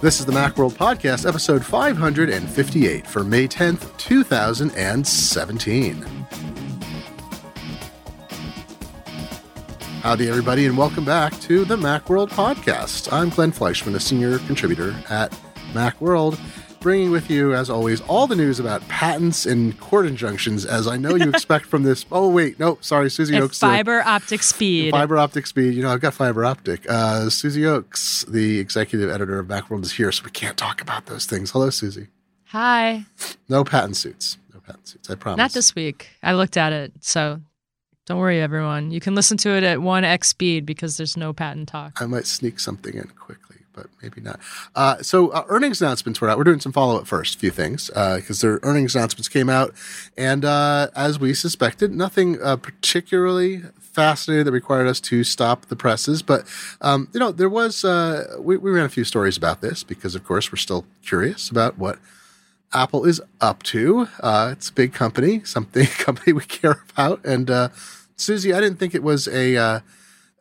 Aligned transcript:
This 0.00 0.20
is 0.20 0.26
the 0.26 0.32
Macworld 0.32 0.74
Podcast, 0.74 1.28
episode 1.28 1.64
558 1.64 3.04
for 3.04 3.24
May 3.24 3.48
10th, 3.48 3.96
2017. 3.96 6.06
Howdy, 10.02 10.28
everybody, 10.28 10.66
and 10.66 10.78
welcome 10.78 11.04
back 11.04 11.36
to 11.40 11.64
the 11.64 11.74
Macworld 11.74 12.28
Podcast. 12.28 13.12
I'm 13.12 13.30
Glenn 13.30 13.50
Fleischman, 13.50 13.96
a 13.96 14.00
senior 14.00 14.38
contributor 14.38 14.94
at 15.10 15.32
Macworld, 15.72 16.38
bringing 16.88 17.10
with 17.10 17.28
you, 17.30 17.52
as 17.54 17.68
always, 17.68 18.00
all 18.08 18.26
the 18.26 18.34
news 18.34 18.58
about 18.58 18.80
patents 18.88 19.44
and 19.44 19.78
court 19.78 20.06
injunctions, 20.06 20.64
as 20.64 20.88
I 20.88 20.96
know 20.96 21.16
you 21.16 21.28
expect 21.34 21.66
from 21.66 21.82
this. 21.82 22.06
Oh, 22.10 22.30
wait, 22.30 22.58
no, 22.58 22.78
sorry, 22.80 23.10
Susie 23.10 23.36
At 23.36 23.42
Ochs. 23.42 23.60
fiber 23.60 24.00
optic 24.06 24.42
speed. 24.42 24.92
Fiber 24.92 25.18
optic 25.18 25.46
speed. 25.46 25.74
You 25.74 25.82
know, 25.82 25.90
I've 25.90 26.00
got 26.00 26.14
fiber 26.14 26.46
optic. 26.46 26.86
Uh, 26.88 27.28
Susie 27.28 27.60
Ochs, 27.60 28.24
the 28.26 28.58
executive 28.58 29.10
editor 29.10 29.38
of 29.38 29.48
Macworld, 29.48 29.82
is 29.82 29.92
here, 29.92 30.10
so 30.10 30.24
we 30.24 30.30
can't 30.30 30.56
talk 30.56 30.80
about 30.80 31.04
those 31.04 31.26
things. 31.26 31.50
Hello, 31.50 31.68
Susie. 31.68 32.06
Hi. 32.46 33.04
No 33.50 33.64
patent 33.64 33.98
suits. 33.98 34.38
No 34.54 34.60
patent 34.60 34.88
suits. 34.88 35.10
I 35.10 35.14
promise. 35.14 35.36
Not 35.36 35.52
this 35.52 35.74
week. 35.74 36.08
I 36.22 36.32
looked 36.32 36.56
at 36.56 36.72
it, 36.72 36.92
so 37.00 37.42
don't 38.06 38.18
worry, 38.18 38.40
everyone. 38.40 38.92
You 38.92 39.00
can 39.00 39.14
listen 39.14 39.36
to 39.36 39.50
it 39.50 39.62
at 39.62 39.76
1x 39.80 40.24
speed 40.24 40.64
because 40.64 40.96
there's 40.96 41.18
no 41.18 41.34
patent 41.34 41.68
talk. 41.68 42.00
I 42.00 42.06
might 42.06 42.26
sneak 42.26 42.58
something 42.58 42.94
in 42.94 43.08
quickly, 43.08 43.47
but 43.78 43.90
maybe 44.02 44.20
not. 44.20 44.40
Uh, 44.74 45.02
so 45.02 45.28
uh, 45.30 45.44
earnings 45.48 45.80
announcements 45.80 46.20
were 46.20 46.28
out. 46.28 46.38
We're 46.38 46.44
doing 46.44 46.60
some 46.60 46.72
follow 46.72 46.98
up 46.98 47.06
first, 47.06 47.36
a 47.36 47.38
few 47.38 47.50
things, 47.50 47.88
because 47.88 48.40
their 48.40 48.58
earnings 48.62 48.94
announcements 48.94 49.28
came 49.28 49.48
out, 49.48 49.74
and 50.16 50.44
uh, 50.44 50.88
as 50.96 51.18
we 51.18 51.34
suspected, 51.34 51.94
nothing 51.94 52.40
uh, 52.42 52.56
particularly 52.56 53.62
fascinating 53.80 54.44
that 54.44 54.52
required 54.52 54.86
us 54.86 55.00
to 55.00 55.24
stop 55.24 55.66
the 55.66 55.76
presses. 55.76 56.22
But 56.22 56.44
um, 56.80 57.08
you 57.12 57.20
know, 57.20 57.32
there 57.32 57.48
was 57.48 57.84
uh, 57.84 58.36
we, 58.38 58.56
we 58.56 58.70
ran 58.70 58.84
a 58.84 58.88
few 58.88 59.04
stories 59.04 59.36
about 59.36 59.60
this 59.60 59.82
because, 59.84 60.14
of 60.14 60.24
course, 60.24 60.52
we're 60.52 60.56
still 60.56 60.86
curious 61.02 61.50
about 61.50 61.78
what 61.78 61.98
Apple 62.72 63.04
is 63.04 63.20
up 63.40 63.62
to. 63.64 64.08
Uh, 64.20 64.50
it's 64.52 64.68
a 64.68 64.72
big 64.72 64.92
company, 64.92 65.42
something 65.44 65.86
company 65.98 66.32
we 66.32 66.44
care 66.44 66.82
about. 66.90 67.24
And 67.24 67.50
uh, 67.50 67.68
Susie, 68.16 68.52
I 68.52 68.60
didn't 68.60 68.78
think 68.78 68.94
it 68.94 69.02
was 69.02 69.26
a, 69.28 69.56
uh, 69.56 69.80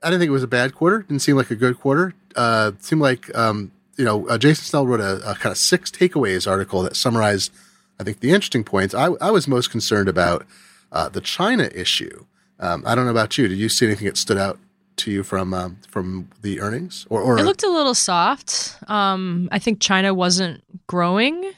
I 0.07 0.09
didn't 0.09 0.21
think 0.21 0.29
it 0.29 0.31
was 0.31 0.43
a 0.43 0.47
bad 0.47 0.73
quarter. 0.73 0.99
Didn't 0.99 1.21
seem 1.21 1.35
like 1.35 1.51
a 1.51 1.55
good 1.55 1.77
quarter. 1.79 2.13
Uh, 2.33 2.71
seemed 2.79 3.01
like 3.01 3.35
um, 3.37 3.71
you 3.97 4.05
know 4.05 4.25
uh, 4.29 4.37
Jason 4.37 4.63
Snell 4.63 4.87
wrote 4.87 5.01
a, 5.01 5.17
a 5.29 5.35
kind 5.35 5.51
of 5.51 5.57
six 5.57 5.91
takeaways 5.91 6.49
article 6.49 6.81
that 6.83 6.95
summarized, 6.95 7.51
I 7.99 8.05
think, 8.05 8.21
the 8.21 8.29
interesting 8.29 8.63
points. 8.63 8.95
I, 8.95 9.07
I 9.19 9.31
was 9.31 9.49
most 9.49 9.69
concerned 9.69 10.07
about 10.07 10.45
uh, 10.93 11.09
the 11.09 11.19
China 11.19 11.69
issue. 11.75 12.25
Um, 12.57 12.83
I 12.87 12.95
don't 12.95 13.03
know 13.03 13.11
about 13.11 13.37
you. 13.37 13.49
Did 13.49 13.57
you 13.57 13.67
see 13.67 13.85
anything 13.85 14.07
that 14.07 14.15
stood 14.15 14.37
out 14.37 14.57
to 14.97 15.11
you 15.11 15.23
from 15.23 15.53
um, 15.53 15.77
from 15.89 16.29
the 16.41 16.61
earnings? 16.61 17.05
Or, 17.09 17.21
or 17.21 17.37
It 17.37 17.43
looked 17.43 17.63
a 17.63 17.69
little 17.69 17.93
soft. 17.93 18.77
Um, 18.87 19.49
I 19.51 19.59
think 19.59 19.81
China 19.81 20.13
wasn't 20.13 20.63
growing, 20.87 21.51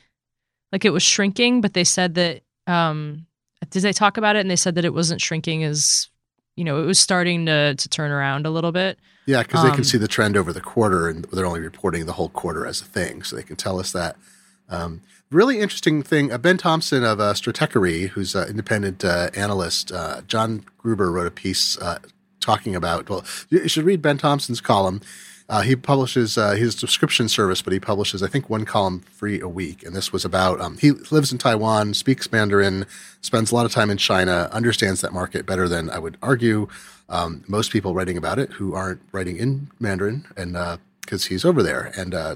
like 0.72 0.86
it 0.86 0.90
was 0.90 1.04
shrinking, 1.04 1.62
but 1.62 1.74
they 1.76 1.84
said 1.84 2.16
that. 2.16 2.42
Um, 2.66 3.28
did 3.70 3.84
they 3.84 3.94
talk 3.94 4.18
about 4.18 4.36
it? 4.36 4.40
And 4.40 4.50
they 4.50 4.56
said 4.56 4.76
that 4.76 4.86
it 4.86 4.94
wasn't 4.94 5.22
shrinking 5.22 5.64
as, 5.64 6.08
you 6.60 6.66
know, 6.66 6.84
it 6.84 6.86
was 6.86 7.00
starting 7.00 7.46
to 7.46 7.74
to 7.76 7.90
turn 7.90 8.12
around 8.12 8.46
a 8.46 8.50
little 8.50 8.72
bit. 8.72 9.00
Yeah, 9.26 9.44
because 9.44 9.64
they 9.64 9.70
can 9.70 9.80
Um, 9.80 9.84
see 9.84 9.98
the 9.98 10.08
trend 10.08 10.36
over 10.36 10.52
the 10.52 10.62
quarter, 10.74 11.08
and 11.08 11.26
they're 11.32 11.46
only 11.46 11.60
reporting 11.62 12.06
the 12.06 12.14
whole 12.14 12.30
quarter 12.30 12.66
as 12.66 12.82
a 12.82 12.86
thing, 12.86 13.24
so 13.24 13.36
they 13.36 13.44
can 13.44 13.56
tell 13.56 13.80
us 13.80 13.92
that. 13.92 14.16
Um, 14.70 15.02
really 15.32 15.60
interesting 15.60 16.04
thing. 16.04 16.32
Uh, 16.32 16.38
ben 16.38 16.58
Thompson 16.58 17.04
of 17.04 17.20
uh, 17.20 17.34
Stratechery, 17.34 18.10
who's 18.10 18.36
an 18.36 18.50
independent 18.50 19.06
uh, 19.06 19.30
analyst, 19.36 19.92
uh, 19.92 20.22
John 20.28 20.66
Gruber 20.78 21.12
wrote 21.12 21.28
a 21.28 21.32
piece 21.32 21.78
uh, 21.78 22.00
talking 22.40 22.76
about. 22.76 23.10
Well, 23.10 23.24
you 23.50 23.68
should 23.68 23.86
read 23.86 24.02
Ben 24.02 24.18
Thompson's 24.18 24.62
column. 24.62 25.02
Uh, 25.50 25.62
he 25.62 25.76
publishes 25.76 26.38
uh, 26.38 26.52
his 26.52 26.76
subscription 26.76 27.28
service, 27.28 27.62
but 27.62 27.74
he 27.74 27.80
publishes, 27.80 28.22
I 28.22 28.28
think, 28.28 28.50
one 28.50 28.66
column 28.66 29.00
free 29.00 29.42
a 29.42 29.48
week. 29.48 29.84
And 29.84 29.96
this 29.96 30.14
was 30.14 30.24
about 30.24 30.62
um, 30.62 30.78
he 30.78 30.92
lives 30.92 31.32
in 31.32 31.38
Taiwan, 31.38 31.96
speaks 31.96 32.32
Mandarin, 32.32 32.86
spends 33.22 33.52
a 33.52 33.56
lot 33.56 33.66
of 33.66 33.72
time 33.72 33.90
in 33.90 33.98
China, 33.98 34.48
understands 34.52 35.02
that 35.02 35.12
market 35.12 35.46
better 35.46 35.68
than 35.68 35.90
I 35.90 36.00
would 36.00 36.18
argue 36.22 36.68
um, 37.10 37.44
most 37.48 37.72
people 37.72 37.96
writing 37.96 38.18
about 38.18 38.38
it 38.38 38.52
who 38.52 38.76
aren't 38.76 39.02
writing 39.12 39.38
in 39.38 39.72
Mandarin, 39.80 40.28
and 40.38 40.56
because 41.02 41.26
he's 41.26 41.44
over 41.44 41.64
there 41.64 41.92
and 41.98 42.14
uh, 42.14 42.36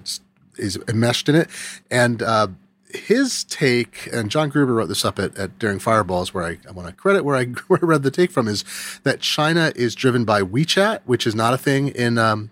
is 0.58 0.80
enmeshed 0.88 1.30
in 1.30 1.36
it. 1.36 1.48
And 1.92 2.22
uh, 2.24 2.48
his 2.90 3.44
take, 3.44 4.10
and 4.12 4.30
John 4.30 4.50
Gruber 4.50 4.74
wrote 4.74 4.88
this 4.88 5.06
up 5.06 5.20
at, 5.20 5.38
at 5.38 5.60
Daring 5.60 5.80
Fireballs, 5.80 6.34
where 6.34 6.44
I, 6.44 6.58
I 6.68 6.72
want 6.72 6.88
to 6.88 6.94
credit 6.94 7.24
where 7.24 7.36
I, 7.36 7.46
where 7.68 7.80
I 7.82 7.86
read 7.86 8.04
the 8.04 8.12
take 8.12 8.32
from, 8.32 8.48
is 8.48 8.64
that 9.04 9.20
China 9.20 9.72
is 9.76 9.96
driven 9.96 10.26
by 10.26 10.42
WeChat, 10.42 11.02
which 11.06 11.28
is 11.28 11.36
not 11.36 11.54
a 11.54 11.58
thing 11.58 11.90
in 11.90 12.18
um, 12.18 12.50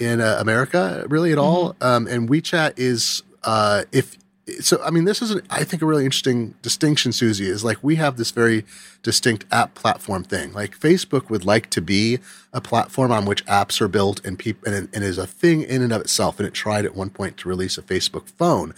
in 0.00 0.20
uh, 0.20 0.38
America 0.40 1.04
really 1.08 1.30
at 1.32 1.38
all. 1.38 1.76
Um, 1.80 2.06
and 2.06 2.28
WeChat 2.28 2.74
is 2.76 3.22
uh, 3.44 3.84
if 3.92 4.16
so. 4.60 4.82
I 4.82 4.90
mean, 4.90 5.04
this 5.04 5.22
is 5.22 5.30
an, 5.30 5.42
I 5.50 5.64
think 5.64 5.82
a 5.82 5.86
really 5.86 6.04
interesting 6.04 6.54
distinction. 6.62 7.12
Susie 7.12 7.46
is 7.46 7.62
like 7.62 7.78
we 7.82 7.96
have 7.96 8.16
this 8.16 8.30
very 8.30 8.64
distinct 9.02 9.44
app 9.52 9.74
platform 9.74 10.24
thing. 10.24 10.52
Like 10.52 10.78
Facebook 10.78 11.30
would 11.30 11.44
like 11.44 11.70
to 11.70 11.80
be 11.80 12.18
a 12.52 12.60
platform 12.60 13.12
on 13.12 13.26
which 13.26 13.44
apps 13.46 13.80
are 13.80 13.88
built 13.88 14.24
and 14.24 14.38
people 14.38 14.72
and, 14.72 14.88
and 14.92 15.04
is 15.04 15.18
a 15.18 15.26
thing 15.26 15.62
in 15.62 15.82
and 15.82 15.92
of 15.92 16.00
itself. 16.00 16.38
And 16.38 16.46
it 16.46 16.54
tried 16.54 16.84
at 16.84 16.96
one 16.96 17.10
point 17.10 17.36
to 17.38 17.48
release 17.48 17.78
a 17.78 17.82
Facebook 17.82 18.28
phone. 18.30 18.74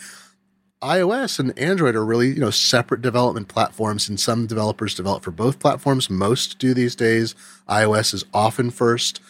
iOS 0.82 1.38
and 1.38 1.56
Android 1.58 1.94
are 1.94 2.04
really, 2.04 2.28
you 2.28 2.40
know, 2.40 2.50
separate 2.50 3.00
development 3.00 3.48
platforms, 3.48 4.08
and 4.08 4.18
some 4.18 4.46
developers 4.46 4.94
develop 4.94 5.22
for 5.22 5.30
both 5.30 5.60
platforms. 5.60 6.10
Most 6.10 6.58
do 6.58 6.74
these 6.74 6.96
days. 6.96 7.34
iOS 7.68 8.12
is 8.12 8.24
often 8.34 8.70
first. 8.70 9.20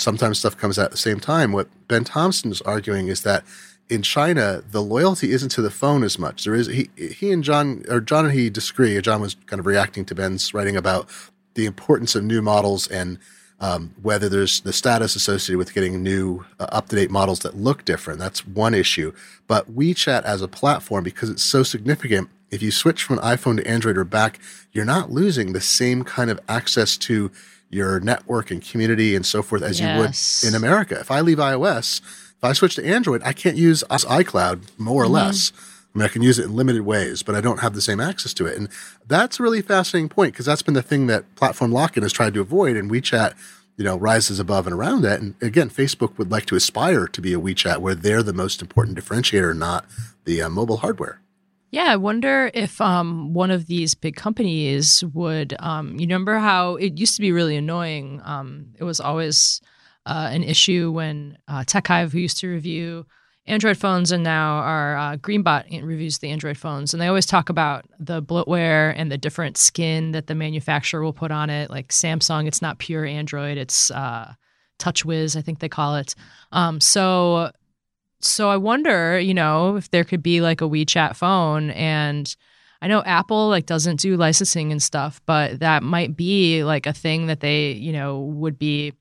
Sometimes 0.00 0.38
stuff 0.38 0.56
comes 0.56 0.78
out 0.78 0.86
at 0.86 0.90
the 0.90 0.96
same 0.96 1.20
time. 1.20 1.52
What 1.52 1.68
Ben 1.88 2.04
Thompson 2.04 2.50
is 2.50 2.62
arguing 2.62 3.08
is 3.08 3.22
that 3.22 3.44
in 3.88 4.02
China, 4.02 4.62
the 4.70 4.82
loyalty 4.82 5.32
isn't 5.32 5.50
to 5.50 5.62
the 5.62 5.70
phone 5.70 6.04
as 6.04 6.18
much. 6.18 6.44
There 6.44 6.54
is 6.54 6.68
he 6.68 6.90
he 6.96 7.32
and 7.32 7.42
John 7.42 7.84
or 7.88 8.00
John 8.00 8.24
and 8.24 8.34
he 8.34 8.48
disagree. 8.48 9.00
John 9.00 9.20
was 9.20 9.34
kind 9.46 9.58
of 9.58 9.66
reacting 9.66 10.04
to 10.06 10.14
Ben's 10.14 10.54
writing 10.54 10.76
about 10.76 11.08
the 11.54 11.66
importance 11.66 12.14
of 12.14 12.22
new 12.24 12.40
models 12.40 12.86
and 12.86 13.18
um, 13.60 13.94
whether 14.00 14.28
there's 14.28 14.60
the 14.60 14.72
status 14.72 15.14
associated 15.16 15.58
with 15.58 15.74
getting 15.74 16.02
new 16.02 16.46
uh, 16.58 16.66
up 16.70 16.88
to 16.88 16.96
date 16.96 17.10
models 17.10 17.40
that 17.40 17.56
look 17.56 17.84
different. 17.84 18.18
That's 18.18 18.46
one 18.46 18.74
issue. 18.74 19.12
But 19.46 19.70
WeChat 19.74 20.22
as 20.22 20.40
a 20.40 20.48
platform, 20.48 21.04
because 21.04 21.28
it's 21.28 21.42
so 21.42 21.62
significant, 21.62 22.30
if 22.50 22.62
you 22.62 22.70
switch 22.70 23.02
from 23.02 23.18
an 23.18 23.24
iPhone 23.24 23.58
to 23.58 23.66
Android 23.68 23.98
or 23.98 24.04
back, 24.04 24.38
you're 24.72 24.84
not 24.84 25.10
losing 25.10 25.52
the 25.52 25.60
same 25.60 26.04
kind 26.04 26.30
of 26.30 26.40
access 26.48 26.96
to 26.98 27.30
your 27.70 28.00
network 28.00 28.50
and 28.50 28.60
community 28.62 29.14
and 29.14 29.24
so 29.24 29.42
forth 29.42 29.62
as 29.62 29.80
Yes. 29.80 30.42
you 30.42 30.48
would 30.48 30.54
in 30.54 30.56
America. 30.56 30.98
If 30.98 31.10
I 31.10 31.20
leave 31.20 31.38
iOS, 31.38 32.00
if 32.36 32.42
I 32.44 32.52
switch 32.52 32.74
to 32.76 32.84
Android, 32.84 33.22
I 33.24 33.32
can't 33.32 33.56
use 33.56 33.84
iCloud 33.90 34.62
more 34.78 35.02
or 35.02 35.08
less. 35.08 35.52
I 35.94 35.98
mean, 35.98 36.04
I 36.04 36.08
can 36.08 36.22
use 36.22 36.38
it 36.38 36.44
in 36.44 36.54
limited 36.54 36.82
ways, 36.82 37.22
but 37.22 37.34
I 37.34 37.40
don't 37.40 37.60
have 37.60 37.74
the 37.74 37.80
same 37.80 38.00
access 38.00 38.32
to 38.34 38.46
it. 38.46 38.56
And 38.56 38.68
that's 39.08 39.40
a 39.40 39.42
really 39.42 39.60
fascinating 39.62 40.08
point 40.08 40.32
because 40.32 40.46
that's 40.46 40.62
been 40.62 40.74
the 40.74 40.82
thing 40.82 41.06
that 41.08 41.32
platform 41.34 41.72
lock-in 41.72 42.02
has 42.04 42.12
tried 42.12 42.34
to 42.34 42.40
avoid. 42.40 42.76
And 42.76 42.90
WeChat, 42.90 43.34
you 43.76 43.84
know, 43.84 43.96
rises 43.96 44.38
above 44.38 44.66
and 44.66 44.74
around 44.74 45.02
that. 45.02 45.20
And 45.20 45.34
again, 45.42 45.68
Facebook 45.68 46.16
would 46.16 46.30
like 46.30 46.46
to 46.46 46.54
aspire 46.56 47.06
to 47.08 47.20
be 47.20 47.32
a 47.34 47.40
WeChat 47.40 47.78
where 47.78 47.94
they're 47.96 48.22
the 48.22 48.32
most 48.32 48.60
important 48.62 48.96
differentiator, 48.98 49.56
not 49.56 49.84
the 50.24 50.42
uh, 50.42 50.48
mobile 50.48 50.78
hardware. 50.78 51.20
Yeah, 51.72 51.84
I 51.84 51.96
wonder 51.96 52.50
if 52.52 52.80
um, 52.80 53.32
one 53.32 53.52
of 53.52 53.66
these 53.66 53.94
big 53.94 54.16
companies 54.16 55.04
would. 55.14 55.54
Um, 55.60 55.92
you 56.00 56.06
remember 56.06 56.38
how 56.38 56.74
it 56.76 56.98
used 56.98 57.14
to 57.14 57.20
be 57.20 57.30
really 57.30 57.56
annoying? 57.56 58.20
Um, 58.24 58.74
it 58.76 58.82
was 58.82 58.98
always 58.98 59.60
uh, 60.04 60.30
an 60.32 60.42
issue 60.42 60.90
when 60.90 61.38
uh, 61.46 61.60
TechHive, 61.60 62.10
who 62.10 62.18
used 62.18 62.38
to 62.38 62.48
review 62.48 63.06
Android 63.46 63.78
phones 63.78 64.10
and 64.10 64.24
now 64.24 64.56
our 64.58 64.96
uh, 64.96 65.16
Greenbot 65.16 65.84
reviews 65.84 66.18
the 66.18 66.30
Android 66.30 66.58
phones, 66.58 66.92
and 66.92 67.00
they 67.00 67.06
always 67.06 67.26
talk 67.26 67.48
about 67.48 67.84
the 68.00 68.20
bloatware 68.20 68.92
and 68.96 69.10
the 69.10 69.18
different 69.18 69.56
skin 69.56 70.10
that 70.10 70.26
the 70.26 70.34
manufacturer 70.34 71.02
will 71.02 71.12
put 71.12 71.30
on 71.30 71.50
it. 71.50 71.70
Like 71.70 71.88
Samsung, 71.88 72.48
it's 72.48 72.62
not 72.62 72.78
pure 72.78 73.04
Android; 73.04 73.58
it's 73.58 73.92
uh, 73.92 74.34
TouchWiz, 74.80 75.36
I 75.36 75.40
think 75.42 75.60
they 75.60 75.68
call 75.68 75.96
it. 75.96 76.16
Um, 76.50 76.80
so 76.80 77.52
so 78.20 78.50
I 78.50 78.56
wonder, 78.56 79.18
you 79.18 79.34
know, 79.34 79.76
if 79.76 79.90
there 79.90 80.04
could 80.04 80.22
be 80.22 80.40
like 80.40 80.60
a 80.60 80.68
WeChat 80.68 81.16
phone 81.16 81.70
and 81.70 82.34
I 82.82 82.88
know 82.88 83.02
Apple 83.02 83.48
like 83.48 83.66
doesn't 83.66 84.00
do 84.00 84.16
licensing 84.16 84.72
and 84.72 84.82
stuff, 84.82 85.20
but 85.26 85.60
that 85.60 85.82
might 85.82 86.16
be 86.16 86.64
like 86.64 86.86
a 86.86 86.92
thing 86.92 87.26
that 87.26 87.40
they, 87.40 87.72
you 87.72 87.92
know, 87.92 88.20
would 88.20 88.58
be 88.58 88.94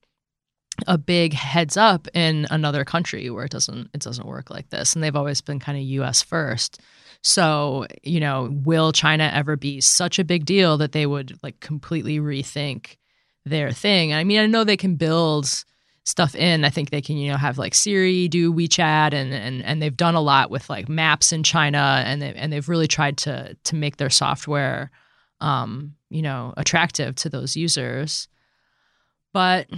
a 0.87 0.97
big 0.97 1.33
heads 1.33 1.75
up 1.77 2.07
in 2.13 2.47
another 2.51 2.85
country 2.85 3.29
where 3.29 3.45
it 3.45 3.51
doesn't 3.51 3.89
it 3.93 4.01
doesn't 4.01 4.27
work 4.27 4.49
like 4.49 4.69
this 4.69 4.93
and 4.93 5.03
they've 5.03 5.15
always 5.15 5.41
been 5.41 5.59
kind 5.59 5.77
of 5.77 5.83
US 5.83 6.21
first. 6.21 6.79
So, 7.21 7.85
you 8.03 8.19
know, 8.19 8.49
will 8.51 8.93
China 8.93 9.29
ever 9.33 9.57
be 9.57 9.81
such 9.81 10.19
a 10.19 10.23
big 10.23 10.45
deal 10.45 10.77
that 10.77 10.93
they 10.93 11.05
would 11.05 11.37
like 11.43 11.59
completely 11.59 12.19
rethink 12.19 12.97
their 13.45 13.71
thing? 13.71 14.13
I 14.13 14.23
mean, 14.23 14.39
I 14.39 14.45
know 14.45 14.63
they 14.63 14.77
can 14.77 14.95
build 14.95 15.65
stuff 16.09 16.35
in. 16.35 16.65
I 16.65 16.69
think 16.69 16.89
they 16.89 17.01
can, 17.01 17.17
you 17.17 17.31
know, 17.31 17.37
have 17.37 17.57
like 17.57 17.75
Siri 17.75 18.27
do 18.27 18.53
WeChat 18.53 19.13
and 19.13 19.33
and 19.33 19.63
and 19.63 19.81
they've 19.81 19.95
done 19.95 20.15
a 20.15 20.21
lot 20.21 20.49
with 20.49 20.69
like 20.69 20.89
maps 20.89 21.31
in 21.31 21.43
China 21.43 22.03
and 22.05 22.21
they 22.21 22.33
and 22.33 22.51
they've 22.51 22.67
really 22.67 22.87
tried 22.87 23.17
to 23.19 23.55
to 23.63 23.75
make 23.75 23.97
their 23.97 24.09
software 24.09 24.91
um, 25.41 25.95
you 26.09 26.21
know, 26.21 26.53
attractive 26.57 27.15
to 27.15 27.29
those 27.29 27.55
users. 27.55 28.27
But 29.33 29.69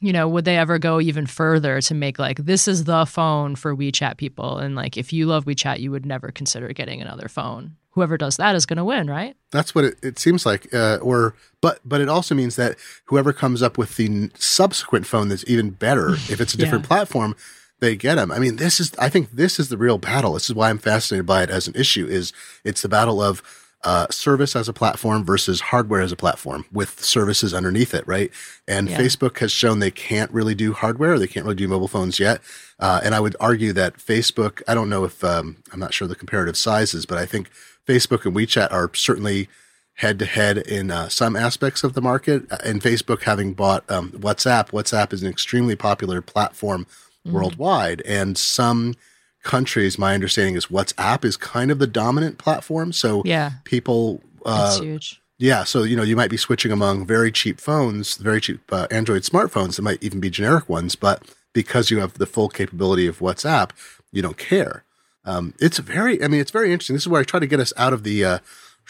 you 0.00 0.12
know, 0.12 0.28
would 0.28 0.44
they 0.44 0.58
ever 0.58 0.78
go 0.78 1.00
even 1.00 1.26
further 1.26 1.80
to 1.80 1.94
make 1.94 2.18
like 2.18 2.38
this 2.38 2.66
is 2.66 2.84
the 2.84 3.06
phone 3.06 3.54
for 3.54 3.76
WeChat 3.76 4.16
people? 4.16 4.58
And 4.58 4.74
like 4.74 4.96
if 4.96 5.12
you 5.12 5.26
love 5.26 5.44
WeChat, 5.44 5.80
you 5.80 5.90
would 5.90 6.04
never 6.04 6.30
consider 6.30 6.72
getting 6.72 7.00
another 7.00 7.28
phone. 7.28 7.76
Whoever 7.92 8.16
does 8.16 8.36
that 8.38 8.54
is 8.56 8.66
going 8.66 8.78
to 8.78 8.84
win, 8.84 9.08
right? 9.08 9.36
That's 9.50 9.74
what 9.74 9.84
it, 9.84 9.98
it 10.02 10.18
seems 10.18 10.44
like. 10.46 10.72
Uh, 10.74 10.98
or, 11.02 11.34
but, 11.60 11.80
but 11.84 12.00
it 12.00 12.08
also 12.08 12.34
means 12.34 12.56
that 12.56 12.76
whoever 13.06 13.32
comes 13.32 13.62
up 13.62 13.76
with 13.78 13.96
the 13.96 14.06
n- 14.06 14.32
subsequent 14.38 15.06
phone 15.06 15.28
that's 15.28 15.44
even 15.46 15.70
better, 15.70 16.10
if 16.30 16.40
it's 16.40 16.54
a 16.54 16.56
different 16.56 16.84
Yeah. 16.84 16.88
platform, 16.88 17.36
they 17.80 17.96
get 17.96 18.14
them. 18.14 18.30
I 18.30 18.38
mean, 18.38 18.56
this 18.56 18.78
is, 18.80 18.92
I 18.98 19.08
think 19.08 19.32
this 19.32 19.58
is 19.60 19.68
the 19.68 19.76
real 19.76 19.98
battle. 19.98 20.34
This 20.34 20.48
is 20.48 20.54
why 20.54 20.70
I'm 20.70 20.78
fascinated 20.78 21.26
by 21.26 21.42
it 21.42 21.50
as 21.50 21.66
an 21.68 21.74
issue 21.76 22.06
is 22.06 22.32
it's 22.64 22.80
the 22.82 22.88
battle 22.88 23.20
of, 23.20 23.42
uh, 23.84 24.06
service 24.10 24.54
as 24.54 24.68
a 24.68 24.72
platform 24.72 25.24
versus 25.24 25.60
hardware 25.60 26.00
as 26.00 26.12
a 26.12 26.16
platform 26.16 26.64
with 26.72 27.02
services 27.02 27.52
underneath 27.52 27.92
it, 27.92 28.06
right? 28.06 28.30
And 28.68 28.88
Yeah. 28.88 28.96
Facebook 28.96 29.38
has 29.40 29.50
shown 29.50 29.80
they 29.80 29.90
can't 29.90 30.30
really 30.30 30.54
do 30.54 30.72
hardware. 30.72 31.18
They 31.18 31.26
can't 31.26 31.44
really 31.44 31.56
do 31.56 31.66
mobile 31.66 31.88
phones 31.88 32.20
yet. 32.20 32.40
Uh, 32.78 33.00
and 33.02 33.12
I 33.12 33.18
would 33.20 33.34
argue 33.40 33.72
that 33.72 33.98
Facebook, 33.98 34.62
I 34.68 34.74
don't 34.74 34.88
know 34.88 35.02
if, 35.04 35.24
um, 35.24 35.56
I'm 35.72 35.80
not 35.80 35.92
sure 35.92 36.06
the 36.06 36.14
comparative 36.14 36.56
sizes, 36.56 37.04
but 37.04 37.18
I 37.18 37.26
think 37.26 37.50
Facebook 37.86 38.24
and 38.24 38.34
WeChat 38.34 38.72
are 38.72 38.90
certainly 38.94 39.48
head 39.94 40.18
to 40.18 40.24
head 40.24 40.58
in 40.58 40.90
uh, 40.90 41.08
some 41.08 41.36
aspects 41.36 41.84
of 41.84 41.94
the 41.94 42.00
market. 42.00 42.50
Uh, 42.50 42.56
And 42.64 42.80
Facebook 42.80 43.22
having 43.22 43.52
bought 43.52 43.88
um, 43.90 44.10
WhatsApp, 44.12 44.70
WhatsApp 44.70 45.12
is 45.12 45.22
an 45.22 45.28
extremely 45.28 45.76
popular 45.76 46.22
platform 46.22 46.86
worldwide. 47.24 48.00
And 48.02 48.36
some 48.36 48.94
countries, 49.42 49.98
my 49.98 50.14
understanding 50.14 50.54
is 50.56 50.66
WhatsApp 50.66 51.24
is 51.24 51.36
kind 51.36 51.70
of 51.70 51.78
the 51.78 51.86
dominant 51.86 52.38
platform. 52.38 52.92
So 52.92 53.22
Yeah, 53.24 53.52
people, 53.64 54.22
that's 54.44 54.78
uh, 54.78 54.82
huge. 54.82 55.20
yeah, 55.38 55.64
so 55.64 55.82
you 55.82 55.96
know 55.96 56.02
you 56.02 56.16
might 56.16 56.30
be 56.30 56.36
switching 56.36 56.72
among 56.72 57.06
very 57.06 57.30
cheap 57.30 57.60
phones, 57.60 58.16
very 58.16 58.40
cheap 58.40 58.60
uh, 58.72 58.86
Android 58.90 59.22
smartphones 59.22 59.76
that 59.76 59.82
might 59.82 60.02
even 60.02 60.20
be 60.20 60.30
generic 60.30 60.68
ones, 60.68 60.96
but 60.96 61.22
because 61.52 61.90
you 61.90 62.00
have 62.00 62.14
the 62.14 62.26
full 62.26 62.48
capability 62.48 63.06
of 63.06 63.18
WhatsApp, 63.18 63.70
you 64.10 64.22
don't 64.22 64.38
care. 64.38 64.84
Um, 65.24 65.54
it's 65.60 65.78
very, 65.78 66.22
I 66.22 66.28
mean, 66.28 66.40
it's 66.40 66.50
very 66.50 66.72
interesting. 66.72 66.94
This 66.94 67.04
is 67.04 67.08
where 67.08 67.20
I 67.20 67.24
try 67.24 67.40
to 67.40 67.46
get 67.46 67.60
us 67.60 67.72
out 67.76 67.92
of 67.92 68.02
the, 68.02 68.24
uh, 68.24 68.38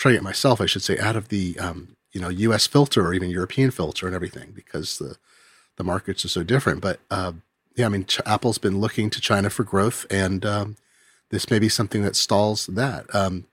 get 0.02 0.22
myself, 0.22 0.60
I 0.60 0.66
should 0.66 0.82
say, 0.82 0.98
out 0.98 1.16
of 1.16 1.28
the, 1.28 1.58
um, 1.58 1.96
you 2.12 2.20
know, 2.20 2.28
U.S. 2.28 2.66
filter 2.66 3.06
or 3.06 3.14
even 3.14 3.30
European 3.30 3.70
filter 3.70 4.06
and 4.06 4.14
everything 4.14 4.52
because 4.54 4.98
the 4.98 5.16
the 5.76 5.84
markets 5.84 6.24
are 6.24 6.28
so 6.28 6.42
different. 6.42 6.80
But 6.80 7.00
uh, 7.10 7.32
yeah, 7.76 7.86
I 7.86 7.88
mean, 7.88 8.04
Ch- 8.04 8.20
Apple's 8.26 8.58
been 8.58 8.80
looking 8.80 9.10
to 9.10 9.20
China 9.20 9.50
for 9.50 9.64
growth, 9.64 10.06
and 10.10 10.44
um, 10.44 10.76
this 11.30 11.50
may 11.50 11.58
be 11.58 11.68
something 11.68 12.02
that 12.02 12.16
stalls 12.16 12.66
that. 12.66 13.12
Um, 13.14 13.46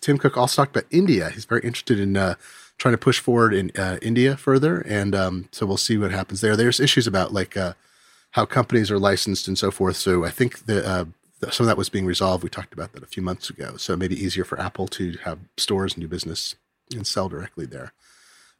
Tim 0.00 0.18
Cook 0.18 0.36
also 0.36 0.62
talked 0.62 0.76
about 0.76 0.90
India. 0.90 1.30
He's 1.30 1.46
very 1.46 1.62
interested 1.62 1.98
in 1.98 2.16
uh, 2.16 2.34
trying 2.76 2.92
to 2.92 2.98
push 2.98 3.20
forward 3.20 3.54
in 3.54 3.72
uh, 3.76 3.98
India 4.02 4.36
further, 4.36 4.80
and 4.80 5.14
um, 5.14 5.48
so 5.52 5.64
we'll 5.66 5.76
see 5.76 5.96
what 5.96 6.10
happens 6.10 6.40
there. 6.40 6.56
There's 6.56 6.80
issues 6.80 7.06
about 7.06 7.32
like 7.32 7.56
uh, 7.56 7.74
how 8.32 8.44
companies 8.44 8.90
are 8.90 8.98
licensed 8.98 9.48
and 9.48 9.56
so 9.56 9.70
forth. 9.70 9.96
So 9.96 10.24
I 10.24 10.30
think 10.30 10.66
that 10.66 10.84
uh, 10.84 11.04
some 11.50 11.64
of 11.64 11.68
that 11.68 11.76
was 11.76 11.88
being 11.88 12.06
resolved. 12.06 12.42
We 12.42 12.50
talked 12.50 12.72
about 12.72 12.92
that 12.92 13.02
a 13.02 13.06
few 13.06 13.22
months 13.22 13.50
ago. 13.50 13.76
So 13.76 13.92
it 13.92 13.98
may 13.98 14.08
be 14.08 14.22
easier 14.22 14.44
for 14.44 14.58
Apple 14.58 14.88
to 14.88 15.12
have 15.24 15.38
stores 15.56 15.94
and 15.94 16.00
do 16.00 16.08
business 16.08 16.54
and 16.94 17.06
sell 17.06 17.28
directly 17.28 17.66
there. 17.66 17.92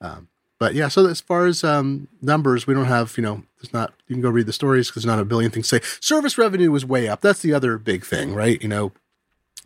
Um, 0.01 0.29
but 0.59 0.75
yeah, 0.75 0.89
so 0.89 1.07
as 1.07 1.21
far 1.21 1.47
as 1.47 1.65
um, 1.65 2.09
numbers, 2.23 2.67
we 2.67 2.75
don't 2.75 2.85
have, 2.87 3.17
you 3.17 3.23
know, 3.23 3.43
there's 3.61 3.73
not, 3.73 3.93
you 4.07 4.15
can 4.15 4.23
go 4.23 4.31
read 4.31 4.47
the 4.47 4.53
stories 4.53 4.89
because 4.89 5.03
there's 5.03 5.17
not 5.17 5.21
a 5.21 5.25
billion 5.25 5.51
things 5.51 5.69
say. 5.69 5.81
Service 6.01 6.39
revenue 6.39 6.71
was 6.71 6.85
way 6.85 7.09
up. 7.09 7.21
That's 7.21 7.43
the 7.43 7.53
other 7.53 7.77
big 7.77 8.05
thing, 8.05 8.35
right? 8.35 8.61
You 8.63 8.69
know, 8.69 8.93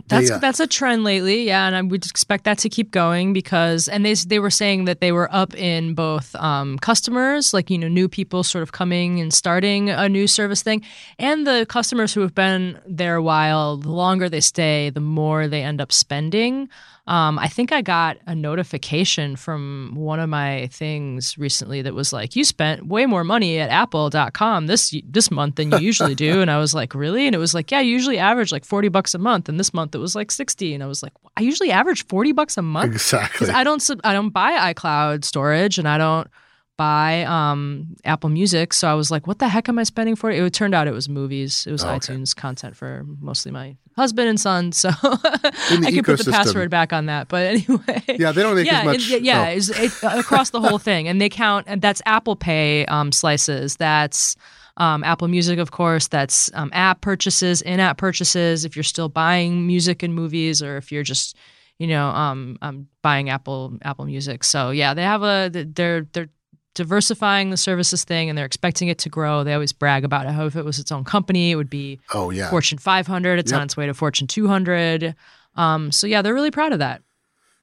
That's 0.06 0.28
they, 0.28 0.34
uh, 0.34 0.38
that's 0.38 0.60
a 0.60 0.66
trend 0.66 1.04
lately, 1.04 1.44
yeah, 1.44 1.66
and 1.66 1.76
I 1.76 1.82
would 1.82 2.06
expect 2.06 2.44
that 2.44 2.58
to 2.58 2.68
keep 2.68 2.90
going 2.90 3.32
because, 3.32 3.88
and 3.88 4.04
they 4.04 4.14
they 4.14 4.38
were 4.38 4.50
saying 4.50 4.86
that 4.86 5.00
they 5.00 5.12
were 5.12 5.28
up 5.34 5.54
in 5.54 5.94
both 5.94 6.34
um, 6.36 6.78
customers, 6.78 7.52
like 7.52 7.68
you 7.68 7.76
know, 7.76 7.88
new 7.88 8.08
people 8.08 8.42
sort 8.42 8.62
of 8.62 8.72
coming 8.72 9.20
and 9.20 9.34
starting 9.34 9.90
a 9.90 10.08
new 10.08 10.26
service 10.26 10.62
thing, 10.62 10.82
and 11.18 11.46
the 11.46 11.66
customers 11.68 12.14
who 12.14 12.20
have 12.20 12.34
been 12.34 12.78
there 12.86 13.16
a 13.16 13.22
while. 13.22 13.76
The 13.76 13.90
longer 13.90 14.28
they 14.28 14.40
stay, 14.40 14.90
the 14.90 15.00
more 15.00 15.48
they 15.48 15.62
end 15.62 15.80
up 15.80 15.92
spending. 15.92 16.68
Um, 17.08 17.38
I 17.38 17.48
think 17.48 17.72
I 17.72 17.80
got 17.80 18.18
a 18.26 18.34
notification 18.34 19.34
from 19.36 19.92
one 19.94 20.20
of 20.20 20.28
my 20.28 20.68
things 20.70 21.38
recently 21.38 21.80
that 21.82 21.94
was 21.94 22.12
like, 22.12 22.36
"You 22.36 22.44
spent 22.44 22.86
way 22.86 23.06
more 23.06 23.24
money 23.24 23.58
at 23.58 23.70
Apple.com 23.70 24.66
this 24.66 24.94
this 25.08 25.30
month 25.30 25.54
than 25.56 25.70
you 25.72 25.78
usually 25.78 26.14
do," 26.14 26.42
and 26.42 26.50
I 26.50 26.58
was 26.58 26.74
like, 26.74 26.94
"Really?" 26.94 27.26
And 27.26 27.34
it 27.34 27.38
was 27.38 27.54
like, 27.54 27.70
"Yeah, 27.70 27.80
you 27.80 27.92
usually 27.92 28.18
average 28.18 28.52
like 28.52 28.64
forty 28.66 28.88
bucks 28.88 29.14
a 29.14 29.18
month, 29.18 29.48
and 29.48 29.58
this 29.58 29.72
month 29.72 29.94
it 29.94 29.98
was 29.98 30.14
like 30.14 30.30
60 30.30 30.74
and 30.74 30.82
I 30.82 30.86
was 30.86 31.02
like, 31.02 31.14
"I 31.36 31.40
usually 31.40 31.70
average 31.70 32.06
forty 32.06 32.32
bucks 32.32 32.58
a 32.58 32.62
month 32.62 32.92
exactly. 32.94 33.48
I 33.50 33.64
don't 33.64 33.82
I 34.04 34.12
don't 34.12 34.30
buy 34.30 34.72
iCloud 34.74 35.24
storage 35.24 35.78
and 35.78 35.88
I 35.88 35.96
don't 35.96 36.28
buy 36.76 37.24
um, 37.24 37.96
Apple 38.04 38.28
Music, 38.30 38.72
so 38.72 38.86
I 38.86 38.94
was 38.94 39.10
like, 39.10 39.26
"What 39.26 39.38
the 39.38 39.48
heck 39.48 39.68
am 39.68 39.78
I 39.78 39.84
spending 39.84 40.14
for?" 40.14 40.30
It 40.30 40.52
turned 40.52 40.74
out 40.74 40.86
it 40.86 40.92
was 40.92 41.08
movies. 41.08 41.66
It 41.66 41.72
was 41.72 41.82
Oh, 41.84 41.88
okay. 41.88 41.98
iTunes 42.12 42.36
content 42.36 42.76
for 42.76 43.04
mostly 43.20 43.50
my 43.50 43.76
husband 43.98 44.28
and 44.28 44.40
son, 44.40 44.72
so 44.72 44.88
I 45.02 45.90
can 45.90 46.04
put 46.04 46.20
the 46.24 46.30
password 46.30 46.70
back 46.70 46.92
on 46.92 47.06
that. 47.06 47.28
But 47.28 47.46
anyway, 47.68 48.02
yeah, 48.08 48.32
they 48.32 48.42
don't 48.42 48.54
make 48.54 48.66
yeah, 48.66 48.78
as 48.80 48.84
much. 48.84 49.10
it- 49.10 49.22
yeah, 49.22 49.48
oh, 49.48 49.50
it's, 49.50 49.68
it, 49.68 49.92
across 50.02 50.50
the 50.50 50.60
whole 50.60 50.78
thing, 50.88 51.08
and 51.08 51.20
they 51.20 51.28
count, 51.28 51.66
and 51.68 51.82
that's 51.82 52.00
Apple 52.06 52.36
Pay 52.36 52.86
um, 52.86 53.12
slices. 53.12 53.76
That's 53.76 54.36
um, 54.78 55.04
Apple 55.04 55.28
Music, 55.28 55.58
of 55.58 55.70
course. 55.72 56.08
That's 56.08 56.50
um, 56.54 56.70
app 56.72 57.00
purchases, 57.00 57.60
in-app 57.62 57.98
purchases. 57.98 58.64
If 58.64 58.76
you're 58.76 58.82
still 58.84 59.08
buying 59.08 59.66
music 59.66 60.02
and 60.02 60.14
movies, 60.14 60.62
or 60.62 60.76
if 60.76 60.90
you're 60.92 61.02
just, 61.02 61.36
you 61.78 61.88
know, 61.88 62.08
um, 62.08 62.56
um, 62.62 62.86
buying 63.02 63.28
Apple 63.28 63.76
Apple 63.82 64.06
Music. 64.06 64.44
So 64.44 64.70
yeah, 64.70 64.94
they 64.94 65.02
have 65.02 65.22
a 65.22 65.50
they're 65.52 66.06
they're 66.12 66.30
diversifying 66.78 67.50
the 67.50 67.56
services 67.56 68.04
thing, 68.04 68.28
and 68.30 68.38
they're 68.38 68.46
expecting 68.46 68.88
it 68.88 68.98
to 68.98 69.08
grow. 69.10 69.44
They 69.44 69.52
always 69.52 69.72
brag 69.72 70.04
about 70.04 70.26
how 70.26 70.46
if 70.46 70.56
it 70.56 70.64
was 70.64 70.78
its 70.78 70.90
own 70.90 71.04
company, 71.04 71.50
it 71.50 71.56
would 71.56 71.68
be 71.68 71.98
oh 72.14 72.30
yeah. 72.30 72.48
Fortune 72.48 72.78
500. 72.78 73.38
It's 73.38 73.50
Yep. 73.52 73.58
on 73.60 73.64
its 73.64 73.76
way 73.76 73.86
to 73.86 73.94
Fortune 73.94 74.26
200. 74.26 75.14
Um, 75.56 75.92
so 75.92 76.06
yeah, 76.06 76.22
they're 76.22 76.32
really 76.34 76.50
proud 76.50 76.72
of 76.72 76.78
that. 76.78 77.02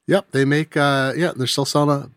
Yep, 0.07 0.31
they 0.31 0.45
make. 0.45 0.77
uh 0.77 1.13
Yeah, 1.15 1.31
they're 1.35 1.47
still 1.47 1.65
selling 1.65 2.11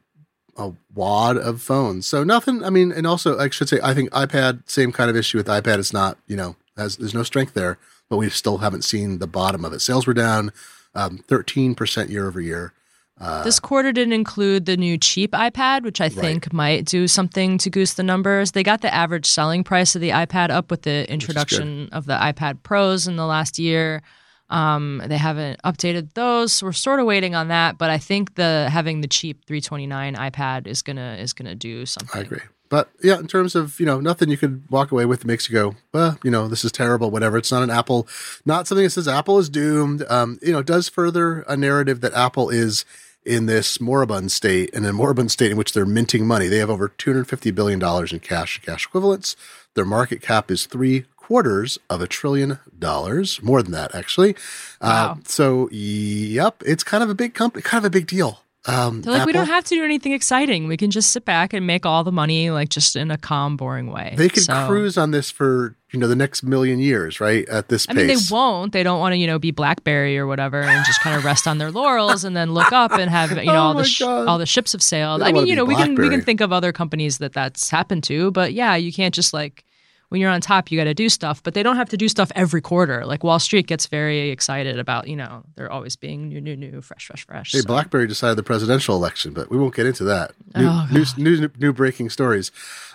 a, 0.59 0.63
a 0.63 0.75
wad 0.95 1.37
of 1.39 1.63
phones. 1.63 2.07
So 2.07 2.25
nothing. 2.25 2.63
I 2.65 2.71
mean, 2.71 2.93
and 2.93 3.07
also 3.07 3.39
I 3.39 3.49
should 3.49 3.69
say, 3.69 3.79
I 3.83 3.95
think 3.95 4.11
iPad 4.11 4.69
same 4.69 4.93
kind 4.93 5.09
of 5.09 5.17
issue 5.17 5.39
with 5.39 5.47
iPad. 5.47 5.79
It's 5.79 5.93
not, 5.93 6.19
you 6.27 6.37
know, 6.37 6.57
has 6.77 6.97
there's 6.97 7.15
no 7.15 7.23
strength 7.23 7.55
there, 7.55 7.79
but 8.11 8.17
we 8.19 8.29
still 8.29 8.59
haven't 8.59 8.83
seen 8.83 9.19
the 9.21 9.27
bottom 9.27 9.65
of 9.65 9.73
it. 9.73 9.81
Sales 9.81 10.07
were 10.07 10.15
down 10.15 10.53
um, 10.95 11.19
thirteen 11.29 11.75
percent 11.75 12.11
year 12.11 12.27
over 12.27 12.41
year. 12.41 12.73
Uh, 13.21 13.43
This 13.43 13.59
quarter 13.59 13.93
didn't 13.93 14.13
include 14.13 14.67
the 14.67 14.77
new 14.77 14.97
cheap 14.97 15.33
iPad, 15.33 15.83
which 15.83 16.01
I 16.01 16.09
think 16.09 16.53
might 16.53 16.85
do 16.85 17.09
something 17.09 17.59
to 17.59 17.71
goose 17.71 17.95
the 17.95 18.03
numbers. 18.03 18.53
They 18.53 18.63
got 18.63 18.81
the 18.81 18.95
average 18.95 19.27
selling 19.27 19.65
price 19.65 19.95
of 19.95 20.01
the 20.01 20.11
iPad 20.11 20.51
up 20.51 20.71
with 20.71 20.83
the 20.83 21.11
introduction 21.11 21.89
of 21.93 22.07
the 22.07 22.15
iPad 22.15 22.63
Pros 22.63 23.07
in 23.09 23.17
the 23.17 23.27
last 23.27 23.59
year. 23.59 24.03
Um, 24.51 25.03
they 25.07 25.19
haven't 25.19 25.61
updated 25.63 26.15
those. 26.15 26.53
So 26.55 26.67
we're 26.67 26.73
sort 26.73 27.01
of 27.01 27.07
waiting 27.07 27.35
on 27.35 27.49
that, 27.49 27.77
but 27.77 27.91
I 27.91 27.99
think 27.99 28.37
the 28.37 28.69
having 28.71 29.03
the 29.03 29.09
cheap 29.09 29.45
329 29.47 30.15
iPad 30.15 30.67
is 30.67 30.81
gonna 30.83 31.17
is 31.21 31.33
gonna 31.33 31.55
do 31.55 31.85
something. 31.85 32.19
I 32.19 32.23
agree. 32.23 32.41
But 32.71 32.91
yeah, 33.03 33.19
in 33.19 33.27
terms 33.27 33.55
of, 33.55 33.81
you 33.81 33.87
know, 33.87 33.99
nothing 33.99 34.29
you 34.29 34.37
could 34.37 34.63
walk 34.71 34.93
away 34.93 35.07
with 35.07 35.21
that 35.21 35.27
makes 35.27 35.49
you 35.49 35.55
go, 35.55 35.75
well, 35.93 36.19
you 36.23 36.31
know, 36.31 36.49
this 36.49 36.65
is 36.67 36.73
terrible, 36.73 37.11
whatever. 37.11 37.39
It's 37.39 37.51
not 37.51 37.63
an 37.63 37.71
Apple, 37.71 38.07
not 38.45 38.67
something 38.67 38.85
that 38.85 38.91
says 38.91 39.09
Apple 39.09 39.39
is 39.39 39.49
doomed. 39.49 40.05
Um, 40.09 40.39
you 40.43 40.53
know, 40.53 40.59
it 40.59 40.67
does 40.67 40.89
further 40.89 41.41
a 41.49 41.57
narrative 41.57 42.03
that 42.03 42.13
Apple 42.13 42.51
is 42.51 42.85
in 43.29 43.47
this 43.47 43.81
moribund 43.81 44.33
state 44.33 44.71
and 44.75 44.85
a 44.87 44.93
moribund 44.93 45.31
state 45.31 45.51
in 45.51 45.57
which 45.57 45.73
they're 45.73 45.87
minting 45.87 46.27
money. 46.27 46.49
They 46.49 46.59
have 46.59 46.71
over 46.71 46.89
$250 46.89 47.55
billion 47.55 47.81
in 47.83 48.21
cash 48.21 48.57
and 48.57 48.65
cash 48.65 48.87
equivalents. 48.87 49.37
Their 49.75 49.85
market 49.85 50.23
cap 50.23 50.51
is 50.51 50.67
three 50.67 51.05
quarters 51.17 51.79
of 51.91 52.01
a 52.01 52.07
trillion 52.07 52.59
dollars, 52.79 53.43
more 53.43 53.63
than 53.63 53.73
that, 53.73 53.95
actually. 53.95 54.35
Uh, 54.81 55.15
Wow. 55.15 55.19
so, 55.27 55.69
yep, 55.71 56.63
it's 56.65 56.83
kind 56.83 57.05
of 57.05 57.11
a 57.11 57.15
big 57.15 57.35
company, 57.35 57.63
kind 57.63 57.85
of 57.85 57.87
a 57.87 57.91
big 57.91 58.07
deal. 58.07 58.41
Um, 58.67 59.03
They're 59.03 59.13
like, 59.19 59.27
we 59.27 59.33
don't 59.33 59.47
have 59.47 59.65
to 59.65 59.75
do 59.75 59.85
anything 59.85 60.13
exciting. 60.13 60.67
We 60.69 60.77
can 60.77 60.91
just 60.91 61.11
sit 61.11 61.25
back 61.25 61.53
and 61.53 61.67
make 61.67 61.87
all 61.87 62.05
the 62.05 62.13
money, 62.13 62.51
like 62.51 62.69
just 62.71 62.97
in 62.97 63.11
a 63.11 63.17
calm, 63.17 63.57
boring 63.57 63.91
way. 63.91 64.15
They 64.17 64.29
could 64.29 64.43
So- 64.43 64.67
cruise 64.67 64.99
on 64.99 65.11
this 65.11 65.31
for 65.31 65.75
you 65.93 65.99
know 65.99 66.07
the 66.09 66.17
next 66.17 66.43
million 66.43 66.79
years, 66.79 67.21
right? 67.21 67.49
At 67.49 67.69
this 67.69 67.87
I 67.89 67.95
pace. 67.95 67.99
mean, 67.99 68.07
they 68.09 68.17
won't. 68.31 68.73
They 68.73 68.83
don't 68.83 69.01
want 69.01 69.15
to, 69.15 69.17
you 69.17 69.27
know, 69.27 69.39
be 69.39 69.51
BlackBerry 69.51 70.19
or 70.19 70.27
whatever, 70.27 70.61
and 70.61 70.85
just 70.85 71.01
kind 71.01 71.17
of 71.17 71.25
rest 71.25 71.47
on 71.47 71.59
their 71.59 71.71
laurels, 71.71 72.25
and 72.25 72.37
then 72.37 72.53
look 72.53 72.73
up 72.73 72.93
and 72.93 73.11
have, 73.11 73.31
you 73.31 73.37
know, 73.47 73.53
Oh 73.55 73.57
all 73.57 73.75
the 73.75 73.85
sh- 73.85 74.03
all 74.03 74.39
the 74.39 74.47
ships 74.47 74.73
have 74.73 74.83
sailed. 74.83 75.23
I 75.23 75.33
mean, 75.33 75.47
you 75.47 75.57
know, 75.57 75.65
we 75.65 75.75
can 75.75 75.95
we 75.95 76.09
can 76.11 76.21
think 76.23 76.41
of 76.41 76.53
other 76.53 76.73
companies 76.73 77.19
that 77.19 77.33
that's 77.33 77.71
happened 77.71 78.05
to, 78.05 78.31
but 78.33 78.53
yeah, 78.53 78.77
you 78.77 78.93
can't 78.93 79.15
just 79.15 79.33
like 79.33 79.65
when 80.09 80.21
you're 80.21 80.31
on 80.31 80.41
top, 80.41 80.71
you 80.71 80.79
got 80.79 80.85
to 80.85 80.95
do 80.95 81.09
stuff, 81.09 81.43
but 81.43 81.55
they 81.55 81.63
don't 81.63 81.77
have 81.77 81.89
to 81.91 81.97
do 81.97 82.09
stuff 82.09 82.31
every 82.35 82.61
quarter. 82.61 83.05
Like 83.05 83.23
Wall 83.25 83.39
Street 83.39 83.67
gets 83.67 83.87
very 83.87 84.31
excited 84.31 84.79
about, 84.79 85.09
you 85.09 85.17
know, 85.17 85.43
they're 85.55 85.71
always 85.71 85.97
being 85.97 86.29
new, 86.29 86.41
new, 86.41 86.57
new, 86.57 86.81
fresh, 86.81 87.07
fresh, 87.07 87.27
fresh. 87.27 87.53
Hey, 87.53 87.59
So- 87.61 87.67
BlackBerry 87.67 88.07
decided 88.07 88.37
the 88.37 88.43
presidential 88.43 88.97
election, 88.97 89.33
but 89.33 89.51
we 89.51 89.59
won't 89.59 89.75
get 89.75 89.87
into 89.87 90.05
that. 90.05 90.33
New, 90.57 90.67
Oh, 90.67 90.87
news, 90.91 91.17
news, 91.19 91.47
new 91.59 91.73
breaking 91.73 92.11
stories. 92.11 92.51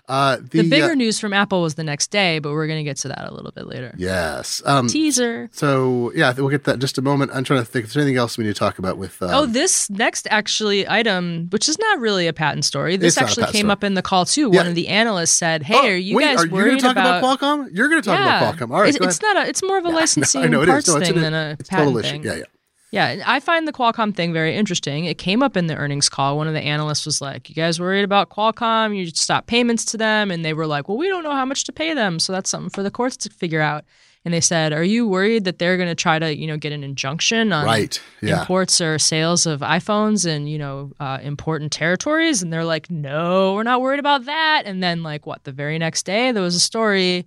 Uh, 0.10 0.36
the, 0.36 0.62
the 0.62 0.70
bigger 0.70 0.92
uh, 0.92 0.96
news 0.96 1.18
from 1.18 1.32
Apple 1.32 1.62
was 1.62 1.76
the 1.76 1.84
next 1.84 2.12
day, 2.12 2.40
but 2.40 2.52
we're 2.52 2.68
going 2.68 2.80
to 2.80 2.84
get 2.84 2.98
to 2.98 3.08
that 3.08 3.26
a 3.26 3.34
little 3.34 3.52
bit 3.52 3.68
later. 3.68 3.96
yes. 3.98 4.62
Um, 4.66 4.88
Teaser. 4.88 5.50
so 5.54 6.12
yeah, 6.14 6.34
we'll 6.36 6.50
get 6.50 6.66
that 6.66 6.74
in 6.76 6.80
just 6.82 6.98
a 6.98 7.02
moment. 7.02 7.32
I'm 7.34 7.46
trying 7.46 7.62
to 7.62 7.66
think 7.66 7.86
if 7.86 7.94
there's 7.94 8.04
anything 8.04 8.18
else 8.18 8.38
we 8.38 8.44
need 8.44 8.50
to 8.54 8.60
talk 8.60 8.80
about 8.80 8.98
with. 8.98 9.22
Um, 9.24 9.30
Oh, 9.34 9.46
this 9.46 9.90
next 9.90 10.28
actually 10.30 10.86
item, 10.90 11.48
which 11.52 11.70
is 11.70 11.80
not 11.80 12.00
really 12.00 12.28
a 12.28 12.34
patent 12.34 12.66
story. 12.66 12.98
This 12.98 13.14
It's 13.14 13.16
not 13.16 13.22
a 13.22 13.28
actually 13.30 13.54
came 13.54 13.60
story. 13.68 13.72
up 13.72 13.84
in 13.86 13.94
the 13.94 14.02
call 14.02 14.26
too. 14.26 14.50
Yeah. 14.52 14.58
One 14.60 14.68
of 14.68 14.76
the 14.76 14.90
analysts 14.90 15.32
said, 15.32 15.64
"Hey, 15.64 15.76
oh, 15.78 15.88
are 15.88 15.96
you 15.96 16.18
wait, 16.18 16.24
guys 16.26 16.44
are 16.44 16.48
you 16.48 16.52
worried 16.54 16.80
talk 16.82 16.92
about?" 17.06 17.20
about 17.20 17.40
Qualcomm? 17.40 17.70
You're 17.76 17.90
going 17.90 18.02
to 18.02 18.06
talk 18.10 18.20
yeah, 18.20 18.38
about 18.38 18.56
Qualcomm. 18.56 18.74
All 18.74 18.82
right, 18.82 18.90
it's, 18.96 19.06
it's 19.06 19.22
not 19.22 19.38
a. 19.38 19.48
It's 19.48 19.64
more 19.64 19.78
of 19.78 19.86
a 19.86 19.90
licensing 20.02 20.44
I 20.44 20.48
know 20.48 20.62
it 20.62 20.70
is. 20.70 20.72
parts 20.72 20.88
No, 20.88 21.00
thing 21.00 21.16
an- 21.16 21.22
than 21.22 21.34
a 21.34 21.58
it's 21.60 21.70
patent 21.70 22.02
thing. 22.02 22.24
Yeah, 22.24 22.36
yeah. 22.36 22.44
Yeah, 22.92 23.24
I 23.26 23.40
find 23.40 23.68
the 23.68 23.74
Qualcomm 23.74 24.16
thing 24.16 24.34
very 24.34 24.56
interesting. 24.56 25.06
It 25.06 25.18
came 25.18 25.42
up 25.42 25.58
in 25.58 25.66
the 25.66 25.76
earnings 25.76 26.10
call. 26.10 26.38
One 26.38 26.48
of 26.48 26.54
the 26.54 26.62
analysts 26.62 27.08
was 27.08 27.22
like, 27.22 27.50
"You 27.50 27.56
guys 27.56 27.80
worried 27.80 28.04
about 28.04 28.30
Qualcomm? 28.30 28.96
You 28.96 29.08
stop 29.08 29.48
payments 29.48 29.84
to 29.86 29.98
them." 29.98 30.30
And 30.30 30.46
they 30.46 30.54
were 30.54 30.68
like, 30.68 30.88
"Well, 30.88 30.98
we 30.98 31.08
don't 31.08 31.24
know 31.24 31.32
how 31.34 31.46
much 31.46 31.64
to 31.64 31.72
pay 31.72 31.96
them, 31.96 32.20
so 32.20 32.32
that's 32.32 32.52
something 32.52 32.70
for 32.70 32.84
the 32.84 32.92
courts 32.92 33.18
to 33.18 33.30
figure 33.30 33.62
out." 33.62 33.84
And 34.26 34.34
they 34.34 34.40
said, 34.40 34.72
"Are 34.72 34.84
you 34.84 35.06
worried 35.08 35.44
that 35.44 35.60
they're 35.60 35.76
going 35.76 35.90
to 35.90 35.96
try 35.96 36.18
to, 36.18 36.34
you 36.34 36.48
know, 36.48 36.56
get 36.56 36.72
an 36.72 36.82
injunction 36.84 37.52
on 37.52 37.66
Right. 37.66 38.02
Yeah. 38.22 38.40
imports 38.40 38.80
or 38.80 38.98
sales 38.98 39.46
of 39.46 39.60
iPhones 39.60 40.26
in, 40.26 40.48
you 40.48 40.58
know, 40.58 40.92
uh, 41.00 41.20
important 41.22 41.72
territories?" 41.74 42.42
And 42.42 42.52
they're 42.54 42.64
like, 42.64 42.90
"No, 42.90 43.54
we're 43.54 43.64
not 43.64 43.82
worried 43.82 44.00
about 44.00 44.26
that." 44.26 44.64
And 44.66 44.82
then, 44.82 45.04
like, 45.04 45.26
what? 45.26 45.44
The 45.44 45.52
very 45.52 45.78
next 45.78 46.04
day, 46.06 46.32
there 46.32 46.42
was 46.42 46.56
a 46.56 46.60
story 46.62 47.26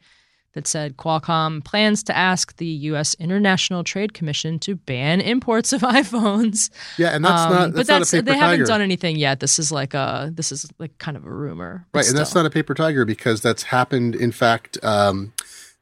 that 0.55 0.67
said 0.67 0.97
Qualcomm 0.97 1.63
plans 1.63 2.03
to 2.05 2.17
ask 2.17 2.57
the 2.57 2.65
U.S. 2.89 3.13
International 3.19 3.85
Trade 3.85 4.15
Commission 4.15 4.59
to 4.61 4.75
ban 4.75 5.21
imports 5.21 5.75
of 5.75 5.83
iPhones. 6.01 6.71
Yeah, 6.97 7.09
and 7.09 7.23
that's 7.23 7.43
Um, 7.43 7.53
not 7.53 7.73
but 7.75 7.77
that's 7.77 7.89
not 7.91 7.97
a 7.97 7.99
that's 8.01 8.11
paper 8.13 8.25
they 8.25 8.39
haven't 8.39 8.67
done 8.67 8.81
anything 8.81 9.17
yet. 9.17 9.41
This 9.41 9.59
is 9.59 9.71
like 9.71 9.93
a 9.93 10.31
this 10.35 10.51
is 10.51 10.67
like 10.79 10.97
kind 10.97 11.19
of 11.19 11.27
a 11.27 11.31
rumor, 11.31 11.85
but 11.93 11.99
Right, 11.99 12.09
and 12.09 12.17
that's 12.17 12.35
not 12.35 12.47
a 12.47 12.51
paper 12.51 12.73
tiger 12.73 13.05
because 13.05 13.43
that's 13.43 13.65
happened. 13.65 14.15
In 14.17 14.33
fact, 14.33 14.79
um, 14.83 15.35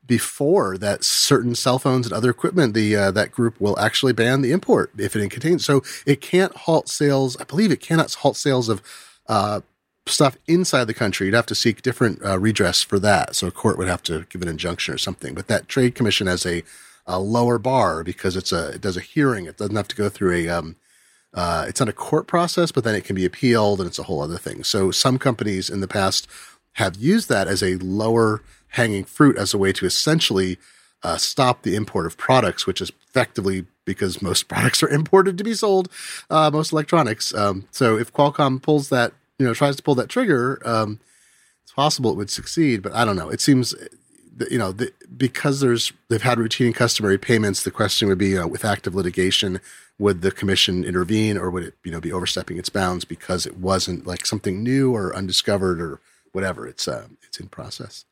before 0.07 0.77
that, 0.79 1.05
certain 1.05 1.55
cell 1.55 1.79
phones 1.79 2.07
and 2.07 2.13
other 2.13 2.31
equipment, 2.31 2.75
the 2.75 2.97
uh, 2.97 3.11
that 3.13 3.33
group 3.33 3.61
will 3.61 3.79
actually 3.79 4.13
ban 4.13 4.43
the 4.43 4.53
import 4.53 4.91
if 4.99 5.17
it 5.17 5.31
contains. 5.31 5.65
So 5.65 5.83
it 6.07 6.21
can't 6.21 6.55
halt 6.57 6.89
sales. 6.89 7.37
I 7.41 7.45
believe 7.45 7.71
it 7.71 7.81
cannot 7.81 8.13
halt 8.15 8.37
sales 8.37 8.69
of 8.69 8.83
uh, 9.29 9.61
stuff 10.07 10.37
inside 10.47 10.85
the 10.85 10.95
country. 10.95 11.27
You'd 11.27 11.35
have 11.35 11.47
to 11.47 11.55
seek 11.55 11.83
different 11.83 12.25
uh, 12.25 12.39
redress 12.39 12.83
for 12.83 12.99
that. 13.01 13.35
So 13.35 13.47
a 13.47 13.51
court 13.51 13.79
would 13.79 13.89
have 13.89 14.03
to 14.05 14.27
give 14.29 14.43
an 14.43 14.49
injunction 14.49 14.95
or 14.95 14.99
something. 14.99 15.35
But 15.35 15.47
that 15.49 15.69
trade 15.69 15.95
commission 15.95 16.27
has 16.27 16.45
a, 16.45 16.63
a 17.07 17.19
lower 17.19 17.59
bar 17.59 18.05
because 18.05 18.37
it's 18.37 18.53
a 18.53 18.71
it 18.71 18.81
does 18.81 18.97
a 18.97 19.01
hearing. 19.01 19.47
It 19.47 19.57
doesn't 19.57 19.77
have 19.77 19.89
to 19.89 19.97
go 19.97 20.09
through 20.09 20.35
a 20.35 20.49
um, 20.49 20.77
uh, 21.33 21.65
it's 21.67 21.81
not 21.81 21.89
a 21.89 21.93
court 21.93 22.27
process, 22.27 22.71
but 22.71 22.85
then 22.85 22.95
it 22.95 23.05
can 23.05 23.17
be 23.17 23.25
appealed, 23.25 23.81
and 23.81 23.89
it's 23.89 23.99
a 23.99 24.05
whole 24.05 24.21
other 24.21 24.39
thing. 24.39 24.63
So 24.63 24.91
some 24.91 25.19
companies 25.19 25.69
in 25.69 25.81
the 25.81 25.89
past 25.89 26.29
have 26.75 26.97
used 26.97 27.29
that 27.29 27.49
as 27.49 27.63
a 27.63 27.77
lower 27.77 28.43
hanging 28.75 29.05
fruit 29.05 29.37
as 29.37 29.55
a 29.55 29.59
way 29.59 29.73
to 29.73 29.87
essentially 29.87 30.59
uh, 31.03 31.17
stop 31.17 31.63
the 31.63 31.77
import 31.77 32.07
of 32.07 32.17
products, 32.17 32.67
which 32.67 32.81
is 32.81 32.91
effectively 33.09 33.67
because 33.85 34.23
most 34.23 34.49
products 34.49 34.83
are 34.83 34.89
imported 34.89 35.39
to 35.39 35.45
be 35.45 35.55
sold, 35.55 35.89
uh, 36.31 36.51
most 36.53 36.73
electronics. 36.73 37.35
Um, 37.35 37.69
so 37.71 37.97
if 37.99 38.13
Qualcomm 38.13 38.61
pulls 38.61 38.89
that, 38.89 39.13
you 39.39 39.47
know, 39.47 39.55
tries 39.55 39.77
to 39.77 39.83
pull 39.83 39.95
that 39.97 40.09
trigger, 40.09 40.61
um, 40.65 41.01
it's 41.63 41.73
possible 41.73 42.11
it 42.11 42.17
would 42.17 42.31
succeed, 42.31 42.83
but 42.83 42.93
I 42.93 43.05
don't 43.05 43.17
know. 43.17 43.29
It 43.31 43.41
seems, 43.41 43.75
that, 44.37 44.51
you 44.51 44.59
know, 44.59 44.73
the, 44.73 44.93
because 45.17 45.61
there's 45.61 45.93
they've 46.09 46.23
had 46.23 46.39
routine 46.39 46.69
and 46.69 46.77
customary 46.77 47.19
payments. 47.19 47.63
The 47.63 47.71
question 47.71 48.09
would 48.09 48.19
be, 48.19 48.35
know, 48.35 48.47
with 48.47 48.65
active 48.65 48.95
litigation, 48.95 49.61
would 49.99 50.23
the 50.23 50.33
commission 50.33 50.85
intervene, 50.85 51.37
or 51.37 51.51
would 51.51 51.63
it, 51.63 51.75
you 51.85 51.93
know, 51.93 52.01
be 52.01 52.13
overstepping 52.13 52.59
its 52.59 52.69
bounds 52.69 53.05
because 53.05 53.47
it 53.47 53.59
wasn't 53.59 54.07
like 54.07 54.27
something 54.27 54.63
new 54.63 54.93
or 54.95 55.15
undiscovered 55.15 55.81
or 55.81 56.01
whatever? 56.33 56.67
It's 56.67 56.89
uh, 56.89 57.07
it's 57.23 57.39
in 57.39 57.49
process. 57.49 58.05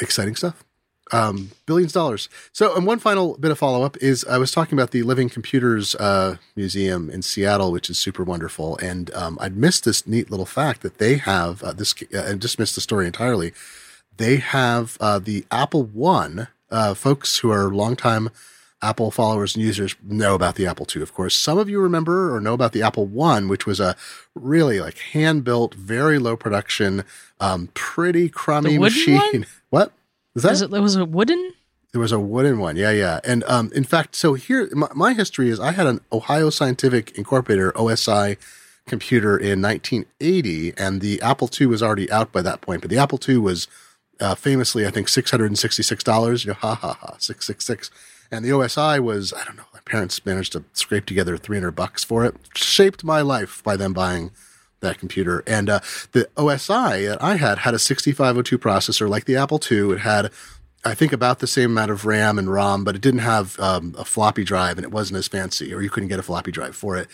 Exciting 0.00 0.36
stuff. 0.36 0.64
Um, 1.10 1.50
billions 1.66 1.90
of 1.90 1.94
dollars. 1.94 2.28
So, 2.52 2.74
and 2.74 2.86
one 2.86 2.98
final 2.98 3.36
bit 3.36 3.50
of 3.50 3.58
follow 3.58 3.82
up 3.82 3.98
is 3.98 4.24
I 4.24 4.38
was 4.38 4.50
talking 4.50 4.78
about 4.78 4.92
the 4.92 5.02
Living 5.02 5.28
Computers 5.28 5.94
uh, 5.96 6.36
Museum 6.56 7.10
in 7.10 7.20
Seattle, 7.20 7.70
which 7.70 7.90
is 7.90 7.98
super 7.98 8.24
wonderful. 8.24 8.78
And 8.78 9.12
um, 9.12 9.36
I'd 9.40 9.56
missed 9.56 9.84
this 9.84 10.06
neat 10.06 10.30
little 10.30 10.46
fact 10.46 10.80
that 10.80 10.96
they 10.98 11.16
have 11.16 11.62
uh, 11.62 11.72
this, 11.72 11.94
uh, 12.14 12.24
and 12.24 12.40
just 12.40 12.58
missed 12.58 12.76
the 12.76 12.80
story 12.80 13.06
entirely. 13.06 13.52
They 14.16 14.36
have 14.36 14.96
uh, 15.00 15.18
the 15.18 15.44
Apple 15.50 15.82
One. 15.82 16.48
Uh, 16.70 16.94
folks 16.94 17.40
who 17.40 17.50
are 17.50 17.68
longtime 17.68 18.30
Apple 18.82 19.10
followers 19.10 19.54
and 19.54 19.64
users 19.64 19.94
know 20.02 20.34
about 20.34 20.56
the 20.56 20.66
Apple 20.66 20.86
II, 20.94 21.02
of 21.02 21.14
course. 21.14 21.34
Some 21.34 21.56
of 21.56 21.68
you 21.68 21.80
remember 21.80 22.34
or 22.34 22.40
know 22.40 22.52
about 22.54 22.72
the 22.72 22.82
Apple 22.82 23.06
One, 23.06 23.48
which 23.48 23.64
was 23.66 23.78
a 23.80 23.96
really 24.34 24.80
like 24.80 24.98
hand 24.98 25.44
built, 25.44 25.74
very 25.74 26.18
low 26.18 26.36
production, 26.36 27.04
um, 27.40 27.68
pretty 27.74 28.28
crummy 28.28 28.72
The 28.72 28.78
machine. 28.78 29.16
one? 29.16 29.46
What 29.70 29.92
is 30.34 30.42
that? 30.42 30.50
Was 30.50 30.62
it, 30.62 30.72
it 30.72 30.80
was 30.80 30.96
a 30.96 31.04
wooden? 31.04 31.52
There 31.92 32.00
was 32.00 32.12
a 32.12 32.18
wooden 32.18 32.58
one. 32.58 32.76
Yeah, 32.76 32.90
yeah. 32.90 33.20
And 33.24 33.44
um, 33.44 33.70
in 33.74 33.84
fact, 33.84 34.16
so 34.16 34.34
here, 34.34 34.68
my, 34.72 34.88
my 34.94 35.12
history 35.14 35.48
is 35.50 35.60
I 35.60 35.72
had 35.72 35.86
an 35.86 36.00
Ohio 36.12 36.50
Scientific 36.50 37.16
Incorporated, 37.18 37.72
OSI, 37.74 38.36
computer 38.86 39.36
in 39.36 39.62
1980, 39.62 40.74
and 40.76 41.00
the 41.00 41.20
Apple 41.22 41.48
II 41.58 41.66
was 41.68 41.82
already 41.82 42.10
out 42.10 42.32
by 42.32 42.42
that 42.42 42.60
point. 42.60 42.80
But 42.80 42.90
the 42.90 42.98
Apple 42.98 43.18
II 43.26 43.38
was 43.38 43.68
uh, 44.20 44.34
famously, 44.34 44.86
I 44.86 44.90
think, 44.90 45.08
$666. 45.08 46.44
You 46.44 46.48
know, 46.50 46.54
ha 46.54 46.74
ha 46.74 46.94
ha, 46.94 47.16
666 47.18 47.90
And 48.32 48.42
the 48.42 48.48
OSI 48.48 48.98
was, 48.98 49.34
I 49.34 49.44
don't 49.44 49.56
know, 49.56 49.66
my 49.74 49.80
parents 49.84 50.24
managed 50.24 50.52
to 50.52 50.64
scrape 50.72 51.04
together 51.04 51.36
300 51.36 51.72
bucks 51.72 52.02
for 52.02 52.24
it. 52.24 52.34
Shaped 52.56 53.04
my 53.04 53.20
life 53.20 53.62
by 53.62 53.76
them 53.76 53.92
buying 53.92 54.30
that 54.80 54.98
computer. 54.98 55.44
And 55.46 55.68
uh, 55.68 55.80
the 56.12 56.28
OSI 56.36 57.08
that 57.08 57.22
I 57.22 57.36
had 57.36 57.58
had 57.58 57.74
a 57.74 57.78
6502 57.78 58.58
processor 58.58 59.08
like 59.08 59.26
the 59.26 59.36
Apple 59.36 59.60
II. 59.70 59.92
It 59.92 60.00
had, 60.00 60.30
I 60.82 60.94
think, 60.94 61.12
about 61.12 61.40
the 61.40 61.46
same 61.46 61.72
amount 61.72 61.90
of 61.90 62.06
RAM 62.06 62.38
and 62.38 62.50
ROM, 62.50 62.84
but 62.84 62.96
it 62.96 63.02
didn't 63.02 63.20
have 63.20 63.60
um, 63.60 63.94
a 63.98 64.04
floppy 64.04 64.44
drive 64.44 64.78
and 64.78 64.84
it 64.84 64.90
wasn't 64.90 65.18
as 65.18 65.28
fancy, 65.28 65.72
or 65.74 65.82
you 65.82 65.90
couldn't 65.90 66.08
get 66.08 66.18
a 66.18 66.22
floppy 66.22 66.50
drive 66.50 66.74
for 66.74 66.96
it 66.96 67.08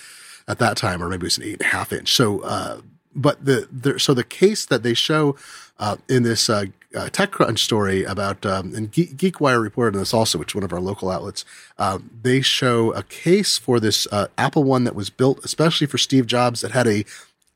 at 0.47 0.61
that 0.61 0.77
time, 0.77 1.03
or 1.03 1.09
maybe 1.09 1.23
it 1.23 1.25
was 1.25 1.39
an 1.39 1.45
eight 1.45 1.55
and 1.55 1.63
a 1.63 1.65
half 1.65 1.93
inch. 1.93 2.15
So, 2.15 2.41
uh, 2.41 2.81
but 3.15 3.45
the, 3.45 3.69
the 3.71 3.99
so 3.99 4.15
the 4.15 4.25
case 4.25 4.67
that 4.67 4.83
they 4.83 4.95
show 4.95 5.37
uh, 5.79 5.97
in 6.09 6.23
this 6.23 6.49
uh, 6.51 6.65
uh, 6.95 7.07
TechCrunch 7.07 7.59
story 7.59 8.05
about 8.05 8.45
um, 8.47 8.75
and 8.75 8.91
Ge- 8.93 9.13
GeekWire 9.15 9.63
reported 9.63 9.97
on 9.97 10.01
this 10.01 10.15
also, 10.15 10.39
which 10.39 10.53
is 10.53 10.55
one 10.55 10.65
of 10.65 10.73
our 10.73 10.81
local 10.81 11.11
outlets. 11.11 11.45
Um, 11.79 12.11
they 12.23 12.41
show 12.41 12.93
a 12.93 13.03
case 13.03 13.59
for 13.59 13.79
this 13.79 14.07
uh, 14.11 14.29
Apple 14.37 14.65
One 14.65 14.85
that 14.85 14.95
was 14.95 15.11
built 15.11 15.45
especially 15.45 15.87
for 15.87 15.99
Steve 15.99 16.27
Jobs 16.27 16.61
that 16.63 16.73
had 16.73 16.87
a 16.87 17.05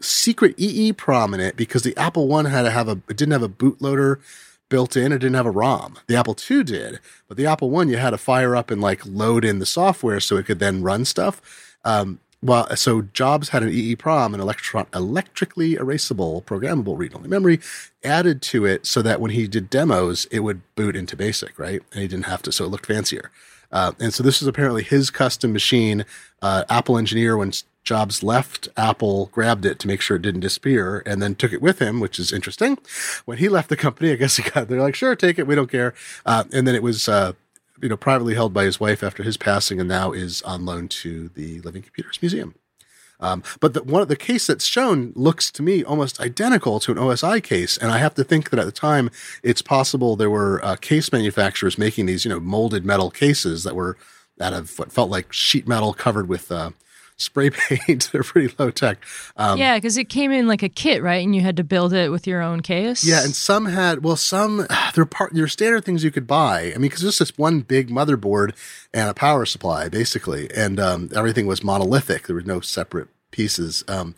secret 0.00 0.56
EEPROM 0.56 1.34
in 1.34 1.40
it 1.40 1.56
because 1.56 1.82
the 1.82 1.96
Apple 1.96 2.28
One 2.28 2.46
had 2.46 2.62
to 2.62 2.70
have 2.70 2.88
a 2.88 3.00
it 3.08 3.16
didn't 3.16 3.32
have 3.32 3.42
a 3.42 3.48
bootloader 3.48 4.20
built 4.68 4.96
in. 4.96 5.12
It 5.12 5.18
didn't 5.18 5.34
have 5.34 5.46
a 5.46 5.50
ROM. 5.50 5.98
The 6.06 6.16
Apple 6.16 6.36
II 6.50 6.64
did, 6.64 6.98
but 7.28 7.36
the 7.36 7.46
Apple 7.46 7.70
One 7.70 7.88
you 7.88 7.98
had 7.98 8.10
to 8.10 8.18
fire 8.18 8.56
up 8.56 8.70
and 8.70 8.80
like 8.80 9.04
load 9.04 9.44
in 9.44 9.58
the 9.58 9.66
software 9.66 10.20
so 10.20 10.36
it 10.36 10.46
could 10.46 10.58
then 10.58 10.82
run 10.82 11.04
stuff. 11.04 11.40
Um, 11.84 12.20
well, 12.42 12.74
so 12.76 13.02
Jobs 13.02 13.50
had 13.50 13.62
an 13.62 13.70
EEPROM, 13.70 14.34
an 14.34 14.40
electron 14.40 14.86
electrically 14.92 15.76
erasable 15.76 16.42
programmable 16.44 16.98
read-only 16.98 17.28
memory, 17.28 17.60
added 18.02 18.42
to 18.42 18.64
it 18.64 18.84
so 18.84 19.00
that 19.02 19.20
when 19.20 19.30
he 19.30 19.46
did 19.46 19.70
demos, 19.70 20.26
it 20.30 20.40
would 20.40 20.62
boot 20.74 20.96
into 20.96 21.16
BASIC, 21.16 21.58
right? 21.58 21.82
And 21.92 22.02
he 22.02 22.08
didn't 22.08 22.26
have 22.26 22.42
to, 22.42 22.52
so 22.52 22.64
it 22.64 22.68
looked 22.68 22.86
fancier. 22.86 23.30
Uh, 23.70 23.92
and 24.00 24.12
so 24.12 24.22
this 24.22 24.42
is 24.42 24.48
apparently 24.48 24.82
his 24.82 25.10
custom 25.10 25.52
machine. 25.52 26.04
Uh, 26.42 26.64
Apple 26.68 26.98
engineer, 26.98 27.36
when 27.36 27.52
Jobs 27.84 28.22
left 28.22 28.68
Apple, 28.76 29.26
grabbed 29.26 29.64
it 29.64 29.78
to 29.78 29.86
make 29.86 30.00
sure 30.00 30.16
it 30.16 30.22
didn't 30.22 30.40
disappear, 30.40 31.02
and 31.06 31.22
then 31.22 31.34
took 31.34 31.52
it 31.52 31.62
with 31.62 31.78
him, 31.78 32.00
which 32.00 32.18
is 32.18 32.32
interesting. 32.32 32.76
When 33.24 33.38
he 33.38 33.48
left 33.48 33.68
the 33.68 33.76
company, 33.76 34.12
I 34.12 34.16
guess 34.16 34.36
he 34.36 34.42
got 34.42 34.68
they're 34.68 34.80
like, 34.80 34.94
sure, 34.94 35.16
take 35.16 35.38
it, 35.38 35.46
we 35.46 35.54
don't 35.54 35.70
care. 35.70 35.94
Uh, 36.26 36.44
and 36.52 36.66
then 36.66 36.74
it 36.74 36.82
was 36.82 37.08
uh, 37.08 37.32
you 37.82 37.88
know 37.88 37.96
privately 37.96 38.34
held 38.34 38.54
by 38.54 38.64
his 38.64 38.80
wife 38.80 39.02
after 39.02 39.22
his 39.22 39.36
passing, 39.36 39.80
and 39.80 39.88
now 39.88 40.12
is 40.12 40.40
on 40.42 40.64
loan 40.64 40.88
to 40.88 41.28
the 41.30 41.60
Living 41.60 41.82
Computers 41.82 42.20
Museum. 42.22 42.54
Um, 43.20 43.42
but 43.60 43.74
the, 43.74 43.82
one 43.84 44.02
of 44.02 44.08
the 44.08 44.16
case 44.16 44.48
that's 44.48 44.64
shown 44.64 45.12
looks 45.14 45.50
to 45.52 45.62
me 45.62 45.84
almost 45.84 46.20
identical 46.20 46.80
to 46.80 46.90
an 46.90 46.98
OSI 46.98 47.42
case, 47.42 47.76
and 47.76 47.90
I 47.90 47.98
have 47.98 48.14
to 48.14 48.24
think 48.24 48.50
that 48.50 48.58
at 48.58 48.66
the 48.66 48.72
time 48.72 49.10
it's 49.42 49.62
possible 49.62 50.16
there 50.16 50.30
were 50.30 50.64
uh, 50.64 50.76
case 50.76 51.12
manufacturers 51.12 51.78
making 51.78 52.06
these, 52.06 52.24
you 52.24 52.30
know, 52.30 52.40
molded 52.40 52.84
metal 52.84 53.10
cases 53.10 53.62
that 53.62 53.76
were 53.76 53.96
out 54.40 54.52
of 54.52 54.76
what 54.78 54.90
felt 54.90 55.10
like 55.10 55.32
sheet 55.32 55.68
metal 55.68 55.92
covered 55.92 56.28
with 56.28 56.50
uh, 56.50 56.70
spray 57.22 57.50
paint. 57.68 58.10
They're 58.12 58.22
pretty 58.22 58.54
low 58.58 58.70
tech. 58.70 59.04
Um, 59.36 59.58
yeah, 59.58 59.76
because 59.76 59.96
it 59.96 60.08
came 60.08 60.32
in 60.32 60.46
like 60.46 60.62
a 60.62 60.68
kit, 60.68 61.02
right? 61.02 61.24
And 61.24 61.34
you 61.34 61.40
had 61.40 61.56
to 61.56 61.64
build 61.64 61.92
it 61.92 62.10
with 62.10 62.26
your 62.26 62.42
own 62.42 62.60
case. 62.60 63.04
Yeah, 63.04 63.24
and 63.24 63.34
some 63.34 63.66
had 63.66 64.02
well, 64.04 64.16
some 64.16 64.66
they're 64.94 65.06
part 65.06 65.32
they're 65.34 65.48
standard 65.48 65.84
things 65.84 66.04
you 66.04 66.10
could 66.10 66.26
buy. 66.26 66.72
I 66.74 66.78
mean, 66.78 66.82
because 66.82 67.04
it's 67.04 67.18
just 67.18 67.38
one 67.38 67.60
big 67.60 67.88
motherboard 67.90 68.54
and 68.92 69.08
a 69.08 69.14
power 69.14 69.46
supply 69.46 69.88
basically, 69.88 70.50
and 70.54 70.78
um, 70.78 71.10
everything 71.14 71.46
was 71.46 71.64
monolithic. 71.64 72.26
There 72.26 72.36
were 72.36 72.42
no 72.42 72.60
separate 72.60 73.08
pieces. 73.30 73.84
Um, 73.88 74.14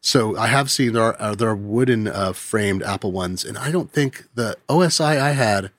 So 0.00 0.36
I 0.36 0.46
have 0.46 0.70
seen 0.70 0.92
there 0.92 1.02
are, 1.02 1.16
uh, 1.18 1.34
there 1.34 1.48
are 1.48 1.56
wooden 1.56 2.06
uh, 2.06 2.32
framed 2.32 2.82
Apple 2.84 3.10
ones, 3.10 3.44
and 3.44 3.58
I 3.58 3.72
don't 3.72 3.92
think 3.92 4.24
the 4.34 4.56
OSI 4.68 5.18
I 5.18 5.32
had, 5.32 5.72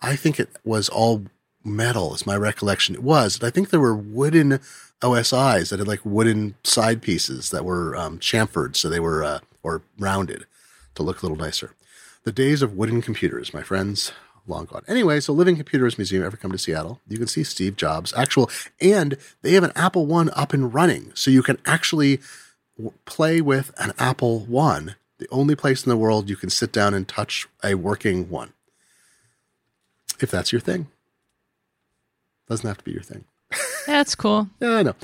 I 0.00 0.14
think 0.14 0.38
it 0.38 0.48
was 0.64 0.88
all 0.88 1.24
metal. 1.64 2.14
Is 2.14 2.24
my 2.24 2.36
recollection? 2.36 2.94
It 2.94 3.02
was. 3.02 3.42
I 3.42 3.50
think 3.50 3.70
there 3.70 3.80
were 3.80 3.96
wooden 3.96 4.60
OSIs 5.00 5.70
that 5.70 5.78
had 5.78 5.88
like 5.88 6.00
wooden 6.04 6.54
side 6.64 7.02
pieces 7.02 7.50
that 7.50 7.64
were 7.64 7.96
um, 7.96 8.18
chamfered, 8.18 8.76
so 8.76 8.88
they 8.88 9.00
were 9.00 9.22
uh, 9.22 9.38
or 9.62 9.82
rounded 9.98 10.44
to 10.94 11.02
look 11.02 11.22
a 11.22 11.26
little 11.26 11.36
nicer. 11.36 11.74
The 12.24 12.32
days 12.32 12.62
of 12.62 12.76
wooden 12.76 13.00
computers, 13.00 13.54
my 13.54 13.62
friends, 13.62 14.12
long 14.48 14.64
gone. 14.64 14.84
Anyway, 14.88 15.20
so 15.20 15.32
Living 15.32 15.56
Computers 15.56 15.98
Museum, 15.98 16.24
ever 16.24 16.36
come 16.36 16.52
to 16.52 16.58
Seattle, 16.58 17.00
you 17.06 17.18
can 17.18 17.26
see 17.26 17.44
Steve 17.44 17.76
Jobs 17.76 18.12
actual, 18.16 18.50
and 18.80 19.16
they 19.42 19.52
have 19.52 19.64
an 19.64 19.72
Apple 19.76 20.06
One 20.06 20.30
up 20.34 20.52
and 20.52 20.72
running, 20.72 21.12
so 21.14 21.30
you 21.30 21.42
can 21.42 21.58
actually 21.64 22.20
w- 22.76 22.92
play 23.04 23.40
with 23.40 23.72
an 23.78 23.92
Apple 23.98 24.40
One. 24.40 24.96
The 25.18 25.28
only 25.30 25.54
place 25.54 25.84
in 25.84 25.90
the 25.90 25.96
world 25.96 26.28
you 26.28 26.36
can 26.36 26.50
sit 26.50 26.72
down 26.72 26.94
and 26.94 27.06
touch 27.06 27.48
a 27.62 27.74
working 27.74 28.30
one, 28.30 28.52
if 30.20 30.30
that's 30.30 30.52
your 30.52 30.60
thing. 30.60 30.88
Doesn't 32.48 32.66
have 32.66 32.78
to 32.78 32.84
be 32.84 32.92
your 32.92 33.02
thing. 33.02 33.24
That's 33.86 34.14
cool. 34.14 34.48
Yeah, 34.60 34.76
I 34.76 34.82
know. 34.82 34.94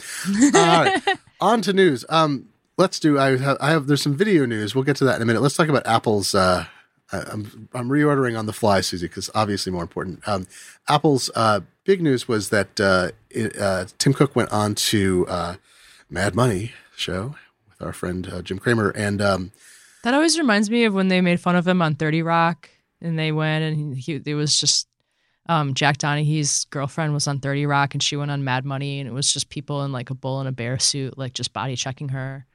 All 0.55 0.85
right, 0.85 1.03
on 1.41 1.63
to 1.63 1.73
news. 1.73 2.05
Um, 2.09 2.49
let's 2.77 3.01
do. 3.01 3.19
I 3.19 3.37
have, 3.37 3.57
I 3.61 3.71
have. 3.71 3.87
There's 3.87 4.03
some 4.03 4.17
video 4.17 4.47
news. 4.47 4.75
We'll 4.75 4.85
get 4.85 4.97
to 4.97 5.05
that 5.05 5.17
in 5.17 5.23
a 5.23 5.25
minute. 5.27 5.43
Let's 5.43 5.57
talk 5.57 5.69
about 5.69 5.87
Apple's. 5.87 6.35
Uh, 6.35 6.67
I'm 7.13 7.69
I'm 7.73 7.89
reordering 7.89 8.39
on 8.39 8.47
the 8.47 8.53
fly, 8.53 8.81
Susie, 8.81 9.07
because 9.07 9.31
obviously 9.35 9.73
more 9.73 9.83
important. 9.83 10.27
Um, 10.27 10.47
Apple's 10.89 11.31
uh, 11.35 11.61
big 11.85 12.03
news 12.03 12.27
was 12.29 12.51
that 12.51 12.81
uh, 12.81 13.11
it, 13.31 13.57
uh, 13.59 13.87
Tim 13.99 14.13
Cook 14.13 14.35
went 14.35 14.51
on 14.53 14.75
to 14.75 15.27
uh, 15.29 15.55
Mad 16.11 16.35
Money 16.35 16.73
show 16.97 17.35
with 17.69 17.83
our 17.87 17.93
friend 17.93 18.29
uh, 18.33 18.43
Jim 18.43 18.59
Cramer, 18.59 18.91
and 18.91 19.21
um, 19.23 19.53
That 20.03 20.15
always 20.15 20.39
reminds 20.39 20.71
me 20.71 20.85
of 20.85 20.95
when 20.95 21.09
they 21.09 21.21
made 21.21 21.41
fun 21.41 21.57
of 21.57 21.67
him 21.67 21.81
on 21.83 21.95
30 21.95 22.23
Rock 22.23 22.71
and 23.01 23.19
they 23.19 23.33
went 23.33 23.65
and 23.65 23.97
he, 23.97 24.21
it 24.25 24.35
was 24.35 24.59
just 24.59 24.89
um, 25.47 25.75
Jack 25.75 25.99
Donaghy's 25.99 26.65
girlfriend 26.67 27.13
was 27.13 27.27
on 27.27 27.41
30 27.41 27.67
Rock 27.67 27.95
and 27.95 28.03
she 28.03 28.17
went 28.17 28.31
on 28.31 28.45
Mad 28.45 28.65
Money 28.65 29.01
and 29.01 29.09
it 29.09 29.13
was 29.13 29.33
just 29.33 29.51
people 29.51 29.83
in 29.85 29.93
like 29.93 30.11
a 30.11 30.15
bull 30.15 30.41
and 30.41 30.49
a 30.49 30.53
bear 30.53 30.79
suit, 30.79 31.19
like 31.19 31.35
just 31.35 31.53
body 31.53 31.77
checking 31.77 32.11
her. 32.11 32.47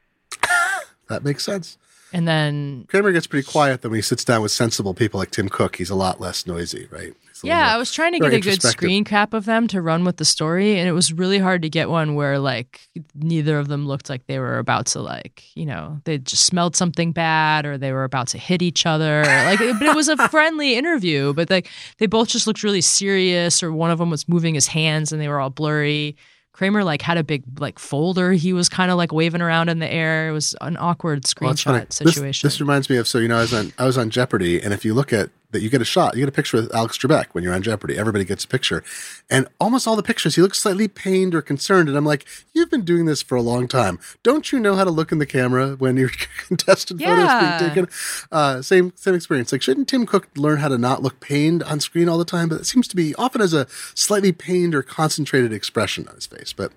that 1.10 1.24
makes 1.24 1.44
sense. 1.44 1.78
And 2.12 2.28
then, 2.28 2.86
Cramer 2.90 3.12
gets 3.12 3.28
pretty 3.28 3.48
quiet 3.48 3.82
then 3.82 3.92
when 3.92 4.00
he 4.00 4.02
sits 4.02 4.24
down 4.24 4.42
with 4.42 4.52
sensible 4.52 4.96
people 4.96 5.20
like 5.20 5.30
Tim 5.30 5.48
Cook. 5.48 5.76
He's 5.76 5.92
a 5.92 5.96
lot 5.96 6.20
less 6.20 6.48
noisy, 6.48 6.88
right? 6.90 7.14
Little 7.44 7.58
yeah, 7.58 7.74
I 7.74 7.78
was 7.78 7.92
trying 7.92 8.14
to 8.14 8.20
get 8.20 8.34
a 8.34 8.40
good 8.40 8.62
screen 8.62 9.04
cap 9.04 9.34
of 9.34 9.46
them 9.46 9.68
to 9.70 9.82
run 9.82 10.04
with 10.04 10.18
the 10.18 10.26
story. 10.26 10.78
And 10.78 10.88
it 10.88 10.92
was 10.92 11.14
really 11.14 11.40
hard 11.40 11.62
to 11.62 11.70
get 11.70 11.90
one 11.90 12.16
where 12.16 12.40
like 12.40 12.88
neither 13.16 13.58
of 13.58 13.68
them 13.68 13.88
looked 13.88 14.10
like 14.10 14.26
they 14.28 14.40
were 14.40 14.58
about 14.58 14.88
to 14.88 15.02
like, 15.02 15.44
you 15.56 15.66
know, 15.66 16.00
they 16.04 16.18
just 16.18 16.46
smelled 16.46 16.76
something 16.76 17.12
bad 17.12 17.66
or 17.66 17.78
they 17.78 17.92
were 17.92 18.04
about 18.04 18.28
to 18.30 18.38
hit 18.38 18.62
each 18.62 18.86
other. 18.86 19.24
Like, 19.26 19.60
but 19.60 19.84
it 19.84 19.96
was 19.96 20.10
a 20.10 20.18
friendly 20.30 20.76
interview, 20.76 21.34
but 21.34 21.50
like 21.50 21.70
they 21.98 22.08
both 22.08 22.28
just 22.28 22.48
looked 22.48 22.64
really 22.64 22.82
serious 22.82 23.64
or 23.64 23.72
one 23.72 23.92
of 23.92 24.00
them 24.00 24.10
was 24.10 24.28
moving 24.28 24.56
his 24.56 24.68
hands 24.68 25.12
and 25.12 25.22
they 25.22 25.28
were 25.28 25.40
all 25.40 25.50
blurry. 25.50 26.16
Cramer 26.52 26.84
like 26.84 27.02
had 27.02 27.18
a 27.18 27.24
big 27.24 27.44
like 27.60 27.80
folder 27.80 28.34
he 28.34 28.52
was 28.52 28.68
kind 28.68 28.92
of 28.92 28.98
like 28.98 29.14
waving 29.14 29.42
around 29.42 29.70
in 29.70 29.80
the 29.80 29.90
air. 29.90 30.28
It 30.28 30.34
was 30.34 30.56
an 30.60 30.76
awkward 30.78 31.24
Well, 31.40 31.52
it's 31.52 31.64
screenshot 31.64 31.88
This- 31.88 32.14
situation. 32.14 32.48
This, 32.48 32.60
reminds 32.60 32.90
me 32.90 32.98
of 32.98 33.08
so 33.08 33.18
you 33.18 33.30
know 33.30 33.38
I 33.38 33.42
was 33.42 33.54
on 33.54 33.72
I 33.78 33.86
was 33.86 33.98
on 33.98 34.10
Jeopardy, 34.10 34.62
and 34.62 34.74
if 34.74 34.84
you 34.84 34.94
look 34.94 35.14
at 35.14 35.30
that, 35.52 35.62
you 35.62 35.70
get 35.70 35.82
a 35.82 35.86
shot, 35.86 36.16
you 36.16 36.22
get 36.22 36.30
a 36.30 36.34
picture 36.34 36.58
with 36.58 36.74
Alex 36.74 36.98
Trebek 36.98 37.28
when 37.34 37.44
you're 37.44 37.54
on 37.54 37.62
Jeopardy. 37.62 37.98
Everybody 37.98 38.26
gets 38.26 38.44
a 38.44 38.48
picture, 38.48 38.84
and 39.30 39.48
almost 39.60 39.88
all 39.88 39.96
the 39.96 40.04
pictures 40.04 40.36
he 40.36 40.42
looks 40.42 40.60
slightly 40.60 40.88
pained 40.88 41.34
or 41.36 41.42
concerned, 41.42 41.90
and 41.90 41.98
I'm 41.98 42.06
like, 42.06 42.26
you've 42.54 42.70
been 42.70 42.84
doing 42.84 43.06
this 43.06 43.22
for 43.22 43.36
a 43.36 43.42
long 43.42 43.68
time. 43.68 44.00
Don't 44.24 44.52
you 44.52 44.60
know 44.60 44.76
how 44.76 44.84
to 44.84 44.92
look 44.92 45.12
in 45.12 45.18
the 45.20 45.26
camera 45.26 45.76
when 45.76 45.98
your 45.98 46.10
contested 46.48 47.00
photos 47.00 47.60
being 47.60 47.70
taken? 47.70 47.88
Uh, 48.32 48.62
same 48.62 48.94
same 48.96 49.16
experience. 49.16 49.52
Like, 49.52 49.62
shouldn't 49.62 49.88
Tim 49.88 50.06
Cook 50.06 50.28
learn 50.36 50.60
how 50.60 50.68
to 50.68 50.78
not 50.78 51.02
look 51.02 51.20
pained 51.20 51.64
on 51.64 51.80
screen 51.80 52.08
all 52.10 52.18
the 52.18 52.26
time? 52.26 52.50
But 52.50 52.62
it 52.62 52.66
seems 52.66 52.88
to 52.90 52.96
be 52.96 53.16
often 53.16 53.42
as 53.42 53.54
a 53.54 53.68
slightly 53.96 54.32
pained 54.32 54.76
or 54.76 54.82
concentrated 54.84 55.52
expression 55.54 56.08
on 56.08 56.16
his 56.16 56.26
face. 56.26 56.54
But 56.54 56.72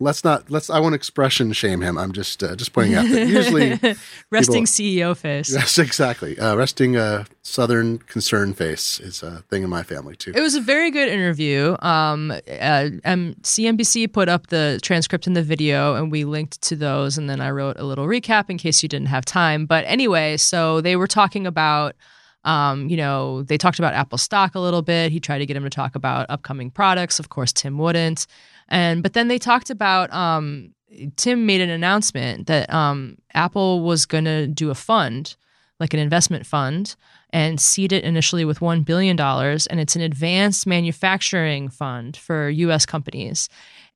let's 0.00 0.24
not 0.24 0.50
let's. 0.50 0.70
I 0.70 0.78
won't 0.80 0.94
expression 0.94 1.52
shame 1.52 1.80
him. 1.80 1.96
I'm 1.98 2.12
just 2.12 2.42
uh, 2.42 2.56
just 2.56 2.72
pointing 2.72 2.94
out 2.94 3.08
that 3.08 3.28
usually. 3.28 3.70
Resting 4.30 4.64
people- 4.66 5.12
CEO 5.12 5.16
face. 5.16 5.52
Yes, 5.56 5.78
exactly. 5.78 6.38
Uh, 6.38 6.54
resting 6.54 6.96
uh, 6.96 7.24
Southern 7.46 7.98
concern 7.98 8.54
face 8.54 8.98
is 8.98 9.22
a 9.22 9.42
thing 9.42 9.62
in 9.62 9.70
my 9.70 9.84
family 9.84 10.16
too. 10.16 10.32
It 10.34 10.40
was 10.40 10.56
a 10.56 10.60
very 10.60 10.90
good 10.90 11.08
interview. 11.08 11.76
Um, 11.78 12.32
uh, 12.32 12.90
um, 13.04 13.36
CNBC 13.42 14.12
put 14.12 14.28
up 14.28 14.48
the 14.48 14.80
transcript 14.82 15.28
and 15.28 15.36
the 15.36 15.44
video, 15.44 15.94
and 15.94 16.10
we 16.10 16.24
linked 16.24 16.60
to 16.62 16.74
those. 16.74 17.16
And 17.16 17.30
then 17.30 17.40
I 17.40 17.52
wrote 17.52 17.78
a 17.78 17.84
little 17.84 18.06
recap 18.06 18.50
in 18.50 18.58
case 18.58 18.82
you 18.82 18.88
didn't 18.88 19.06
have 19.06 19.24
time. 19.24 19.64
But 19.64 19.84
anyway, 19.86 20.36
so 20.38 20.80
they 20.80 20.96
were 20.96 21.06
talking 21.06 21.46
about, 21.46 21.94
um, 22.42 22.88
you 22.88 22.96
know, 22.96 23.44
they 23.44 23.56
talked 23.56 23.78
about 23.78 23.94
Apple 23.94 24.18
stock 24.18 24.56
a 24.56 24.60
little 24.60 24.82
bit. 24.82 25.12
He 25.12 25.20
tried 25.20 25.38
to 25.38 25.46
get 25.46 25.56
him 25.56 25.62
to 25.62 25.70
talk 25.70 25.94
about 25.94 26.26
upcoming 26.28 26.72
products. 26.72 27.20
Of 27.20 27.28
course, 27.28 27.52
Tim 27.52 27.78
wouldn't. 27.78 28.26
And 28.68 29.04
but 29.04 29.12
then 29.12 29.28
they 29.28 29.38
talked 29.38 29.70
about. 29.70 30.12
Um, 30.12 30.74
Tim 31.14 31.46
made 31.46 31.60
an 31.60 31.70
announcement 31.70 32.48
that 32.48 32.72
um, 32.72 33.18
Apple 33.34 33.82
was 33.82 34.04
going 34.04 34.24
to 34.24 34.48
do 34.48 34.70
a 34.70 34.74
fund, 34.74 35.36
like 35.78 35.94
an 35.94 36.00
investment 36.00 36.46
fund, 36.46 36.96
and 37.30 37.60
seed 37.60 37.92
it 37.92 38.04
initially 38.04 38.44
with 38.44 38.60
$1 38.60 38.84
billion. 38.84 39.18
And 39.18 39.80
it's 39.80 39.96
an 39.96 40.02
advanced 40.02 40.66
manufacturing 40.66 41.68
fund 41.68 42.16
for 42.16 42.48
US 42.48 42.86
companies. 42.86 43.48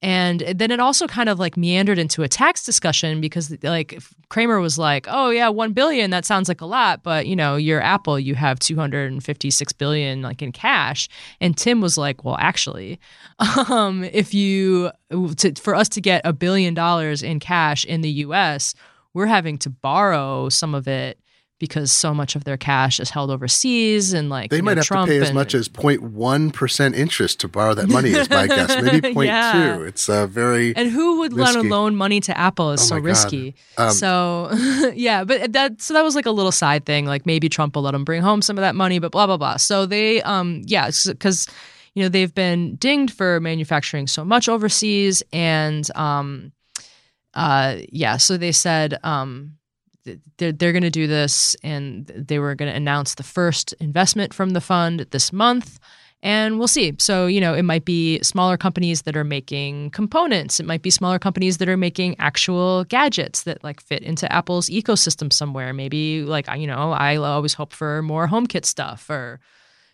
And 0.03 0.41
then 0.41 0.71
it 0.71 0.81
also 0.81 1.07
kind 1.07 1.29
of 1.29 1.39
like 1.39 1.59
meandered 1.59 1.99
into 1.99 2.23
a 2.23 2.29
tax 2.29 2.65
discussion 2.65 3.21
because 3.21 3.55
like 3.63 4.01
Cramer 4.31 4.59
was 4.59 4.79
like, 4.79 5.07
"Oh 5.11 5.29
yeah, 5.29 5.51
1 5.51 5.75
billion, 5.75 6.11
that 6.11 6.25
sounds 6.25 6.49
like 6.49 6.63
a 6.63 6.67
lot, 6.67 7.03
but 7.03 7.27
you 7.27 7.37
know, 7.37 7.57
you're 7.57 7.83
Apple, 7.83 8.19
you 8.19 8.35
have 8.35 8.59
256 8.59 9.73
billion 9.75 10.23
like 10.23 10.41
in 10.41 10.53
cash." 10.53 11.07
And 11.39 11.55
Tim 11.55 11.83
was 11.83 11.99
like, 11.99 12.25
"Well, 12.25 12.39
actually, 12.41 12.99
um 13.69 14.05
if 14.05 14.33
you 14.33 14.91
to, 15.11 15.53
for 15.57 15.75
us 15.75 15.91
to 15.91 16.01
get 16.01 16.23
a 16.25 16.33
billion 16.33 16.73
dollars 16.73 17.23
in 17.23 17.39
cash 17.39 17.85
in 17.85 18.01
the 18.01 18.11
US, 18.25 18.75
we're 19.13 19.27
having 19.27 19.59
to 19.59 19.71
borrow 19.71 20.49
some 20.49 20.75
of 20.75 20.89
it 20.89 21.19
because 21.61 21.93
so 21.93 22.13
much 22.13 22.35
of 22.35 22.43
their 22.43 22.57
cash 22.57 22.99
is 22.99 23.11
held 23.11 23.31
overseas 23.31 24.13
and 24.13 24.29
like 24.29 24.51
They 24.51 24.61
might 24.61 24.75
know, 24.75 24.79
have 24.79 24.87
Trump 24.87 25.09
to 25.09 25.13
pay 25.13 25.21
as 25.21 25.33
much 25.33 25.55
as 25.55 25.69
0.1 25.69 26.53
percent 26.53 26.97
interest 26.97 27.39
to 27.41 27.49
borrow 27.49 27.75
that 27.75 27.89
money. 27.89 28.11
Is 28.11 28.29
my 28.29 28.49
guess? 28.49 28.83
Maybe 28.83 29.15
0.2. 29.15 29.27
Yeah. 29.27 29.81
It's 29.83 30.09
a 30.09 30.27
very 30.27 30.75
and 30.75 30.91
who 30.91 31.19
would 31.21 31.37
want 31.37 31.53
to 31.53 31.59
risky. 31.59 31.69
loan 31.69 31.95
money 31.95 32.19
to 32.23 32.37
Apple 32.37 32.73
is 32.73 32.81
Oh 32.81 32.97
so 32.97 32.99
risky. 32.99 33.55
Um, 33.77 33.93
so 33.93 34.51
yeah, 34.95 35.23
but 35.23 35.53
that 35.53 35.81
so 35.81 35.95
that 35.95 36.03
was 36.03 36.17
like 36.17 36.27
a 36.27 36.33
little 36.33 36.51
side 36.51 36.85
thing. 36.85 37.07
Like 37.07 37.27
maybe 37.27 37.49
Trump 37.49 37.77
will 37.77 37.83
let 37.83 37.93
them 37.93 38.05
bring 38.05 38.23
home 38.23 38.43
some 38.43 38.59
of 38.59 38.63
that 38.63 38.75
money, 38.75 38.99
but 38.99 39.13
blah 39.13 39.27
blah 39.27 39.37
blah. 39.37 39.59
So 39.59 39.87
they 39.87 40.23
um 40.23 40.63
yeah 40.65 40.91
because 41.07 41.47
you 41.95 42.03
know 42.03 42.09
they've 42.09 42.35
been 42.35 42.77
dinged 42.77 43.15
for 43.15 43.39
manufacturing 43.41 44.07
so 44.07 44.25
much 44.25 44.49
overseas 44.49 45.23
and 45.33 45.89
um 45.97 46.53
uh 47.35 47.77
yeah 47.93 48.17
so 48.17 48.37
they 48.37 48.53
said 48.53 48.99
um 49.05 49.57
they're, 50.39 50.53
they're 50.53 50.73
going 50.73 50.83
to 50.83 50.91
do 50.91 51.07
this 51.07 51.55
and 51.63 52.07
they 52.07 52.39
were 52.39 52.55
going 52.55 52.71
to 52.71 52.77
announce 52.77 53.15
the 53.15 53.23
first 53.23 53.73
investment 53.75 54.35
from 54.35 54.51
the 54.51 54.61
fund 54.61 55.01
this 55.11 55.33
month 55.33 55.79
and 56.23 56.59
we'll 56.59 56.69
see. 56.69 56.95
So 56.99 57.27
you 57.27 57.41
know 57.41 57.55
it 57.55 57.63
might 57.63 57.85
be 57.85 58.21
smaller 58.23 58.57
companies 58.57 59.03
that 59.03 59.17
are 59.17 59.25
making 59.25 59.91
components. 59.91 60.61
It 60.61 60.67
might 60.67 60.83
be 60.83 60.91
smaller 60.91 61.19
companies 61.19 61.59
that 61.59 61.69
are 61.69 61.77
making 61.77 62.17
actual 62.19 62.85
gadgets 62.85 63.45
that 63.45 63.65
like 63.65 63.81
fit 63.81 64.03
into 64.03 64.31
apple's 64.33 64.69
ecosystem 64.69 65.33
somewhere. 65.33 65.73
Maybe 65.73 66.23
like 66.23 66.47
you 66.57 66.67
know 66.67 66.93
i 66.93 67.17
always 67.17 67.55
hope 67.55 67.73
for 67.73 68.03
more 68.03 68.29
homekit 68.29 68.65
stuff 68.65 69.09
or 69.09 69.41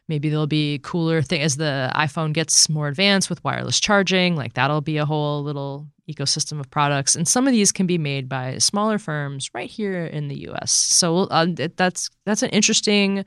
maybe 0.09 0.29
there'll 0.29 0.47
be 0.47 0.79
cooler 0.83 1.23
thing 1.23 1.43
as 1.43 1.57
the 1.57 1.91
iphone 1.97 2.33
gets 2.33 2.69
more 2.69 2.89
advanced 2.89 3.29
with 3.29 3.43
wireless 3.45 3.81
charging 3.81 4.37
like 4.37 4.55
that'll 4.55 4.81
be 4.81 4.97
a 4.97 5.07
whole 5.07 5.43
little 5.43 5.87
ecosystem 6.09 6.61
of 6.61 6.71
products. 6.71 7.17
And 7.17 7.27
some 7.27 7.47
of 7.47 7.53
these 7.53 7.73
can 7.73 7.87
be 7.87 7.99
made 7.99 8.29
by 8.29 8.59
smaller 8.59 8.99
firms 8.99 9.51
right 9.53 9.69
here 9.69 10.07
in 10.07 10.29
the 10.29 10.37
us 10.37 10.71
so 10.71 11.25
uh, 11.25 11.47
that's 11.77 12.11
that's 12.25 12.43
an 12.43 12.51
interesting 12.51 13.25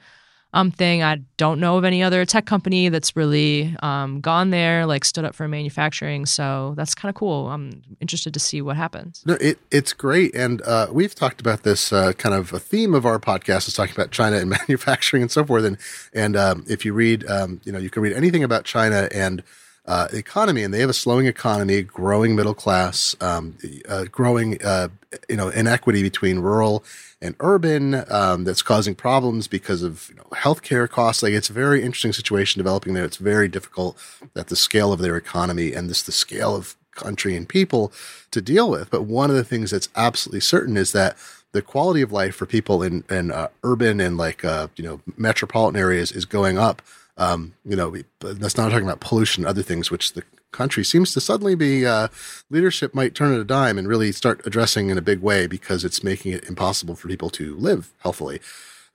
um, 0.53 0.71
thing. 0.71 1.03
I 1.03 1.17
don't 1.37 1.59
know 1.59 1.77
of 1.77 1.85
any 1.85 2.01
other 2.01 2.25
tech 2.25 2.45
company 2.45 2.89
that's 2.89 3.15
really 3.15 3.75
um, 3.83 4.19
gone 4.19 4.49
there 4.49 4.85
like 4.85 5.05
stood 5.05 5.25
up 5.25 5.35
for 5.35 5.47
manufacturing. 5.47 6.25
So 6.25 6.73
that's 6.75 6.95
kind 6.95 7.09
of 7.09 7.15
cool. 7.15 7.49
I'm 7.49 7.83
interested 7.99 8.33
to 8.33 8.39
see 8.39 8.61
what 8.61 8.75
happens. 8.75 9.23
No, 9.25 9.35
it 9.35 9.59
it's 9.71 9.93
great, 9.93 10.33
and 10.35 10.61
uh, 10.63 10.87
we've 10.91 11.13
talked 11.13 11.39
about 11.39 11.63
this 11.63 11.93
uh, 11.93 12.13
kind 12.13 12.33
of 12.33 12.51
a 12.53 12.59
theme 12.59 12.95
of 12.95 13.05
our 13.05 13.19
podcast 13.19 13.67
is 13.67 13.73
talking 13.73 13.93
about 13.93 14.11
China 14.11 14.37
and 14.37 14.49
manufacturing 14.67 15.21
and 15.21 15.31
so 15.31 15.45
forth. 15.45 15.65
And 15.65 15.77
and 16.13 16.35
um, 16.35 16.65
if 16.67 16.83
you 16.85 16.93
read, 16.93 17.29
um, 17.29 17.61
you 17.63 17.71
know, 17.71 17.79
you 17.79 17.89
can 17.89 18.01
read 18.01 18.13
anything 18.13 18.43
about 18.43 18.65
China 18.65 19.07
and 19.13 19.43
uh, 19.89 20.07
economy, 20.13 20.63
and 20.63 20.71
they 20.71 20.79
have 20.79 20.89
a 20.89 20.93
slowing 20.93 21.25
economy, 21.25 21.81
growing 21.81 22.35
middle 22.35 22.53
class, 22.53 23.15
um, 23.21 23.57
uh, 23.89 24.05
growing, 24.05 24.61
uh, 24.63 24.87
you 25.27 25.35
know, 25.35 25.49
inequity 25.49 26.03
between 26.03 26.37
rural 26.37 26.83
and 27.23 27.35
urban 27.39 28.05
um, 28.11 28.43
that's 28.43 28.61
causing 28.61 28.93
problems 28.93 29.47
because 29.47 29.81
of 29.81 30.07
you 30.09 30.15
know, 30.15 30.27
healthcare 30.31 30.87
costs. 30.87 31.23
Like 31.23 31.33
it's 31.33 31.49
a 31.49 31.53
very 31.53 31.81
interesting 31.81 32.13
situation 32.13 32.59
developing 32.59 32.93
there. 32.93 33.03
It's 33.03 33.17
very 33.17 33.47
difficult 33.47 33.97
at 34.35 34.47
the 34.47 34.55
scale 34.55 34.93
of 34.93 34.99
their 34.99 35.17
economy 35.17 35.73
and 35.73 35.89
this 35.89 36.03
the 36.03 36.11
scale 36.11 36.55
of 36.55 36.75
country 36.91 37.35
and 37.35 37.49
people 37.49 37.91
to 38.29 38.41
deal 38.41 38.69
with. 38.69 38.91
But 38.91 39.03
one 39.03 39.31
of 39.31 39.35
the 39.35 39.43
things 39.43 39.71
that's 39.71 39.89
absolutely 39.95 40.41
certain 40.41 40.77
is 40.77 40.91
that 40.91 41.17
the 41.51 41.63
quality 41.63 42.03
of 42.03 42.11
life 42.11 42.35
for 42.35 42.45
people 42.45 42.83
in 42.83 43.03
in 43.09 43.31
uh, 43.31 43.47
urban 43.63 43.99
and 43.99 44.17
like 44.17 44.45
uh, 44.45 44.67
you 44.75 44.83
know 44.83 45.01
metropolitan 45.17 45.81
areas 45.81 46.11
is 46.11 46.25
going 46.25 46.59
up. 46.59 46.83
Um, 47.19 47.53
you 47.65 47.75
know, 47.75 47.95
that's 48.21 48.57
not 48.57 48.71
talking 48.71 48.87
about 48.87 49.01
pollution, 49.01 49.45
other 49.45 49.61
things, 49.61 49.91
which 49.91 50.13
the 50.13 50.23
country 50.51 50.83
seems 50.83 51.13
to 51.13 51.21
suddenly 51.21 51.53
be 51.53 51.85
uh, 51.85 52.07
leadership 52.49 52.95
might 52.95 53.13
turn 53.13 53.33
it 53.33 53.39
a 53.39 53.43
dime 53.43 53.77
and 53.77 53.87
really 53.87 54.11
start 54.11 54.41
addressing 54.45 54.89
in 54.89 54.97
a 54.97 55.01
big 55.01 55.21
way 55.21 55.45
because 55.45 55.83
it's 55.83 56.03
making 56.03 56.31
it 56.31 56.45
impossible 56.45 56.95
for 56.95 57.07
people 57.07 57.29
to 57.29 57.55
live 57.55 57.91
healthily. 57.99 58.39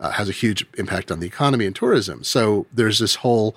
Uh, 0.00 0.10
has 0.10 0.28
a 0.28 0.32
huge 0.32 0.66
impact 0.76 1.12
on 1.12 1.20
the 1.20 1.26
economy 1.26 1.66
and 1.66 1.76
tourism. 1.76 2.24
So 2.24 2.66
there's 2.72 2.98
this 2.98 3.16
whole 3.16 3.54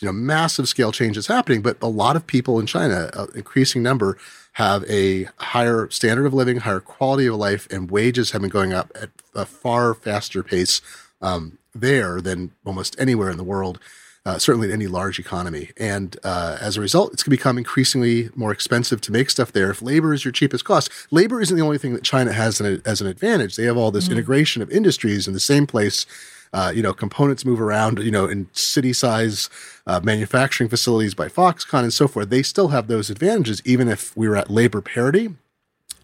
you 0.00 0.06
know 0.06 0.12
massive 0.12 0.68
scale 0.68 0.92
change 0.92 1.14
that's 1.14 1.28
happening, 1.28 1.62
but 1.62 1.78
a 1.80 1.86
lot 1.88 2.16
of 2.16 2.26
people 2.26 2.60
in 2.60 2.66
China, 2.66 3.10
uh, 3.14 3.26
increasing 3.34 3.82
number, 3.82 4.18
have 4.54 4.84
a 4.90 5.28
higher 5.38 5.88
standard 5.90 6.26
of 6.26 6.34
living, 6.34 6.58
higher 6.58 6.80
quality 6.80 7.26
of 7.26 7.36
life, 7.36 7.66
and 7.70 7.90
wages 7.90 8.32
have 8.32 8.42
been 8.42 8.50
going 8.50 8.72
up 8.72 8.92
at 9.00 9.10
a 9.34 9.46
far 9.46 9.94
faster 9.94 10.42
pace 10.42 10.82
um, 11.24 11.58
there 11.74 12.20
than 12.20 12.52
almost 12.64 12.94
anywhere 12.98 13.30
in 13.30 13.36
the 13.36 13.44
world. 13.44 13.80
Uh, 14.26 14.38
certainly 14.38 14.68
in 14.68 14.72
any 14.72 14.86
large 14.86 15.18
economy. 15.18 15.68
And 15.76 16.16
uh, 16.24 16.56
as 16.58 16.78
a 16.78 16.80
result, 16.80 17.12
it's 17.12 17.22
going 17.22 17.36
to 17.36 17.38
become 17.38 17.58
increasingly 17.58 18.30
more 18.34 18.52
expensive 18.52 19.02
to 19.02 19.12
make 19.12 19.28
stuff 19.28 19.52
there. 19.52 19.70
If 19.70 19.82
labor 19.82 20.14
is 20.14 20.24
your 20.24 20.32
cheapest 20.32 20.64
cost, 20.64 20.90
labor 21.10 21.42
isn't 21.42 21.54
the 21.54 21.62
only 21.62 21.76
thing 21.76 21.92
that 21.92 22.04
China 22.04 22.32
has 22.32 22.58
an, 22.58 22.80
as 22.86 23.02
an 23.02 23.06
advantage. 23.06 23.56
They 23.56 23.64
have 23.64 23.76
all 23.76 23.90
this 23.90 24.04
mm-hmm. 24.04 24.12
integration 24.12 24.62
of 24.62 24.70
industries 24.70 25.28
in 25.28 25.34
the 25.34 25.40
same 25.40 25.66
place 25.66 26.06
uh, 26.54 26.70
you 26.74 26.82
know, 26.82 26.94
components 26.94 27.44
move 27.44 27.60
around, 27.60 27.98
you 27.98 28.12
know, 28.12 28.26
in 28.26 28.48
city 28.52 28.92
size 28.92 29.50
uh, 29.88 30.00
manufacturing 30.04 30.70
facilities 30.70 31.12
by 31.12 31.28
Foxconn 31.28 31.82
and 31.82 31.92
so 31.92 32.06
forth. 32.06 32.30
They 32.30 32.44
still 32.44 32.68
have 32.68 32.86
those 32.86 33.10
advantages, 33.10 33.60
even 33.64 33.88
if 33.88 34.16
we 34.16 34.28
were 34.28 34.36
at 34.36 34.48
labor 34.48 34.80
parity. 34.80 35.34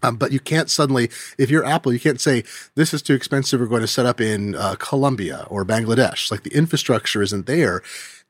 Um, 0.03 0.15
but 0.15 0.31
you 0.31 0.39
can't 0.39 0.69
suddenly, 0.69 1.09
if 1.37 1.49
you're 1.49 1.65
Apple, 1.65 1.93
you 1.93 1.99
can't 1.99 2.19
say 2.19 2.43
this 2.75 2.93
is 2.93 3.01
too 3.01 3.13
expensive. 3.13 3.59
We're 3.59 3.67
going 3.67 3.81
to 3.81 3.87
set 3.87 4.05
up 4.05 4.19
in 4.19 4.55
uh, 4.55 4.75
Colombia 4.79 5.45
or 5.49 5.65
Bangladesh. 5.65 6.31
Like 6.31 6.43
the 6.43 6.55
infrastructure 6.55 7.21
isn't 7.21 7.45
there, 7.45 7.81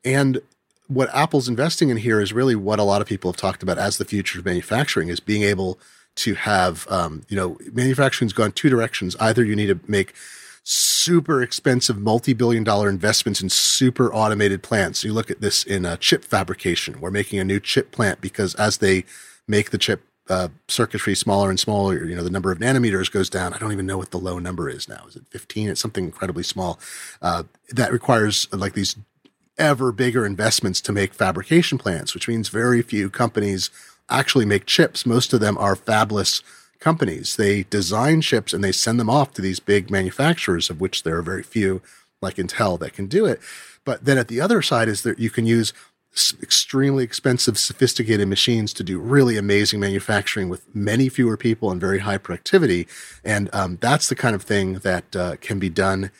and 0.04 0.40
what 0.88 1.14
Apple's 1.14 1.48
investing 1.48 1.88
in 1.88 1.96
here 1.96 2.20
is 2.20 2.32
really 2.32 2.54
what 2.54 2.78
a 2.78 2.84
lot 2.84 3.00
of 3.00 3.08
people 3.08 3.30
have 3.30 3.36
talked 3.36 3.62
about 3.62 3.78
as 3.78 3.98
the 3.98 4.04
future 4.04 4.38
of 4.38 4.44
manufacturing 4.44 5.08
is 5.08 5.20
being 5.20 5.42
able 5.42 5.78
to 6.14 6.34
have, 6.34 6.86
um, 6.90 7.22
you 7.28 7.36
know, 7.36 7.56
manufacturing's 7.72 8.32
gone 8.32 8.52
two 8.52 8.68
directions. 8.68 9.16
Either 9.18 9.44
you 9.44 9.56
need 9.56 9.68
to 9.68 9.80
make 9.88 10.12
super 10.64 11.42
expensive 11.42 11.98
multi-billion 11.98 12.62
dollar 12.62 12.88
investments 12.88 13.40
in 13.40 13.48
super 13.48 14.12
automated 14.12 14.62
plants. 14.62 15.02
You 15.02 15.12
look 15.12 15.30
at 15.30 15.40
this 15.40 15.64
in 15.64 15.86
uh, 15.86 15.96
chip 15.96 16.24
fabrication. 16.24 17.00
We're 17.00 17.10
making 17.10 17.38
a 17.38 17.44
new 17.44 17.58
chip 17.58 17.90
plant 17.90 18.20
because 18.20 18.54
as 18.56 18.78
they 18.78 19.04
make 19.48 19.70
the 19.70 19.78
chip 19.78 20.02
uh, 20.28 20.48
circuitry 20.68 21.14
smaller 21.14 21.50
and 21.50 21.58
smaller, 21.58 22.04
you 22.04 22.14
know, 22.14 22.22
the 22.22 22.30
number 22.30 22.52
of 22.52 22.58
nanometers 22.58 23.10
goes 23.10 23.28
down. 23.28 23.52
I 23.52 23.58
don't 23.58 23.72
even 23.72 23.86
know 23.86 23.98
what 23.98 24.10
the 24.10 24.18
low 24.18 24.38
number 24.38 24.68
is 24.68 24.88
now. 24.88 25.04
Is 25.08 25.16
it 25.16 25.26
15? 25.30 25.68
It's 25.68 25.80
something 25.80 26.04
incredibly 26.04 26.44
small. 26.44 26.78
Uh, 27.20 27.44
that 27.70 27.92
requires 27.92 28.48
like 28.52 28.74
these 28.74 28.96
ever 29.58 29.92
bigger 29.92 30.24
investments 30.24 30.80
to 30.82 30.92
make 30.92 31.14
fabrication 31.14 31.78
plants, 31.78 32.14
which 32.14 32.28
means 32.28 32.48
very 32.48 32.82
few 32.82 33.10
companies 33.10 33.70
actually 34.08 34.44
make 34.44 34.66
chips. 34.66 35.04
Most 35.04 35.32
of 35.32 35.40
them 35.40 35.58
are 35.58 35.76
fabless 35.76 36.42
companies. 36.78 37.36
They 37.36 37.64
design 37.64 38.20
chips 38.20 38.52
and 38.52 38.62
they 38.62 38.72
send 38.72 38.98
them 38.98 39.10
off 39.10 39.32
to 39.34 39.42
these 39.42 39.60
big 39.60 39.90
manufacturers, 39.90 40.70
of 40.70 40.80
which 40.80 41.02
there 41.02 41.16
are 41.16 41.22
very 41.22 41.42
few, 41.42 41.80
like 42.20 42.36
Intel, 42.36 42.78
that 42.80 42.92
can 42.92 43.06
do 43.06 43.26
it. 43.26 43.40
But 43.84 44.04
then 44.04 44.18
at 44.18 44.28
the 44.28 44.40
other 44.40 44.62
side 44.62 44.88
is 44.88 45.02
that 45.02 45.18
you 45.18 45.30
can 45.30 45.46
use 45.46 45.72
extremely 46.42 47.04
expensive, 47.04 47.58
sophisticated 47.58 48.28
machines 48.28 48.72
to 48.74 48.84
do 48.84 48.98
really 48.98 49.36
amazing 49.36 49.80
manufacturing 49.80 50.48
with 50.48 50.62
many 50.74 51.08
fewer 51.08 51.36
people 51.36 51.70
and 51.70 51.80
very 51.80 52.00
high 52.00 52.18
productivity. 52.18 52.86
And 53.24 53.48
um, 53.52 53.78
that's 53.80 54.08
the 54.08 54.14
kind 54.14 54.34
of 54.34 54.42
thing 54.42 54.74
that 54.74 55.16
uh, 55.16 55.36
can 55.40 55.58
be 55.58 55.70
done 55.70 56.10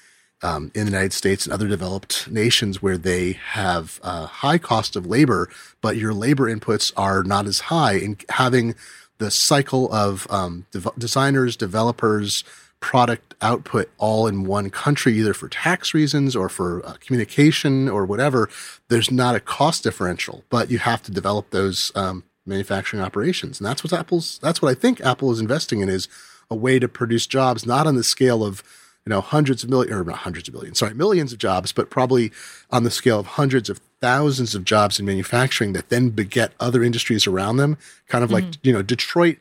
um, 0.42 0.70
in 0.74 0.86
the 0.86 0.90
United 0.90 1.12
States 1.12 1.44
and 1.44 1.52
other 1.52 1.68
developed 1.68 2.30
nations 2.30 2.82
where 2.82 2.98
they 2.98 3.32
have 3.32 4.00
a 4.02 4.26
high 4.26 4.58
cost 4.58 4.96
of 4.96 5.06
labor, 5.06 5.48
but 5.80 5.96
your 5.96 6.14
labor 6.14 6.52
inputs 6.52 6.92
are 6.96 7.22
not 7.22 7.46
as 7.46 7.60
high. 7.60 7.94
And 7.94 8.24
having 8.28 8.74
the 9.18 9.30
cycle 9.30 9.92
of 9.92 10.26
um, 10.30 10.66
de- 10.72 10.92
designers, 10.98 11.56
developers, 11.56 12.44
product 12.82 13.34
output 13.40 13.88
all 13.96 14.26
in 14.26 14.44
one 14.44 14.68
country, 14.68 15.16
either 15.16 15.32
for 15.32 15.48
tax 15.48 15.94
reasons 15.94 16.36
or 16.36 16.48
for 16.48 16.84
uh, 16.84 16.94
communication 17.00 17.88
or 17.88 18.04
whatever, 18.04 18.50
there's 18.88 19.10
not 19.10 19.34
a 19.34 19.40
cost 19.40 19.84
differential, 19.84 20.44
but 20.50 20.70
you 20.70 20.78
have 20.78 21.02
to 21.02 21.12
develop 21.12 21.48
those 21.50 21.92
um, 21.94 22.24
manufacturing 22.44 23.02
operations. 23.02 23.60
And 23.60 23.66
that's 23.66 23.82
what 23.82 23.92
Apple's, 23.92 24.38
that's 24.42 24.60
what 24.60 24.70
I 24.70 24.74
think 24.74 25.00
Apple 25.00 25.30
is 25.30 25.40
investing 25.40 25.80
in 25.80 25.88
is 25.88 26.08
a 26.50 26.56
way 26.56 26.78
to 26.78 26.88
produce 26.88 27.26
jobs, 27.26 27.64
not 27.64 27.86
on 27.86 27.94
the 27.94 28.04
scale 28.04 28.44
of, 28.44 28.62
you 29.06 29.10
know, 29.10 29.20
hundreds 29.20 29.64
of 29.64 29.70
million 29.70 29.94
or 29.94 30.04
not 30.04 30.18
hundreds 30.18 30.48
of 30.48 30.54
millions, 30.54 30.78
sorry, 30.78 30.94
millions 30.94 31.32
of 31.32 31.38
jobs, 31.38 31.72
but 31.72 31.88
probably 31.88 32.32
on 32.70 32.82
the 32.82 32.90
scale 32.90 33.20
of 33.20 33.26
hundreds 33.26 33.70
of 33.70 33.80
thousands 34.00 34.54
of 34.54 34.64
jobs 34.64 34.98
in 34.98 35.06
manufacturing 35.06 35.72
that 35.72 35.88
then 35.88 36.10
beget 36.10 36.52
other 36.58 36.82
industries 36.82 37.26
around 37.26 37.56
them. 37.56 37.78
Kind 38.08 38.24
of 38.24 38.30
mm-hmm. 38.30 38.46
like, 38.46 38.58
you 38.62 38.72
know, 38.72 38.82
Detroit. 38.82 39.38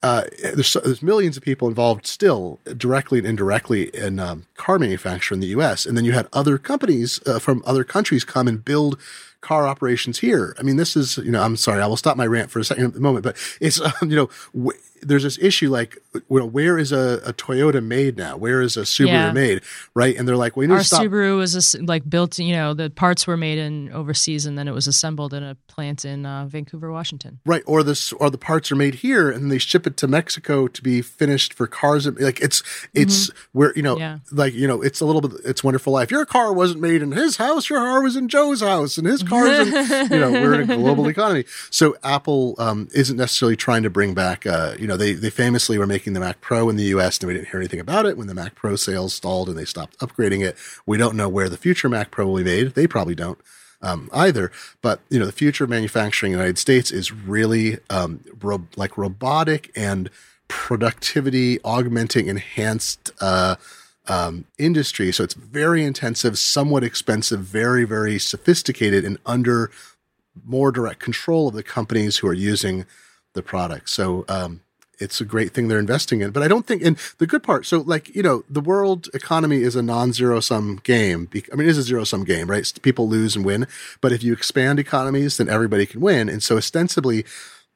Uh, 0.00 0.24
there's, 0.42 0.72
there's, 0.74 1.02
millions 1.02 1.36
of 1.36 1.42
people 1.42 1.66
involved 1.66 2.06
still 2.06 2.60
directly 2.76 3.18
and 3.18 3.26
indirectly 3.26 3.88
in 3.96 4.20
um, 4.20 4.46
car 4.56 4.78
manufacture 4.78 5.34
in 5.34 5.40
the 5.40 5.48
U.S. 5.48 5.84
And 5.84 5.96
then 5.96 6.04
you 6.04 6.12
had 6.12 6.28
other 6.32 6.56
companies 6.56 7.20
uh, 7.26 7.40
from 7.40 7.64
other 7.66 7.82
countries 7.82 8.24
come 8.24 8.46
and 8.46 8.64
build 8.64 8.96
car 9.40 9.66
operations 9.66 10.18
here. 10.18 10.54
I 10.58 10.62
mean, 10.62 10.76
this 10.76 10.96
is, 10.96 11.18
you 11.18 11.30
know, 11.30 11.42
I'm 11.42 11.56
sorry, 11.56 11.80
I 11.82 11.86
will 11.86 11.96
stop 11.96 12.16
my 12.16 12.26
rant 12.26 12.50
for 12.50 12.58
a 12.58 12.64
second 12.64 12.86
at 12.86 12.94
the 12.94 13.00
moment, 13.00 13.22
but 13.22 13.36
it's, 13.60 13.80
um, 13.80 13.92
you 14.02 14.16
know, 14.16 14.30
w- 14.54 14.78
there's 15.02 15.22
this 15.22 15.38
issue 15.38 15.70
like, 15.70 15.96
you 16.14 16.22
know, 16.28 16.46
where 16.46 16.76
is 16.76 16.90
a, 16.90 17.20
a 17.24 17.32
Toyota 17.32 17.84
made 17.84 18.16
now? 18.16 18.36
Where 18.36 18.60
is 18.60 18.76
a 18.76 18.80
Subaru 18.80 19.06
yeah. 19.06 19.32
made? 19.32 19.62
Right. 19.94 20.16
And 20.16 20.26
they're 20.26 20.36
like, 20.36 20.56
well, 20.56 20.66
you 20.66 20.72
Our 20.72 20.78
to 20.78 20.84
stop. 20.84 21.02
Subaru 21.02 21.36
was 21.36 21.74
a, 21.74 21.82
like 21.82 22.08
built, 22.08 22.38
you 22.38 22.52
know, 22.52 22.74
the 22.74 22.90
parts 22.90 23.26
were 23.26 23.36
made 23.36 23.58
in 23.58 23.92
overseas 23.92 24.46
and 24.46 24.58
then 24.58 24.66
it 24.66 24.72
was 24.72 24.88
assembled 24.88 25.34
in 25.34 25.44
a 25.44 25.54
plant 25.68 26.04
in 26.04 26.26
uh, 26.26 26.46
Vancouver, 26.46 26.90
Washington. 26.90 27.38
Right. 27.46 27.62
Or 27.66 27.84
this, 27.84 28.12
or 28.14 28.30
the 28.30 28.38
parts 28.38 28.72
are 28.72 28.76
made 28.76 28.96
here 28.96 29.30
and 29.30 29.52
they 29.52 29.58
ship 29.58 29.86
it 29.86 29.96
to 29.98 30.08
Mexico 30.08 30.66
to 30.66 30.82
be 30.82 31.02
finished 31.02 31.54
for 31.54 31.66
cars. 31.66 32.06
Like 32.06 32.40
it's, 32.40 32.62
it's 32.94 33.30
mm-hmm. 33.30 33.58
where, 33.58 33.72
you 33.76 33.82
know, 33.82 33.98
yeah. 33.98 34.18
like, 34.32 34.54
you 34.54 34.66
know, 34.66 34.82
it's 34.82 35.00
a 35.00 35.06
little 35.06 35.20
bit, 35.20 35.40
it's 35.44 35.62
wonderful 35.62 35.92
life. 35.92 36.10
Your 36.10 36.26
car 36.26 36.52
wasn't 36.52 36.80
made 36.80 37.02
in 37.02 37.12
his 37.12 37.36
house. 37.36 37.70
Your 37.70 37.78
car 37.78 38.02
was 38.02 38.16
in 38.16 38.28
Joe's 38.28 38.62
house 38.62 38.98
and 38.98 39.06
his 39.06 39.22
cars, 39.28 39.68
and, 39.68 40.10
you 40.10 40.18
know, 40.18 40.30
we're 40.32 40.60
in 40.60 40.70
a 40.70 40.76
global 40.78 41.08
economy. 41.08 41.44
So 41.70 41.96
Apple 42.02 42.54
um, 42.58 42.88
isn't 42.94 43.16
necessarily 43.16 43.56
trying 43.56 43.82
to 43.82 43.90
bring 43.90 44.14
back, 44.14 44.46
uh, 44.46 44.74
you 44.78 44.86
know, 44.86 44.96
they, 44.96 45.12
they 45.12 45.30
famously 45.30 45.78
were 45.78 45.86
making 45.86 46.12
the 46.12 46.20
Mac 46.20 46.40
Pro 46.40 46.68
in 46.68 46.76
the 46.76 46.84
US 46.84 47.18
and 47.18 47.28
we 47.28 47.34
didn't 47.34 47.48
hear 47.48 47.60
anything 47.60 47.80
about 47.80 48.06
it 48.06 48.16
when 48.16 48.26
the 48.26 48.34
Mac 48.34 48.54
Pro 48.54 48.76
sales 48.76 49.14
stalled 49.14 49.48
and 49.48 49.58
they 49.58 49.64
stopped 49.64 49.98
upgrading 49.98 50.44
it. 50.44 50.56
We 50.86 50.98
don't 50.98 51.16
know 51.16 51.28
where 51.28 51.48
the 51.48 51.56
future 51.56 51.88
Mac 51.88 52.10
Pro 52.10 52.26
will 52.26 52.38
be 52.38 52.44
made. 52.44 52.74
They 52.74 52.86
probably 52.86 53.14
don't. 53.14 53.38
Um, 53.80 54.10
either. 54.12 54.50
But 54.82 55.02
you 55.08 55.20
know, 55.20 55.26
the 55.26 55.30
future 55.30 55.62
of 55.62 55.70
manufacturing 55.70 56.32
in 56.32 56.38
the 56.38 56.42
United 56.42 56.58
States 56.58 56.90
is 56.90 57.12
really 57.12 57.78
um, 57.90 58.24
ro- 58.42 58.66
like 58.74 58.98
robotic 58.98 59.70
and 59.76 60.10
productivity 60.48 61.60
augmenting, 61.62 62.26
enhanced 62.26 63.12
uh, 63.20 63.54
um, 64.08 64.46
industry. 64.58 65.12
So 65.12 65.24
it's 65.24 65.34
very 65.34 65.84
intensive, 65.84 66.38
somewhat 66.38 66.82
expensive, 66.84 67.40
very, 67.40 67.84
very 67.84 68.18
sophisticated, 68.18 69.04
and 69.04 69.18
under 69.26 69.70
more 70.44 70.72
direct 70.72 71.00
control 71.00 71.48
of 71.48 71.54
the 71.54 71.62
companies 71.62 72.18
who 72.18 72.28
are 72.28 72.34
using 72.34 72.86
the 73.34 73.42
product. 73.42 73.90
So 73.90 74.24
um, 74.28 74.60
it's 74.98 75.20
a 75.20 75.24
great 75.24 75.52
thing 75.52 75.68
they're 75.68 75.78
investing 75.78 76.20
in. 76.20 76.30
But 76.30 76.42
I 76.42 76.48
don't 76.48 76.66
think, 76.66 76.82
and 76.82 76.96
the 77.18 77.26
good 77.26 77.42
part, 77.42 77.66
so 77.66 77.80
like, 77.80 78.14
you 78.14 78.22
know, 78.22 78.44
the 78.48 78.60
world 78.60 79.08
economy 79.14 79.62
is 79.62 79.76
a 79.76 79.82
non 79.82 80.12
zero 80.12 80.40
sum 80.40 80.80
game. 80.82 81.28
I 81.34 81.56
mean, 81.56 81.68
it 81.68 81.70
is 81.70 81.78
a 81.78 81.82
zero 81.82 82.04
sum 82.04 82.24
game, 82.24 82.48
right? 82.50 82.70
People 82.82 83.08
lose 83.08 83.36
and 83.36 83.44
win. 83.44 83.66
But 84.00 84.12
if 84.12 84.22
you 84.22 84.32
expand 84.32 84.78
economies, 84.78 85.36
then 85.36 85.48
everybody 85.48 85.86
can 85.86 86.00
win. 86.00 86.28
And 86.28 86.42
so 86.42 86.56
ostensibly, 86.56 87.24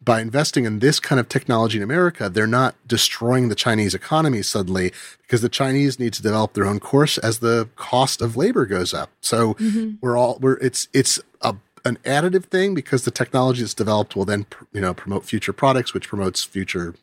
by 0.05 0.21
investing 0.21 0.65
in 0.65 0.81
this 0.81 0.99
kind 0.99 1.21
of 1.21 1.29
technology 1.29 1.79
in 1.79 1.83
America, 1.83 2.29
they're 2.29 2.47
not 2.47 2.75
destroying 2.87 3.49
the 3.49 3.55
Chinese 3.55 3.95
economy 3.95 4.43
suddenly 4.43 4.93
because 5.23 5.43
the 5.43 5.49
Chinese 5.49 5.99
need 5.99 6.12
to 6.15 6.23
develop 6.23 6.55
their 6.55 6.67
own 6.67 6.81
course 6.81 7.19
as 7.19 7.38
the 7.38 7.69
cost 7.77 8.21
of 8.21 8.37
labor 8.37 8.67
goes 8.67 8.93
up. 8.93 9.11
So 9.21 9.55
mm-hmm. 9.55 9.93
we're 10.01 10.17
all 10.17 10.38
we're 10.41 10.55
it's 10.55 10.88
it's 10.93 11.21
a 11.41 11.57
an 11.85 11.99
additive 12.05 12.47
thing 12.47 12.75
because 12.75 13.05
the 13.05 13.11
technology 13.11 13.62
that's 13.62 13.75
developed 13.75 14.17
will 14.17 14.25
then 14.25 14.47
you 14.73 14.81
know 14.81 14.95
promote 14.95 15.25
future 15.25 15.53
products, 15.53 15.95
which 15.95 16.09
promotes 16.09 16.43
future 16.43 16.95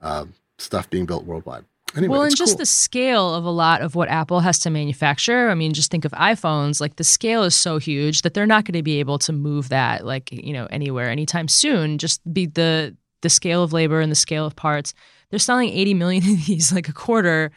uh, 0.00 0.26
stuff 0.58 0.90
being 0.90 1.06
built 1.06 1.24
worldwide. 1.24 1.64
Anyway, 1.96 2.12
well, 2.12 2.22
and 2.22 2.36
just 2.36 2.52
cool. 2.52 2.58
the 2.58 2.66
scale 2.66 3.34
of 3.34 3.44
a 3.44 3.50
lot 3.50 3.80
of 3.80 3.94
what 3.94 4.08
Apple 4.08 4.40
has 4.40 4.58
to 4.60 4.70
manufacture. 4.70 5.48
I 5.48 5.54
mean, 5.54 5.72
just 5.72 5.90
think 5.90 6.04
of 6.04 6.12
iPhones. 6.12 6.80
Like 6.80 6.96
the 6.96 7.04
scale 7.04 7.42
is 7.42 7.54
so 7.54 7.78
huge 7.78 8.22
that 8.22 8.34
they're 8.34 8.46
not 8.46 8.64
going 8.64 8.74
to 8.74 8.82
be 8.82 9.00
able 9.00 9.18
to 9.20 9.32
move 9.32 9.70
that 9.70 10.04
like 10.04 10.30
you 10.30 10.52
know 10.52 10.66
anywhere 10.70 11.08
anytime 11.08 11.48
soon. 11.48 11.98
Just 11.98 12.20
be 12.32 12.46
the 12.46 12.94
the 13.22 13.30
scale 13.30 13.62
of 13.62 13.72
labor 13.72 14.00
and 14.00 14.12
the 14.12 14.16
scale 14.16 14.46
of 14.46 14.54
parts. 14.56 14.92
They're 15.30 15.38
selling 15.38 15.70
80 15.70 15.94
million 15.94 16.22
of 16.22 16.46
these 16.46 16.72
like 16.74 16.88
a 16.88 16.92
quarter. 16.92 17.50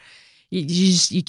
You, 0.50 0.60
you 0.60 0.92
just 0.92 1.10
you 1.10 1.22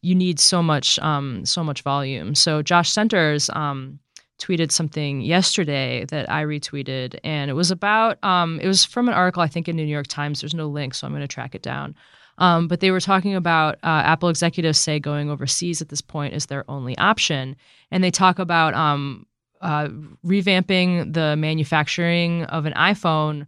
you 0.00 0.14
need 0.14 0.40
so 0.40 0.62
much 0.62 0.98
um 1.00 1.44
so 1.44 1.64
much 1.64 1.82
volume. 1.82 2.34
So 2.34 2.62
Josh 2.62 2.90
Centers 2.90 3.50
um 3.50 3.98
tweeted 4.38 4.70
something 4.70 5.22
yesterday 5.22 6.04
that 6.06 6.30
I 6.30 6.44
retweeted, 6.44 7.18
and 7.24 7.50
it 7.50 7.54
was 7.54 7.70
about 7.70 8.22
um, 8.22 8.60
it 8.60 8.66
was 8.66 8.84
from 8.84 9.08
an 9.08 9.14
article 9.14 9.42
I 9.42 9.46
think 9.46 9.68
in 9.68 9.76
the 9.76 9.84
New 9.84 9.92
York 9.92 10.06
Times. 10.06 10.40
There's 10.40 10.54
no 10.54 10.66
link, 10.66 10.94
so 10.94 11.06
I'm 11.06 11.12
going 11.12 11.22
to 11.22 11.28
track 11.28 11.54
it 11.54 11.62
down. 11.62 11.94
Um, 12.38 12.68
but 12.68 12.80
they 12.80 12.90
were 12.90 13.00
talking 13.00 13.34
about 13.34 13.76
uh, 13.82 14.02
Apple 14.04 14.28
executives 14.28 14.78
say 14.78 14.98
going 15.00 15.30
overseas 15.30 15.80
at 15.80 15.88
this 15.88 16.00
point 16.02 16.34
is 16.34 16.46
their 16.46 16.64
only 16.70 16.96
option, 16.98 17.56
and 17.90 18.04
they 18.04 18.10
talk 18.10 18.38
about 18.38 18.74
um, 18.74 19.26
uh, 19.60 19.88
revamping 20.24 21.12
the 21.14 21.36
manufacturing 21.36 22.44
of 22.44 22.66
an 22.66 22.72
iPhone 22.74 23.46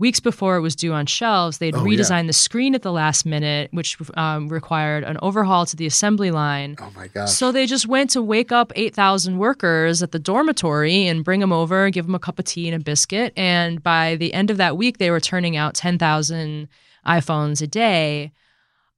weeks 0.00 0.20
before 0.20 0.56
it 0.56 0.60
was 0.60 0.76
due 0.76 0.92
on 0.92 1.06
shelves, 1.06 1.58
they'd 1.58 1.74
Oh, 1.74 1.80
redesigned 1.82 2.22
yeah. 2.22 2.26
the 2.28 2.32
screen 2.32 2.76
at 2.76 2.82
the 2.82 2.92
last 2.92 3.26
minute, 3.26 3.68
which 3.72 3.96
um, 4.16 4.48
required 4.48 5.02
an 5.02 5.18
overhaul 5.22 5.66
to 5.66 5.74
the 5.74 5.86
assembly 5.86 6.30
line. 6.30 6.76
Oh 6.80 6.92
my 6.94 7.08
gosh. 7.08 7.32
So 7.32 7.50
they 7.50 7.66
just 7.66 7.88
went 7.88 8.10
to 8.10 8.22
wake 8.22 8.52
up 8.52 8.72
8,000 8.76 9.38
workers 9.38 10.00
at 10.00 10.12
the 10.12 10.20
dormitory 10.20 11.08
and 11.08 11.24
bring 11.24 11.40
them 11.40 11.52
over, 11.52 11.90
give 11.90 12.06
them 12.06 12.14
a 12.14 12.20
cup 12.20 12.38
of 12.38 12.44
tea 12.44 12.68
and 12.68 12.80
a 12.80 12.84
biscuit. 12.84 13.32
And 13.36 13.82
by 13.82 14.14
the 14.14 14.32
end 14.34 14.50
of 14.52 14.56
that 14.58 14.76
week, 14.76 14.98
they 14.98 15.10
were 15.10 15.18
turning 15.18 15.56
out 15.56 15.74
10,000 15.74 16.68
iPhones 17.08 17.62
a 17.62 17.66
day. 17.66 18.32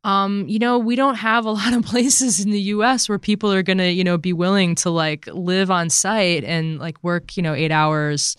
Um, 0.02 0.48
you 0.48 0.58
know, 0.58 0.78
we 0.78 0.96
don't 0.96 1.16
have 1.16 1.44
a 1.44 1.50
lot 1.60 1.72
of 1.72 1.84
places 1.84 2.40
in 2.40 2.50
the 2.50 2.60
US 2.60 3.08
where 3.08 3.18
people 3.18 3.52
are 3.52 3.62
going 3.62 3.78
to, 3.78 3.90
you 3.90 4.04
know, 4.04 4.18
be 4.18 4.32
willing 4.32 4.74
to 4.76 4.90
like 4.90 5.26
live 5.28 5.70
on 5.70 5.90
site 5.90 6.44
and 6.44 6.78
like 6.78 7.02
work, 7.04 7.36
you 7.36 7.42
know, 7.42 7.54
eight 7.54 7.72
hours, 7.72 8.36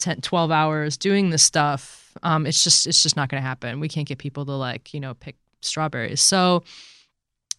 10, 0.00 0.20
12 0.20 0.50
hours 0.50 0.96
doing 0.96 1.30
this 1.30 1.42
stuff. 1.42 2.16
Um, 2.22 2.46
it's 2.46 2.62
just, 2.64 2.86
it's 2.86 3.02
just 3.02 3.16
not 3.16 3.28
going 3.28 3.42
to 3.42 3.46
happen. 3.46 3.80
We 3.80 3.88
can't 3.88 4.06
get 4.06 4.18
people 4.18 4.44
to 4.46 4.52
like, 4.52 4.94
you 4.94 5.00
know, 5.00 5.14
pick 5.14 5.36
strawberries. 5.60 6.20
So, 6.20 6.62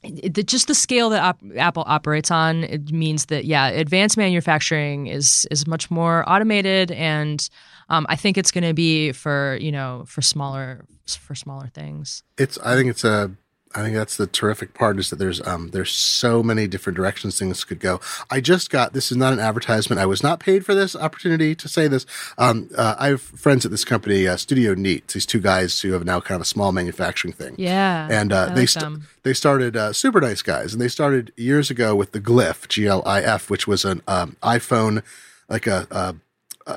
it, 0.03 0.47
just 0.47 0.67
the 0.67 0.75
scale 0.75 1.09
that 1.09 1.21
op- 1.21 1.41
Apple 1.57 1.83
operates 1.85 2.31
on 2.31 2.63
it 2.63 2.91
means 2.91 3.25
that 3.25 3.45
yeah, 3.45 3.67
advanced 3.67 4.17
manufacturing 4.17 5.07
is 5.07 5.45
is 5.51 5.67
much 5.67 5.91
more 5.91 6.23
automated, 6.29 6.91
and 6.91 7.49
um, 7.89 8.05
I 8.09 8.15
think 8.15 8.37
it's 8.37 8.51
going 8.51 8.63
to 8.63 8.73
be 8.73 9.11
for 9.11 9.57
you 9.61 9.71
know 9.71 10.03
for 10.07 10.21
smaller 10.21 10.85
for 11.05 11.35
smaller 11.35 11.67
things. 11.67 12.23
it's 12.37 12.57
I 12.59 12.75
think 12.75 12.89
it's 12.89 13.03
a 13.03 13.31
I 13.75 13.83
think 13.83 13.95
that's 13.95 14.17
the 14.17 14.25
terrific 14.25 14.73
part 14.73 14.97
is 14.97 15.11
that 15.11 15.17
there's 15.17 15.45
um 15.45 15.69
there's 15.69 15.91
so 15.91 16.41
many 16.41 16.65
different 16.67 16.97
directions 16.97 17.37
things 17.37 17.63
could 17.63 17.79
go. 17.79 17.99
I 18.29 18.41
just 18.41 18.71
got 18.71 18.93
this 18.93 19.11
is 19.11 19.17
not 19.17 19.31
an 19.31 19.39
advertisement. 19.39 19.99
I 20.01 20.07
was 20.07 20.23
not 20.23 20.39
paid 20.39 20.65
for 20.65 20.73
this 20.73 20.95
opportunity 20.95 21.53
to 21.53 21.67
say 21.67 21.87
this. 21.87 22.07
Um, 22.37 22.69
uh, 22.75 22.95
I 22.97 23.09
have 23.09 23.21
friends 23.21 23.65
at 23.65 23.71
this 23.71 23.85
company, 23.85 24.27
uh, 24.27 24.37
Studio 24.37 24.73
Neat. 24.73 25.07
These 25.09 25.27
two 25.27 25.39
guys 25.39 25.81
who 25.81 25.91
have 25.93 26.03
now 26.03 26.19
kind 26.19 26.37
of 26.37 26.41
a 26.41 26.45
small 26.45 26.71
manufacturing 26.71 27.33
thing. 27.33 27.55
Yeah, 27.59 28.07
and 28.09 28.33
uh, 28.33 28.47
they 28.55 28.61
like 28.61 28.69
st- 28.69 29.01
they 29.21 29.33
started 29.33 29.77
uh, 29.77 29.93
super 29.93 30.19
nice 30.19 30.41
guys, 30.41 30.73
and 30.73 30.81
they 30.81 30.87
started 30.87 31.31
years 31.37 31.69
ago 31.69 31.95
with 31.95 32.11
the 32.11 32.19
Glif 32.19 32.67
G 32.67 32.87
L 32.87 33.03
I 33.05 33.21
F, 33.21 33.51
which 33.51 33.67
was 33.67 33.85
an 33.85 34.01
um, 34.07 34.35
iPhone 34.41 35.03
like 35.47 35.67
a, 35.67 35.87
a, 35.91 35.95
a 35.97 36.15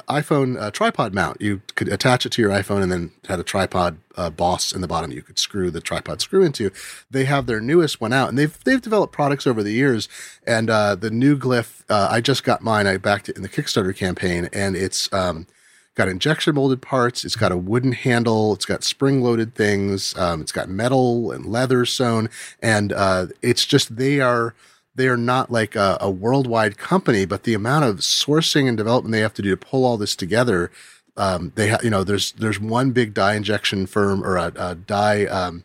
iPhone 0.08 0.60
uh, 0.60 0.70
tripod 0.70 1.12
mount. 1.14 1.40
You 1.40 1.60
could 1.74 1.88
attach 1.88 2.24
it 2.24 2.30
to 2.32 2.42
your 2.42 2.50
iPhone, 2.50 2.82
and 2.82 2.90
then 2.90 3.12
had 3.28 3.38
a 3.38 3.44
tripod 3.44 3.98
uh, 4.16 4.30
boss 4.30 4.72
in 4.72 4.80
the 4.80 4.88
bottom. 4.88 5.12
You 5.12 5.22
could 5.22 5.38
screw 5.38 5.70
the 5.70 5.80
tripod 5.80 6.20
screw 6.20 6.42
into. 6.42 6.70
They 7.10 7.24
have 7.24 7.46
their 7.46 7.60
newest 7.60 8.00
one 8.00 8.12
out, 8.12 8.28
and 8.28 8.38
they've 8.38 8.56
they've 8.64 8.80
developed 8.80 9.12
products 9.12 9.46
over 9.46 9.62
the 9.62 9.72
years. 9.72 10.08
And 10.46 10.70
uh, 10.70 10.94
the 10.94 11.10
new 11.10 11.36
Glif, 11.36 11.84
uh, 11.88 12.08
I 12.10 12.20
just 12.20 12.44
got 12.44 12.62
mine. 12.62 12.86
I 12.86 12.96
backed 12.96 13.28
it 13.28 13.36
in 13.36 13.42
the 13.42 13.48
Kickstarter 13.48 13.94
campaign, 13.94 14.48
and 14.52 14.76
it's 14.76 15.12
um, 15.12 15.46
got 15.94 16.08
injection 16.08 16.54
molded 16.54 16.82
parts. 16.82 17.24
It's 17.24 17.36
got 17.36 17.52
a 17.52 17.56
wooden 17.56 17.92
handle. 17.92 18.54
It's 18.54 18.64
got 18.64 18.84
spring 18.84 19.22
loaded 19.22 19.54
things. 19.54 20.16
Um, 20.16 20.40
it's 20.40 20.52
got 20.52 20.68
metal 20.68 21.30
and 21.32 21.46
leather 21.46 21.84
sewn, 21.84 22.30
and 22.62 22.92
uh, 22.92 23.26
it's 23.42 23.66
just 23.66 23.96
they 23.96 24.20
are 24.20 24.54
they 24.94 25.08
are 25.08 25.16
not 25.16 25.50
like 25.50 25.74
a, 25.74 25.96
a 26.00 26.10
worldwide 26.10 26.76
company, 26.78 27.24
but 27.24 27.44
the 27.44 27.54
amount 27.54 27.84
of 27.84 27.98
sourcing 27.98 28.68
and 28.68 28.76
development 28.76 29.12
they 29.12 29.20
have 29.20 29.34
to 29.34 29.42
do 29.42 29.50
to 29.50 29.56
pull 29.56 29.84
all 29.84 29.96
this 29.96 30.14
together. 30.14 30.70
Um, 31.16 31.52
they 31.54 31.68
have, 31.68 31.84
you 31.84 31.90
know, 31.90 32.04
there's 32.04 32.32
there's 32.32 32.60
one 32.60 32.90
big 32.92 33.14
dye 33.14 33.34
injection 33.34 33.86
firm 33.86 34.24
or 34.24 34.36
a, 34.36 34.52
a 34.56 34.74
dye, 34.74 35.26
um, 35.26 35.64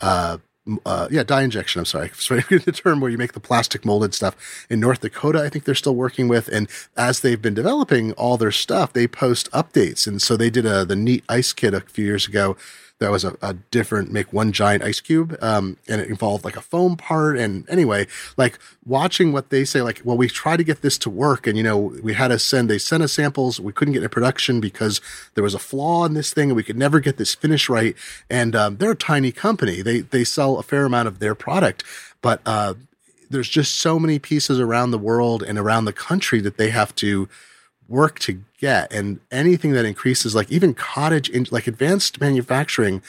uh, 0.00 0.38
uh, 0.84 1.08
yeah, 1.10 1.22
dye 1.22 1.42
injection. 1.42 1.80
I'm 1.80 1.86
sorry, 1.86 2.10
sorry, 2.14 2.42
the 2.50 2.72
term 2.72 3.00
where 3.00 3.10
you 3.10 3.18
make 3.18 3.32
the 3.32 3.40
plastic 3.40 3.84
molded 3.84 4.14
stuff 4.14 4.66
in 4.68 4.80
North 4.80 5.00
Dakota. 5.00 5.42
I 5.42 5.48
think 5.48 5.64
they're 5.64 5.74
still 5.74 5.94
working 5.94 6.28
with, 6.28 6.48
and 6.48 6.68
as 6.96 7.20
they've 7.20 7.40
been 7.40 7.54
developing 7.54 8.12
all 8.12 8.36
their 8.36 8.52
stuff, 8.52 8.92
they 8.92 9.06
post 9.06 9.50
updates, 9.52 10.06
and 10.06 10.20
so 10.20 10.36
they 10.36 10.50
did 10.50 10.66
a 10.66 10.84
the 10.84 10.96
neat 10.96 11.24
ice 11.28 11.52
kit 11.52 11.74
a 11.74 11.80
few 11.80 12.04
years 12.04 12.26
ago. 12.26 12.56
That 12.98 13.10
was 13.10 13.24
a, 13.24 13.36
a 13.42 13.52
different 13.52 14.10
make 14.10 14.32
one 14.32 14.52
giant 14.52 14.82
ice 14.82 15.00
cube, 15.00 15.36
um, 15.42 15.76
and 15.86 16.00
it 16.00 16.08
involved 16.08 16.44
like 16.44 16.56
a 16.56 16.62
foam 16.62 16.96
part. 16.96 17.36
And 17.36 17.68
anyway, 17.68 18.06
like 18.38 18.58
watching 18.86 19.32
what 19.32 19.50
they 19.50 19.66
say, 19.66 19.82
like, 19.82 20.00
well, 20.02 20.16
we 20.16 20.28
try 20.28 20.56
to 20.56 20.64
get 20.64 20.80
this 20.80 20.96
to 20.98 21.10
work, 21.10 21.46
and 21.46 21.58
you 21.58 21.62
know, 21.62 21.76
we 22.02 22.14
had 22.14 22.28
to 22.28 22.38
send. 22.38 22.70
They 22.70 22.78
sent 22.78 23.02
us 23.02 23.12
samples. 23.12 23.60
We 23.60 23.72
couldn't 23.72 23.92
get 23.92 23.98
into 23.98 24.08
production 24.08 24.60
because 24.60 25.02
there 25.34 25.44
was 25.44 25.54
a 25.54 25.58
flaw 25.58 26.06
in 26.06 26.14
this 26.14 26.32
thing, 26.32 26.48
and 26.50 26.56
we 26.56 26.62
could 26.62 26.78
never 26.78 26.98
get 27.00 27.18
this 27.18 27.34
finish 27.34 27.68
right. 27.68 27.94
And 28.30 28.56
um, 28.56 28.76
they're 28.78 28.92
a 28.92 28.96
tiny 28.96 29.30
company. 29.30 29.82
They 29.82 30.00
they 30.00 30.24
sell 30.24 30.58
a 30.58 30.62
fair 30.62 30.86
amount 30.86 31.08
of 31.08 31.18
their 31.18 31.34
product, 31.34 31.84
but 32.22 32.40
uh, 32.46 32.74
there's 33.30 33.48
just 33.48 33.76
so 33.76 33.98
many 33.98 34.18
pieces 34.18 34.60
around 34.60 34.90
the 34.90 34.98
world 34.98 35.42
and 35.42 35.58
around 35.58 35.84
the 35.84 35.92
country 35.92 36.40
that 36.40 36.56
they 36.56 36.70
have 36.70 36.94
to 36.96 37.28
work 37.88 38.18
to 38.18 38.42
get 38.58 38.92
and 38.92 39.20
anything 39.30 39.72
that 39.72 39.84
increases 39.84 40.34
like 40.34 40.50
even 40.50 40.74
cottage 40.74 41.28
in 41.28 41.46
like 41.50 41.66
advanced 41.66 42.20
manufacturing 42.20 43.02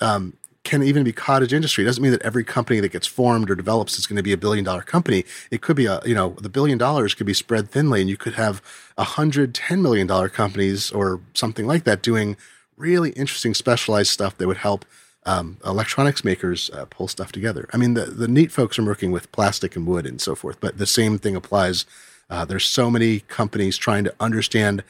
um, 0.00 0.34
can 0.64 0.82
even 0.82 1.04
be 1.04 1.12
cottage 1.12 1.52
industry 1.52 1.84
it 1.84 1.86
doesn't 1.86 2.02
mean 2.02 2.12
that 2.12 2.22
every 2.22 2.42
company 2.42 2.80
that 2.80 2.90
gets 2.90 3.06
formed 3.06 3.50
or 3.50 3.54
develops 3.54 3.98
is 3.98 4.06
going 4.06 4.16
to 4.16 4.22
be 4.22 4.32
a 4.32 4.36
billion 4.36 4.64
dollar 4.64 4.82
company 4.82 5.24
it 5.50 5.60
could 5.60 5.76
be 5.76 5.86
a 5.86 6.00
you 6.04 6.14
know 6.14 6.30
the 6.40 6.48
billion 6.48 6.78
dollars 6.78 7.14
could 7.14 7.26
be 7.26 7.34
spread 7.34 7.70
thinly 7.70 8.00
and 8.00 8.10
you 8.10 8.16
could 8.16 8.34
have 8.34 8.62
a 8.96 9.04
hundred 9.04 9.54
ten 9.54 9.82
million 9.82 10.06
dollar 10.06 10.28
companies 10.28 10.90
or 10.90 11.20
something 11.34 11.66
like 11.66 11.84
that 11.84 12.02
doing 12.02 12.36
really 12.76 13.10
interesting 13.10 13.54
specialized 13.54 14.10
stuff 14.10 14.36
that 14.38 14.46
would 14.46 14.56
help 14.58 14.84
um, 15.26 15.58
electronics 15.64 16.24
makers 16.24 16.70
uh, 16.70 16.84
pull 16.86 17.08
stuff 17.08 17.32
together. 17.32 17.68
I 17.72 17.76
mean, 17.76 17.94
the, 17.94 18.06
the 18.06 18.28
neat 18.28 18.52
folks 18.52 18.78
are 18.78 18.84
working 18.84 19.10
with 19.10 19.32
plastic 19.32 19.74
and 19.74 19.86
wood 19.86 20.06
and 20.06 20.20
so 20.20 20.34
forth, 20.34 20.58
but 20.60 20.78
the 20.78 20.86
same 20.86 21.18
thing 21.18 21.34
applies. 21.34 21.86
Uh, 22.30 22.44
there's 22.44 22.64
so 22.64 22.90
many 22.90 23.20
companies 23.20 23.76
trying 23.76 24.04
to 24.04 24.14
understand 24.18 24.82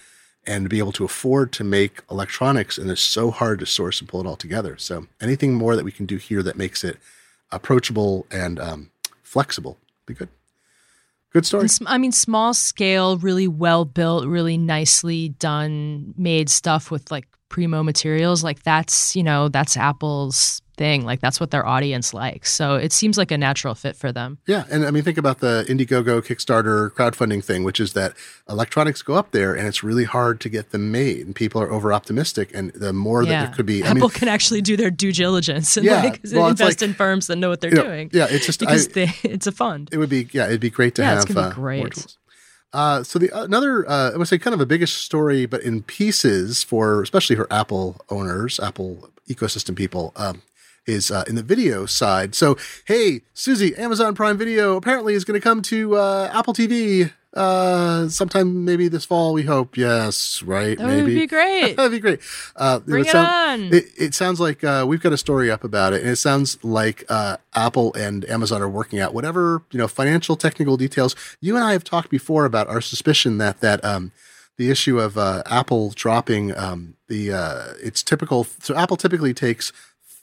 and 0.47 0.69
be 0.69 0.79
able 0.79 0.93
to 0.93 1.05
afford 1.05 1.53
to 1.53 1.65
make 1.65 2.03
electronics, 2.11 2.77
and 2.79 2.91
it's 2.91 3.01
so 3.01 3.31
hard 3.31 3.59
to 3.59 3.67
source 3.67 4.01
and 4.01 4.09
pull 4.09 4.21
it 4.21 4.27
all 4.27 4.37
together. 4.37 4.77
So 4.77 5.07
anything 5.21 5.55
more 5.55 5.75
that 5.75 5.85
we 5.85 5.93
can 5.93 6.07
do 6.07 6.17
here 6.17 6.43
that 6.43 6.57
makes 6.57 6.85
it 6.85 6.99
approachable 7.51 8.27
and 8.31 8.61
um, 8.61 8.91
flexible, 9.23 9.79
be 10.07 10.15
good. 10.15 10.29
Good 11.33 11.47
story. 11.47 11.67
I 11.87 11.99
mean, 11.99 12.13
small 12.13 12.55
scale, 12.55 13.17
really 13.17 13.49
well 13.49 13.85
built, 13.85 14.27
really 14.27 14.57
nicely 14.57 15.31
done, 15.31 16.15
made 16.17 16.49
stuff 16.49 16.93
with 16.93 17.11
like 17.11 17.27
primo 17.49 17.83
materials. 17.83 18.45
Like 18.45 18.63
that's, 18.63 19.17
you 19.17 19.25
know, 19.25 19.49
that's 19.49 19.77
Apple's 19.77 20.63
thing. 20.77 21.05
Like 21.05 21.21
that's 21.21 21.39
what 21.41 21.51
their 21.51 21.67
audience 21.67 22.13
likes. 22.15 22.53
So 22.53 22.75
it 22.77 22.93
seems 22.93 23.17
like 23.19 23.31
a 23.31 23.39
natural 23.39 23.75
fit 23.75 23.97
for 23.97 24.13
them. 24.13 24.39
Yeah, 24.47 24.65
and 24.71 24.85
I 24.85 24.91
mean, 24.91 25.03
think 25.03 25.19
about 25.19 25.41
the 25.41 25.65
Indiegogo 25.69 26.21
Kickstarter 26.23 26.91
crowdfunding 26.91 27.45
thing, 27.45 27.65
which 27.65 27.81
is 27.81 27.93
that 27.95 28.15
electronics 28.49 29.03
go 29.03 29.15
up 29.15 29.31
there, 29.31 29.55
and 29.55 29.67
it's 29.67 29.83
really 29.83 30.05
hard 30.05 30.41
to 30.41 30.49
get 30.49 30.71
them 30.71 30.91
made, 30.93 31.27
and 31.27 31.35
people 31.35 31.61
are 31.63 31.71
over 31.71 31.93
optimistic, 31.93 32.51
and 32.55 32.73
the 32.73 32.93
more 32.93 33.25
that 33.25 33.47
there 33.47 33.55
could 33.55 33.67
be, 33.67 33.83
I 33.83 33.89
Apple 33.89 34.01
mean, 34.03 34.11
can 34.11 34.29
actually 34.29 34.61
do 34.63 34.77
their 34.77 34.91
due 34.91 35.13
diligence 35.13 35.77
and 35.77 35.87
Yeah, 35.87 36.03
like 36.03 36.21
well, 36.33 36.49
invest 36.49 36.81
like- 36.81 36.89
in 36.89 36.95
firms 36.95 37.27
that 37.29 37.37
know 37.37 37.49
what 37.49 37.61
they're 37.61 37.71
you 37.71 37.77
know, 37.77 37.85
doing. 37.85 38.11
yeah, 38.13 38.27
it's 38.31 38.47
just 38.47 38.61
because 38.61 38.89
I, 38.89 38.93
they, 38.93 39.13
it's 39.23 39.47
a 39.47 39.53
fund. 39.53 39.89
it 39.93 39.99
would 39.99 40.11
be 40.11 40.29
yeah, 40.33 40.47
it'd 40.47 40.61
be 40.61 40.71
great 40.71 40.95
to 40.97 41.03
Yeah, 41.03 41.11
have 41.11 41.25
it's 41.25 41.27
gonna 41.35 41.49
be 41.51 41.53
uh, 41.55 41.57
more 41.57 41.65
great. 41.65 41.93
tools. 41.95 42.19
Uh, 42.73 43.05
so 43.05 43.21
the 43.21 43.31
another 43.33 43.89
uh, 43.89 44.11
I 44.13 44.17
would 44.17 44.27
say 44.27 44.37
kind 44.37 44.53
of 44.53 44.61
a 44.61 44.67
biggest 44.67 44.97
story, 44.99 45.47
but 45.47 45.63
in 45.63 45.83
pieces 45.83 46.65
for 46.65 47.03
especially 47.03 47.37
for 47.37 47.47
Apple 47.53 48.01
owners, 48.11 48.59
Apple 48.59 49.09
ecosystem 49.31 49.77
people, 49.77 50.13
um, 50.17 50.43
is 50.87 51.11
uh, 51.11 51.25
in 51.27 51.35
the 51.35 51.43
video 51.43 51.87
side. 51.87 52.35
So 52.35 52.57
hey, 52.87 53.23
Susie, 53.33 53.75
Amazon 53.77 54.15
Prime 54.15 54.37
Video 54.39 54.77
apparently 54.77 55.15
is 55.15 55.25
going 55.25 55.39
to 55.41 55.43
come 55.45 55.63
to 55.63 55.97
uh, 55.97 56.31
Apple 56.33 56.55
TV 56.55 57.13
uh, 57.35 58.09
sometime 58.09 58.65
maybe 58.65 58.89
this 58.89 59.05
fall. 59.05 59.33
We 59.33 59.43
hope. 59.43 59.77
Yes, 59.77 60.43
right? 60.43 60.79
That 60.79 60.87
maybe 60.87 61.03
would 61.03 61.15
be 61.15 61.27
great. 61.27 61.75
That'd 61.77 61.93
be 61.93 61.99
great. 61.99 62.21
Uh, 62.57 62.79
Bring 62.79 63.05
it 63.05 63.11
sound- 63.11 63.65
on. 63.65 63.75
It, 63.75 63.87
it 63.99 64.15
sounds 64.15 64.41
like 64.41 64.63
uh, 64.63 64.85
we've 64.87 65.03
got 65.03 65.13
a 65.13 65.17
story 65.19 65.51
up 65.51 65.65
about 65.65 65.93
it, 65.93 66.03
and 66.03 66.11
it 66.11 66.17
sounds 66.17 66.63
like 66.63 67.05
uh, 67.09 67.39
Apple 67.55 67.93
and 67.95 68.25
Amazon 68.31 68.63
are 68.63 68.69
working 68.69 69.01
out 69.01 69.15
whatever 69.15 69.63
you 69.71 69.79
know 69.79 69.89
financial 69.89 70.37
technical 70.37 70.77
details. 70.77 71.17
You 71.41 71.57
and 71.57 71.65
I 71.65 71.73
have 71.73 71.85
talked 71.85 72.09
before 72.11 72.45
about 72.45 72.69
our 72.69 72.81
suspicion 72.81 73.39
that 73.39 73.61
that 73.61 73.85
um, 73.85 74.13
the 74.57 74.71
issue 74.71 75.01
of 75.01 75.19
uh, 75.19 75.43
Apple 75.47 75.91
dropping 75.91 76.57
um, 76.57 76.95
the 77.09 77.33
uh, 77.33 77.65
it's 77.83 78.03
typical. 78.03 78.45
So 78.61 78.77
Apple 78.77 78.97
typically 78.97 79.35
takes. 79.35 79.73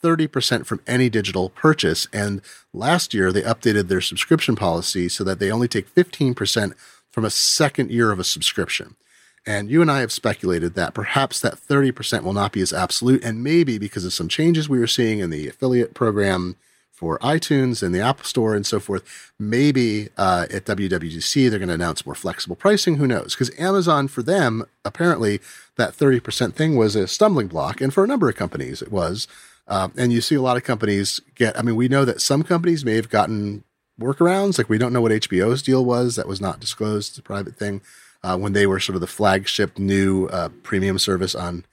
30% 0.02 0.66
from 0.66 0.80
any 0.86 1.08
digital 1.08 1.50
purchase. 1.50 2.08
And 2.12 2.42
last 2.72 3.14
year, 3.14 3.32
they 3.32 3.42
updated 3.42 3.88
their 3.88 4.00
subscription 4.00 4.56
policy 4.56 5.08
so 5.08 5.24
that 5.24 5.38
they 5.38 5.50
only 5.50 5.68
take 5.68 5.94
15% 5.94 6.74
from 7.10 7.24
a 7.24 7.30
second 7.30 7.90
year 7.90 8.10
of 8.10 8.18
a 8.18 8.24
subscription. 8.24 8.96
And 9.44 9.70
you 9.70 9.82
and 9.82 9.90
I 9.90 10.00
have 10.00 10.12
speculated 10.12 10.74
that 10.74 10.94
perhaps 10.94 11.40
that 11.40 11.54
30% 11.54 12.22
will 12.22 12.32
not 12.32 12.52
be 12.52 12.60
as 12.60 12.72
absolute. 12.72 13.24
And 13.24 13.42
maybe 13.42 13.76
because 13.78 14.04
of 14.04 14.12
some 14.12 14.28
changes 14.28 14.68
we 14.68 14.78
were 14.78 14.86
seeing 14.86 15.18
in 15.18 15.30
the 15.30 15.48
affiliate 15.48 15.94
program 15.94 16.56
for 17.02 17.18
iTunes 17.18 17.82
and 17.82 17.92
the 17.92 18.00
Apple 18.00 18.24
Store 18.24 18.54
and 18.54 18.64
so 18.64 18.78
forth. 18.78 19.32
Maybe 19.36 20.10
uh, 20.16 20.46
at 20.52 20.66
WWDC 20.66 21.50
they're 21.50 21.58
going 21.58 21.68
to 21.68 21.74
announce 21.74 22.06
more 22.06 22.14
flexible 22.14 22.54
pricing. 22.54 22.94
Who 22.94 23.08
knows? 23.08 23.34
Because 23.34 23.50
Amazon, 23.58 24.06
for 24.06 24.22
them, 24.22 24.64
apparently 24.84 25.40
that 25.74 25.96
30% 25.96 26.54
thing 26.54 26.76
was 26.76 26.94
a 26.94 27.08
stumbling 27.08 27.48
block. 27.48 27.80
And 27.80 27.92
for 27.92 28.04
a 28.04 28.06
number 28.06 28.28
of 28.28 28.36
companies, 28.36 28.82
it 28.82 28.92
was. 28.92 29.26
Um, 29.72 29.90
and 29.96 30.12
you 30.12 30.20
see 30.20 30.34
a 30.34 30.42
lot 30.42 30.58
of 30.58 30.64
companies 30.64 31.18
get, 31.34 31.58
I 31.58 31.62
mean, 31.62 31.76
we 31.76 31.88
know 31.88 32.04
that 32.04 32.20
some 32.20 32.42
companies 32.42 32.84
may 32.84 32.96
have 32.96 33.08
gotten 33.08 33.64
workarounds. 33.98 34.58
Like 34.58 34.68
we 34.68 34.76
don't 34.76 34.92
know 34.92 35.00
what 35.00 35.12
HBO's 35.12 35.62
deal 35.62 35.82
was. 35.82 36.16
That 36.16 36.28
was 36.28 36.42
not 36.42 36.60
disclosed. 36.60 37.12
It's 37.12 37.18
a 37.18 37.22
private 37.22 37.56
thing. 37.56 37.80
Uh, 38.22 38.36
when 38.36 38.52
they 38.52 38.66
were 38.66 38.78
sort 38.78 38.96
of 38.96 39.00
the 39.00 39.06
flagship 39.06 39.78
new 39.78 40.26
uh, 40.26 40.50
premium 40.62 40.98
service 40.98 41.34
on 41.34 41.64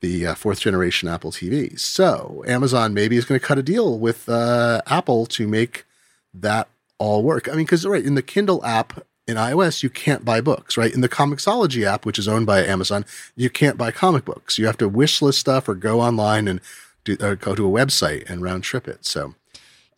the 0.00 0.28
uh, 0.28 0.34
fourth 0.36 0.60
generation 0.60 1.08
Apple 1.08 1.32
TV. 1.32 1.78
So 1.78 2.44
Amazon 2.46 2.94
maybe 2.94 3.16
is 3.16 3.24
going 3.24 3.40
to 3.40 3.46
cut 3.46 3.58
a 3.58 3.62
deal 3.62 3.98
with 3.98 4.28
uh, 4.28 4.80
Apple 4.86 5.26
to 5.26 5.48
make 5.48 5.84
that 6.32 6.68
all 6.98 7.24
work. 7.24 7.48
I 7.48 7.52
mean, 7.52 7.64
because 7.64 7.84
right 7.84 8.04
in 8.04 8.14
the 8.14 8.22
Kindle 8.22 8.64
app 8.64 9.04
in 9.26 9.36
iOS, 9.36 9.82
you 9.82 9.90
can't 9.90 10.24
buy 10.24 10.40
books, 10.40 10.76
right? 10.76 10.94
In 10.94 11.00
the 11.00 11.08
Comixology 11.08 11.84
app, 11.84 12.06
which 12.06 12.20
is 12.20 12.28
owned 12.28 12.46
by 12.46 12.64
Amazon, 12.64 13.04
you 13.34 13.50
can't 13.50 13.76
buy 13.76 13.90
comic 13.90 14.24
books. 14.24 14.58
You 14.58 14.66
have 14.66 14.78
to 14.78 14.88
wish 14.88 15.20
list 15.20 15.40
stuff 15.40 15.68
or 15.68 15.74
go 15.74 16.00
online 16.00 16.46
and 16.46 16.60
do, 17.04 17.16
uh, 17.20 17.34
go 17.34 17.54
to 17.54 17.66
a 17.66 17.70
website 17.70 18.28
and 18.28 18.42
round 18.42 18.64
trip 18.64 18.88
it. 18.88 19.04
So. 19.04 19.34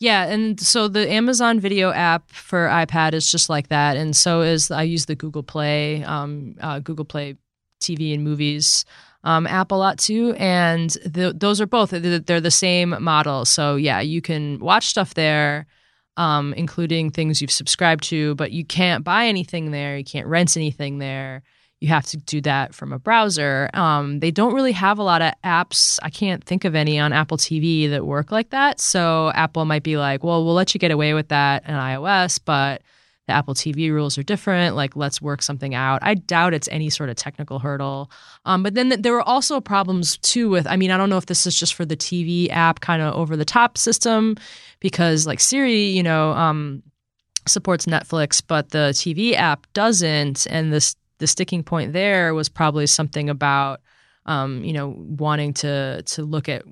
Yeah, 0.01 0.25
and 0.25 0.61
so 0.61 0.88
the 0.88 1.11
Amazon 1.11 1.61
Video 1.61 1.90
app 1.90 2.31
for 2.31 2.67
iPad 2.67 3.14
is 3.14 3.31
just 3.31 3.49
like 3.49 3.69
that, 3.69 3.97
and 3.97 4.14
so 4.14 4.43
is 4.43 4.71
I 4.71 4.83
use 4.83 5.07
the 5.07 5.14
Google 5.14 5.45
Play, 5.45 6.03
um, 6.05 6.57
uh, 6.61 6.81
Google 6.81 7.05
Play 7.05 7.37
TV 7.81 8.12
and 8.12 8.25
movies 8.25 8.85
um, 9.25 9.47
app 9.47 9.73
a 9.73 9.75
lot 9.75 9.99
too, 9.99 10.35
and 10.37 10.90
the, 11.05 11.33
those 11.35 11.61
are 11.61 11.67
both 11.67 11.90
they're 11.90 12.40
the 12.40 12.51
same 12.51 12.95
model. 13.03 13.45
So 13.45 13.77
yeah, 13.77 14.01
you 14.01 14.21
can 14.21 14.59
watch 14.59 14.87
stuff 14.87 15.14
there, 15.14 15.67
um, 16.17 16.53
including 16.55 17.11
things 17.11 17.40
you've 17.40 17.51
subscribed 17.51 18.05
to, 18.05 18.35
but 18.35 18.53
you 18.53 18.64
can't 18.64 19.03
buy 19.03 19.27
anything 19.27 19.71
there. 19.71 19.97
You 19.97 20.05
can't 20.05 20.27
rent 20.27 20.57
anything 20.57 20.99
there. 20.99 21.43
You 21.85 21.90
have 21.90 22.07
to 22.07 22.16
do 22.16 22.40
that 22.40 22.75
from 22.75 22.94
a 22.94 22.99
browser. 22.99 23.68
Um, 23.75 24.20
they 24.20 24.31
don't 24.31 24.55
really 24.55 24.73
have 24.73 24.99
a 24.99 25.03
lot 25.03 25.20
of 25.20 25.35
apps. 25.44 25.99
I 26.03 26.09
can't 26.09 26.42
think 26.42 26.64
of 26.64 26.75
any 26.75 26.99
on 26.99 27.12
Apple 27.12 27.37
TV 27.37 27.90
that 27.90 28.07
work 28.07 28.33
like 28.33 28.49
that. 28.51 28.81
So 28.81 29.31
Apple 29.35 29.66
might 29.66 29.83
be 29.83 29.99
like, 29.99 30.25
well, 30.25 30.47
we'll 30.47 30.55
let 30.55 30.73
you 30.73 30.79
get 30.79 30.92
away 30.92 31.12
with 31.12 31.29
that 31.29 31.68
in 31.68 31.75
iOS, 31.75 32.40
but 32.42 32.81
the 33.27 33.35
Apple 33.35 33.55
TV 33.55 33.92
rules 33.92 34.16
are 34.16 34.23
different. 34.23 34.77
Like, 34.77 34.97
let's 34.97 35.20
work 35.20 35.42
something 35.42 35.75
out. 35.75 35.99
I 36.01 36.14
doubt 36.14 36.55
it's 36.55 36.68
any 36.73 36.88
sort 36.88 37.11
of 37.11 37.16
technical 37.16 37.59
hurdle. 37.59 38.11
Um, 38.47 38.62
but 38.62 38.73
then 38.73 39.03
there 39.03 39.12
were 39.12 39.20
also 39.20 39.61
problems 39.61 40.16
too 40.16 40.49
with, 40.49 40.66
I 40.66 40.77
mean, 40.77 40.90
I 40.90 40.97
don't 40.97 41.11
know 41.11 41.18
if 41.18 41.27
this 41.27 41.47
is 41.47 41.55
just 41.55 41.75
for 41.75 41.85
the 41.85 41.99
TV 41.99 42.49
app 42.49 42.81
kind 42.81 43.03
of 43.03 43.12
over 43.12 43.37
the 43.37 43.44
top 43.44 43.77
system 43.77 44.37
because 44.81 45.27
like 45.27 45.38
Siri, 45.38 45.83
you 45.83 46.03
know, 46.03 46.31
um, 46.31 46.83
supports 47.47 47.85
Netflix, 47.85 48.42
but 48.47 48.70
the 48.70 48.92
TV 48.94 49.35
app 49.35 49.66
doesn't. 49.75 50.47
And 50.49 50.73
this, 50.73 50.97
the 51.25 51.29
sticking 51.29 51.63
point 51.63 51.95
there 51.95 52.35
was 52.35 52.51
probably 52.51 52.87
something 52.87 53.31
about, 53.31 53.81
um, 54.27 54.63
you 54.63 54.75
know, 54.75 54.95
wanting 54.99 55.55
to, 55.55 56.03
to 56.03 56.23
look 56.23 56.51
at 56.51 56.65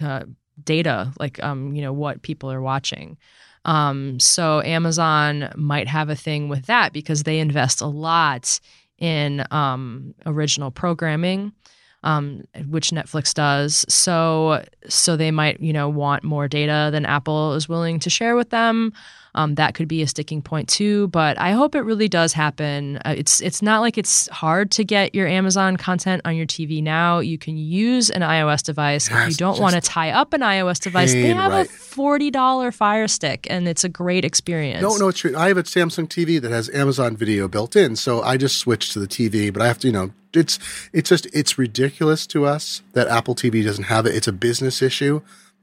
uh, 0.00 0.22
data, 0.62 1.12
like, 1.18 1.42
um, 1.42 1.74
you 1.74 1.82
know, 1.82 1.92
what 1.92 2.22
people 2.22 2.52
are 2.52 2.62
watching. 2.62 3.18
Um, 3.64 4.20
so 4.20 4.62
Amazon 4.62 5.50
might 5.56 5.88
have 5.88 6.08
a 6.08 6.14
thing 6.14 6.48
with 6.48 6.66
that 6.66 6.92
because 6.92 7.24
they 7.24 7.40
invest 7.40 7.80
a 7.80 7.86
lot 7.86 8.60
in 8.98 9.44
um, 9.50 10.14
original 10.24 10.70
programming, 10.70 11.52
um, 12.04 12.44
which 12.68 12.90
Netflix 12.90 13.34
does. 13.34 13.84
So 13.88 14.64
so 14.88 15.16
they 15.16 15.32
might 15.32 15.58
you 15.58 15.72
know 15.72 15.88
want 15.88 16.22
more 16.22 16.46
data 16.46 16.90
than 16.92 17.04
Apple 17.04 17.54
is 17.54 17.68
willing 17.68 17.98
to 17.98 18.08
share 18.08 18.36
with 18.36 18.50
them 18.50 18.92
um, 19.36 19.54
that 19.56 19.74
could 19.74 19.86
be 19.86 20.02
a 20.02 20.06
sticking 20.06 20.42
point 20.42 20.68
too. 20.68 21.08
But 21.08 21.38
I 21.38 21.52
hope 21.52 21.74
it 21.74 21.82
really 21.82 22.08
does 22.08 22.32
happen. 22.32 22.96
Uh, 23.04 23.14
it's 23.16 23.40
it's 23.40 23.62
not 23.62 23.80
like 23.80 23.98
it's 23.98 24.28
hard 24.28 24.70
to 24.72 24.84
get 24.84 25.14
your 25.14 25.26
Amazon 25.26 25.76
content 25.76 26.22
on 26.24 26.34
your 26.34 26.46
TV 26.46 26.82
now. 26.82 27.20
You 27.20 27.38
can 27.38 27.56
use 27.56 28.10
an 28.10 28.22
iOS 28.22 28.62
device 28.62 29.10
if 29.10 29.28
you 29.28 29.34
don't 29.34 29.60
want 29.60 29.74
to 29.74 29.80
tie 29.80 30.10
up 30.10 30.32
an 30.32 30.40
iOS 30.40 30.80
device. 30.80 31.12
They 31.12 31.28
have 31.28 31.52
right. 31.52 31.66
a 31.66 31.70
forty 31.70 32.30
dollar 32.30 32.72
Fire 32.72 33.08
Stick, 33.08 33.46
and 33.50 33.68
it's 33.68 33.84
a 33.84 33.88
great 33.88 34.24
experience. 34.24 34.82
No, 34.82 34.96
no, 34.96 35.08
it's 35.08 35.20
true. 35.20 35.36
I 35.36 35.48
have 35.48 35.58
a 35.58 35.62
Samsung 35.62 36.08
TV 36.08 36.40
that 36.40 36.50
has 36.50 36.68
Amazon 36.70 37.16
Video 37.16 37.48
built 37.48 37.76
in, 37.76 37.96
so 37.96 38.22
I 38.22 38.36
just 38.36 38.58
switch 38.58 38.92
to 38.94 38.98
the 38.98 39.06
TV. 39.06 39.52
But 39.52 39.62
I 39.62 39.66
have 39.66 39.78
to, 39.80 39.86
you 39.88 39.92
know, 39.92 40.12
it's 40.32 40.58
it's 40.92 41.08
just 41.08 41.26
it's 41.34 41.58
ridiculous 41.58 42.26
to 42.28 42.46
us 42.46 42.82
that 42.92 43.08
Apple 43.08 43.34
TV 43.34 43.64
doesn't 43.64 43.84
have 43.84 44.06
it. 44.06 44.14
It's 44.14 44.28
a 44.28 44.32
business 44.32 44.82
issue. 44.82 45.20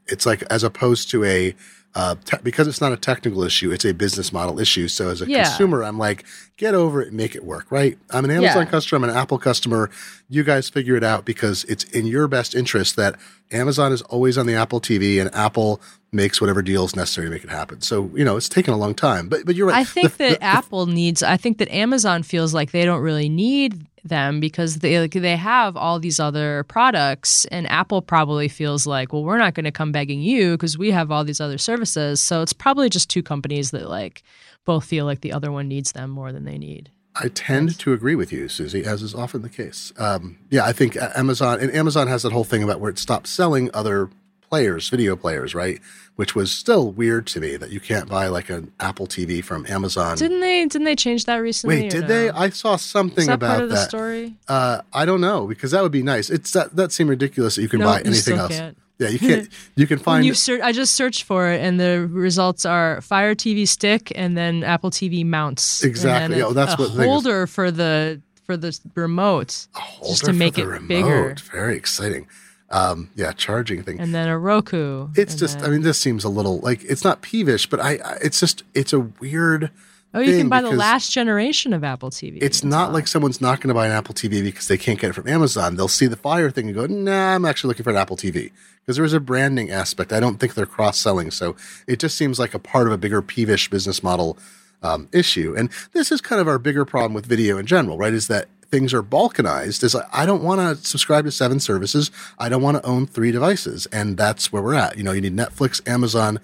It's 0.08 0.26
like 0.26 0.44
as 0.44 0.64
opposed 0.64 1.10
to 1.12 1.24
a 1.24 1.56
uh, 1.96 2.16
te- 2.26 2.38
because 2.44 2.68
it's 2.68 2.82
not 2.82 2.92
a 2.92 2.98
technical 2.98 3.44
issue, 3.44 3.72
it's 3.72 3.86
a 3.86 3.94
business 3.94 4.34
model 4.34 4.60
issue. 4.60 4.88
So 4.88 5.10
as 5.10 5.22
a 5.22 5.28
yeah. 5.28 5.44
consumer, 5.44 5.84
I'm 5.84 5.98
like, 5.98 6.26
get 6.58 6.74
over 6.74 7.02
it 7.02 7.10
and 7.10 7.18
make 7.18 7.36
it 7.36 7.44
work, 7.44 7.72
right? 7.72 7.98
I'm 8.10 8.26
an 8.26 8.32
Amazon 8.32 8.66
yeah. 8.66 8.72
customer, 8.72 9.04
I'm 9.04 9.10
an 9.10 9.16
Apple 9.16 9.38
customer. 9.38 9.90
You 10.28 10.44
guys 10.44 10.70
figure 10.70 10.96
it 10.96 11.04
out 11.04 11.26
because 11.26 11.64
it's 11.66 11.84
in 11.86 12.08
your 12.08 12.28
best 12.28 12.56
interest 12.56 12.96
that 12.96 13.16
Amazon 13.52 13.92
is 13.92 14.02
always 14.04 14.38
on 14.38 14.48
the 14.48 14.56
Apple 14.56 14.82
TV 14.82 15.22
and 15.22 15.34
Apple 15.36 15.80
makes 16.12 16.40
whatever 16.42 16.62
deals 16.62 16.96
necessary 16.96 17.28
to 17.28 17.32
make 17.32 17.44
it 17.44 17.50
happen. 17.50 17.82
So, 17.82 18.10
you 18.16 18.24
know, 18.24 18.38
it's 18.38 18.50
taken 18.50 18.74
a 18.74 18.78
long 18.78 18.96
time. 18.96 19.30
But 19.30 19.46
but 19.46 19.56
you're 19.56 19.68
right. 19.68 19.78
I 19.78 19.84
think 19.84 20.14
the, 20.14 20.30
that 20.30 20.40
the, 20.40 20.44
Apple 20.44 20.86
the, 20.86 20.94
needs 20.94 21.22
I 21.22 21.38
think 21.38 21.58
that 21.60 21.70
Amazon 21.70 22.24
feels 22.24 22.54
like 22.54 22.72
they 22.72 22.86
don't 22.86 23.02
really 23.02 23.30
need 23.30 23.86
them 24.04 24.40
because 24.40 24.78
they 24.78 25.00
like, 25.00 25.14
they 25.14 25.38
have 25.38 25.78
all 25.78 26.00
these 26.00 26.20
other 26.20 26.64
products 26.66 27.46
and 27.46 27.70
Apple 27.70 28.02
probably 28.02 28.48
feels 28.48 28.86
like, 28.86 29.14
well, 29.14 29.24
we're 29.24 29.38
not 29.38 29.54
going 29.54 29.64
to 29.64 29.72
come 29.72 29.92
begging 29.92 30.22
you 30.22 30.52
because 30.52 30.78
we 30.78 30.92
have 30.92 31.12
all 31.12 31.24
these 31.24 31.42
other 31.42 31.58
services. 31.58 32.20
So 32.20 32.42
it's 32.42 32.54
probably 32.54 32.90
just 32.90 33.10
two 33.10 33.24
companies 33.24 33.72
that 33.72 33.90
like 33.90 34.24
both 34.66 34.86
feel 34.86 35.06
like 35.06 35.22
the 35.22 35.34
other 35.34 35.52
one 35.52 35.68
needs 35.68 35.92
them 35.94 36.10
more 36.10 36.32
than 36.32 36.46
they 36.46 36.58
need. 36.58 36.92
I 37.16 37.28
tend 37.28 37.78
to 37.78 37.94
agree 37.94 38.16
with 38.16 38.32
you, 38.32 38.50
Susie, 38.50 38.84
as 38.84 39.04
is 39.04 39.14
often 39.14 39.44
the 39.44 39.50
case. 39.50 39.94
Um, 39.98 40.40
yeah, 40.50 40.66
I 40.66 40.74
think 40.74 40.98
Amazon 40.98 41.60
and 41.60 41.72
Amazon 41.72 42.08
has 42.08 42.24
that 42.24 42.32
whole 42.32 42.44
thing 42.44 42.64
about 42.64 42.80
where 42.80 42.90
it 42.90 42.98
stopped 42.98 43.28
selling 43.28 43.70
other 43.74 44.10
players, 44.54 44.90
video 44.90 45.16
players, 45.16 45.56
right? 45.56 45.82
Which 46.16 46.36
was 46.36 46.52
still 46.52 46.92
weird 46.92 47.26
to 47.28 47.40
me 47.40 47.56
that 47.58 47.72
you 47.72 47.80
can't 47.80 48.08
buy 48.08 48.28
like 48.28 48.52
an 48.52 48.72
Apple 48.80 49.08
TV 49.08 49.44
from 49.44 49.66
Amazon. 49.66 50.16
Didn't 50.16 50.42
they? 50.42 50.62
Didn't 50.68 50.84
they 50.84 50.96
change 50.96 51.26
that 51.26 51.38
recently? 51.38 51.82
Wait, 51.82 51.92
did 51.92 52.02
no? 52.02 52.08
they? 52.08 52.30
I 52.30 52.50
saw 52.50 52.76
something 52.76 53.26
that 53.26 53.34
about 53.34 53.62
that. 53.62 53.70
The 53.70 53.76
story? 53.78 54.36
Uh, 54.48 54.82
I 54.94 55.06
don't 55.06 55.22
know 55.22 55.48
because 55.48 55.72
that 55.72 55.82
would 55.82 55.92
be 55.92 56.04
nice. 56.04 56.30
It's 56.30 56.52
that 56.52 56.76
that 56.76 56.92
seemed 56.92 57.10
ridiculous 57.10 57.56
that 57.56 57.64
you 57.64 57.68
can 57.68 57.80
buy 57.80 58.02
anything 58.02 58.38
else. 58.38 58.56
Can't. 58.56 58.78
Yeah, 59.00 59.08
you 59.08 59.18
can't. 59.18 59.50
You 59.76 59.88
can 59.88 59.98
find. 59.98 60.24
you 60.24 60.36
ser- 60.36 60.62
I 60.62 60.72
just 60.72 60.94
searched 60.94 61.24
for 61.24 61.50
it, 61.50 61.60
and 61.60 61.80
the 61.80 62.08
results 62.08 62.64
are 62.64 63.02
Fire 63.02 63.34
TV 63.34 63.68
stick, 63.68 64.12
and 64.14 64.38
then 64.38 64.64
Apple 64.64 64.92
TV 64.92 65.26
mounts. 65.26 65.84
Exactly. 65.84 66.38
Yeah, 66.38 66.46
oh, 66.46 66.54
that's 66.54 66.76
a 66.76 66.78
what 66.78 66.92
holder 66.92 67.48
for 67.48 67.72
the 67.72 68.22
for 68.46 68.56
the 68.56 68.80
remote, 68.94 69.68
just 70.06 70.26
to 70.26 70.34
make 70.34 70.60
it 70.60 70.68
remote. 70.68 70.88
bigger. 70.88 71.36
Very 71.52 71.76
exciting 71.76 72.28
um, 72.74 73.12
yeah, 73.16 73.32
charging 73.32 73.84
thing. 73.84 74.00
And 74.00 74.14
then 74.14 74.28
a 74.28 74.38
Roku. 74.38 75.10
It's 75.16 75.36
just, 75.36 75.60
then... 75.60 75.70
I 75.70 75.72
mean, 75.72 75.84
this 75.84 76.00
seems 76.00 76.24
a 76.24 76.30
little 76.30 76.60
like 76.60 76.84
it's 76.84 77.04
not 77.04 77.22
peevish, 77.22 77.70
but 77.70 77.80
I, 77.80 78.00
I 78.04 78.18
it's 78.22 78.40
just, 78.40 78.64
it's 78.74 78.92
a 78.92 79.00
weird. 79.00 79.70
Oh, 80.16 80.20
you 80.20 80.38
can 80.38 80.50
buy 80.50 80.62
the 80.62 80.72
last 80.72 81.12
generation 81.12 81.74
of 81.74 81.84
Apple 81.84 82.12
TV. 82.12 82.38
It's 82.42 82.64
not 82.64 82.88
well. 82.88 82.94
like 82.94 83.08
someone's 83.08 83.42
not 83.42 83.62
going 83.62 83.70
to 83.70 83.74
buy 83.74 83.88
an 83.88 83.92
Apple 83.92 84.14
TV 84.14 84.44
because 84.44 84.68
they 84.68 84.78
can't 84.78 85.00
get 85.00 85.10
it 85.10 85.14
from 85.14 85.28
Amazon. 85.28 85.76
They'll 85.76 85.88
see 85.88 86.06
the 86.06 86.16
Fire 86.16 86.52
thing 86.52 86.68
and 86.68 86.76
go, 86.76 86.86
"Nah, 86.86 87.36
I'm 87.36 87.46
actually 87.46 87.70
looking 87.70 87.84
for 87.84 87.92
an 87.92 87.98
Apple 87.98 88.18
TV." 88.18 88.52
Because 88.82 88.98
there 88.98 89.06
is 89.06 89.14
a 89.14 89.20
branding 89.20 89.72
aspect. 89.72 90.12
I 90.12 90.20
don't 90.20 90.40
think 90.40 90.56
they're 90.56 90.66
cross 90.66 91.00
selling, 91.00 91.32
so 91.32 91.56
it 91.88 92.00
just 92.00 92.18
seems 92.18 92.38
like 92.38 92.54
a 92.54 92.60
part 92.60 92.86
of 92.86 92.94
a 92.94 92.98
bigger 92.98 93.22
peevish 93.22 93.70
business 93.70 94.04
model 94.04 94.38
um, 94.84 95.10
issue. 95.12 95.56
And 95.58 95.70
this 95.94 96.12
is 96.12 96.22
kind 96.22 96.42
of 96.42 96.48
our 96.48 96.60
bigger 96.60 96.86
problem 96.86 97.14
with 97.14 97.26
video 97.26 97.58
in 97.58 97.66
general, 97.66 97.98
right? 97.98 98.14
Is 98.14 98.28
that 98.28 98.50
things 98.74 98.92
are 98.92 99.04
balkanized 99.04 99.84
is 99.84 99.96
I 100.12 100.26
don't 100.26 100.42
want 100.42 100.60
to 100.60 100.84
subscribe 100.84 101.26
to 101.26 101.32
seven 101.32 101.60
services. 101.60 102.10
I 102.40 102.50
don't 102.50 102.64
want 102.64 102.76
to 102.78 102.84
own 102.90 103.06
three 103.06 103.32
devices. 103.32 103.86
And 103.92 104.18
that's 104.18 104.52
where 104.52 104.64
we're 104.64 104.74
at. 104.74 104.98
You 104.98 105.04
know, 105.04 105.12
you 105.12 105.22
need 105.22 105.36
Netflix, 105.36 105.88
Amazon, 105.88 106.40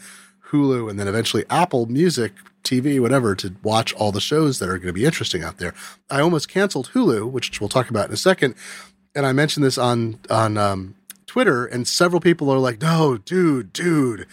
Hulu, 0.52 0.92
and 0.92 1.00
then 1.00 1.08
eventually 1.08 1.44
Apple 1.50 1.88
Music, 1.88 2.34
TV, 2.63 3.00
whatever, 3.00 3.34
to 3.34 3.56
watch 3.63 3.94
all 3.94 4.12
the 4.12 4.22
shows 4.22 4.60
that 4.60 4.70
are 4.70 4.78
going 4.78 4.86
to 4.86 4.94
be 4.94 5.06
interesting 5.06 5.44
out 5.44 5.58
there. 5.58 5.74
I 6.12 6.22
almost 6.22 6.50
canceled 6.50 6.92
Hulu, 6.94 7.32
which 7.32 7.60
we'll 7.60 7.68
talk 7.68 7.89
about 7.89 8.10
in 8.10 8.13
a 8.13 8.18
second. 8.18 8.54
And 9.15 9.26
I 9.26 9.32
mentioned 9.32 9.65
this 9.65 9.80
on, 9.80 10.20
on, 10.30 10.56
um, 10.56 10.94
Twitter, 11.26 11.65
and 11.65 11.88
several 11.88 12.20
people 12.20 12.52
are 12.52 12.60
like, 12.60 12.80
no, 12.80 13.18
dude, 13.18 13.74
dude, 13.74 14.28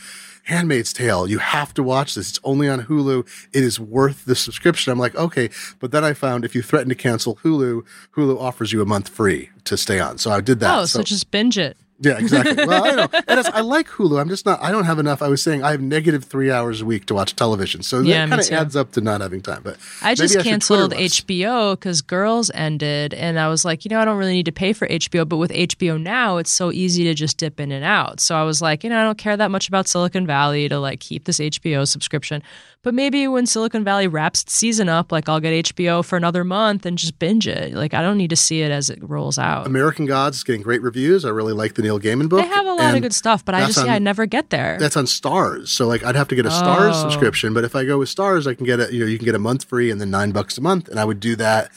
Handmaid's 0.46 0.92
Tale. 0.92 1.26
You 1.26 1.38
have 1.38 1.74
to 1.74 1.82
watch 1.82 2.14
this. 2.14 2.30
It's 2.30 2.40
only 2.44 2.68
on 2.68 2.82
Hulu. 2.84 3.26
It 3.52 3.64
is 3.64 3.80
worth 3.80 4.24
the 4.24 4.36
subscription. 4.36 4.92
I'm 4.92 4.98
like, 4.98 5.14
okay. 5.16 5.50
But 5.80 5.90
then 5.90 6.04
I 6.04 6.12
found 6.12 6.44
if 6.44 6.54
you 6.54 6.62
threaten 6.62 6.88
to 6.88 6.94
cancel 6.94 7.36
Hulu, 7.36 7.84
Hulu 8.14 8.40
offers 8.40 8.72
you 8.72 8.80
a 8.80 8.86
month 8.86 9.08
free 9.08 9.50
to 9.64 9.76
stay 9.76 9.98
on. 9.98 10.18
So 10.18 10.30
I 10.30 10.40
did 10.40 10.60
that. 10.60 10.78
Oh, 10.78 10.84
so, 10.84 11.00
so 11.00 11.02
just 11.02 11.30
binge 11.30 11.58
it. 11.58 11.76
Yeah, 11.98 12.18
exactly. 12.18 12.66
Well, 12.66 12.84
I 12.84 12.94
don't 12.94 13.12
know. 13.12 13.20
And 13.28 13.46
I 13.48 13.60
like 13.60 13.88
Hulu. 13.88 14.20
I'm 14.20 14.28
just 14.28 14.46
not. 14.46 14.62
I 14.62 14.70
don't 14.70 14.84
have 14.84 14.98
enough. 14.98 15.22
I 15.22 15.28
was 15.28 15.42
saying 15.42 15.62
I 15.62 15.70
have 15.72 15.80
negative 15.80 16.24
three 16.24 16.50
hours 16.50 16.80
a 16.80 16.84
week 16.84 17.06
to 17.06 17.14
watch 17.14 17.34
television, 17.36 17.82
so 17.82 18.00
Yeah, 18.00 18.26
that 18.26 18.30
kind 18.30 18.40
of 18.40 18.52
adds 18.52 18.76
up 18.76 18.92
to 18.92 19.00
not 19.00 19.20
having 19.20 19.40
time. 19.40 19.62
But 19.62 19.78
I 20.02 20.14
just 20.14 20.34
should 20.34 20.44
canceled 20.44 20.92
HBO 20.92 21.72
because 21.72 22.02
Girls 22.02 22.50
ended, 22.54 23.14
and 23.14 23.38
I 23.38 23.48
was 23.48 23.64
like, 23.64 23.84
you 23.84 23.88
know, 23.88 24.00
I 24.00 24.04
don't 24.04 24.18
really 24.18 24.32
need 24.34 24.46
to 24.46 24.52
pay 24.52 24.72
for 24.72 24.86
HBO, 24.88 25.28
but 25.28 25.38
with 25.38 25.50
HBO 25.50 26.00
now, 26.00 26.36
it's 26.36 26.50
so 26.50 26.70
easy 26.70 27.04
to 27.04 27.14
just 27.14 27.38
dip 27.38 27.60
in 27.60 27.72
and 27.72 27.84
out. 27.84 28.20
So 28.20 28.36
I 28.36 28.42
was 28.44 28.60
like, 28.62 28.84
you 28.84 28.90
know, 28.90 29.00
I 29.00 29.04
don't 29.04 29.18
care 29.18 29.36
that 29.36 29.50
much 29.50 29.68
about 29.68 29.88
Silicon 29.88 30.26
Valley 30.26 30.68
to 30.68 30.78
like 30.78 31.00
keep 31.00 31.24
this 31.24 31.38
HBO 31.38 31.86
subscription, 31.86 32.42
but 32.82 32.94
maybe 32.94 33.26
when 33.26 33.46
Silicon 33.46 33.82
Valley 33.82 34.06
wraps 34.06 34.42
its 34.42 34.54
season 34.54 34.88
up, 34.88 35.10
like 35.10 35.28
I'll 35.28 35.40
get 35.40 35.66
HBO 35.66 36.04
for 36.04 36.16
another 36.16 36.44
month 36.44 36.86
and 36.86 36.96
just 36.96 37.18
binge 37.18 37.48
it. 37.48 37.74
Like 37.74 37.94
I 37.94 38.02
don't 38.02 38.16
need 38.16 38.30
to 38.30 38.36
see 38.36 38.62
it 38.62 38.70
as 38.70 38.90
it 38.90 38.98
rolls 39.02 39.38
out. 39.38 39.66
American 39.66 40.06
Gods 40.06 40.36
is 40.38 40.44
getting 40.44 40.62
great 40.62 40.82
reviews. 40.82 41.24
I 41.24 41.30
really 41.30 41.52
like 41.52 41.74
the 41.74 41.82
Neil 41.86 42.00
Gaiman 42.00 42.28
book. 42.28 42.40
They 42.40 42.48
have 42.48 42.66
a 42.66 42.72
lot 42.74 42.94
of 42.94 43.02
good 43.02 43.14
stuff, 43.14 43.44
but 43.44 43.54
I 43.54 43.66
just 43.66 43.84
yeah, 43.84 43.94
I 43.94 43.98
never 43.98 44.26
get 44.26 44.50
there. 44.50 44.76
That's 44.78 44.96
on 44.96 45.04
Starz, 45.06 45.68
so 45.68 45.86
like 45.86 46.02
I'd 46.04 46.16
have 46.16 46.28
to 46.28 46.34
get 46.34 46.46
a 46.46 46.50
Starz 46.50 46.92
Oh. 46.94 47.02
subscription. 47.02 47.54
But 47.54 47.64
if 47.64 47.74
I 47.76 47.84
go 47.84 47.98
with 47.98 48.08
Starz, 48.14 48.46
I 48.46 48.54
can 48.54 48.66
get 48.66 48.80
a 48.80 48.92
you 48.92 49.00
know 49.00 49.06
you 49.06 49.18
can 49.18 49.24
get 49.24 49.34
a 49.34 49.44
month 49.50 49.64
free 49.64 49.90
and 49.90 50.00
then 50.00 50.10
nine 50.10 50.32
bucks 50.32 50.58
a 50.58 50.60
month, 50.60 50.88
and 50.88 50.98
I 50.98 51.04
would 51.04 51.20
do 51.20 51.36
that 51.36 51.70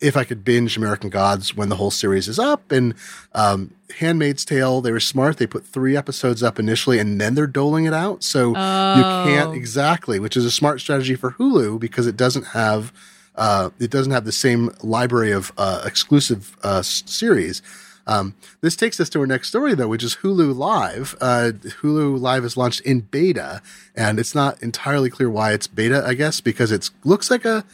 if 0.00 0.16
I 0.16 0.24
could 0.24 0.42
binge 0.44 0.76
American 0.76 1.10
Gods 1.10 1.54
when 1.56 1.68
the 1.68 1.76
whole 1.76 1.92
series 1.92 2.26
is 2.26 2.36
up. 2.38 2.72
And 2.72 2.94
um, 3.36 3.70
Handmaid's 4.00 4.44
Tale, 4.44 4.80
they 4.80 4.90
were 4.90 4.98
smart. 4.98 5.36
They 5.36 5.46
put 5.46 5.64
three 5.64 5.96
episodes 5.96 6.42
up 6.42 6.58
initially, 6.58 6.98
and 6.98 7.20
then 7.20 7.36
they're 7.36 7.46
doling 7.46 7.84
it 7.84 7.94
out. 7.94 8.24
So 8.24 8.48
you 8.48 8.54
can't 9.30 9.50
Oh. 9.50 9.52
exactly, 9.52 10.18
which 10.18 10.36
is 10.36 10.44
a 10.44 10.50
smart 10.50 10.80
strategy 10.80 11.14
for 11.14 11.30
Hulu 11.38 11.78
because 11.78 12.08
it 12.08 12.16
doesn't 12.16 12.48
have 12.48 12.92
uh, 13.36 13.70
it 13.78 13.90
doesn't 13.90 14.12
have 14.12 14.24
the 14.26 14.32
same 14.32 14.70
library 14.82 15.30
of 15.32 15.52
uh, 15.56 15.82
exclusive 15.86 16.54
uh, 16.64 16.82
series. 16.82 17.62
Um, 18.06 18.34
this 18.60 18.76
takes 18.76 18.98
us 19.00 19.08
to 19.10 19.20
our 19.20 19.26
next 19.26 19.48
story, 19.48 19.74
though, 19.74 19.88
which 19.88 20.04
is 20.04 20.16
Hulu 20.16 20.56
Live. 20.56 21.16
Uh, 21.20 21.52
Hulu 21.54 22.20
Live 22.20 22.44
is 22.44 22.56
launched 22.56 22.80
in 22.80 23.00
beta, 23.00 23.62
and 23.94 24.18
it's 24.18 24.34
not 24.34 24.62
entirely 24.62 25.10
clear 25.10 25.30
why 25.30 25.52
it's 25.52 25.66
beta. 25.66 26.02
I 26.06 26.14
guess 26.14 26.40
because 26.40 26.72
it 26.72 26.90
looks 27.04 27.30
like 27.30 27.44
a 27.44 27.64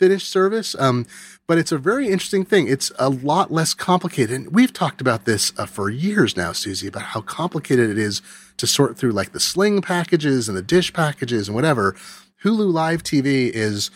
finished 0.00 0.30
service. 0.30 0.74
Um, 0.78 1.06
but 1.46 1.58
it's 1.58 1.70
a 1.70 1.78
very 1.78 2.08
interesting 2.08 2.44
thing. 2.44 2.66
It's 2.66 2.90
a 2.98 3.10
lot 3.10 3.52
less 3.52 3.74
complicated. 3.74 4.34
And 4.34 4.52
we've 4.52 4.72
talked 4.72 5.00
about 5.00 5.26
this 5.26 5.52
uh, 5.58 5.66
for 5.66 5.90
years 5.90 6.36
now, 6.36 6.52
Susie, 6.52 6.88
about 6.88 7.02
how 7.02 7.20
complicated 7.20 7.90
it 7.90 7.98
is 7.98 8.22
to 8.56 8.66
sort 8.66 8.96
through 8.96 9.12
like 9.12 9.32
the 9.32 9.40
Sling 9.40 9.82
packages 9.82 10.48
and 10.48 10.56
the 10.56 10.62
Dish 10.62 10.92
packages 10.92 11.48
and 11.48 11.54
whatever. 11.54 11.94
Hulu 12.42 12.72
Live 12.72 13.02
TV 13.02 13.50
is 13.50 13.90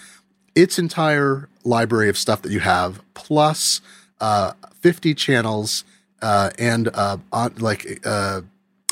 its 0.55 0.78
entire 0.78 1.49
library 1.64 2.11
of 2.11 2.18
stuff 2.18 2.43
that 2.43 2.53
you 2.53 2.61
have, 2.61 3.01
plus 3.14 3.80
uh, 4.20 4.53
50 4.85 5.14
channels 5.14 5.82
uh, 6.20 6.51
and 6.59 6.91
uh, 6.93 7.16
on, 7.32 7.55
like 7.57 8.01
uh, 8.05 8.43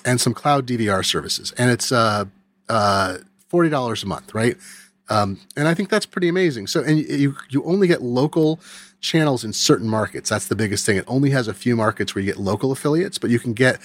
and 0.07 0.19
some 0.19 0.33
cloud 0.33 0.67
DVR 0.67 1.05
services, 1.05 1.53
and 1.59 1.71
it's 1.71 1.93
uh, 1.93 2.25
uh, 2.71 3.19
forty 3.49 3.69
dollars 3.69 4.03
a 4.03 4.07
month, 4.07 4.35
right? 4.35 4.57
Um, 5.11 5.39
and 5.55 5.69
I 5.69 5.75
think 5.75 5.91
that's 5.91 6.07
pretty 6.07 6.29
amazing. 6.29 6.67
So, 6.67 6.83
and 6.83 6.99
you 6.99 7.37
you 7.51 7.63
only 7.65 7.89
get 7.89 8.01
local 8.01 8.59
channels 9.03 9.45
in 9.45 9.53
certain 9.53 9.87
markets. 9.87 10.31
That's 10.31 10.49
the 10.49 10.57
biggest 10.57 10.87
thing. 10.87 10.97
It 10.97 11.05
only 11.07 11.29
has 11.29 11.47
a 11.47 11.53
few 11.53 11.77
markets 11.77 12.15
where 12.15 12.25
you 12.25 12.33
get 12.33 12.41
local 12.41 12.73
affiliates, 12.73 13.19
but 13.19 13.29
you 13.29 13.39
can 13.39 13.53
get 13.53 13.79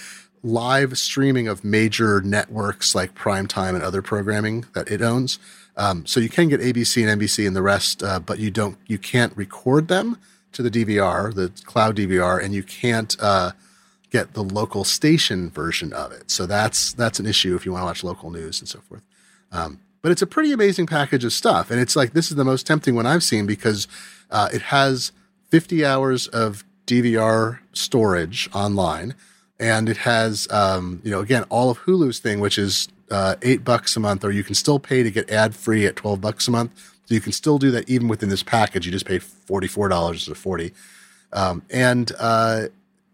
live 0.44 0.98
streaming 0.98 1.50
of 1.50 1.66
major 1.66 2.22
networks 2.22 2.96
like 2.96 3.16
Primetime 3.16 3.76
and 3.76 3.84
other 3.84 4.02
programming 4.02 4.64
that 4.76 4.90
it 4.90 5.02
owns. 5.02 5.40
Um, 5.76 6.06
so 6.06 6.22
you 6.22 6.30
can 6.30 6.48
get 6.48 6.62
ABC 6.62 7.06
and 7.06 7.20
NBC 7.20 7.46
and 7.46 7.54
the 7.54 7.62
rest, 7.62 8.02
uh, 8.02 8.20
but 8.22 8.40
you 8.40 8.50
don't. 8.50 8.78
You 8.88 8.98
can't 8.98 9.36
record 9.36 9.90
them 9.90 10.18
to 10.58 10.64
the 10.64 10.70
DVR, 10.70 11.34
the 11.34 11.52
cloud 11.66 11.96
DVR, 11.96 12.44
and 12.44 12.54
you 12.54 12.64
can't. 12.64 13.16
Uh, 13.20 13.52
get 14.10 14.34
the 14.34 14.44
local 14.44 14.84
station 14.84 15.50
version 15.50 15.94
of 15.94 16.12
it. 16.12 16.32
So 16.32 16.46
that's 16.46 16.94
that's 16.94 17.20
an 17.20 17.26
issue 17.26 17.56
if 17.56 17.66
you 17.66 17.72
want 17.72 17.82
to 17.82 17.86
watch 17.86 18.04
local 18.04 18.30
news 18.30 18.60
and 18.60 18.68
so 18.68 18.80
forth. 18.80 19.02
Um, 19.52 19.80
but 20.02 20.12
it's 20.12 20.22
a 20.22 20.28
pretty 20.28 20.52
amazing 20.52 20.88
package 20.88 21.26
of 21.26 21.34
stuff, 21.34 21.72
and 21.72 21.80
it's 21.80 21.96
like 21.96 22.14
this 22.14 22.30
is 22.30 22.38
the 22.38 22.46
most 22.46 22.66
tempting 22.66 22.96
one 22.96 23.06
I've 23.06 23.24
seen 23.24 23.46
because 23.46 23.88
uh, 24.32 24.50
it 24.54 24.64
has 24.64 25.12
50 25.50 25.84
hours 25.86 26.28
of 26.28 26.64
DVR 26.86 27.60
storage 27.74 28.50
online, 28.54 29.16
and 29.60 29.90
it 29.90 29.98
has 29.98 30.48
um, 30.52 31.02
you 31.04 31.12
know 31.12 31.20
again 31.20 31.44
all 31.50 31.70
of 31.70 31.80
Hulu's 31.80 32.20
thing, 32.20 32.40
which 32.40 32.58
is 32.58 32.88
uh, 33.12 33.36
eight 33.42 33.64
bucks 33.64 33.96
a 33.98 34.00
month, 34.00 34.24
or 34.24 34.32
you 34.32 34.44
can 34.44 34.56
still 34.56 34.80
pay 34.80 35.04
to 35.04 35.12
get 35.12 35.30
ad 35.30 35.56
free 35.56 35.86
at 35.86 35.96
12 35.96 36.22
bucks 36.22 36.48
a 36.48 36.52
month. 36.52 36.97
So 37.08 37.16
you 37.16 37.22
can 37.22 37.32
still 37.32 37.58
do 37.58 37.72
that 37.72 37.90
even 37.90 38.10
within 38.10 38.28
this 38.28 38.44
package. 38.44 38.86
You 38.86 38.92
just 38.92 39.06
pay 39.06 39.20
$44 39.20 40.12
instead 40.12 40.32
of 40.32 40.38
40. 40.38 40.74
Um, 41.32 41.62
and 41.70 42.12
uh, 42.20 42.68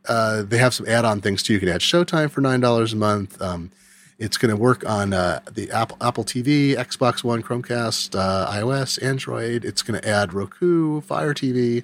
uh, 0.08 0.42
they 0.42 0.58
have 0.58 0.74
some 0.74 0.88
add-on 0.88 1.22
things 1.22 1.44
too. 1.44 1.54
You 1.54 1.60
can 1.60 1.70
add 1.70 1.82
Showtime 1.82 2.32
for 2.32 2.42
nine 2.42 2.60
dollars 2.60 2.94
a 2.94 2.96
month. 2.96 3.40
Um, 3.42 3.72
it's 4.18 4.38
going 4.38 4.50
to 4.50 4.62
work 4.62 4.88
on 4.90 5.14
uh, 5.14 5.42
the 5.52 5.70
Apple 5.72 5.98
Apple 6.02 6.24
TV, 6.24 6.76
Xbox 6.76 7.24
One, 7.24 7.44
Chromecast, 7.44 8.18
uh, 8.18 8.52
iOS, 8.52 9.02
Android. 9.04 9.64
It's 9.64 9.82
going 9.82 10.00
to 10.00 10.08
add 10.08 10.34
Roku, 10.34 11.02
Fire 11.02 11.34
TV. 11.34 11.84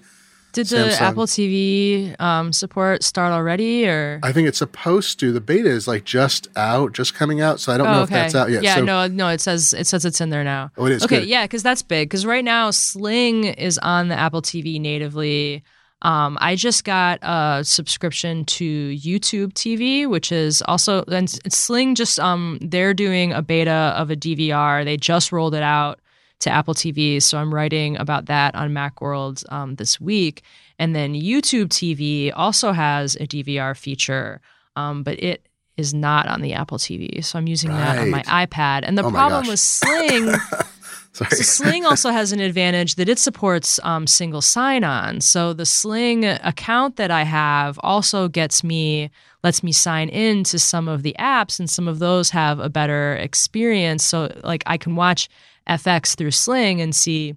Did 0.51 0.67
the 0.67 0.77
Samsung. 0.77 1.01
Apple 1.01 1.25
TV 1.27 2.19
um, 2.19 2.51
support 2.51 3.03
start 3.03 3.31
already, 3.31 3.87
or? 3.87 4.19
I 4.23 4.31
think 4.31 4.47
it's 4.47 4.57
supposed 4.57 5.19
to. 5.19 5.31
The 5.31 5.41
beta 5.41 5.69
is 5.69 5.87
like 5.87 6.05
just 6.05 6.47
out, 6.55 6.93
just 6.93 7.13
coming 7.13 7.39
out. 7.39 7.59
So 7.59 7.71
I 7.71 7.77
don't 7.77 7.87
know 7.87 7.99
Oh, 7.99 8.03
if 8.03 8.09
that's 8.09 8.33
out 8.35 8.49
yet. 8.49 8.63
Yeah, 8.63 8.75
so, 8.75 8.83
no, 8.83 9.07
no. 9.07 9.27
It 9.29 9.41
says 9.41 9.73
it 9.73 9.85
says 9.87 10.05
it's 10.05 10.19
in 10.21 10.29
there 10.31 10.43
now. 10.43 10.71
Oh, 10.77 10.85
it 10.85 10.93
is? 10.93 11.03
Okay, 11.03 11.19
Good. 11.19 11.27
yeah, 11.29 11.43
because 11.45 11.61
that's 11.63 11.81
big. 11.83 12.09
Because 12.09 12.25
right 12.25 12.43
now, 12.43 12.71
Sling 12.71 13.43
is 13.45 13.77
on 13.79 14.07
the 14.07 14.15
Apple 14.15 14.41
TV 14.41 14.79
natively. 14.81 15.63
Um, 16.01 16.37
I 16.39 16.55
just 16.55 16.85
got 16.85 17.19
a 17.21 17.61
subscription 17.63 18.45
to 18.45 18.91
YouTube 18.95 19.51
TV, 19.53 20.09
which 20.09 20.31
is 20.31 20.61
also 20.63 21.03
and 21.03 21.29
Sling. 21.53 21.93
Just 21.93 22.19
um, 22.19 22.57
they're 22.61 22.93
doing 22.93 23.33
a 23.33 23.41
beta 23.41 23.93
of 23.97 24.09
a 24.09 24.15
DVR. 24.15 24.85
They 24.85 24.95
just 24.97 25.31
rolled 25.31 25.53
it 25.53 25.63
out 25.63 25.99
to 26.39 26.49
Apple 26.49 26.73
TV, 26.73 27.21
so 27.21 27.37
I'm 27.37 27.53
writing 27.53 27.97
about 27.97 28.25
that 28.27 28.55
on 28.55 28.71
MacWorld 28.71 29.43
um, 29.51 29.75
this 29.75 29.99
week. 29.99 30.43
And 30.77 30.95
then 30.95 31.13
YouTube 31.13 31.67
TV 31.67 32.31
also 32.33 32.71
has 32.71 33.15
a 33.15 33.27
DVR 33.27 33.77
feature, 33.77 34.41
um, 34.75 35.03
but 35.03 35.21
it 35.21 35.47
is 35.75 35.93
not 35.93 36.27
on 36.27 36.41
the 36.41 36.53
Apple 36.53 36.77
TV. 36.77 37.23
So 37.23 37.39
I'm 37.39 37.47
using 37.47 37.71
that 37.71 37.97
on 37.97 38.09
my 38.09 38.23
iPad. 38.23 38.81
And 38.83 38.97
the 38.97 39.03
Oh 39.03 39.11
problem 39.11 39.47
with 39.47 39.59
Sling. 39.59 40.33
Sorry. 41.13 41.31
So 41.31 41.43
Sling 41.43 41.85
also 41.89 42.11
has 42.11 42.31
an 42.31 42.39
advantage 42.39 42.95
that 42.95 43.09
it 43.09 43.19
supports 43.19 43.79
um, 43.83 44.05
single 44.05 44.41
sign-on. 44.41 45.21
So 45.21 45.53
the 45.53 45.65
Sling 45.65 46.25
account 46.25 46.97
that 46.97 47.11
I 47.11 47.23
have 47.23 47.79
also 47.83 48.27
gets 48.27 48.63
me 48.63 49.09
lets 49.41 49.63
me 49.63 49.71
sign 49.71 50.09
in 50.09 50.43
to 50.43 50.59
some 50.59 50.89
of 50.89 51.01
the 51.01 51.15
apps, 51.17 51.59
and 51.59 51.69
some 51.69 51.87
of 51.87 51.99
those 51.99 52.29
have 52.31 52.59
a 52.59 52.69
better 52.69 53.15
experience. 53.15 54.03
So 54.03 54.33
like 54.43 54.63
I 54.65 54.77
can 54.77 54.95
watch 54.97 55.29
FX 55.69 56.15
through 56.15 56.31
Sling 56.31 56.81
and 56.81 56.95
see 56.95 57.35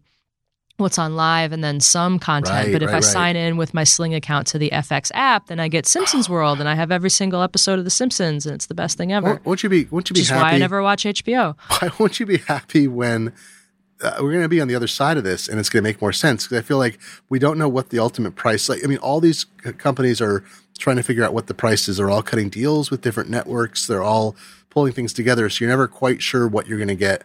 what's 0.78 0.98
on 0.98 1.14
live 1.14 1.52
and 1.52 1.62
then 1.62 1.80
some 1.80 2.18
content. 2.18 2.66
Right, 2.66 2.72
but 2.72 2.82
if 2.82 2.88
right, 2.88 2.94
I 2.94 2.96
right. 2.96 3.04
sign 3.04 3.36
in 3.36 3.56
with 3.56 3.72
my 3.74 3.84
Sling 3.84 4.14
account 4.14 4.46
to 4.48 4.58
the 4.58 4.70
FX 4.70 5.10
app, 5.14 5.46
then 5.46 5.60
I 5.60 5.68
get 5.68 5.86
Simpsons 5.86 6.28
World 6.28 6.60
and 6.60 6.68
I 6.68 6.74
have 6.74 6.90
every 6.90 7.10
single 7.10 7.42
episode 7.42 7.78
of 7.78 7.84
The 7.84 7.90
Simpsons, 7.90 8.46
and 8.46 8.54
it's 8.54 8.66
the 8.66 8.74
best 8.74 8.96
thing 8.98 9.12
ever. 9.12 9.40
won't, 9.44 9.62
you 9.62 9.68
be? 9.68 9.84
Won't 9.84 10.10
you 10.10 10.14
be 10.14 10.20
Which 10.20 10.28
happy? 10.28 10.42
why 10.42 10.52
I 10.52 10.58
never 10.58 10.82
watch 10.82 11.04
HBO. 11.04 11.56
why 11.80 11.90
won't 11.98 12.18
you 12.18 12.26
be 12.26 12.38
happy 12.38 12.88
when 12.88 13.32
uh, 14.02 14.16
we're 14.20 14.32
going 14.32 14.42
to 14.42 14.48
be 14.48 14.60
on 14.60 14.68
the 14.68 14.74
other 14.74 14.88
side 14.88 15.16
of 15.16 15.24
this 15.24 15.48
and 15.48 15.60
it's 15.60 15.68
going 15.68 15.82
to 15.82 15.88
make 15.88 16.00
more 16.00 16.12
sense 16.12 16.44
because 16.44 16.58
i 16.58 16.60
feel 16.62 16.78
like 16.78 16.98
we 17.28 17.38
don't 17.38 17.56
know 17.56 17.68
what 17.68 17.90
the 17.90 18.00
ultimate 18.00 18.34
price 18.34 18.68
like 18.68 18.82
i 18.82 18.88
mean 18.88 18.98
all 18.98 19.20
these 19.20 19.46
c- 19.64 19.72
companies 19.74 20.20
are 20.20 20.42
trying 20.76 20.96
to 20.96 21.04
figure 21.04 21.22
out 21.22 21.32
what 21.32 21.46
the 21.46 21.54
price 21.54 21.88
is 21.88 21.98
they're 21.98 22.10
all 22.10 22.22
cutting 22.22 22.48
deals 22.48 22.90
with 22.90 23.00
different 23.00 23.30
networks 23.30 23.86
they're 23.86 24.02
all 24.02 24.34
pulling 24.70 24.92
things 24.92 25.12
together 25.12 25.48
so 25.48 25.64
you're 25.64 25.70
never 25.70 25.86
quite 25.86 26.20
sure 26.20 26.48
what 26.48 26.66
you're 26.66 26.78
going 26.78 26.88
to 26.88 26.96
get 26.96 27.22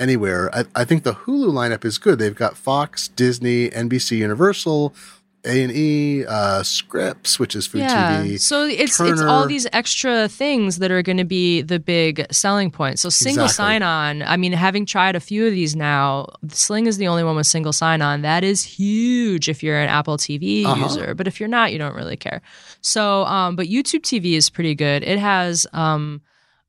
anywhere 0.00 0.50
I, 0.54 0.64
I 0.74 0.84
think 0.84 1.02
the 1.04 1.12
hulu 1.12 1.52
lineup 1.52 1.84
is 1.84 1.98
good 1.98 2.18
they've 2.18 2.34
got 2.34 2.56
fox 2.56 3.08
disney 3.08 3.68
nbc 3.70 4.16
universal 4.16 4.94
a&e 5.42 6.24
uh, 6.26 6.62
scripps 6.62 7.38
which 7.38 7.56
is 7.56 7.66
food 7.66 7.84
tv 7.84 8.38
So 8.38 8.66
it's 8.66 9.00
it's 9.00 9.22
all 9.22 9.46
these 9.46 9.66
extra 9.72 10.28
things 10.28 10.80
that 10.80 10.90
are 10.90 11.00
going 11.02 11.16
to 11.16 11.24
be 11.24 11.62
the 11.62 11.78
big 11.78 12.26
selling 12.30 12.70
point. 12.70 12.98
So 12.98 13.08
single 13.08 13.44
Exactly. 13.46 13.64
sign 13.64 13.82
on. 13.82 14.22
I 14.22 14.36
mean, 14.36 14.52
having 14.52 14.84
tried 14.84 15.16
a 15.16 15.20
few 15.20 15.46
of 15.46 15.52
these 15.52 15.74
now, 15.74 16.26
Sling 16.48 16.84
is 16.86 16.98
the 16.98 17.08
only 17.08 17.24
one 17.24 17.36
with 17.36 17.46
single 17.46 17.72
sign 17.72 18.02
on. 18.02 18.20
That 18.20 18.44
is 18.44 18.62
huge 18.62 19.48
if 19.48 19.62
you're 19.62 19.80
an 19.80 19.88
Apple 19.88 20.18
TV 20.18 20.66
Uh-huh. 20.66 20.82
user, 20.84 21.14
but 21.14 21.26
if 21.26 21.40
you're 21.40 21.48
not, 21.48 21.72
you 21.72 21.78
don't 21.78 21.94
really 21.96 22.18
care. 22.18 22.42
So, 22.82 23.24
um, 23.24 23.56
but 23.56 23.66
YouTube 23.66 24.02
TV 24.02 24.34
is 24.36 24.50
pretty 24.50 24.74
good. 24.74 25.02
It 25.04 25.18
has 25.18 25.66
um 25.72 26.20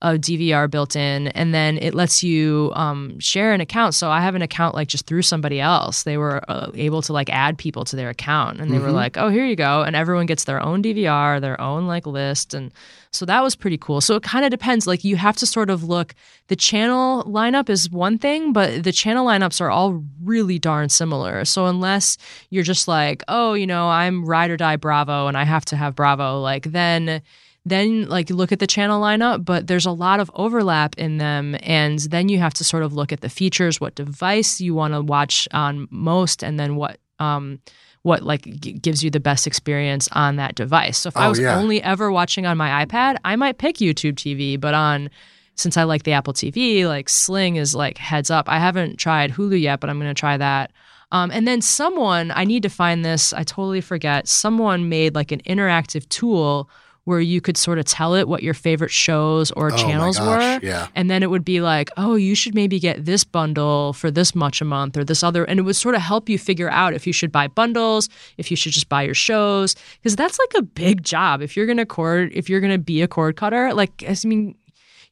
a 0.02 0.14
DVR 0.14 0.70
built 0.70 0.96
in, 0.96 1.28
and 1.30 1.54
then 1.54 1.78
it 1.78 1.94
lets 1.94 2.24
you 2.24 2.72
um, 2.76 3.20
share 3.20 3.54
an 3.54 3.62
account. 3.62 3.94
So 3.94 4.10
I 4.10 4.22
have 4.22 4.34
an 4.34 4.42
account 4.42 4.74
like 4.74 4.88
just 4.88 5.06
through 5.06 5.22
somebody 5.22 5.62
else. 5.62 6.04
They 6.04 6.18
were 6.18 6.42
uh, 6.50 6.72
able 6.74 7.02
to 7.04 7.14
like 7.14 7.30
add 7.30 7.58
people 7.58 7.86
to 7.86 7.96
their 7.96 8.10
account, 8.10 8.60
and 8.60 8.72
they 8.72 8.80
were 8.80 8.92
like, 8.92 9.18
"Oh, 9.18 9.30
here 9.30 9.46
you 9.46 9.56
go," 9.56 9.84
and 9.84 9.96
everyone 9.96 10.26
gets 10.26 10.46
their 10.46 10.60
own 10.60 10.82
DVR, 10.82 11.40
their 11.40 11.60
own 11.62 11.86
like 11.86 12.08
list, 12.08 12.54
and 12.54 12.74
so 13.12 13.26
that 13.26 13.44
was 13.44 13.56
pretty 13.56 13.78
cool. 13.78 14.02
So 14.02 14.16
it 14.16 14.24
kind 14.24 14.44
of 14.44 14.52
depends. 14.52 14.88
Like 14.88 15.04
you 15.04 15.18
have 15.18 15.38
to 15.38 15.46
sort 15.46 15.70
of 15.70 15.84
look. 15.84 16.16
The 16.48 16.56
channel 16.56 17.24
lineup 17.26 17.70
is 17.70 17.90
one 17.90 18.18
thing, 18.18 18.54
but 18.54 18.84
the 18.84 18.92
channel 18.92 19.26
lineups 19.28 19.62
are 19.62 19.70
all 19.70 20.04
really 20.24 20.58
darn 20.58 20.90
similar. 20.90 21.46
So 21.46 21.68
unless 21.68 22.18
you're 22.50 22.64
just 22.64 22.88
like, 22.88 23.24
oh, 23.28 23.54
you 23.54 23.68
know, 23.68 23.88
I'm 23.88 24.26
ride 24.26 24.50
or 24.50 24.58
die 24.58 24.78
Bravo, 24.78 25.28
and 25.28 25.38
I 25.38 25.44
have 25.44 25.66
to 25.66 25.76
have 25.76 25.96
Bravo, 25.96 26.40
like 26.40 26.64
then 26.72 27.22
then 27.66 28.08
like 28.10 28.30
look 28.30 28.52
at 28.52 28.60
the 28.60 28.68
channel 28.68 29.02
lineup, 29.02 29.46
but 29.46 29.68
there's 29.68 29.86
a 29.86 29.92
lot 29.92 30.20
of 30.20 30.32
overlap 30.34 30.98
in 30.98 31.18
them. 31.18 31.56
And 31.62 32.00
then 32.00 32.28
you 32.30 32.40
have 32.40 32.54
to 32.56 32.64
sort 32.64 32.84
of 32.84 32.94
look 32.94 33.12
at 33.12 33.22
the 33.22 33.30
features, 33.30 33.80
what 33.80 33.96
device 33.96 34.60
you 34.60 34.74
want 34.74 34.94
to 34.94 35.02
watch 35.02 35.48
on 35.52 35.88
most, 35.92 36.44
and 36.44 36.60
then 36.60 36.76
what 36.76 36.98
um, 37.20 37.60
what 38.02 38.24
like 38.24 38.44
g- 38.60 38.74
gives 38.74 39.04
you 39.04 39.12
the 39.12 39.20
best 39.20 39.46
experience 39.46 40.10
on 40.14 40.38
that 40.38 40.56
device. 40.56 40.98
So 40.98 41.10
if 41.10 41.18
I 41.18 41.28
Oh, 41.28 41.30
was 41.30 41.40
yeah. 41.40 41.56
only 41.56 41.84
ever 41.84 42.12
watching 42.12 42.48
on 42.48 42.58
my 42.58 42.84
iPad, 42.84 43.18
I 43.24 43.36
might 43.36 43.60
pick 43.60 43.76
YouTube 43.78 44.14
TV, 44.16 44.60
but 44.60 44.74
on 44.74 45.10
since 45.54 45.78
I 45.78 45.84
like 45.84 46.02
the 46.04 46.14
Apple 46.14 46.34
TV, 46.34 46.88
like 46.88 47.10
Sling 47.10 47.58
is 47.58 47.76
like 47.76 48.00
heads 48.00 48.32
up. 48.32 48.50
I 48.50 48.58
haven't 48.58 48.98
tried 48.98 49.34
Hulu 49.34 49.60
yet, 49.62 49.80
but 49.82 49.90
I'm 49.92 50.00
going 50.00 50.10
to 50.10 50.20
try 50.20 50.36
that. 50.38 50.72
Um, 51.12 51.30
and 51.30 51.46
then 51.48 51.62
someone, 51.62 52.32
I 52.34 52.46
need 52.46 52.64
to 52.64 52.70
find 52.70 53.04
this. 53.06 53.34
I 53.34 53.44
totally 53.44 53.82
forget. 53.82 54.28
Someone 54.28 54.90
made 54.90 55.14
like 55.14 55.32
an 55.32 55.42
interactive 55.42 56.08
tool 56.10 56.70
where 57.06 57.20
you 57.20 57.42
could 57.42 57.58
sort 57.58 57.80
of 57.80 57.86
tell 57.86 58.14
it 58.14 58.28
what 58.28 58.44
your 58.44 58.54
favorite 58.54 58.92
shows 58.92 59.50
or 59.52 59.74
Oh, 59.74 59.76
channels 59.76 60.20
were. 60.20 60.60
yeah. 60.62 60.88
And 60.96 61.10
then 61.10 61.24
it 61.24 61.32
would 61.32 61.44
be 61.44 61.60
like, 61.60 61.90
oh, 61.98 62.14
you 62.16 62.36
should 62.36 62.54
maybe 62.54 62.80
get 62.80 63.06
this 63.06 63.24
bundle 63.24 63.94
for 63.94 64.12
this 64.12 64.36
much 64.36 64.62
a 64.62 64.66
month 64.66 64.96
or 64.98 65.04
this 65.04 65.24
other. 65.24 65.44
And 65.44 65.60
it 65.60 65.64
would 65.64 65.76
sort 65.76 65.96
of 65.96 66.02
help 66.02 66.30
you 66.30 66.38
figure 66.38 66.70
out 66.70 66.94
if 66.94 67.08
you 67.08 67.14
should 67.14 67.32
buy 67.32 67.48
bundles, 67.48 68.08
if 68.38 68.52
you 68.52 68.58
should 68.58 68.72
just 68.72 68.88
buy 68.88 69.02
your 69.02 69.16
shows. 69.16 69.76
Because 69.96 70.16
that's 70.16 70.38
like 70.38 70.54
a 70.58 70.62
big 70.62 71.04
job. 71.04 71.42
If 71.42 71.58
you're 71.58 71.66
going 71.66 71.78
to 71.80 71.88
cord, 71.88 72.32
if 72.34 72.50
you're 72.50 72.60
going 72.62 72.72
to 72.74 72.78
be 72.78 73.02
a 73.02 73.08
cord 73.08 73.36
cutter, 73.36 73.74
like, 73.74 74.04
I 74.08 74.16
mean, 74.24 74.56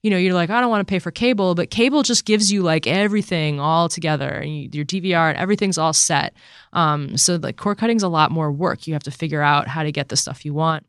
you 0.03 0.11
know, 0.11 0.17
you're 0.17 0.35
like, 0.35 0.49
I 0.51 0.61
don't 0.61 0.69
want 0.69 0.87
to 0.87 0.89
pay 0.89 0.99
for 0.99 1.09
cable, 1.11 1.55
but 1.55 1.71
cable 1.71 2.03
just 2.03 2.23
gives 2.23 2.51
you 2.51 2.61
like 2.61 2.85
everything 2.87 3.59
all 3.59 3.89
together 3.89 4.29
and 4.29 4.55
you, 4.55 4.69
your 4.71 4.85
DVR 4.85 5.29
and 5.29 5.37
everything's 5.39 5.77
all 5.79 5.91
set. 5.93 6.33
Um, 6.71 7.17
so 7.17 7.35
like 7.35 7.57
cord 7.57 7.79
cutting's 7.79 8.03
a 8.03 8.07
lot 8.07 8.31
more 8.31 8.51
work. 8.51 8.85
You 8.87 8.93
have 8.93 9.03
to 9.03 9.11
figure 9.11 9.41
out 9.41 9.67
how 9.67 9.81
to 9.83 9.91
get 9.91 10.07
the 10.09 10.15
stuff 10.15 10.45
you 10.45 10.53
want. 10.53 10.85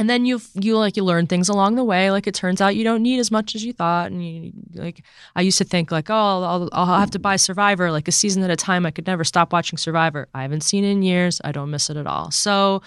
And 0.00 0.08
then 0.08 0.24
you 0.24 0.40
you 0.54 0.78
like 0.78 0.96
you 0.96 1.04
learn 1.04 1.26
things 1.26 1.48
along 1.50 1.74
the 1.76 1.84
way. 1.84 2.10
Like 2.10 2.26
it 2.26 2.34
turns 2.34 2.60
out 2.62 2.74
you 2.74 2.84
don't 2.84 3.02
need 3.02 3.18
as 3.20 3.30
much 3.30 3.54
as 3.54 3.62
you 3.62 3.72
thought. 3.74 4.10
And 4.10 4.24
you 4.26 4.52
like 4.74 5.02
I 5.36 5.42
used 5.42 5.58
to 5.58 5.64
think 5.64 5.90
like 5.92 6.08
oh 6.08 6.14
I'll, 6.42 6.68
I'll 6.72 6.98
have 6.98 7.10
to 7.10 7.18
buy 7.18 7.36
Survivor 7.36 7.92
like 7.92 8.08
a 8.08 8.12
season 8.12 8.42
at 8.42 8.50
a 8.50 8.56
time. 8.56 8.86
I 8.86 8.90
could 8.92 9.06
never 9.06 9.24
stop 9.24 9.52
watching 9.52 9.76
Survivor. 9.76 10.26
I 10.34 10.40
haven't 10.42 10.62
seen 10.62 10.84
it 10.84 10.90
in 10.92 11.02
years. 11.02 11.38
I 11.44 11.52
don't 11.52 11.70
miss 11.70 11.90
it 11.90 11.98
at 11.98 12.06
all. 12.06 12.30
So, 12.30 12.80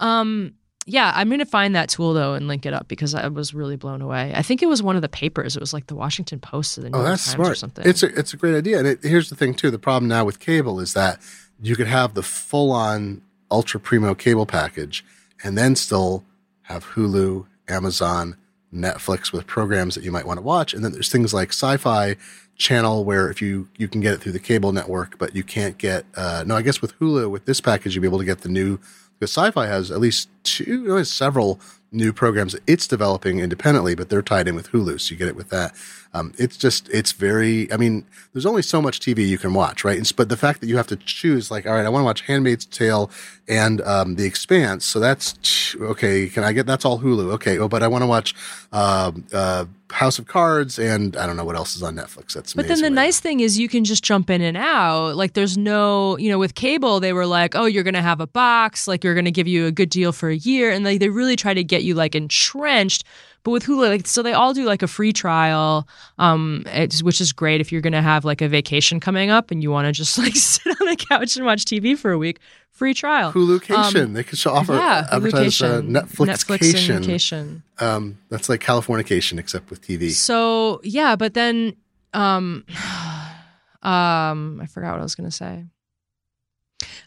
um, 0.00 0.52
yeah, 0.86 1.12
I'm 1.14 1.30
gonna 1.30 1.46
find 1.46 1.74
that 1.76 1.88
tool 1.88 2.12
though 2.14 2.34
and 2.34 2.46
link 2.46 2.66
it 2.66 2.74
up 2.74 2.88
because 2.88 3.14
I 3.14 3.28
was 3.28 3.54
really 3.54 3.76
blown 3.76 4.02
away. 4.02 4.32
I 4.34 4.42
think 4.42 4.62
it 4.62 4.66
was 4.66 4.82
one 4.82 4.96
of 4.96 5.02
the 5.02 5.08
papers. 5.08 5.56
It 5.56 5.60
was 5.60 5.72
like 5.72 5.86
the 5.86 5.94
Washington 5.94 6.40
Post 6.40 6.76
or 6.76 6.82
the 6.82 6.90
New 6.90 6.98
Oh, 6.98 7.00
York 7.00 7.10
that's 7.12 7.24
Times 7.24 7.34
smart. 7.36 7.50
or 7.52 7.54
something. 7.54 7.86
It's 7.86 8.02
a 8.02 8.06
it's 8.18 8.34
a 8.34 8.36
great 8.36 8.54
idea. 8.54 8.78
And 8.78 8.86
it, 8.86 9.02
here's 9.02 9.30
the 9.30 9.36
thing 9.36 9.54
too. 9.54 9.70
The 9.70 9.78
problem 9.78 10.08
now 10.08 10.24
with 10.26 10.40
cable 10.40 10.78
is 10.80 10.92
that 10.94 11.20
you 11.62 11.74
could 11.76 11.86
have 11.86 12.12
the 12.14 12.22
full 12.22 12.70
on 12.70 13.22
ultra 13.50 13.80
primo 13.80 14.14
cable 14.14 14.46
package, 14.46 15.04
and 15.44 15.56
then 15.56 15.74
still 15.76 16.24
have 16.70 16.86
Hulu, 16.86 17.46
Amazon, 17.68 18.36
Netflix 18.72 19.32
with 19.32 19.46
programs 19.46 19.94
that 19.94 20.04
you 20.04 20.12
might 20.12 20.26
want 20.26 20.38
to 20.38 20.42
watch. 20.42 20.72
And 20.72 20.84
then 20.84 20.92
there's 20.92 21.10
things 21.10 21.34
like 21.34 21.50
Sci-Fi 21.50 22.16
Channel 22.56 23.04
where 23.04 23.30
if 23.30 23.40
you 23.40 23.68
you 23.78 23.88
can 23.88 24.00
get 24.00 24.12
it 24.12 24.20
through 24.20 24.32
the 24.32 24.38
cable 24.38 24.70
network, 24.70 25.18
but 25.18 25.34
you 25.34 25.42
can't 25.42 25.78
get. 25.78 26.04
Uh, 26.14 26.44
no, 26.46 26.56
I 26.56 26.62
guess 26.62 26.82
with 26.82 26.98
Hulu 26.98 27.30
with 27.30 27.46
this 27.46 27.60
package 27.60 27.94
you'll 27.94 28.02
be 28.02 28.08
able 28.08 28.18
to 28.18 28.24
get 28.24 28.42
the 28.42 28.50
new 28.50 28.78
because 29.18 29.30
Sci-Fi 29.30 29.66
has 29.66 29.90
at 29.90 29.98
least 29.98 30.28
two, 30.42 30.84
no, 30.86 31.02
several 31.02 31.58
new 31.92 32.12
programs 32.12 32.54
it's 32.66 32.86
developing 32.86 33.40
independently, 33.40 33.94
but 33.94 34.08
they're 34.08 34.22
tied 34.22 34.48
in 34.48 34.54
with 34.54 34.70
Hulu, 34.70 35.00
so 35.00 35.12
you 35.12 35.16
get 35.16 35.28
it 35.28 35.36
with 35.36 35.50
that. 35.50 35.74
Um, 36.12 36.32
it's 36.38 36.56
just, 36.56 36.88
it's 36.90 37.12
very. 37.12 37.72
I 37.72 37.76
mean, 37.76 38.04
there's 38.32 38.46
only 38.46 38.62
so 38.62 38.82
much 38.82 39.00
TV 39.00 39.26
you 39.26 39.38
can 39.38 39.54
watch, 39.54 39.84
right? 39.84 39.96
And, 39.96 40.10
but 40.16 40.28
the 40.28 40.36
fact 40.36 40.60
that 40.60 40.66
you 40.66 40.76
have 40.76 40.86
to 40.88 40.96
choose, 40.96 41.50
like, 41.50 41.66
all 41.66 41.74
right, 41.74 41.86
I 41.86 41.88
want 41.88 42.02
to 42.02 42.06
watch 42.06 42.22
*Handmaid's 42.22 42.66
Tale* 42.66 43.10
and 43.48 43.80
um, 43.82 44.16
*The 44.16 44.24
Expanse*, 44.24 44.84
so 44.84 44.98
that's 44.98 45.74
okay. 45.80 46.28
Can 46.28 46.44
I 46.44 46.52
get 46.52 46.66
that's 46.66 46.84
all 46.84 46.98
Hulu? 47.00 47.32
Okay, 47.34 47.58
oh, 47.58 47.68
but 47.68 47.82
I 47.82 47.88
want 47.88 48.02
to 48.02 48.08
watch 48.08 48.34
um, 48.72 49.24
uh, 49.32 49.66
*House 49.90 50.18
of 50.18 50.26
Cards* 50.26 50.78
and 50.78 51.16
I 51.16 51.26
don't 51.26 51.36
know 51.36 51.44
what 51.44 51.56
else 51.56 51.76
is 51.76 51.82
on 51.82 51.96
Netflix. 51.96 52.32
That's 52.32 52.54
But 52.54 52.68
then 52.68 52.78
the 52.78 52.84
right? 52.84 52.92
nice 52.92 53.20
thing 53.20 53.40
is 53.40 53.58
you 53.58 53.68
can 53.68 53.84
just 53.84 54.02
jump 54.04 54.30
in 54.30 54.40
and 54.40 54.56
out. 54.56 55.16
Like 55.16 55.34
there's 55.34 55.58
no, 55.58 56.16
you 56.18 56.30
know, 56.30 56.38
with 56.38 56.54
cable 56.54 57.00
they 57.00 57.12
were 57.12 57.26
like, 57.26 57.54
oh, 57.54 57.66
you're 57.66 57.82
gonna 57.84 58.02
have 58.02 58.20
a 58.20 58.26
box, 58.26 58.86
like 58.88 59.04
you're 59.04 59.14
gonna 59.14 59.30
give 59.30 59.48
you 59.48 59.66
a 59.66 59.72
good 59.72 59.90
deal 59.90 60.12
for 60.12 60.28
a 60.28 60.36
year, 60.36 60.70
and 60.70 60.84
like 60.84 61.00
they 61.00 61.08
really 61.08 61.36
try 61.36 61.54
to 61.54 61.64
get 61.64 61.82
you 61.82 61.94
like 61.94 62.14
entrenched. 62.14 63.04
But 63.42 63.52
with 63.52 63.64
Hulu, 63.64 63.88
like 63.88 64.06
so 64.06 64.22
they 64.22 64.32
all 64.32 64.52
do 64.52 64.64
like 64.64 64.82
a 64.82 64.86
free 64.86 65.12
trial, 65.12 65.88
um, 66.18 66.64
it's, 66.66 67.02
which 67.02 67.20
is 67.20 67.32
great 67.32 67.60
if 67.60 67.72
you're 67.72 67.80
gonna 67.80 68.02
have 68.02 68.24
like 68.24 68.42
a 68.42 68.48
vacation 68.48 69.00
coming 69.00 69.30
up 69.30 69.50
and 69.50 69.62
you 69.62 69.70
want 69.70 69.86
to 69.86 69.92
just 69.92 70.18
like 70.24 70.36
sit 70.36 70.78
on 70.80 70.86
the 70.86 70.96
couch 70.96 71.36
and 71.36 71.46
watch 71.46 71.64
TV 71.64 71.96
for 71.96 72.10
a 72.10 72.18
week. 72.18 72.38
Free 72.70 72.94
trial. 72.94 73.32
Hulucation. 73.32 74.14
they 74.14 74.22
could 74.22 74.44
offer 74.46 74.74
yeah, 74.74 75.06
advertise 75.10 75.60
uh, 75.60 75.82
Hulucation. 75.82 75.90
Netflix. 75.90 77.02
Netflix. 77.04 77.62
Um, 77.82 78.18
that's 78.28 78.48
like 78.48 78.60
Californication, 78.62 79.38
except 79.38 79.70
with 79.70 79.82
TV. 79.82 80.10
So 80.10 80.80
yeah, 80.82 81.16
but 81.16 81.34
then 81.34 81.76
um 82.12 82.64
um 83.82 84.60
I 84.62 84.66
forgot 84.66 84.92
what 84.92 85.00
I 85.00 85.02
was 85.02 85.14
gonna 85.14 85.30
say. 85.30 85.64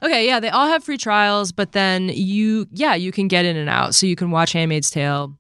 Okay, 0.02 0.28
yeah, 0.28 0.40
they 0.40 0.50
all 0.50 0.68
have 0.68 0.84
free 0.84 0.98
trials, 0.98 1.52
but 1.52 1.72
then 1.72 2.10
you 2.10 2.68
yeah, 2.72 2.96
you 2.96 3.12
can 3.12 3.28
get 3.28 3.46
in 3.46 3.56
and 3.56 3.70
out. 3.70 3.96
So 3.96 4.06
you 4.06 4.16
can 4.16 4.32
watch 4.32 4.52
Handmaid's 4.52 4.92
Tale, 4.92 5.38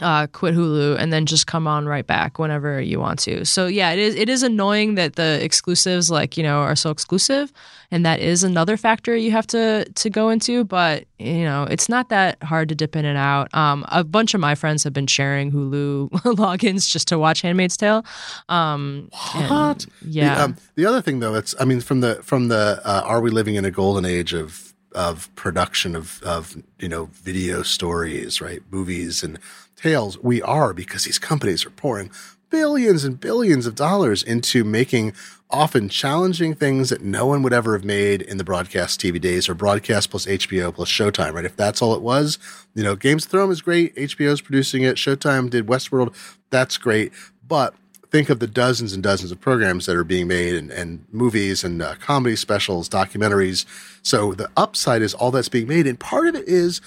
uh, 0.00 0.26
quit 0.28 0.54
Hulu, 0.54 0.96
and 0.98 1.12
then 1.12 1.26
just 1.26 1.46
come 1.46 1.66
on 1.66 1.86
right 1.86 2.06
back 2.06 2.38
whenever 2.38 2.80
you 2.80 3.00
want 3.00 3.18
to. 3.20 3.44
So 3.44 3.66
yeah, 3.66 3.90
it 3.90 3.98
is 3.98 4.14
it 4.14 4.28
is 4.28 4.42
annoying 4.42 4.94
that 4.96 5.16
the 5.16 5.42
exclusives 5.42 6.10
like, 6.10 6.36
you 6.36 6.42
know, 6.42 6.60
are 6.60 6.76
so 6.76 6.90
exclusive. 6.90 7.52
And 7.90 8.04
that 8.04 8.20
is 8.20 8.44
another 8.44 8.76
factor 8.76 9.16
you 9.16 9.30
have 9.30 9.46
to 9.48 9.84
to 9.86 10.10
go 10.10 10.28
into, 10.28 10.64
but 10.64 11.04
you 11.18 11.44
know, 11.44 11.64
it's 11.64 11.88
not 11.88 12.10
that 12.10 12.42
hard 12.42 12.68
to 12.68 12.74
dip 12.74 12.94
in 12.94 13.04
and 13.04 13.16
out. 13.18 13.52
Um, 13.54 13.84
a 13.88 14.04
bunch 14.04 14.34
of 14.34 14.40
my 14.40 14.54
friends 14.54 14.84
have 14.84 14.92
been 14.92 15.06
sharing 15.06 15.50
Hulu 15.50 16.10
logins 16.36 16.88
just 16.88 17.08
to 17.08 17.18
watch 17.18 17.40
Handmaid's 17.40 17.76
Tale. 17.76 18.04
Um, 18.48 19.08
What? 19.48 19.86
yeah. 20.02 20.34
The, 20.36 20.44
um, 20.44 20.56
the 20.74 20.86
other 20.86 21.00
thing, 21.02 21.20
though, 21.20 21.34
it's 21.34 21.54
I 21.58 21.64
mean, 21.64 21.80
from 21.80 22.00
the 22.00 22.16
from 22.22 22.48
the 22.48 22.80
uh, 22.84 23.02
are 23.04 23.20
we 23.20 23.30
living 23.30 23.54
in 23.54 23.64
a 23.64 23.70
golden 23.70 24.04
age 24.04 24.32
of 24.34 24.74
of 24.98 25.32
production 25.36 25.94
of 25.94 26.20
of 26.24 26.60
you 26.80 26.88
know 26.88 27.04
video 27.12 27.62
stories, 27.62 28.40
right? 28.40 28.60
Movies 28.68 29.22
and 29.22 29.38
tales. 29.76 30.18
We 30.18 30.42
are 30.42 30.74
because 30.74 31.04
these 31.04 31.20
companies 31.20 31.64
are 31.64 31.70
pouring 31.70 32.10
billions 32.50 33.04
and 33.04 33.20
billions 33.20 33.64
of 33.64 33.76
dollars 33.76 34.24
into 34.24 34.64
making 34.64 35.12
often 35.50 35.88
challenging 35.88 36.52
things 36.52 36.90
that 36.90 37.00
no 37.00 37.26
one 37.26 37.42
would 37.44 37.52
ever 37.52 37.74
have 37.74 37.84
made 37.84 38.22
in 38.22 38.38
the 38.38 38.44
broadcast 38.44 39.00
TV 39.00 39.20
days 39.20 39.48
or 39.48 39.54
broadcast 39.54 40.10
plus 40.10 40.26
HBO 40.26 40.74
plus 40.74 40.90
Showtime, 40.90 41.32
right? 41.32 41.44
If 41.44 41.56
that's 41.56 41.80
all 41.80 41.94
it 41.94 42.02
was, 42.02 42.38
you 42.74 42.82
know, 42.82 42.96
Games 42.96 43.24
of 43.24 43.30
Thrones 43.30 43.52
is 43.52 43.62
great. 43.62 43.94
HBO's 43.94 44.40
producing 44.40 44.82
it. 44.82 44.96
Showtime 44.96 45.48
did 45.48 45.66
Westworld. 45.66 46.12
That's 46.50 46.76
great. 46.76 47.12
But 47.46 47.74
think 48.10 48.30
of 48.30 48.38
the 48.38 48.46
dozens 48.46 48.92
and 48.92 49.02
dozens 49.02 49.30
of 49.30 49.40
programs 49.40 49.86
that 49.86 49.96
are 49.96 50.04
being 50.04 50.26
made 50.26 50.54
and, 50.54 50.70
and 50.70 51.04
movies 51.12 51.62
and 51.62 51.82
uh, 51.82 51.94
comedy 51.96 52.36
specials, 52.36 52.88
documentaries. 52.88 53.66
So 54.02 54.32
the 54.32 54.50
upside 54.56 55.02
is 55.02 55.14
all 55.14 55.30
that's 55.30 55.48
being 55.48 55.68
made. 55.68 55.86
And 55.86 56.00
part 56.00 56.26
of 56.28 56.34
it 56.34 56.48
is 56.48 56.80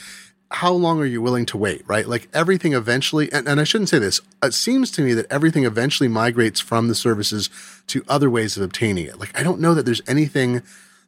how 0.50 0.72
long 0.74 1.00
are 1.00 1.06
you 1.06 1.22
willing 1.22 1.46
to 1.46 1.58
wait, 1.58 1.84
right? 1.88 2.08
Like 2.08 2.28
everything 2.34 2.74
eventually, 2.74 3.32
and, 3.32 3.48
and 3.48 3.60
I 3.60 3.64
shouldn't 3.64 3.90
say 3.90 4.00
this, 4.00 4.20
it 4.44 4.54
seems 4.54 4.92
to 4.92 5.02
me 5.02 5.14
that 5.14 5.32
everything 5.32 5.64
eventually 5.64 6.10
migrates 6.10 6.60
from 6.60 6.88
the 6.88 6.96
services 6.96 7.50
to 7.88 8.04
other 8.08 8.30
ways 8.30 8.58
of 8.58 8.64
obtaining 8.64 9.06
it. 9.06 9.20
Like 9.20 9.38
I 9.40 9.44
don't 9.44 9.62
know 9.62 9.74
that 9.74 9.86
there's 9.86 10.02
anything 10.08 10.62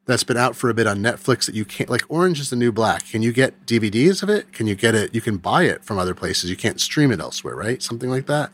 that's 0.05 0.23
been 0.23 0.37
out 0.37 0.55
for 0.55 0.69
a 0.69 0.73
bit 0.73 0.87
on 0.87 0.97
Netflix 0.97 1.45
that 1.45 1.55
you 1.55 1.65
can't, 1.65 1.89
like 1.89 2.03
Orange 2.09 2.39
is 2.39 2.49
the 2.49 2.55
New 2.55 2.71
Black. 2.71 3.07
Can 3.07 3.21
you 3.21 3.31
get 3.31 3.65
DVDs 3.65 4.21
of 4.21 4.29
it? 4.29 4.51
Can 4.51 4.67
you 4.67 4.75
get 4.75 4.95
it? 4.95 5.13
You 5.15 5.21
can 5.21 5.37
buy 5.37 5.63
it 5.63 5.83
from 5.83 5.97
other 5.97 6.13
places. 6.13 6.49
You 6.49 6.57
can't 6.57 6.79
stream 6.79 7.11
it 7.11 7.19
elsewhere, 7.19 7.55
right? 7.55 7.81
Something 7.81 8.09
like 8.09 8.27
that. 8.27 8.51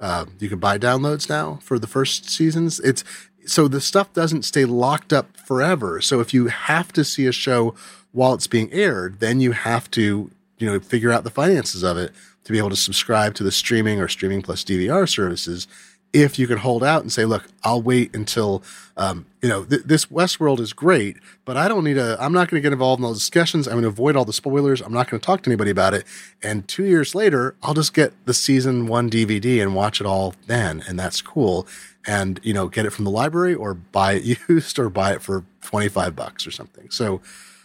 Uh, 0.00 0.26
you 0.38 0.48
can 0.48 0.58
buy 0.58 0.78
downloads 0.78 1.28
now 1.28 1.58
for 1.62 1.78
the 1.78 1.86
first 1.86 2.28
seasons. 2.28 2.80
It's 2.80 3.04
so 3.46 3.68
the 3.68 3.80
stuff 3.80 4.12
doesn't 4.12 4.44
stay 4.44 4.64
locked 4.64 5.12
up 5.12 5.36
forever. 5.36 6.00
So 6.00 6.20
if 6.20 6.32
you 6.32 6.46
have 6.46 6.92
to 6.94 7.04
see 7.04 7.26
a 7.26 7.32
show 7.32 7.74
while 8.12 8.34
it's 8.34 8.46
being 8.46 8.72
aired, 8.72 9.20
then 9.20 9.40
you 9.40 9.52
have 9.52 9.90
to, 9.92 10.30
you 10.58 10.66
know, 10.66 10.80
figure 10.80 11.12
out 11.12 11.24
the 11.24 11.30
finances 11.30 11.82
of 11.82 11.96
it 11.96 12.12
to 12.44 12.52
be 12.52 12.58
able 12.58 12.70
to 12.70 12.76
subscribe 12.76 13.34
to 13.34 13.42
the 13.42 13.52
streaming 13.52 14.00
or 14.00 14.08
streaming 14.08 14.42
plus 14.42 14.64
DVR 14.64 15.08
services. 15.08 15.66
If 16.14 16.38
you 16.38 16.46
can 16.46 16.58
hold 16.58 16.84
out 16.84 17.02
and 17.02 17.12
say, 17.12 17.24
look, 17.24 17.48
I'll 17.64 17.82
wait 17.82 18.14
until, 18.14 18.62
um, 18.96 19.26
you 19.42 19.48
know, 19.48 19.64
th- 19.64 19.82
this 19.82 20.06
Westworld 20.06 20.60
is 20.60 20.72
great, 20.72 21.16
but 21.44 21.56
I 21.56 21.68
don't 21.68 21.84
need 21.84 21.98
a, 21.98 22.16
I'm 22.20 22.32
not 22.32 22.48
going 22.48 22.62
to 22.62 22.66
get 22.66 22.72
involved 22.72 23.00
in 23.00 23.04
all 23.04 23.12
the 23.12 23.18
discussions. 23.18 23.66
I'm 23.66 23.74
going 23.74 23.82
to 23.82 23.88
avoid 23.88 24.14
all 24.14 24.24
the 24.24 24.32
spoilers. 24.32 24.80
I'm 24.80 24.92
not 24.92 25.10
going 25.10 25.20
to 25.20 25.26
talk 25.26 25.42
to 25.42 25.50
anybody 25.50 25.70
about 25.70 25.92
it. 25.92 26.04
And 26.42 26.66
two 26.68 26.84
years 26.84 27.14
later, 27.14 27.56
I'll 27.62 27.74
just 27.74 27.92
get 27.92 28.12
the 28.26 28.34
season 28.34 28.86
one 28.86 29.10
DVD 29.10 29.60
and 29.60 29.74
watch 29.74 30.00
it 30.00 30.06
all 30.06 30.34
then. 30.46 30.84
And 30.88 30.98
that's 30.98 31.20
cool. 31.20 31.66
And, 32.06 32.38
you 32.44 32.54
know, 32.54 32.68
get 32.68 32.86
it 32.86 32.90
from 32.90 33.04
the 33.04 33.10
library 33.10 33.54
or 33.54 33.74
buy 33.74 34.12
it 34.14 34.38
used 34.48 34.78
or 34.78 34.88
buy 34.88 35.12
it 35.12 35.20
for 35.20 35.44
25 35.62 36.14
bucks 36.14 36.46
or 36.46 36.52
something. 36.52 36.88
So, 36.90 37.20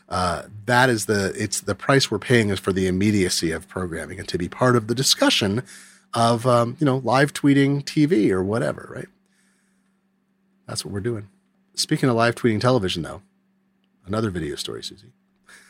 uh, 0.10 0.44
that 0.66 0.90
is 0.90 1.06
the 1.06 1.32
it's 1.38 1.62
the 1.62 1.76
price 1.76 2.10
we're 2.10 2.18
paying 2.18 2.50
is 2.50 2.60
for 2.60 2.74
the 2.74 2.88
immediacy 2.88 3.52
of 3.52 3.68
programming 3.68 4.20
and 4.20 4.28
to 4.28 4.40
be 4.40 4.50
part 4.50 4.76
of 4.76 4.88
the 4.88 4.96
discussion 4.96 5.62
of 6.14 6.46
um, 6.46 6.78
you 6.80 6.86
know 6.86 6.98
live 6.98 7.34
tweeting 7.34 7.84
TV 7.84 8.32
or 8.32 8.44
whatever, 8.44 8.90
right? 8.96 9.08
That's 10.68 10.86
what 10.86 10.94
we're 10.94 11.00
doing. 11.00 11.30
Speaking 11.76 12.10
of 12.10 12.16
live 12.16 12.36
tweeting 12.36 12.62
television, 12.62 13.04
though, 13.04 13.22
another 14.06 14.30
video 14.30 14.56
story, 14.56 14.84
Susie. 14.84 15.14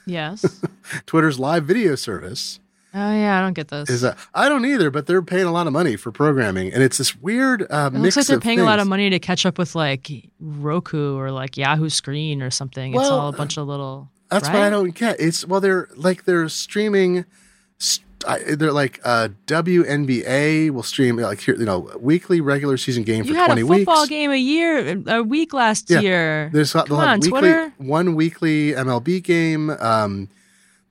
yes. 0.06 0.62
Twitter's 1.06 1.40
live 1.40 1.66
video 1.66 1.96
service 1.96 2.60
Oh 2.94 3.14
yeah, 3.14 3.38
I 3.38 3.42
don't 3.42 3.54
get 3.54 3.68
those. 3.68 3.90
Is 3.90 4.02
that 4.02 4.18
I 4.34 4.50
don't 4.50 4.66
either, 4.66 4.90
but 4.90 5.06
they're 5.06 5.22
paying 5.22 5.46
a 5.46 5.52
lot 5.52 5.68
of 5.68 5.74
money 5.74 5.96
for 5.96 6.12
programming, 6.12 6.74
and 6.74 6.82
it's 6.82 6.98
this 6.98 7.16
weird 7.16 7.62
uh, 7.70 7.92
it 7.94 8.00
mix 8.00 8.16
looks 8.16 8.18
like 8.18 8.28
they're 8.28 8.40
paying 8.40 8.60
a 8.60 8.64
lot 8.64 8.80
of 8.80 8.88
money 8.88 9.12
to 9.12 9.20
catch 9.20 9.46
up 9.46 9.60
with 9.60 9.76
like 9.76 10.10
Roku 10.40 11.16
or 11.16 11.30
like 11.30 11.56
Yahoo 11.56 11.90
Screen 11.90 12.42
or 12.42 12.50
something. 12.50 12.96
it's 12.96 13.08
all 13.08 13.30
a 13.30 13.32
bunch 13.32 13.58
of 13.58 13.68
little. 13.68 14.10
That's 14.30 14.48
right? 14.48 14.56
what 14.56 14.64
I 14.64 14.70
don't 14.72 14.90
get. 14.90 15.20
It's 15.20 15.46
well, 15.46 15.62
they're 15.62 15.88
like 15.96 16.26
they're 16.26 16.50
streaming. 16.50 17.26
st- 17.78 18.06
I- 18.28 18.56
They're 18.56 18.72
like 18.74 19.00
uh, 19.04 19.30
WNBA 19.48 20.72
will 20.72 20.84
stream 20.84 21.18
like 21.18 21.40
here, 21.42 21.56
you 21.56 21.66
know, 21.66 21.90
weekly 22.00 22.42
regular 22.42 22.78
season 22.78 23.04
game 23.04 23.24
for 23.24 23.30
You 23.30 23.36
had 23.36 23.46
twenty 23.48 23.62
a 23.62 23.66
football 23.66 24.02
weeks. 24.02 24.10
game 24.10 24.32
a 24.32 24.36
year, 24.36 25.02
a 25.08 25.24
week 25.24 25.54
last 25.54 25.90
Yeah. 25.90 26.00
year. 26.02 26.50
There's 26.54 26.74
Come 26.74 26.86
they'll 26.88 26.98
have 27.00 27.08
on, 27.10 27.20
weekly, 27.22 27.40
Twitter. 27.40 27.74
one 27.78 28.16
weekly 28.16 28.74
MLB 28.74 29.24
game. 29.24 29.70
Um, 29.72 30.30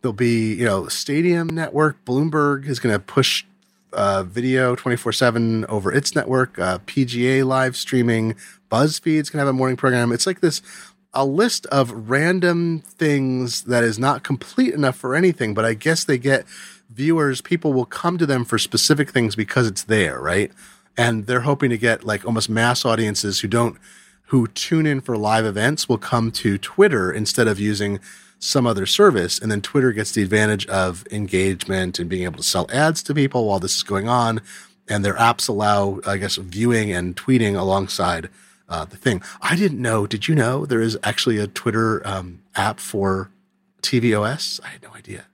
there'll 0.00 0.12
be 0.12 0.54
you 0.54 0.64
know 0.64 0.88
Stadium 0.88 1.48
Network. 1.48 2.04
Bloomberg 2.04 2.66
is 2.66 2.78
going 2.80 2.94
to 2.94 2.98
push 2.98 3.44
uh, 3.92 4.22
video 4.24 4.74
twenty 4.74 4.96
four 4.96 5.12
seven 5.12 5.64
over 5.66 5.92
its 5.92 6.14
network. 6.14 6.58
Uh, 6.58 6.78
PGA 6.86 7.44
live 7.44 7.76
streaming. 7.76 8.34
BuzzFeed's 8.70 9.30
going 9.30 9.38
to 9.38 9.46
have 9.46 9.48
a 9.48 9.52
morning 9.52 9.76
program. 9.76 10.12
It's 10.12 10.26
like 10.26 10.40
this 10.40 10.60
a 11.14 11.24
list 11.24 11.64
of 11.66 12.10
random 12.10 12.80
things 12.80 13.62
that 13.62 13.82
is 13.82 13.98
not 13.98 14.22
complete 14.22 14.74
enough 14.74 14.94
for 14.94 15.14
anything, 15.14 15.54
but 15.54 15.64
I 15.64 15.72
guess 15.72 16.04
they 16.04 16.18
get 16.18 16.44
viewers. 16.98 17.40
People 17.40 17.72
will 17.72 17.86
come 17.86 18.18
to 18.18 18.26
them 18.26 18.44
for 18.44 18.58
specific 18.58 19.10
things 19.10 19.36
because 19.36 19.66
it's 19.66 19.84
there, 19.84 20.20
right? 20.20 20.52
And 20.96 21.26
they're 21.26 21.42
hoping 21.42 21.70
to 21.70 21.78
get 21.78 22.04
like 22.04 22.26
almost 22.26 22.50
mass 22.50 22.84
audiences 22.84 23.40
who 23.40 23.48
don't 23.48 23.78
who 24.26 24.46
tune 24.48 24.84
in 24.84 25.00
for 25.00 25.16
live 25.16 25.46
events 25.46 25.88
will 25.88 25.96
come 25.96 26.30
to 26.30 26.58
Twitter 26.58 27.10
instead 27.10 27.48
of 27.48 27.58
using 27.58 27.98
some 28.38 28.66
other 28.66 28.84
service. 28.84 29.38
And 29.38 29.50
then 29.50 29.62
Twitter 29.62 29.92
gets 29.92 30.12
the 30.12 30.22
advantage 30.22 30.66
of 30.66 31.06
engagement 31.10 31.98
and 31.98 32.10
being 32.10 32.24
able 32.24 32.36
to 32.36 32.42
sell 32.42 32.66
ads 32.70 33.02
to 33.04 33.14
people 33.14 33.46
while 33.46 33.58
this 33.58 33.76
is 33.76 33.82
going 33.82 34.06
on. 34.06 34.42
And 34.86 35.02
their 35.02 35.14
apps 35.14 35.48
allow, 35.48 36.00
I 36.06 36.18
guess, 36.18 36.36
viewing 36.36 36.92
and 36.92 37.16
tweeting 37.16 37.58
alongside 37.58 38.28
uh, 38.68 38.84
the 38.84 38.98
thing. 38.98 39.22
I 39.40 39.56
didn't 39.56 39.80
know. 39.80 40.06
Did 40.06 40.28
you 40.28 40.34
know 40.34 40.66
there 40.66 40.82
is 40.82 40.98
actually 41.02 41.38
a 41.38 41.46
Twitter 41.46 42.06
um, 42.06 42.42
app 42.54 42.80
for 42.80 43.30
tvOS? 43.82 44.60
I 44.62 44.68
had 44.68 44.82
no 44.82 44.92
idea. 44.94 45.27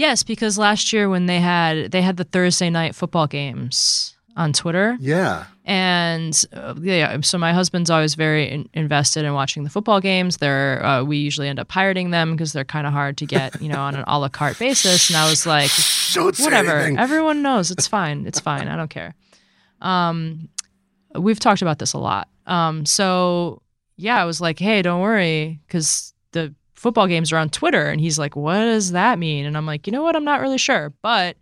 Yes, 0.00 0.22
because 0.22 0.56
last 0.56 0.94
year 0.94 1.10
when 1.10 1.26
they 1.26 1.40
had 1.40 1.90
they 1.92 2.00
had 2.00 2.16
the 2.16 2.24
Thursday 2.24 2.70
night 2.70 2.94
football 2.94 3.26
games 3.26 4.16
on 4.34 4.54
Twitter, 4.54 4.96
Yeah. 4.98 5.44
and 5.66 6.32
uh, 6.54 6.74
yeah, 6.80 7.20
so 7.20 7.36
my 7.36 7.52
husband's 7.52 7.90
always 7.90 8.14
very 8.14 8.48
in- 8.48 8.68
invested 8.72 9.26
in 9.26 9.34
watching 9.34 9.64
the 9.64 9.68
football 9.68 10.00
games. 10.00 10.38
They're 10.38 10.82
uh, 10.82 11.04
we 11.04 11.18
usually 11.18 11.48
end 11.48 11.58
up 11.58 11.68
pirating 11.68 12.12
them 12.12 12.32
because 12.32 12.54
they're 12.54 12.64
kind 12.64 12.86
of 12.86 12.94
hard 12.94 13.18
to 13.18 13.26
get, 13.26 13.60
you 13.60 13.68
know, 13.68 13.80
on 13.80 13.94
an 13.94 14.04
a 14.06 14.18
la 14.18 14.28
carte 14.30 14.58
basis. 14.58 15.10
And 15.10 15.16
I 15.18 15.28
was 15.28 15.44
like, 15.46 15.70
whatever, 16.38 16.78
everyone 16.98 17.42
knows 17.42 17.70
it's 17.70 17.86
fine, 17.86 18.26
it's 18.26 18.40
fine, 18.40 18.68
I 18.68 18.76
don't 18.76 18.88
care. 18.90 19.14
Um, 19.82 20.48
we've 21.14 21.40
talked 21.40 21.60
about 21.60 21.78
this 21.78 21.92
a 21.92 21.98
lot. 21.98 22.28
Um, 22.46 22.86
so 22.86 23.60
yeah, 23.96 24.16
I 24.22 24.24
was 24.24 24.40
like, 24.40 24.58
hey, 24.58 24.80
don't 24.80 25.02
worry, 25.02 25.60
because 25.66 26.14
the 26.32 26.54
football 26.80 27.06
games 27.06 27.30
are 27.30 27.36
on 27.36 27.50
Twitter, 27.50 27.88
and 27.88 28.00
he's 28.00 28.18
like, 28.18 28.34
what 28.34 28.58
does 28.60 28.92
that 28.92 29.18
mean? 29.18 29.44
And 29.44 29.54
I'm 29.54 29.66
like, 29.66 29.86
you 29.86 29.92
know 29.92 30.02
what, 30.02 30.16
I'm 30.16 30.24
not 30.24 30.40
really 30.40 30.56
sure, 30.56 30.94
but 31.02 31.36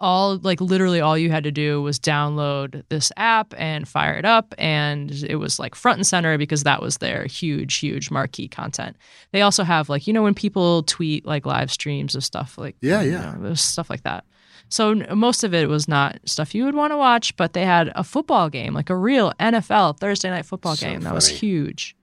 all 0.00 0.36
like 0.38 0.60
literally 0.60 1.00
all 1.00 1.16
you 1.16 1.30
had 1.30 1.44
to 1.44 1.52
do 1.52 1.80
was 1.80 1.98
download 1.98 2.82
this 2.88 3.10
app 3.16 3.54
and 3.56 3.86
fire 3.86 4.14
it 4.14 4.24
up 4.24 4.52
and 4.58 5.12
it 5.28 5.36
was 5.36 5.60
like 5.60 5.76
front 5.76 5.96
and 5.96 6.06
center 6.06 6.36
because 6.36 6.64
that 6.64 6.82
was 6.82 6.98
their 6.98 7.24
huge 7.24 7.76
huge 7.76 8.10
marquee 8.10 8.48
content. 8.48 8.96
They 9.30 9.42
also 9.42 9.62
have 9.62 9.88
like 9.88 10.08
you 10.08 10.12
know 10.12 10.24
when 10.24 10.34
people 10.34 10.82
tweet 10.82 11.24
like 11.24 11.46
live 11.46 11.70
streams 11.70 12.16
of 12.16 12.24
stuff 12.24 12.58
like 12.58 12.74
Yeah, 12.80 13.02
yeah. 13.02 13.32
know, 13.32 13.42
there's 13.42 13.60
stuff 13.60 13.88
like 13.88 14.02
that. 14.02 14.24
So 14.68 14.96
most 15.14 15.44
of 15.44 15.54
it 15.54 15.68
was 15.68 15.86
not 15.86 16.18
stuff 16.24 16.52
you 16.52 16.64
would 16.64 16.74
want 16.74 16.92
to 16.92 16.96
watch 16.96 17.36
but 17.36 17.52
they 17.52 17.64
had 17.64 17.92
a 17.94 18.02
football 18.02 18.50
game 18.50 18.74
like 18.74 18.90
a 18.90 18.96
real 18.96 19.32
nfl 19.38 19.96
thursday 19.96 20.30
night 20.30 20.46
football 20.46 20.74
So 20.74 20.84
game 20.84 21.02
that 21.02 21.14
was 21.14 21.28
huge 21.28 21.94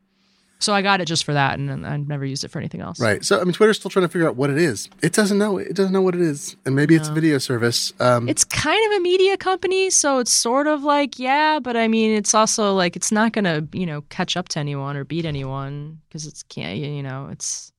so 0.60 0.74
i 0.74 0.82
got 0.82 1.00
it 1.02 1.06
just 1.06 1.24
for 1.24 1.34
that 1.34 1.58
and, 1.58 1.70
and 1.70 1.86
i 1.88 1.96
never 1.98 2.26
used 2.26 2.44
it 2.44 2.50
for 2.50 2.60
anything 2.60 2.82
else 2.82 3.00
Right. 3.00 3.24
So 3.24 3.40
I 3.40 3.44
mean, 3.44 3.54
Twitter's 3.54 3.78
still 3.78 3.90
trying 3.90 4.06
to 4.06 4.10
figure 4.10 4.28
out 4.28 4.36
what 4.36 4.50
it 4.50 4.58
is. 4.58 4.90
It 5.02 5.14
doesn't 5.14 5.38
know. 5.38 5.58
It 5.58 5.74
doesn't 5.76 5.94
know 5.94 6.02
what 6.02 6.16
it 6.16 6.22
is, 6.22 6.56
and 6.66 6.76
maybe 6.76 6.96
it's 6.96 7.08
a 7.08 7.14
video 7.14 7.38
service. 7.38 7.94
Um, 8.00 8.28
it's 8.28 8.44
kind 8.44 8.80
of 8.92 8.98
a 8.98 9.02
media 9.02 9.38
company, 9.38 9.90
so 9.90 10.20
it's 10.20 10.32
sort 10.32 10.68
of 10.68 10.84
like 10.84 11.18
yeah, 11.18 11.60
but 11.60 11.76
I 11.78 11.88
mean, 11.88 12.12
it's 12.12 12.34
also 12.34 12.74
like 12.74 12.96
it's 12.96 13.12
not 13.12 13.32
gonna 13.32 13.68
you 13.74 13.86
know 13.86 14.02
catch 14.10 14.36
up 14.38 14.50
to 14.50 14.60
anyone 14.60 14.98
or 14.98 15.04
beat 15.06 15.26
anyone 15.26 16.00
because 16.08 16.26
it's 16.28 16.44
can't 16.44 16.78
you 16.78 17.02
know 17.04 17.30
it's 17.32 17.72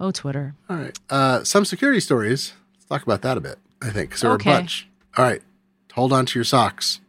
oh 0.00 0.10
Twitter. 0.10 0.54
all 0.70 0.76
right. 0.76 0.98
Uh, 1.10 1.44
some 1.44 1.64
security 1.64 2.00
stories. 2.00 2.52
Let's 2.74 2.86
talk 2.86 3.02
about 3.02 3.22
that 3.22 3.36
a 3.36 3.40
bit. 3.40 3.58
I 3.82 3.90
think 3.90 4.10
'cause 4.12 4.20
there 4.22 4.32
Okay. 4.32 4.50
are 4.50 4.54
a 4.54 4.60
bunch. 4.60 4.88
All 5.16 5.24
right. 5.24 5.42
Hold 5.92 6.12
on 6.12 6.26
to 6.26 6.38
your 6.38 6.44
socks. 6.44 7.00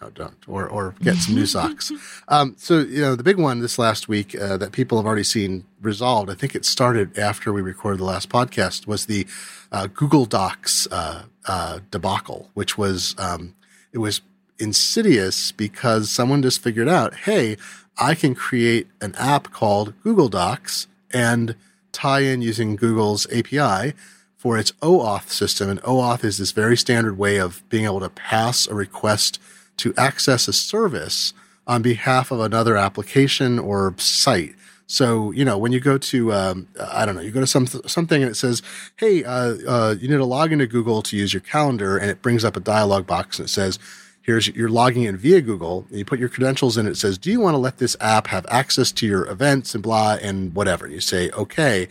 No, 0.00 0.10
don't. 0.10 0.36
Or 0.46 0.68
or 0.68 0.94
get 1.02 1.16
some 1.16 1.34
new 1.34 1.46
socks. 1.46 1.92
Um, 2.28 2.56
so 2.58 2.80
you 2.80 3.00
know 3.00 3.14
the 3.14 3.22
big 3.22 3.38
one 3.38 3.60
this 3.60 3.78
last 3.78 4.08
week 4.08 4.34
uh, 4.34 4.56
that 4.56 4.72
people 4.72 4.98
have 4.98 5.06
already 5.06 5.22
seen 5.22 5.64
resolved. 5.80 6.28
I 6.28 6.34
think 6.34 6.56
it 6.56 6.64
started 6.64 7.16
after 7.16 7.52
we 7.52 7.62
recorded 7.62 8.00
the 8.00 8.04
last 8.04 8.28
podcast. 8.28 8.88
Was 8.88 9.06
the 9.06 9.28
uh, 9.70 9.86
Google 9.94 10.24
Docs 10.26 10.88
uh, 10.90 11.22
uh, 11.46 11.78
debacle, 11.92 12.50
which 12.54 12.76
was 12.76 13.14
um, 13.16 13.54
it 13.92 13.98
was 13.98 14.22
insidious 14.58 15.52
because 15.52 16.10
someone 16.10 16.42
just 16.42 16.60
figured 16.60 16.88
out, 16.88 17.14
hey, 17.14 17.56
I 17.96 18.16
can 18.16 18.34
create 18.34 18.88
an 19.00 19.14
app 19.16 19.52
called 19.52 19.94
Google 20.02 20.28
Docs 20.28 20.88
and 21.12 21.54
tie 21.92 22.20
in 22.20 22.42
using 22.42 22.76
Google's 22.76 23.26
API 23.32 23.94
for 24.36 24.58
its 24.58 24.72
OAuth 24.82 25.28
system. 25.28 25.68
And 25.68 25.80
OAuth 25.82 26.24
is 26.24 26.38
this 26.38 26.52
very 26.52 26.76
standard 26.76 27.16
way 27.16 27.38
of 27.38 27.62
being 27.68 27.84
able 27.84 28.00
to 28.00 28.10
pass 28.10 28.66
a 28.66 28.74
request 28.74 29.40
to 29.78 29.94
access 29.96 30.48
a 30.48 30.52
service 30.52 31.32
on 31.66 31.82
behalf 31.82 32.30
of 32.30 32.40
another 32.40 32.76
application 32.76 33.58
or 33.58 33.94
site. 33.98 34.54
So, 34.86 35.32
you 35.32 35.44
know, 35.44 35.58
when 35.58 35.72
you 35.72 35.80
go 35.80 35.98
to, 35.98 36.32
um, 36.32 36.68
I 36.80 37.04
don't 37.04 37.16
know, 37.16 37.20
you 37.20 37.32
go 37.32 37.40
to 37.40 37.46
some, 37.46 37.66
something 37.66 38.22
and 38.22 38.30
it 38.30 38.36
says, 38.36 38.62
hey, 38.96 39.24
uh, 39.24 39.56
uh, 39.66 39.94
you 40.00 40.06
need 40.08 40.18
to 40.18 40.24
log 40.24 40.52
into 40.52 40.66
Google 40.66 41.02
to 41.02 41.16
use 41.16 41.34
your 41.34 41.40
calendar. 41.40 41.98
And 41.98 42.08
it 42.08 42.22
brings 42.22 42.44
up 42.44 42.56
a 42.56 42.60
dialog 42.60 43.04
box 43.04 43.40
and 43.40 43.46
it 43.46 43.50
says, 43.50 43.80
here's, 44.22 44.46
you're 44.48 44.68
logging 44.68 45.02
in 45.02 45.16
via 45.16 45.40
Google. 45.40 45.86
And 45.88 45.98
you 45.98 46.04
put 46.04 46.20
your 46.20 46.28
credentials 46.28 46.76
in. 46.76 46.86
It 46.86 46.96
says, 46.96 47.18
do 47.18 47.32
you 47.32 47.40
want 47.40 47.54
to 47.54 47.58
let 47.58 47.78
this 47.78 47.96
app 48.00 48.28
have 48.28 48.46
access 48.48 48.92
to 48.92 49.06
your 49.06 49.28
events 49.28 49.74
and 49.74 49.82
blah 49.82 50.18
and 50.22 50.54
whatever? 50.54 50.84
And 50.84 50.94
you 50.94 51.00
say, 51.00 51.30
okay. 51.30 51.88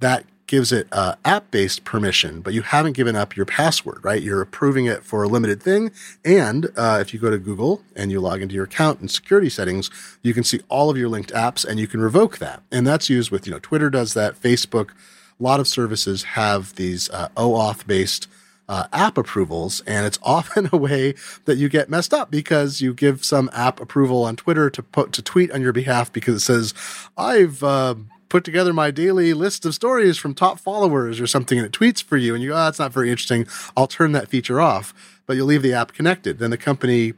That 0.00 0.24
gives 0.48 0.72
it 0.72 0.88
uh, 0.90 1.14
app 1.24 1.50
based 1.52 1.84
permission, 1.84 2.40
but 2.40 2.52
you 2.52 2.62
haven't 2.62 2.94
given 2.94 3.14
up 3.14 3.36
your 3.36 3.46
password, 3.46 4.02
right? 4.02 4.20
You're 4.20 4.40
approving 4.40 4.86
it 4.86 5.04
for 5.04 5.22
a 5.22 5.28
limited 5.28 5.62
thing. 5.62 5.92
And 6.24 6.70
uh, 6.76 6.98
if 7.00 7.14
you 7.14 7.20
go 7.20 7.30
to 7.30 7.38
Google 7.38 7.82
and 7.94 8.10
you 8.10 8.18
log 8.20 8.42
into 8.42 8.56
your 8.56 8.64
account 8.64 8.98
and 8.98 9.08
security 9.08 9.48
settings, 9.48 9.90
you 10.22 10.34
can 10.34 10.42
see 10.42 10.60
all 10.68 10.90
of 10.90 10.96
your 10.96 11.08
linked 11.08 11.32
apps 11.32 11.64
and 11.64 11.78
you 11.78 11.86
can 11.86 12.00
revoke 12.00 12.38
that. 12.38 12.62
And 12.72 12.86
that's 12.86 13.08
used 13.08 13.30
with, 13.30 13.46
you 13.46 13.52
know, 13.52 13.60
Twitter 13.60 13.90
does 13.90 14.14
that, 14.14 14.40
Facebook. 14.40 14.90
A 15.38 15.42
lot 15.42 15.60
of 15.60 15.68
services 15.68 16.24
have 16.24 16.74
these 16.74 17.08
uh, 17.10 17.28
OAuth 17.36 17.86
based 17.86 18.26
uh, 18.68 18.86
app 18.92 19.16
approvals, 19.16 19.80
and 19.86 20.04
it's 20.04 20.18
often 20.22 20.68
a 20.72 20.76
way 20.76 21.14
that 21.44 21.56
you 21.56 21.68
get 21.68 21.88
messed 21.88 22.12
up 22.12 22.30
because 22.30 22.80
you 22.80 22.92
give 22.92 23.24
some 23.24 23.48
app 23.52 23.80
approval 23.80 24.24
on 24.24 24.36
Twitter 24.36 24.68
to 24.70 24.82
put 24.82 25.12
to 25.12 25.22
tweet 25.22 25.50
on 25.52 25.62
your 25.62 25.72
behalf 25.72 26.12
because 26.12 26.34
it 26.36 26.40
says, 26.40 26.74
"I've 27.16 27.62
uh, 27.62 27.94
put 28.28 28.44
together 28.44 28.72
my 28.72 28.90
daily 28.90 29.32
list 29.34 29.64
of 29.64 29.74
stories 29.74 30.18
from 30.18 30.34
top 30.34 30.58
followers" 30.60 31.20
or 31.20 31.26
something, 31.26 31.58
and 31.58 31.66
it 31.66 31.72
tweets 31.72 32.02
for 32.02 32.16
you, 32.16 32.34
and 32.34 32.42
you 32.42 32.50
go, 32.50 32.54
"Oh, 32.54 32.64
that's 32.64 32.78
not 32.78 32.92
very 32.92 33.10
interesting. 33.10 33.46
I'll 33.76 33.86
turn 33.86 34.12
that 34.12 34.28
feature 34.28 34.60
off." 34.60 34.94
But 35.26 35.36
you'll 35.36 35.46
leave 35.46 35.62
the 35.62 35.74
app 35.74 35.92
connected. 35.92 36.38
Then 36.38 36.50
the 36.50 36.56
company 36.56 37.12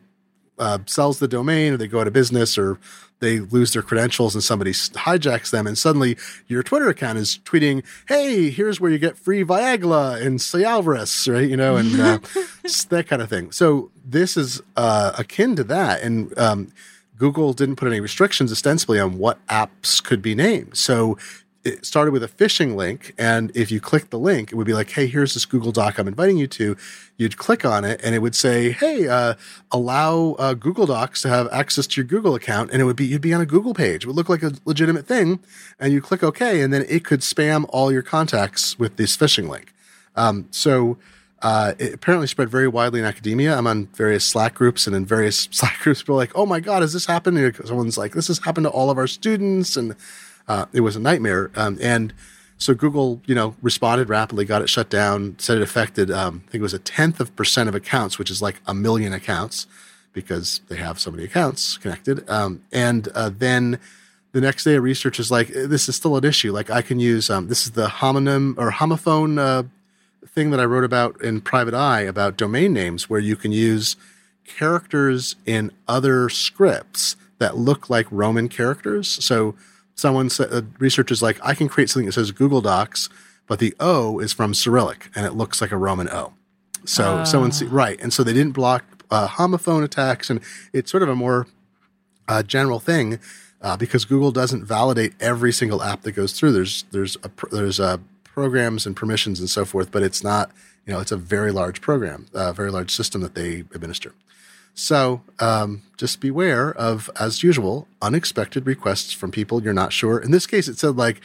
uh, 0.61 0.79
sells 0.87 1.19
the 1.19 1.27
domain 1.27 1.73
or 1.73 1.77
they 1.79 1.89
go 1.89 2.01
out 2.01 2.07
of 2.07 2.13
business 2.13 2.59
or 2.59 2.79
they 3.21 3.41
lose 3.41 3.73
their 3.73 3.83
credentials 3.83 4.35
and 4.35 4.45
somebody 4.45 4.73
hijacks 4.73 5.51
them 5.51 5.67
and 5.67 5.77
suddenly 5.77 6.17
your 6.47 6.63
Twitter 6.63 6.89
account 6.89 7.19
is 7.19 7.41
tweeting, 7.45 7.83
Hey, 8.07 8.51
here's 8.51 8.81
where 8.81 8.91
you 8.91 8.99
get 8.99 9.17
free 9.17 9.43
Viagra 9.43 10.21
and 10.25 10.39
Cialis, 10.39 11.33
right? 11.33 11.49
You 11.49 11.57
know, 11.57 11.77
and 11.77 11.99
uh, 11.99 12.19
that 12.91 13.07
kind 13.09 13.23
of 13.23 13.29
thing. 13.29 13.53
So 13.53 13.91
this 14.05 14.37
is 14.37 14.63
uh, 14.77 15.13
akin 15.19 15.57
to 15.57 15.65
that. 15.65 16.03
And 16.03 16.37
um, 16.39 16.73
Google 17.21 17.53
didn't 17.53 17.77
put 17.77 17.87
any 17.87 18.01
restrictions 18.01 18.51
ostensibly 18.51 18.99
on 18.99 19.19
what 19.19 19.47
apps 19.47 20.03
could 20.03 20.23
be 20.23 20.35
named. 20.35 20.75
So 20.75 21.19
it 21.65 21.85
started 21.85 22.13
with 22.13 22.23
a 22.23 22.29
phishing 22.29 22.77
link. 22.77 23.13
And 23.19 23.55
if 23.55 23.71
you 23.71 23.79
click 23.79 24.09
the 24.09 24.19
link, 24.19 24.51
it 24.51 24.55
would 24.55 24.67
be 24.67 24.73
like, 24.73 24.89
Hey, 24.89 25.07
here's 25.07 25.35
this 25.35 25.45
Google 25.45 25.71
Doc 25.71 25.99
I'm 25.99 26.09
inviting 26.09 26.39
you 26.39 26.47
to. 26.47 26.79
You'd 27.19 27.37
click 27.37 27.67
on 27.67 27.85
it 27.85 28.01
and 28.03 28.15
it 28.15 28.21
would 28.21 28.35
say, 28.35 28.73
Hey, 28.73 29.07
uh, 29.07 29.35
allow 29.71 30.35
uh, 30.39 30.55
Google 30.55 30.87
Docs 30.87 31.21
to 31.21 31.29
have 31.29 31.47
access 31.53 31.87
to 31.89 32.01
your 32.01 32.07
Google 32.07 32.35
account. 32.35 32.71
And 32.71 32.81
it 32.81 32.87
would 32.87 32.97
be, 32.97 33.05
you'd 33.05 33.21
be 33.21 33.35
on 33.35 33.43
a 33.43 33.47
Google 33.47 33.75
page. 33.75 34.05
It 34.05 34.07
would 34.07 34.17
look 34.17 34.31
like 34.31 34.43
a 34.43 34.53
legitimate 34.65 35.07
thing. 35.07 35.41
And 35.79 35.93
you 35.93 36.01
click 36.01 36.23
OK. 36.23 36.63
And 36.63 36.73
then 36.73 36.87
it 36.89 37.05
could 37.05 37.21
spam 37.21 37.67
all 37.69 37.93
your 37.93 38.03
contacts 38.03 38.79
with 38.79 38.97
this 38.97 39.15
phishing 39.15 39.47
link. 39.47 39.75
Um, 40.17 40.49
so, 40.51 40.97
uh, 41.43 41.73
it 41.79 41.95
apparently 41.95 42.27
spread 42.27 42.51
very 42.51 42.69
widely 42.69 43.01
in 43.01 43.07
academia. 43.07 43.57
I'm 43.57 43.67
on 43.67 43.87
various 43.95 44.25
Slack 44.25 44.55
groups, 44.55 44.87
and 44.87 44.95
in 44.95 45.07
various 45.07 45.49
Slack 45.51 45.79
groups, 45.81 46.03
people 46.03 46.15
are 46.15 46.19
like, 46.19 46.33
"Oh 46.35 46.47
my 46.47 46.61
God, 46.61 46.83
has 46.83 46.93
this 46.93 47.07
happened?" 47.07 47.39
And 47.39 47.57
someone's 47.67 47.97
like, 47.99 48.13
"This 48.13 48.29
has 48.29 48.39
happened 48.41 48.65
to 48.65 48.71
all 48.71 48.91
of 48.91 48.99
our 48.99 49.07
students," 49.07 49.77
and 49.77 49.97
uh, 50.49 50.67
it 50.73 50.81
was 50.81 50.97
a 50.97 51.01
nightmare. 51.01 51.51
Um, 51.57 51.79
and 51.81 52.13
So 52.61 52.75
Google, 52.75 53.23
you 53.25 53.35
know, 53.35 53.57
responded 53.63 54.11
rapidly, 54.11 54.45
got 54.45 54.61
it 54.61 54.69
shut 54.69 54.91
down, 54.91 55.35
said 55.39 55.57
it 55.57 55.63
affected, 55.63 56.11
um, 56.11 56.43
I 56.47 56.51
think 56.51 56.61
it 56.61 56.63
was 56.63 56.75
a 56.75 56.79
tenth 56.79 57.19
of 57.19 57.35
percent 57.35 57.71
of 57.71 57.75
accounts, 57.75 58.19
which 58.19 58.31
is 58.31 58.43
like 58.43 58.61
a 58.67 58.75
million 58.75 59.15
accounts 59.15 59.67
because 60.13 60.61
they 60.69 60.77
have 60.77 61.01
so 61.01 61.11
many 61.11 61.25
accounts 61.25 61.79
connected. 61.79 62.29
Um, 62.29 62.63
and 62.71 63.09
uh, 63.15 63.31
then 63.31 63.79
the 64.33 64.43
next 64.43 64.65
day, 64.65 64.75
a 64.75 64.81
researcher 64.81 65.23
is 65.23 65.31
like, 65.31 65.49
this 65.49 65.89
is 65.89 65.97
still 65.97 66.17
an 66.19 66.25
issue. 66.25 66.53
Like 66.53 66.69
I 66.69 66.83
can 66.83 67.01
use, 67.01 67.31
um, 67.31 67.49
this 67.49 67.65
is 67.65 67.73
the 67.73 67.87
homonym 67.87 68.55
or 68.59 68.71
homophone 68.73 69.39
uh, 69.39 69.63
thing 70.27 70.51
that 70.51 70.61
I 70.61 70.65
wrote 70.65 70.85
about 70.85 71.21
in 71.23 71.41
Private 71.41 71.75
I 71.75 72.01
about 72.03 72.37
domain 72.37 72.73
names, 72.73 73.11
where 73.11 73.21
you 73.21 73.37
can 73.37 73.53
use 73.53 73.97
characters 74.45 75.37
in 75.47 75.71
other 75.89 76.29
scripts 76.29 77.17
that 77.39 77.57
look 77.57 77.89
like 77.89 78.07
Roman 78.11 78.49
characters. 78.49 79.09
So 79.25 79.55
someone, 79.95 80.31
uh, 80.39 80.63
researchers 80.79 81.23
like, 81.23 81.39
I 81.43 81.55
can 81.55 81.69
create 81.69 81.91
something 81.91 82.07
that 82.07 82.13
says 82.13 82.31
Google 82.33 82.61
Docs, 82.61 83.09
but 83.47 83.59
the 83.59 83.75
O 83.81 84.19
is 84.19 84.33
from 84.33 84.55
Cyrillic 84.55 85.11
and 85.15 85.27
it 85.27 85.33
looks 85.33 85.61
like 85.61 85.73
a 85.73 85.77
Roman 85.77 86.09
O. 86.11 86.33
So 86.85 87.19
uh. 87.19 87.25
someone 87.25 87.53
see, 87.53 87.67
right. 87.67 88.01
And 88.01 88.13
so 88.13 88.23
they 88.23 88.33
didn't 88.33 88.53
block 88.53 88.85
uh, 89.11 89.29
homophone 89.29 89.83
attacks. 89.85 90.31
And 90.31 90.41
it's 90.73 90.91
sort 90.91 91.03
of 91.03 91.09
a 91.09 91.17
more 91.17 91.47
uh, 92.29 92.43
general 92.43 92.81
thing 92.81 93.19
uh, 93.61 93.77
because 93.77 94.05
Google 94.05 94.33
doesn't 94.33 94.65
validate 94.65 95.15
every 95.21 95.53
single 95.53 95.83
app 95.83 96.03
that 96.03 96.13
goes 96.13 96.33
through. 96.33 96.53
There's, 96.53 96.85
there's, 96.91 97.17
a, 97.23 97.31
there's 97.51 97.81
a 97.81 98.01
programs 98.35 98.87
and 98.87 98.97
permissions 98.97 99.41
and 99.41 99.51
so 99.51 99.65
forth, 99.65 99.91
but 99.91 100.03
it's 100.03 100.23
not, 100.23 100.51
you 100.87 100.93
know, 100.93 101.01
it's 101.01 101.13
a 101.13 101.17
very 101.17 101.53
large 101.53 101.81
program, 101.81 102.27
a 102.35 102.53
very 102.53 102.71
large 102.71 102.91
system 102.91 103.21
that 103.23 103.35
they 103.35 103.61
administer. 103.75 104.15
So 104.75 105.23
um, 105.41 105.83
just 105.97 106.21
beware 106.21 106.73
of, 106.73 107.11
as 107.19 107.43
usual, 107.43 107.89
unexpected 108.01 108.67
requests 108.67 109.13
from 109.13 109.31
people 109.31 109.63
you're 109.63 109.73
not 109.75 109.93
sure. 109.93 110.19
In 110.19 110.31
this 110.31 110.47
case, 110.47 110.69
it 110.69 110.79
said 110.79 110.97
like 110.97 111.21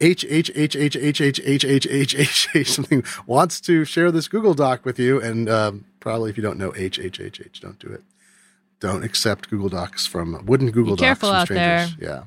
H 0.00 0.24
H 0.28 0.50
H 0.54 0.76
H 0.76 0.96
H 0.96 1.20
H 1.20 1.40
H 1.40 1.64
H 1.64 1.86
H 1.86 2.14
H 2.14 2.48
H 2.54 2.70
something 2.70 3.02
wants 3.26 3.60
to 3.62 3.84
share 3.84 4.10
this 4.12 4.28
Google 4.28 4.54
Doc 4.54 4.84
with 4.84 4.98
you, 4.98 5.20
and 5.20 5.48
um, 5.48 5.86
probably 5.98 6.30
if 6.30 6.36
you 6.36 6.42
don't 6.42 6.58
know 6.58 6.72
H 6.76 6.98
H 6.98 7.18
H 7.20 7.40
H, 7.40 7.60
don't 7.60 7.78
do 7.78 7.88
it. 7.88 8.02
Don't 8.80 9.02
accept 9.02 9.50
Google 9.50 9.68
Docs 9.70 10.06
from 10.06 10.44
wouldn't 10.46 10.72
Google 10.72 10.94
Be 10.94 11.00
Docs 11.00 11.06
careful 11.06 11.30
from 11.30 11.46
strangers. 11.46 11.92
out 11.92 11.98
there. 11.98 12.08
Yeah. 12.08 12.22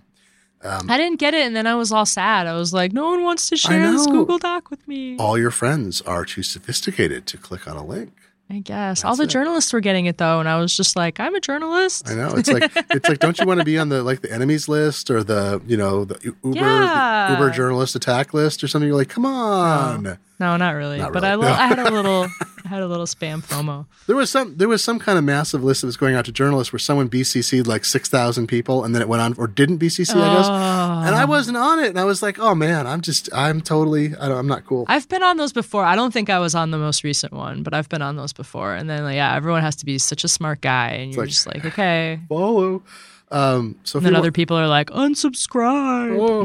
Um, 0.63 0.89
I 0.89 0.97
didn't 0.97 1.19
get 1.19 1.33
it, 1.33 1.45
and 1.45 1.55
then 1.55 1.67
I 1.67 1.75
was 1.75 1.91
all 1.91 2.05
sad. 2.05 2.47
I 2.47 2.53
was 2.53 2.73
like, 2.73 2.93
"No 2.93 3.09
one 3.09 3.23
wants 3.23 3.49
to 3.49 3.57
share 3.57 3.91
this 3.91 4.05
Google 4.07 4.37
Doc 4.37 4.69
with 4.69 4.87
me." 4.87 5.17
All 5.17 5.37
your 5.37 5.51
friends 5.51 6.01
are 6.01 6.25
too 6.25 6.43
sophisticated 6.43 7.25
to 7.27 7.37
click 7.37 7.67
on 7.67 7.75
a 7.75 7.85
link. 7.85 8.13
I 8.49 8.59
guess 8.59 9.01
That's 9.01 9.05
all 9.05 9.15
the 9.15 9.23
it. 9.23 9.29
journalists 9.29 9.73
were 9.73 9.79
getting 9.79 10.05
it 10.05 10.17
though, 10.17 10.39
and 10.39 10.47
I 10.47 10.59
was 10.59 10.75
just 10.75 10.95
like, 10.95 11.19
"I'm 11.19 11.33
a 11.33 11.39
journalist." 11.39 12.09
I 12.09 12.15
know 12.15 12.35
it's 12.35 12.49
like 12.49 12.71
it's 12.91 13.09
like, 13.09 13.19
don't 13.19 13.39
you 13.39 13.45
want 13.45 13.59
to 13.59 13.65
be 13.65 13.77
on 13.77 13.89
the 13.89 14.03
like 14.03 14.21
the 14.21 14.31
enemies 14.31 14.67
list 14.67 15.09
or 15.09 15.23
the 15.23 15.61
you 15.65 15.75
know 15.75 16.05
the 16.05 16.19
Uber 16.43 16.57
yeah. 16.57 17.27
the 17.29 17.33
Uber 17.33 17.51
journalist 17.51 17.95
attack 17.95 18.33
list 18.33 18.63
or 18.63 18.67
something? 18.67 18.87
You're 18.87 18.97
like, 18.97 19.09
come 19.09 19.25
on. 19.25 20.03
No, 20.03 20.17
no 20.39 20.57
not 20.57 20.71
really. 20.71 20.99
Not 20.99 21.13
but 21.13 21.23
really. 21.23 21.47
I, 21.47 21.55
no. 21.55 21.61
I 21.61 21.67
had 21.67 21.79
a 21.79 21.91
little 21.91 22.27
had 22.69 22.81
a 22.81 22.87
little 22.87 23.05
spam 23.05 23.43
FOMO. 23.43 23.85
There 24.07 24.15
was 24.15 24.29
some 24.29 24.57
there 24.57 24.67
was 24.67 24.83
some 24.83 24.99
kind 24.99 25.17
of 25.17 25.23
massive 25.23 25.63
list 25.63 25.81
that 25.81 25.87
was 25.87 25.97
going 25.97 26.15
out 26.15 26.25
to 26.25 26.31
journalists 26.31 26.71
where 26.71 26.79
someone 26.79 27.09
BCC'd 27.09 27.67
like 27.67 27.85
six 27.85 28.09
thousand 28.09 28.47
people 28.47 28.83
and 28.83 28.93
then 28.95 29.01
it 29.01 29.07
went 29.07 29.21
on 29.21 29.33
or 29.37 29.47
didn't 29.47 29.79
BCC, 29.79 30.15
I 30.15 30.35
guess. 30.35 30.47
And 30.47 31.15
I 31.15 31.23
oh. 31.23 31.27
wasn't 31.27 31.57
on 31.57 31.79
it, 31.79 31.87
and 31.87 31.99
I 31.99 32.05
was 32.05 32.21
like, 32.21 32.39
oh 32.39 32.55
man, 32.55 32.87
I'm 32.87 33.01
just 33.01 33.29
I'm 33.33 33.61
totally 33.61 34.15
I 34.15 34.27
am 34.27 34.47
not 34.47 34.65
cool. 34.65 34.85
I've 34.87 35.07
been 35.09 35.23
on 35.23 35.37
those 35.37 35.53
before. 35.53 35.83
I 35.83 35.95
don't 35.95 36.11
think 36.11 36.29
I 36.29 36.39
was 36.39 36.55
on 36.55 36.71
the 36.71 36.77
most 36.77 37.03
recent 37.03 37.33
one, 37.33 37.63
but 37.63 37.73
I've 37.73 37.89
been 37.89 38.01
on 38.01 38.15
those 38.15 38.33
before. 38.33 38.73
And 38.73 38.89
then 38.89 39.03
like, 39.03 39.15
yeah, 39.15 39.35
everyone 39.35 39.61
has 39.61 39.75
to 39.77 39.85
be 39.85 39.97
such 39.97 40.23
a 40.23 40.27
smart 40.27 40.61
guy, 40.61 40.89
and 40.89 41.13
you're 41.13 41.23
like, 41.23 41.29
just 41.29 41.47
like, 41.47 41.65
okay, 41.65 42.19
follow. 42.29 42.83
Um, 43.31 43.79
so 43.83 43.97
and 43.97 44.05
then 44.05 44.15
other 44.15 44.31
people 44.31 44.55
are 44.57 44.67
like, 44.67 44.91
unsubscribe. 44.91 46.17
Oh, 46.19 46.41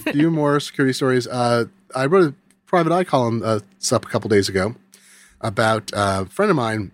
a 0.06 0.12
few 0.12 0.30
more 0.30 0.58
security 0.60 0.94
stories. 0.94 1.26
Uh, 1.26 1.66
I 1.94 2.06
wrote 2.06 2.32
a 2.32 2.34
Private 2.66 2.90
I 2.90 3.04
column 3.04 3.42
uh, 3.44 3.60
up 3.90 4.06
a 4.06 4.08
couple 4.08 4.30
days 4.30 4.48
ago 4.48 4.74
about 5.42 5.92
uh, 5.92 6.24
a 6.26 6.30
friend 6.30 6.50
of 6.50 6.56
mine 6.56 6.92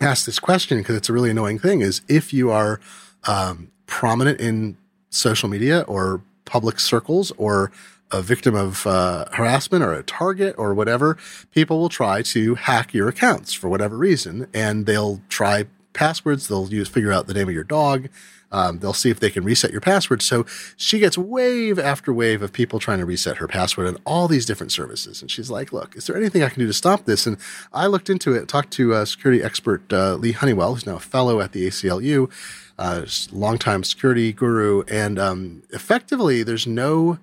asked 0.00 0.26
this 0.26 0.38
question 0.38 0.78
because 0.78 0.96
it's 0.96 1.08
a 1.08 1.12
really 1.12 1.30
annoying 1.30 1.58
thing 1.58 1.80
is 1.82 2.00
if 2.08 2.32
you 2.32 2.50
are 2.50 2.80
um, 3.24 3.70
prominent 3.86 4.40
in 4.40 4.76
social 5.10 5.48
media 5.48 5.82
or 5.82 6.22
public 6.44 6.80
circles 6.80 7.32
or 7.36 7.70
a 8.12 8.22
victim 8.22 8.54
of 8.54 8.86
uh, 8.86 9.26
harassment 9.32 9.84
or 9.84 9.92
a 9.92 10.02
target 10.02 10.54
or 10.58 10.74
whatever, 10.74 11.16
people 11.52 11.78
will 11.78 11.88
try 11.88 12.22
to 12.22 12.56
hack 12.56 12.92
your 12.92 13.08
accounts 13.08 13.52
for 13.52 13.68
whatever 13.68 13.96
reason, 13.96 14.48
and 14.52 14.86
they'll 14.86 15.20
try 15.28 15.66
passwords. 15.92 16.48
They'll 16.48 16.68
use 16.68 16.88
figure 16.88 17.12
out 17.12 17.26
the 17.26 17.34
name 17.34 17.48
of 17.48 17.54
your 17.54 17.64
dog. 17.64 18.08
Um, 18.52 18.80
they'll 18.80 18.92
see 18.92 19.10
if 19.10 19.20
they 19.20 19.30
can 19.30 19.44
reset 19.44 19.70
your 19.70 19.80
password. 19.80 20.22
So 20.22 20.44
she 20.76 20.98
gets 20.98 21.16
wave 21.16 21.78
after 21.78 22.12
wave 22.12 22.42
of 22.42 22.52
people 22.52 22.78
trying 22.78 22.98
to 22.98 23.04
reset 23.04 23.36
her 23.36 23.46
password 23.46 23.86
on 23.86 23.96
all 24.04 24.26
these 24.28 24.44
different 24.44 24.72
services. 24.72 25.22
And 25.22 25.30
she's 25.30 25.50
like, 25.50 25.72
look, 25.72 25.96
is 25.96 26.06
there 26.06 26.16
anything 26.16 26.42
I 26.42 26.48
can 26.48 26.60
do 26.60 26.66
to 26.66 26.72
stop 26.72 27.04
this? 27.04 27.26
And 27.26 27.36
I 27.72 27.86
looked 27.86 28.10
into 28.10 28.34
it, 28.34 28.48
talked 28.48 28.72
to 28.72 28.94
uh, 28.94 29.04
security 29.04 29.42
expert 29.42 29.92
uh, 29.92 30.14
Leigh 30.14 30.32
Honeywell, 30.32 30.74
who's 30.74 30.86
now 30.86 30.96
a 30.96 31.00
fellow 31.00 31.40
at 31.40 31.52
the 31.52 31.66
ACLU, 31.68 32.30
uh, 32.78 33.06
longtime 33.30 33.84
security 33.84 34.32
guru. 34.32 34.82
And 34.88 35.18
um, 35.18 35.62
effectively, 35.70 36.42
there's 36.42 36.66
no 36.66 37.18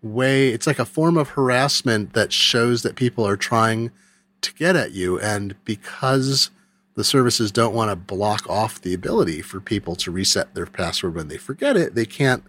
way, 0.00 0.50
it's 0.50 0.66
like 0.66 0.78
a 0.78 0.84
form 0.84 1.16
of 1.16 1.30
harassment 1.30 2.12
that 2.12 2.32
shows 2.32 2.82
that 2.82 2.94
people 2.94 3.26
are 3.26 3.36
trying 3.36 3.90
to 4.42 4.54
get 4.54 4.76
at 4.76 4.92
you. 4.92 5.18
And 5.18 5.56
because 5.64 6.50
the 6.98 7.04
services 7.04 7.52
don't 7.52 7.74
want 7.74 7.92
to 7.92 7.94
block 7.94 8.50
off 8.50 8.82
the 8.82 8.92
ability 8.92 9.40
for 9.40 9.60
people 9.60 9.94
to 9.94 10.10
reset 10.10 10.52
their 10.56 10.66
password 10.66 11.14
when 11.14 11.28
they 11.28 11.36
forget 11.36 11.76
it, 11.76 11.94
they 11.94 12.04
can't 12.04 12.42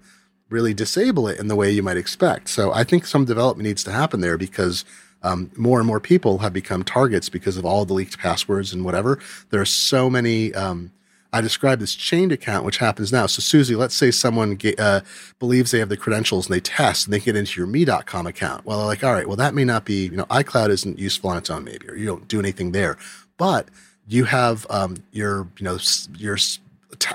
really 0.50 0.74
disable 0.74 1.28
it 1.28 1.40
in 1.40 1.48
the 1.50 1.56
way 1.56 1.70
you 1.70 1.84
might 1.84 1.98
expect. 1.98 2.50
So 2.50 2.74
I 2.74 2.84
think 2.84 3.06
some 3.06 3.26
development 3.26 3.68
needs 3.68 3.84
to 3.84 3.92
happen 3.92 4.22
there 4.22 4.40
because 4.40 4.86
um, 5.22 5.52
more 5.56 5.78
and 5.78 5.86
more 5.86 6.00
people 6.00 6.40
have 6.40 6.52
become 6.52 6.84
targets 6.84 7.30
because 7.30 7.58
of 7.58 7.66
all 7.66 7.86
the 7.86 7.94
leaked 7.94 8.18
passwords 8.18 8.74
and 8.74 8.84
whatever. 8.84 9.20
There 9.52 9.62
are 9.62 9.66
so 9.66 10.10
many. 10.10 10.52
Um, 10.56 10.94
I 11.32 11.42
describe 11.42 11.78
this 11.80 11.94
chained 11.94 12.32
account, 12.32 12.66
which 12.66 12.80
happens 12.80 13.12
now. 13.12 13.28
So, 13.28 13.42
Susie, 13.42 13.76
let's 13.76 13.94
say 13.94 14.10
someone 14.10 14.60
uh, 14.80 15.02
believes 15.38 15.70
they 15.70 15.78
have 15.78 15.90
the 15.90 15.96
credentials 15.96 16.48
and 16.48 16.56
they 16.56 16.60
test 16.60 17.06
and 17.06 17.14
they 17.14 17.20
get 17.20 17.36
into 17.36 17.62
your 17.62 17.68
me.com 17.68 18.26
account. 18.26 18.66
Well, 18.66 18.80
they're 18.80 18.88
like, 18.88 19.04
all 19.04 19.14
right, 19.14 19.28
well, 19.28 19.38
that 19.38 19.54
may 19.54 19.64
not 19.64 19.86
be, 19.86 20.06
you 20.06 20.18
know, 20.18 20.26
iCloud 20.26 20.70
isn't 20.70 20.98
useful 20.98 21.30
on 21.30 21.38
its 21.38 21.52
own, 21.52 21.66
maybe, 21.66 21.88
or 21.88 21.96
you 21.96 22.08
don't 22.08 22.28
do 22.28 22.40
anything 22.40 22.72
there. 22.72 22.98
But 23.38 23.68
you 24.10 24.26
have 24.26 24.68
um, 24.70 24.98
your 25.12 25.48
you 25.58 25.64
know 25.64 25.78
your 26.18 26.38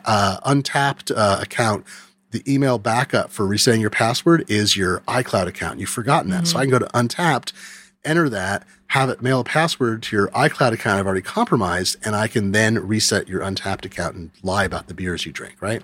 uh, 0.06 0.38
Untappd 0.46 1.12
uh, 1.14 1.38
account 1.42 1.84
the 2.30 2.42
email 2.52 2.78
backup 2.78 3.30
for 3.30 3.46
resetting 3.46 3.80
your 3.80 3.90
password 3.90 4.44
is 4.48 4.76
your 4.76 5.00
iCloud 5.00 5.46
account. 5.46 5.78
You've 5.78 5.88
forgotten 5.88 6.30
that. 6.30 6.44
Mm-hmm. 6.44 6.46
So 6.46 6.58
I 6.58 6.62
can 6.62 6.70
go 6.70 6.80
to 6.80 6.86
Untappd, 6.86 7.52
enter 8.04 8.28
that, 8.28 8.66
have 8.88 9.08
it 9.08 9.22
mail 9.22 9.40
a 9.40 9.44
password 9.44 10.02
to 10.04 10.16
your 10.16 10.28
iCloud 10.28 10.72
account 10.72 10.98
I've 10.98 11.06
already 11.06 11.22
compromised, 11.22 11.96
and 12.04 12.16
I 12.16 12.26
can 12.26 12.50
then 12.50 12.84
reset 12.84 13.28
your 13.28 13.40
Untappd 13.40 13.84
account 13.84 14.16
and 14.16 14.30
lie 14.42 14.64
about 14.64 14.88
the 14.88 14.94
beers 14.94 15.24
you 15.24 15.30
drink, 15.30 15.54
right? 15.60 15.82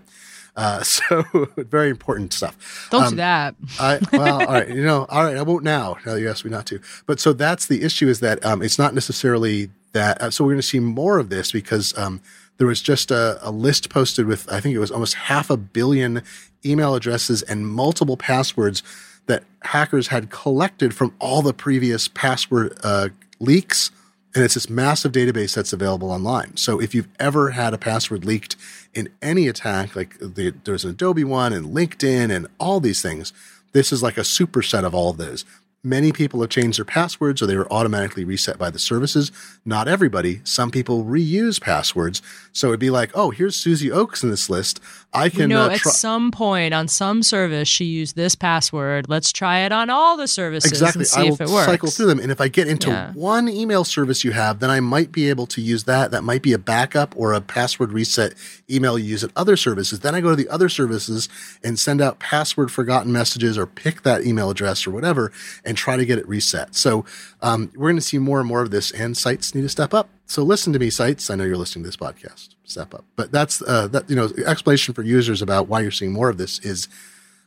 Uh, 0.56 0.82
so 0.84 1.24
very 1.56 1.88
important 1.88 2.32
stuff. 2.32 2.88
Don't 2.90 3.04
um, 3.04 3.10
do 3.10 3.16
that. 3.16 3.54
I, 3.78 4.00
well, 4.12 4.40
all 4.40 4.52
right, 4.52 4.68
you 4.68 4.82
know, 4.84 5.06
all 5.08 5.22
right, 5.22 5.36
I 5.36 5.42
won't 5.42 5.62
now. 5.62 5.98
No, 6.04 6.16
you 6.16 6.28
asked 6.28 6.44
me 6.44 6.50
not 6.50 6.66
to. 6.66 6.80
But 7.06 7.20
so 7.20 7.32
that's 7.32 7.66
the 7.66 7.82
issue 7.82 8.08
is 8.08 8.18
that 8.20 8.44
um, 8.44 8.60
it's 8.60 8.78
not 8.78 8.92
necessarily 8.92 9.70
that. 9.92 10.20
Uh, 10.20 10.30
so 10.30 10.44
we're 10.44 10.52
going 10.52 10.58
to 10.58 10.66
see 10.66 10.80
more 10.80 11.18
of 11.18 11.28
this 11.28 11.52
because 11.52 11.96
um, 11.98 12.20
there 12.58 12.66
was 12.66 12.82
just 12.82 13.10
a, 13.10 13.38
a, 13.42 13.50
list 13.50 13.90
posted 13.90 14.26
with 14.26 14.50
I 14.52 14.60
think 14.60 14.74
it 14.74 14.78
was 14.78 14.90
almost 14.90 15.14
half 15.14 15.50
a 15.50 15.56
billion 15.56 16.22
email 16.64 16.94
addresses 16.94 17.42
and 17.42 17.66
multiple 17.66 18.16
passwords 18.16 18.82
that 19.26 19.44
hackers 19.62 20.08
had 20.08 20.30
collected 20.30 20.94
from 20.94 21.14
all 21.18 21.42
the 21.42 21.54
previous 21.54 22.08
password 22.08 22.76
uh, 22.82 23.08
leaks. 23.38 23.90
And 24.34 24.44
it's 24.44 24.54
this 24.54 24.70
massive 24.70 25.10
database 25.10 25.54
that's 25.54 25.72
available 25.72 26.10
online. 26.10 26.56
So 26.56 26.80
if 26.80 26.94
you've 26.94 27.08
ever 27.18 27.50
had 27.50 27.74
a 27.74 27.78
password 27.78 28.24
leaked 28.24 28.56
in 28.94 29.08
any 29.20 29.48
attack, 29.48 29.96
like 29.96 30.18
the, 30.20 30.54
there's 30.64 30.84
an 30.84 30.90
Adobe 30.90 31.24
one 31.24 31.52
and 31.52 31.74
LinkedIn 31.74 32.30
and 32.34 32.46
all 32.60 32.78
these 32.78 33.02
things, 33.02 33.32
this 33.72 33.92
is 33.92 34.02
like 34.02 34.16
a 34.16 34.22
superset 34.22 34.84
of 34.84 34.94
all 34.94 35.10
of 35.10 35.16
those. 35.16 35.44
Many 35.82 36.12
people 36.12 36.42
have 36.42 36.50
changed 36.50 36.76
their 36.76 36.84
passwords 36.84 37.40
or 37.40 37.46
they 37.46 37.56
were 37.56 37.72
automatically 37.72 38.22
reset 38.22 38.58
by 38.58 38.68
the 38.68 38.78
services. 38.78 39.32
Not 39.64 39.88
everybody. 39.88 40.42
Some 40.44 40.70
people 40.70 41.04
reuse 41.06 41.58
passwords. 41.58 42.20
So 42.52 42.68
it'd 42.68 42.80
be 42.80 42.90
like, 42.90 43.10
oh, 43.14 43.30
here's 43.30 43.56
Susie 43.56 43.88
Ochs 43.88 44.22
in 44.22 44.28
this 44.28 44.50
list. 44.50 44.78
I 45.12 45.28
can. 45.28 45.40
You 45.40 45.48
know, 45.48 45.62
uh, 45.62 45.70
at 45.70 45.80
some 45.80 46.30
point 46.30 46.72
on 46.72 46.86
some 46.86 47.22
service, 47.22 47.68
she 47.68 47.84
used 47.84 48.14
this 48.14 48.34
password. 48.34 49.08
Let's 49.08 49.32
try 49.32 49.60
it 49.60 49.72
on 49.72 49.90
all 49.90 50.16
the 50.16 50.28
services 50.28 50.70
exactly. 50.70 51.00
and 51.00 51.08
see 51.08 51.20
I 51.20 51.24
will 51.24 51.34
if 51.34 51.40
it 51.40 51.48
works. 51.48 51.66
Cycle 51.66 51.90
through 51.90 52.06
them, 52.06 52.20
and 52.20 52.30
if 52.30 52.40
I 52.40 52.48
get 52.48 52.68
into 52.68 52.90
yeah. 52.90 53.12
one 53.12 53.48
email 53.48 53.82
service 53.84 54.22
you 54.22 54.30
have, 54.32 54.60
then 54.60 54.70
I 54.70 54.78
might 54.78 55.10
be 55.10 55.28
able 55.28 55.46
to 55.48 55.60
use 55.60 55.84
that. 55.84 56.12
That 56.12 56.22
might 56.22 56.42
be 56.42 56.52
a 56.52 56.58
backup 56.58 57.14
or 57.16 57.32
a 57.32 57.40
password 57.40 57.92
reset 57.92 58.34
email 58.70 58.98
you 58.98 59.06
use 59.06 59.24
at 59.24 59.30
other 59.34 59.56
services. 59.56 60.00
Then 60.00 60.14
I 60.14 60.20
go 60.20 60.30
to 60.30 60.36
the 60.36 60.48
other 60.48 60.68
services 60.68 61.28
and 61.64 61.78
send 61.78 62.00
out 62.00 62.20
password 62.20 62.70
forgotten 62.70 63.10
messages 63.10 63.58
or 63.58 63.66
pick 63.66 64.02
that 64.02 64.24
email 64.24 64.48
address 64.50 64.86
or 64.86 64.92
whatever 64.92 65.32
and 65.64 65.76
try 65.76 65.96
to 65.96 66.06
get 66.06 66.18
it 66.18 66.28
reset. 66.28 66.76
So 66.76 67.04
um, 67.42 67.72
we're 67.74 67.88
going 67.88 67.96
to 67.96 68.02
see 68.02 68.18
more 68.18 68.38
and 68.38 68.48
more 68.48 68.62
of 68.62 68.70
this, 68.70 68.92
and 68.92 69.16
sites 69.16 69.54
need 69.54 69.62
to 69.62 69.68
step 69.68 69.92
up. 69.92 70.08
So 70.30 70.44
listen 70.44 70.72
to 70.74 70.78
me, 70.78 70.90
sites. 70.90 71.28
I 71.28 71.34
know 71.34 71.42
you're 71.42 71.56
listening 71.56 71.82
to 71.82 71.88
this 71.88 71.96
podcast. 71.96 72.50
Step 72.62 72.94
up. 72.94 73.04
But 73.16 73.32
that's 73.32 73.62
uh, 73.62 73.88
that 73.88 74.08
you 74.08 74.14
know 74.14 74.30
explanation 74.46 74.94
for 74.94 75.02
users 75.02 75.42
about 75.42 75.66
why 75.66 75.80
you're 75.80 75.90
seeing 75.90 76.12
more 76.12 76.28
of 76.28 76.38
this 76.38 76.60
is 76.60 76.86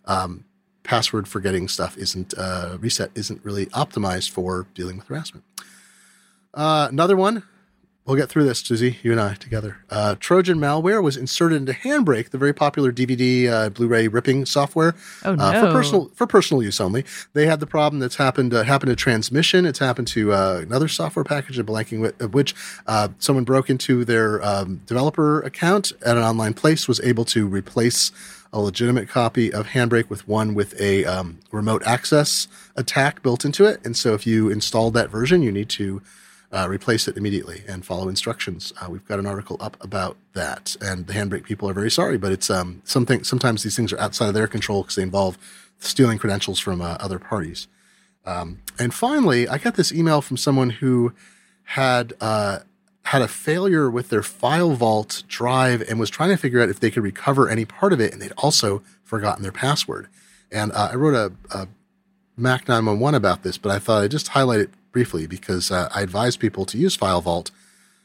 um, 0.04 0.44
password 0.84 1.26
forgetting 1.26 1.70
stuff 1.70 1.98
isn't 1.98 2.34
uh, 2.38 2.78
reset 2.82 3.10
isn't 3.16 3.40
really 3.46 3.68
optimized 3.68 4.32
for 4.32 4.68
dealing 4.76 4.98
with 4.98 5.08
harassment. 5.08 5.46
Uh, 6.54 6.90
another 6.92 7.16
one 7.16 7.44
We'll 8.06 8.18
get 8.18 8.28
through 8.28 8.44
this, 8.44 8.60
Susie, 8.60 9.00
you 9.02 9.14
and 9.14 9.22
I 9.22 9.36
together. 9.36 9.78
Uh, 9.90 10.16
Trojan 10.20 10.58
malware 10.60 11.02
was 11.02 11.16
inserted 11.16 11.56
into 11.56 11.72
Handbrake, 11.72 12.32
the 12.32 12.38
very 12.38 12.52
popular 12.52 12.92
DVD, 12.92 13.48
uh, 13.48 13.70
Blu-ray 13.70 14.10
ripping 14.10 14.46
software 14.46 14.94
oh, 15.24 15.36
no. 15.36 15.44
uh, 15.44 15.62
for 15.62 15.72
personal 15.72 16.12
for 16.14 16.28
personal 16.28 16.62
use 16.62 16.82
only. 16.82 17.06
They 17.32 17.46
had 17.46 17.62
the 17.62 17.66
problem 17.66 18.02
that's 18.02 18.18
happened 18.18 18.54
uh, 18.54 18.64
happened 18.64 18.90
to 18.90 18.98
Transmission. 18.98 19.66
It's 19.66 19.80
happened 19.80 20.10
to 20.10 20.34
uh, 20.34 20.60
another 20.64 20.90
software 20.90 21.24
package, 21.24 21.58
of 21.58 21.66
blanking 21.66 22.20
of 22.20 22.34
which 22.34 22.54
uh, 22.88 23.08
someone 23.20 23.46
broke 23.46 23.70
into 23.70 24.04
their 24.04 24.44
um, 24.44 24.82
developer 24.86 25.40
account 25.42 25.94
at 26.06 26.18
an 26.18 26.24
online 26.24 26.54
place, 26.54 26.90
was 26.90 27.00
able 27.02 27.24
to 27.26 27.48
replace 27.48 28.12
a 28.52 28.60
legitimate 28.60 29.08
copy 29.08 29.52
of 29.52 29.68
Handbrake 29.68 30.10
with 30.10 30.28
one 30.28 30.54
with 30.56 30.80
a 30.80 31.06
um, 31.06 31.40
remote 31.52 31.82
access 31.86 32.50
attack 32.76 33.24
built 33.24 33.46
into 33.46 33.64
it. 33.64 33.80
And 33.86 33.96
so, 33.96 34.14
if 34.14 34.28
you 34.28 34.50
installed 34.50 34.94
that 34.96 35.10
version, 35.10 35.42
you 35.42 35.54
need 35.54 35.70
to 35.70 36.02
uh, 36.54 36.68
replace 36.70 37.08
it 37.08 37.18
immediately 37.18 37.64
and 37.68 37.86
follow 37.86 38.08
instructions. 38.08 38.72
Uh, 38.80 38.90
we've 38.90 39.06
got 39.08 39.20
an 39.20 39.26
article 39.26 39.58
up 39.60 39.76
about 39.82 40.18
that, 40.34 40.76
and 40.80 41.08
the 41.08 41.14
Handbrake 41.14 41.44
people 41.44 41.68
are 41.70 41.74
very 41.74 41.90
sorry, 41.90 42.18
but 42.18 42.32
it's 42.32 42.50
um, 42.50 42.82
something. 42.86 43.24
Sometimes 43.24 43.64
these 43.64 43.76
things 43.76 43.92
are 43.92 44.00
outside 44.00 44.28
of 44.28 44.34
their 44.34 44.48
control 44.48 44.84
because 44.84 44.96
they 44.96 45.04
involve 45.04 45.38
stealing 45.80 46.20
credentials 46.20 46.60
from 46.60 46.82
uh, 46.82 46.98
other 47.00 47.18
parties. 47.18 47.68
Um, 48.26 48.62
and 48.80 48.94
finally, 48.94 49.48
I 49.48 49.58
got 49.58 49.76
this 49.76 49.92
email 49.92 50.22
from 50.22 50.38
someone 50.38 50.70
who 50.70 51.14
had 51.64 52.14
uh, 52.22 52.60
had 53.06 53.22
a 53.22 53.28
failure 53.28 53.90
with 53.90 54.10
their 54.10 54.24
file 54.24 54.74
vault 54.74 55.24
drive 55.28 55.82
and 55.82 56.00
was 56.00 56.10
trying 56.10 56.30
to 56.30 56.38
figure 56.38 56.62
out 56.62 56.70
if 56.70 56.80
they 56.80 56.92
could 56.92 57.04
recover 57.04 57.50
any 57.50 57.66
part 57.66 57.94
of 57.94 58.00
it, 58.00 58.14
and 58.14 58.22
they'd 58.22 58.32
also 58.38 58.84
forgotten 59.04 59.42
their 59.42 59.52
password. 59.52 60.08
And 60.52 60.72
uh, 60.72 60.90
I 60.92 60.96
wrote 60.96 61.16
a, 61.16 61.34
a 61.58 61.68
Mac 62.38 62.68
911 62.68 63.16
about 63.16 63.42
this, 63.44 63.58
but 63.58 63.72
I 63.72 63.80
thought 63.80 64.04
I'd 64.04 64.12
just 64.12 64.30
highlight 64.30 64.60
it 64.60 64.70
briefly 64.94 65.28
because 65.28 65.70
uh, 65.72 65.90
I 65.94 66.02
advise 66.02 66.38
people 66.38 66.64
to 66.66 66.78
use 66.78 66.96
File 66.96 67.20
Vault 67.20 67.52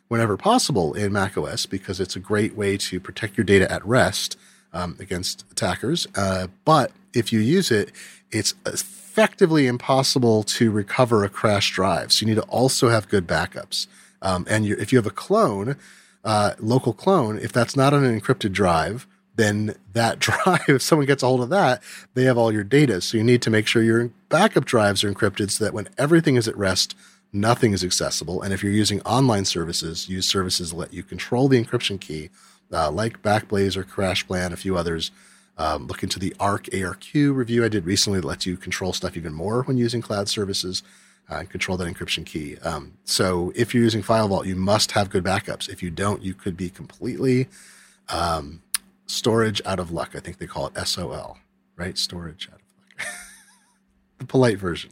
whenever 0.09 0.37
possible 0.37 0.95
in 0.95 1.13
macOS 1.13 1.67
because 1.67 2.01
it's 2.01 2.17
a 2.17 2.21
great 2.21 2.57
way 2.57 2.77
to 2.79 2.99
protect 2.99 3.37
your 3.37 3.45
data 3.45 3.71
at 3.71 3.87
rest 3.87 4.37
um, 4.73 4.97
against 4.99 5.45
attackers. 5.53 6.09
Uh, 6.17 6.49
but 6.65 6.91
if 7.15 7.33
you 7.33 7.39
use 7.39 7.71
it, 7.71 7.93
it's 8.33 8.55
effectively 8.67 9.67
impossible 9.67 10.43
to 10.43 10.71
recover 10.71 11.25
a 11.25 11.29
crash 11.29 11.73
drive. 11.73 12.13
So 12.13 12.25
you 12.25 12.35
need 12.35 12.41
to 12.41 12.49
also 12.49 12.89
have 12.89 13.09
good 13.09 13.27
backups. 13.27 13.87
Um, 14.21 14.47
and 14.49 14.67
if 14.67 14.93
you 14.93 14.99
have 14.99 15.07
a 15.07 15.11
clone, 15.11 15.77
uh, 16.25 16.55
local 16.59 16.93
clone, 16.93 17.39
if 17.39 17.53
that's 17.53 17.77
not 17.77 17.93
on 17.93 18.05
an 18.05 18.19
encrypted 18.19 18.53
drive, 18.53 19.07
then 19.39 19.75
that 19.95 20.19
drive, 20.19 20.69
if 20.69 20.83
someone 20.83 21.07
gets 21.07 21.23
a 21.23 21.27
hold 21.27 21.41
of 21.41 21.49
that, 21.49 21.83
they 22.13 22.25
have 22.25 22.37
all 22.37 22.53
your 22.53 22.65
data. 22.65 23.01
So 23.01 23.17
you 23.17 23.25
need 23.25 23.41
to 23.43 23.51
make 23.51 23.67
sure 23.67 23.83
your 23.83 24.11
backup 24.29 24.67
drives 24.67 25.03
are 25.03 25.13
encrypted 25.13 25.51
so 25.51 25.65
that 25.65 25.73
when 25.73 25.89
everything 25.97 26.37
is 26.37 26.47
at 26.47 26.57
rest, 26.59 26.95
nothing 27.33 27.73
is 27.73 27.85
accessible. 27.85 28.43
And 28.43 28.53
if 28.53 28.63
you're 28.63 28.73
using 28.73 29.01
online 29.03 29.47
services, 29.47 30.09
use 30.09 30.27
services 30.27 30.71
that 30.71 30.77
let 30.77 30.93
you 30.93 31.03
control 31.03 31.49
the 31.49 31.63
encryption 31.63 31.99
key, 31.99 32.31
uh, 32.73 32.91
like 32.91 33.23
Backblaze 33.23 33.77
or 33.77 33.85
CrashPlan, 33.85 34.53
a 34.53 34.57
few 34.57 34.77
others. 34.77 35.11
Um, 35.57 35.89
look 35.89 36.05
into 36.05 36.21
the 36.21 36.35
ARC 36.39 36.67
ARQ 36.67 37.35
review 37.35 37.65
I 37.65 37.69
did 37.69 37.85
recently 37.85 38.21
that 38.21 38.27
lets 38.27 38.47
you 38.47 38.57
control 38.57 38.93
stuff 38.93 39.17
even 39.17 39.35
more 39.35 39.63
when 39.63 39.77
using 39.77 40.01
cloud 40.01 40.29
services 40.29 40.85
uh, 41.29 41.37
and 41.37 41.51
control 41.51 41.77
that 41.79 41.93
encryption 41.93 42.25
key. 42.25 42.57
Um, 42.59 42.93
so 43.05 43.53
if 43.57 43.75
you're 43.75 43.83
using 43.83 44.03
File 44.03 44.29
Vault, 44.29 44.47
you 44.47 44.55
must 44.55 44.93
have 44.93 45.11
good 45.11 45.25
backups. 45.25 45.69
If 45.69 45.83
you 45.83 45.91
don't, 45.91 46.23
you 46.23 46.33
could 46.33 46.57
be 46.57 46.71
completely 46.71 47.49
um, 48.09 48.63
storage 49.09 49.61
out 49.65 49.81
of 49.81 49.91
luck. 49.91 50.11
I 50.15 50.21
think 50.21 50.39
they 50.39 50.47
call 50.47 50.69
it 50.69 50.87
SOL, 50.87 51.39
right? 51.77 51.99
Storage 51.99 52.49
out 52.53 52.61
of 52.61 53.07
luck. 53.07 53.09
the 54.19 54.27
polite 54.27 54.59
version. 54.59 54.91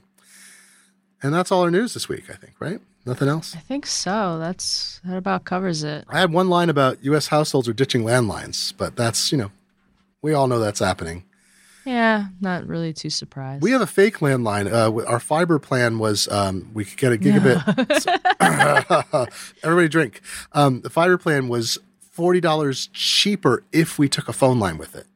And 1.23 1.33
that's 1.33 1.51
all 1.53 1.63
our 1.63 1.71
news 1.71 1.95
this 1.95 2.09
week, 2.09 2.31
I 2.31 2.35
think, 2.35 2.55
right? 2.59 2.81
Nothing 3.07 3.29
else? 3.29 3.55
I 3.55 3.61
think 3.61 3.87
so. 3.87 4.39
That's 4.39 5.01
that 5.05 5.17
about 5.17 5.45
covers 5.45 5.85
it. 5.85 6.05
I 6.09 6.19
had 6.19 6.33
one 6.33 6.49
line 6.49 6.69
about 6.69 7.03
US 7.05 7.29
households 7.29 7.69
are 7.69 7.73
ditching 7.73 8.03
landlines, 8.03 8.73
but 8.77 8.97
that's, 8.97 9.31
you 9.31 9.39
know, 9.39 9.53
we 10.23 10.35
all 10.35 10.49
know 10.49 10.59
that's 10.59 10.81
happening. 10.81 11.25
Yeah, 11.85 12.27
not 12.41 12.67
really 12.67 12.93
too 12.93 13.11
surprised. 13.11 13.63
We 13.63 13.71
have 13.71 13.81
a 13.81 13.87
fake 13.87 14.19
landline. 14.19 14.71
Uh, 14.71 15.05
our 15.07 15.21
fiber 15.21 15.61
plan 15.61 16.01
was 16.01 16.27
um, 16.29 16.69
we 16.75 16.85
could 16.85 16.99
get 16.99 17.13
a 17.13 17.17
gigabit. 17.17 17.63
No. 18.41 19.27
Everybody 19.63 19.89
drink. 19.89 20.21
Um, 20.53 20.81
the 20.81 20.91
fiber 20.91 21.17
plan 21.17 21.47
was 21.47 21.79
$40 22.17 22.89
cheaper 22.93 23.63
if 23.73 23.99
we 23.99 24.09
took 24.09 24.29
a 24.29 24.33
phone 24.33 24.59
line 24.59 24.79
with 24.79 24.95
it. 24.95 25.07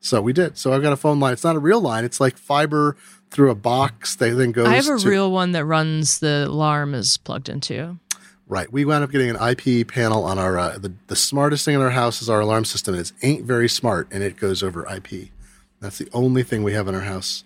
So 0.00 0.20
we 0.22 0.32
did. 0.32 0.56
So 0.56 0.72
I've 0.72 0.82
got 0.82 0.92
a 0.92 0.96
phone 0.96 1.18
line. 1.18 1.32
It's 1.32 1.44
not 1.44 1.56
a 1.56 1.58
real 1.58 1.80
line. 1.80 2.04
It's 2.04 2.20
like 2.20 2.38
fiber 2.38 2.96
through 3.30 3.50
a 3.50 3.54
box 3.54 4.16
that 4.16 4.34
then 4.36 4.52
goes. 4.52 4.68
I 4.68 4.76
have 4.76 4.88
a 4.88 4.98
to, 4.98 5.08
real 5.08 5.30
one 5.30 5.52
that 5.52 5.64
runs 5.64 6.20
the 6.20 6.46
alarm 6.48 6.94
is 6.94 7.18
plugged 7.18 7.48
into. 7.48 7.98
Right. 8.46 8.72
We 8.72 8.84
wound 8.84 9.04
up 9.04 9.10
getting 9.10 9.30
an 9.30 9.36
IP 9.36 9.86
panel 9.88 10.24
on 10.24 10.38
our 10.38 10.58
uh, 10.58 10.78
the 10.78 10.92
the 11.08 11.16
smartest 11.16 11.64
thing 11.64 11.74
in 11.74 11.80
our 11.80 11.90
house 11.90 12.22
is 12.22 12.30
our 12.30 12.40
alarm 12.40 12.64
system. 12.64 12.94
It 12.94 13.12
ain't 13.22 13.44
very 13.44 13.68
smart, 13.68 14.08
and 14.10 14.22
it 14.22 14.36
goes 14.36 14.62
over 14.62 14.86
IP. 14.86 15.30
That's 15.80 15.98
the 15.98 16.08
only 16.12 16.42
thing 16.42 16.62
we 16.62 16.72
have 16.72 16.88
in 16.88 16.94
our 16.94 17.02
house 17.02 17.44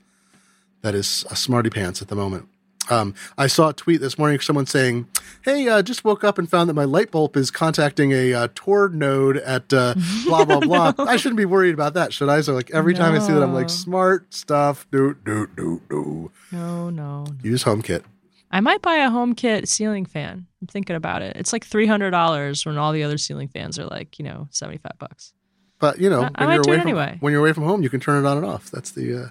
that 0.82 0.94
is 0.94 1.24
a 1.30 1.36
smarty 1.36 1.70
pants 1.70 2.02
at 2.02 2.08
the 2.08 2.14
moment. 2.14 2.48
Um, 2.92 3.14
I 3.38 3.46
saw 3.46 3.70
a 3.70 3.72
tweet 3.72 4.00
this 4.02 4.18
morning, 4.18 4.38
someone 4.40 4.66
saying, 4.66 5.08
"Hey, 5.42 5.66
uh, 5.66 5.82
just 5.82 6.04
woke 6.04 6.24
up 6.24 6.38
and 6.38 6.48
found 6.48 6.68
that 6.68 6.74
my 6.74 6.84
light 6.84 7.10
bulb 7.10 7.36
is 7.36 7.50
contacting 7.50 8.12
a 8.12 8.34
uh, 8.34 8.48
Tor 8.54 8.90
node 8.90 9.38
at 9.38 9.72
uh, 9.72 9.94
blah 10.26 10.44
blah 10.44 10.60
blah. 10.60 10.92
no. 10.98 11.06
I 11.06 11.16
shouldn't 11.16 11.38
be 11.38 11.46
worried 11.46 11.72
about 11.72 11.94
that, 11.94 12.12
should 12.12 12.28
I?" 12.28 12.42
So, 12.42 12.52
like 12.52 12.70
every 12.70 12.92
no. 12.92 12.98
time 13.00 13.14
I 13.14 13.18
see 13.20 13.32
that, 13.32 13.42
I'm 13.42 13.54
like, 13.54 13.70
"Smart 13.70 14.32
stuff, 14.34 14.86
do 14.90 15.16
do 15.24 15.48
do 15.56 15.80
do." 15.88 16.30
No, 16.50 16.90
no. 16.90 17.26
Use 17.42 17.64
HomeKit. 17.64 18.02
I 18.50 18.60
might 18.60 18.82
buy 18.82 18.96
a 18.96 19.08
HomeKit 19.08 19.66
ceiling 19.66 20.04
fan. 20.04 20.46
I'm 20.60 20.66
thinking 20.66 20.94
about 20.94 21.22
it. 21.22 21.36
It's 21.36 21.54
like 21.54 21.64
three 21.64 21.86
hundred 21.86 22.10
dollars 22.10 22.66
when 22.66 22.76
all 22.76 22.92
the 22.92 23.04
other 23.04 23.16
ceiling 23.16 23.48
fans 23.48 23.78
are 23.78 23.86
like 23.86 24.18
you 24.18 24.24
know 24.24 24.48
seventy 24.50 24.78
five 24.78 24.98
bucks. 24.98 25.32
But 25.78 25.98
you 25.98 26.10
know, 26.10 26.28
I, 26.34 26.44
when 26.44 26.50
I 26.50 26.54
you're 26.54 26.64
away 26.66 26.78
from, 26.78 26.88
anyway. 26.88 27.16
when 27.20 27.32
you're 27.32 27.40
away 27.40 27.54
from 27.54 27.64
home, 27.64 27.82
you 27.82 27.88
can 27.88 28.00
turn 28.00 28.22
it 28.22 28.28
on 28.28 28.36
and 28.36 28.46
off. 28.46 28.70
That's 28.70 28.90
the 28.90 29.24
uh, 29.24 29.28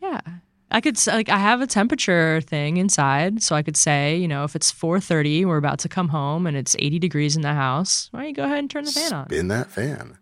yeah. 0.00 0.20
I 0.72 0.80
could 0.80 0.98
like 1.06 1.28
I 1.28 1.38
have 1.38 1.60
a 1.60 1.66
temperature 1.66 2.40
thing 2.40 2.78
inside, 2.78 3.42
so 3.42 3.54
I 3.54 3.62
could 3.62 3.76
say, 3.76 4.16
you 4.16 4.26
know, 4.26 4.44
if 4.44 4.56
it's 4.56 4.72
4:30, 4.72 5.44
we're 5.44 5.58
about 5.58 5.78
to 5.80 5.88
come 5.88 6.08
home 6.08 6.46
and 6.46 6.56
it's 6.56 6.74
80 6.78 6.98
degrees 6.98 7.36
in 7.36 7.42
the 7.42 7.52
house, 7.52 8.08
why 8.10 8.20
don't 8.20 8.28
you 8.30 8.34
go 8.34 8.44
ahead 8.44 8.58
and 8.58 8.70
turn 8.70 8.84
the 8.84 8.92
fan 8.92 9.12
on? 9.12 9.26
Spin 9.26 9.48
that 9.48 9.70
fan. 9.70 10.18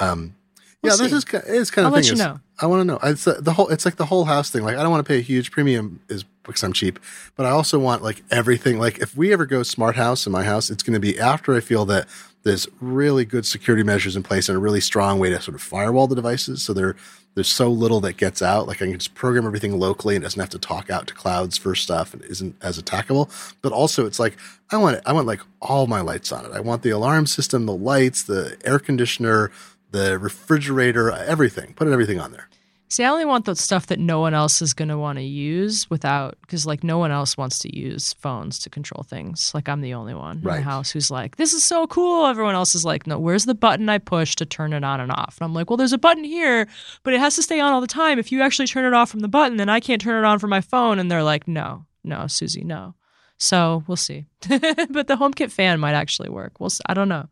Um, 0.00 0.34
we'll 0.82 0.92
yeah, 0.92 0.96
see. 0.96 1.04
this 1.04 1.12
is 1.12 1.24
it's 1.46 1.70
kind 1.70 1.86
of 1.86 1.92
I'll 1.92 2.02
thing. 2.02 2.08
Let 2.08 2.10
you 2.10 2.16
know. 2.16 2.40
I 2.60 2.66
want 2.66 2.80
to 2.80 2.84
know. 2.84 2.98
It's 3.02 3.26
uh, 3.26 3.40
the 3.40 3.52
whole. 3.52 3.68
It's 3.68 3.84
like 3.84 3.96
the 3.96 4.06
whole 4.06 4.24
house 4.24 4.50
thing. 4.50 4.64
Like 4.64 4.76
I 4.76 4.82
don't 4.82 4.90
want 4.90 5.04
to 5.04 5.08
pay 5.08 5.18
a 5.18 5.22
huge 5.22 5.50
premium 5.50 6.00
is 6.08 6.24
because 6.44 6.64
I'm 6.64 6.72
cheap, 6.72 6.98
but 7.36 7.46
I 7.46 7.50
also 7.50 7.78
want 7.78 8.02
like 8.02 8.22
everything. 8.30 8.80
Like 8.80 8.98
if 8.98 9.16
we 9.16 9.32
ever 9.32 9.46
go 9.46 9.62
smart 9.62 9.94
house 9.94 10.26
in 10.26 10.32
my 10.32 10.42
house, 10.42 10.68
it's 10.68 10.82
going 10.82 10.94
to 10.94 11.00
be 11.00 11.18
after 11.18 11.54
I 11.54 11.60
feel 11.60 11.84
that 11.86 12.08
there's 12.42 12.66
really 12.80 13.24
good 13.24 13.46
security 13.46 13.84
measures 13.84 14.16
in 14.16 14.22
place 14.22 14.48
and 14.48 14.56
a 14.56 14.60
really 14.60 14.80
strong 14.80 15.18
way 15.18 15.30
to 15.30 15.40
sort 15.40 15.54
of 15.54 15.62
firewall 15.62 16.06
the 16.06 16.16
devices 16.16 16.62
so 16.62 16.72
they're 16.72 16.96
there's 17.34 17.48
so 17.48 17.70
little 17.70 18.00
that 18.00 18.16
gets 18.16 18.42
out. 18.42 18.66
Like 18.66 18.82
I 18.82 18.86
can 18.86 18.98
just 18.98 19.14
program 19.14 19.46
everything 19.46 19.78
locally 19.78 20.14
and 20.14 20.22
doesn't 20.22 20.40
have 20.40 20.50
to 20.50 20.58
talk 20.58 20.90
out 20.90 21.06
to 21.06 21.14
clouds 21.14 21.56
for 21.56 21.74
stuff 21.74 22.12
and 22.12 22.22
isn't 22.24 22.56
as 22.62 22.80
attackable. 22.80 23.30
But 23.62 23.72
also 23.72 24.06
it's 24.06 24.18
like 24.18 24.36
I 24.70 24.76
want 24.76 24.96
it, 24.96 25.02
I 25.06 25.12
want 25.12 25.26
like 25.26 25.40
all 25.60 25.86
my 25.86 26.00
lights 26.00 26.32
on 26.32 26.44
it. 26.44 26.52
I 26.52 26.60
want 26.60 26.82
the 26.82 26.90
alarm 26.90 27.26
system, 27.26 27.66
the 27.66 27.74
lights, 27.74 28.22
the 28.22 28.56
air 28.64 28.78
conditioner, 28.78 29.50
the 29.90 30.18
refrigerator, 30.18 31.10
everything. 31.12 31.74
Put 31.74 31.88
everything 31.88 32.20
on 32.20 32.32
there. 32.32 32.48
See, 32.92 33.04
I 33.04 33.08
only 33.08 33.24
want 33.24 33.46
the 33.46 33.56
stuff 33.56 33.86
that 33.86 33.98
no 33.98 34.20
one 34.20 34.34
else 34.34 34.60
is 34.60 34.74
going 34.74 34.90
to 34.90 34.98
want 34.98 35.16
to 35.16 35.24
use 35.24 35.88
without, 35.88 36.36
because 36.42 36.66
like 36.66 36.84
no 36.84 36.98
one 36.98 37.10
else 37.10 37.38
wants 37.38 37.58
to 37.60 37.74
use 37.74 38.12
phones 38.12 38.58
to 38.58 38.68
control 38.68 39.02
things. 39.02 39.50
Like 39.54 39.66
I'm 39.66 39.80
the 39.80 39.94
only 39.94 40.12
one 40.12 40.42
right. 40.42 40.56
in 40.56 40.60
the 40.60 40.70
house 40.70 40.90
who's 40.90 41.10
like, 41.10 41.36
this 41.36 41.54
is 41.54 41.64
so 41.64 41.86
cool. 41.86 42.26
Everyone 42.26 42.54
else 42.54 42.74
is 42.74 42.84
like, 42.84 43.06
no, 43.06 43.18
where's 43.18 43.46
the 43.46 43.54
button 43.54 43.88
I 43.88 43.96
push 43.96 44.36
to 44.36 44.44
turn 44.44 44.74
it 44.74 44.84
on 44.84 45.00
and 45.00 45.10
off? 45.10 45.38
And 45.40 45.46
I'm 45.46 45.54
like, 45.54 45.70
well, 45.70 45.78
there's 45.78 45.94
a 45.94 45.98
button 45.98 46.22
here, 46.22 46.68
but 47.02 47.14
it 47.14 47.20
has 47.20 47.34
to 47.36 47.42
stay 47.42 47.60
on 47.60 47.72
all 47.72 47.80
the 47.80 47.86
time. 47.86 48.18
If 48.18 48.30
you 48.30 48.42
actually 48.42 48.66
turn 48.66 48.84
it 48.84 48.92
off 48.92 49.08
from 49.08 49.20
the 49.20 49.26
button, 49.28 49.56
then 49.56 49.70
I 49.70 49.80
can't 49.80 50.02
turn 50.02 50.22
it 50.22 50.28
on 50.28 50.38
from 50.38 50.50
my 50.50 50.60
phone. 50.60 50.98
And 50.98 51.10
they're 51.10 51.22
like, 51.22 51.48
no, 51.48 51.86
no, 52.04 52.26
Susie, 52.26 52.62
no. 52.62 52.94
So 53.38 53.84
we'll 53.86 53.96
see. 53.96 54.26
but 54.50 55.06
the 55.06 55.16
HomeKit 55.16 55.50
fan 55.50 55.80
might 55.80 55.94
actually 55.94 56.28
work. 56.28 56.60
We'll 56.60 56.68
see. 56.68 56.84
I 56.84 56.92
don't 56.92 57.08
know. 57.08 57.30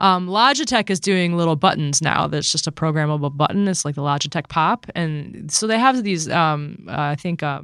Um, 0.00 0.28
Logitech 0.28 0.90
is 0.90 1.00
doing 1.00 1.36
little 1.36 1.56
buttons 1.56 2.00
now. 2.00 2.28
That's 2.28 2.52
just 2.52 2.66
a 2.66 2.72
programmable 2.72 3.36
button. 3.36 3.66
It's 3.66 3.84
like 3.84 3.96
the 3.96 4.02
Logitech 4.02 4.48
Pop, 4.48 4.86
and 4.94 5.50
so 5.50 5.66
they 5.66 5.78
have 5.78 6.02
these. 6.04 6.28
Um, 6.28 6.86
uh, 6.88 6.94
I 6.96 7.16
think, 7.16 7.42
uh, 7.42 7.62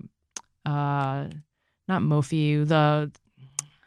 uh, 0.66 1.28
not 1.86 2.02
Mophie, 2.02 2.66
the 2.66 3.10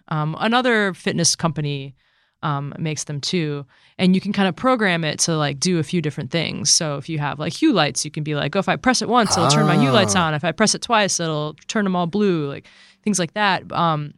um, 0.08 0.36
another 0.40 0.94
fitness 0.94 1.36
company 1.36 1.96
um, 2.44 2.74
makes 2.80 3.04
them 3.06 3.20
too, 3.20 3.66
and 3.98 4.16
you 4.16 4.22
can 4.22 4.32
kind 4.32 4.48
of 4.48 4.56
program 4.56 5.04
it 5.04 5.20
to 5.20 5.36
like 5.36 5.60
do 5.60 5.80
a 5.80 5.84
few 5.84 6.02
different 6.02 6.32
things. 6.32 6.70
So 6.72 6.96
if 6.98 7.10
you 7.10 7.20
have 7.20 7.40
like 7.40 7.52
hue 7.52 7.74
lights, 7.74 8.06
you 8.06 8.12
can 8.12 8.24
be 8.24 8.36
like, 8.36 8.56
oh, 8.56 8.60
if 8.60 8.70
I 8.70 8.78
press 8.78 9.02
it 9.02 9.10
once, 9.10 9.36
it'll 9.36 9.50
turn 9.50 9.66
my 9.66 9.78
hue 9.78 9.92
lights 9.92 10.16
Ah. 10.16 10.28
on. 10.28 10.34
If 10.34 10.46
I 10.46 10.52
press 10.54 10.74
it 10.74 10.82
twice, 10.82 11.20
it'll 11.20 11.56
turn 11.68 11.84
them 11.84 11.96
all 11.96 12.08
blue. 12.08 12.48
Like 12.48 12.68
things 13.04 13.20
like 13.20 13.34
that. 13.34 13.70
Um, 13.74 14.14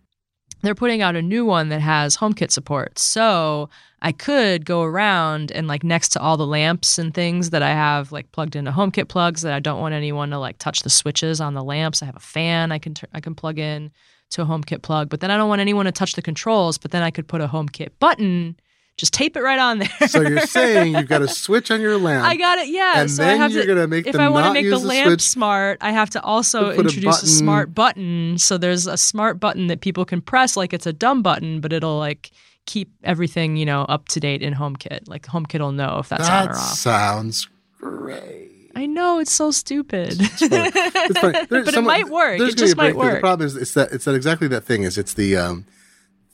they're 0.61 0.75
putting 0.75 1.01
out 1.01 1.15
a 1.15 1.21
new 1.21 1.45
one 1.45 1.69
that 1.69 1.79
has 1.81 2.17
HomeKit 2.17 2.51
support. 2.51 2.99
So 2.99 3.69
I 4.01 4.11
could 4.11 4.65
go 4.65 4.83
around 4.83 5.51
and 5.51 5.67
like 5.67 5.83
next 5.83 6.09
to 6.09 6.21
all 6.21 6.37
the 6.37 6.47
lamps 6.47 6.97
and 6.97 7.13
things 7.13 7.49
that 7.49 7.61
I 7.61 7.69
have 7.69 8.11
like 8.11 8.31
plugged 8.31 8.55
into 8.55 8.71
HomeKit 8.71 9.09
plugs 9.09 9.41
that 9.41 9.53
I 9.53 9.59
don't 9.59 9.81
want 9.81 9.93
anyone 9.93 10.29
to 10.29 10.39
like 10.39 10.57
touch 10.57 10.83
the 10.83 10.89
switches 10.89 11.41
on 11.41 11.53
the 11.53 11.63
lamps. 11.63 12.01
I 12.01 12.05
have 12.05 12.15
a 12.15 12.21
fan 12.21 12.71
I 12.71 12.79
can 12.79 12.93
tur- 12.93 13.09
I 13.13 13.19
can 13.19 13.35
plug 13.35 13.59
in 13.59 13.91
to 14.31 14.41
a 14.41 14.45
HomeKit 14.45 14.81
plug, 14.83 15.09
but 15.09 15.19
then 15.19 15.31
I 15.31 15.37
don't 15.37 15.49
want 15.49 15.59
anyone 15.61 15.85
to 15.85 15.91
touch 15.91 16.13
the 16.13 16.21
controls. 16.21 16.77
But 16.77 16.91
then 16.91 17.03
I 17.03 17.11
could 17.11 17.27
put 17.27 17.41
a 17.41 17.47
HomeKit 17.47 17.89
button, 17.99 18.55
just 18.95 19.13
tape 19.13 19.35
it 19.35 19.41
right 19.41 19.59
on 19.59 19.79
there. 19.79 20.07
So 20.07 20.21
you're 20.21 20.39
saying 20.45 20.95
you've 20.95 21.07
got 21.09 21.21
a 21.21 21.27
switch 21.27 21.69
on 21.71 21.81
your 21.81 21.97
lamp. 21.97 22.25
I 22.25 22.37
got 22.37 22.57
it. 22.59 22.69
Yeah. 22.69 23.01
And 23.01 23.11
so 23.11 23.23
then 23.23 23.33
I 23.33 23.43
have 23.43 23.51
you're 23.51 23.63
to, 23.63 23.67
gonna 23.67 23.87
make 23.87 24.07
if 24.07 24.15
I 24.15 24.29
want 24.29 24.45
to 24.45 24.53
make 24.53 24.69
the 24.69 24.77
lamp 24.77 25.07
switch, 25.07 25.21
smart, 25.21 25.79
I 25.81 25.91
have 25.91 26.09
to 26.11 26.21
also 26.21 26.69
a 26.69 26.75
introduce 26.75 27.01
a, 27.03 27.09
button. 27.09 27.27
smart 27.27 27.75
button. 27.75 28.37
So 28.37 28.57
there's 28.57 28.87
a 28.87 28.97
smart 28.97 29.39
button 29.39 29.67
that 29.67 29.81
people 29.81 30.05
can 30.05 30.21
press 30.21 30.55
like 30.55 30.73
it's 30.73 30.85
a 30.85 30.93
dumb 30.93 31.21
button, 31.21 31.59
but 31.59 31.73
it'll 31.73 31.97
like 31.97 32.31
keep 32.69 32.89
everything 33.03 33.57
you 33.57 33.65
know 33.65 33.81
up 33.95 34.07
to 34.09 34.19
date 34.19 34.41
in 34.43 34.53
HomeKit. 34.53 35.07
Like 35.07 35.25
HomeKit 35.25 35.59
will 35.59 35.71
know 35.71 35.97
if 35.99 36.09
that's 36.09 36.29
on 36.29 36.47
or 36.49 36.51
off. 36.51 36.73
sounds 36.77 37.47
great. 37.79 38.71
I 38.75 38.85
know 38.85 39.19
it's 39.19 39.31
so 39.31 39.51
stupid. 39.51 40.15
It's 40.19 40.47
funny. 40.47 41.45
There's 41.49 41.65
But 41.65 41.73
it 41.73 41.81
might 41.83 42.07
work. 42.09 42.39
It 42.39 42.55
just 42.55 42.57
be 42.57 42.71
a 42.71 42.75
breakthrough. 42.75 42.93
might 42.93 42.95
work. 42.95 43.13
The 43.15 43.19
problem 43.19 43.47
is 43.47 43.55
it's 43.55 43.73
that 43.73 43.91
it's 43.91 44.05
that 44.05 44.15
exactly 44.15 44.47
that 44.49 44.63
thing 44.63 44.83
is 44.83 44.97
it's 44.97 45.15
the 45.15 45.35
um 45.37 45.65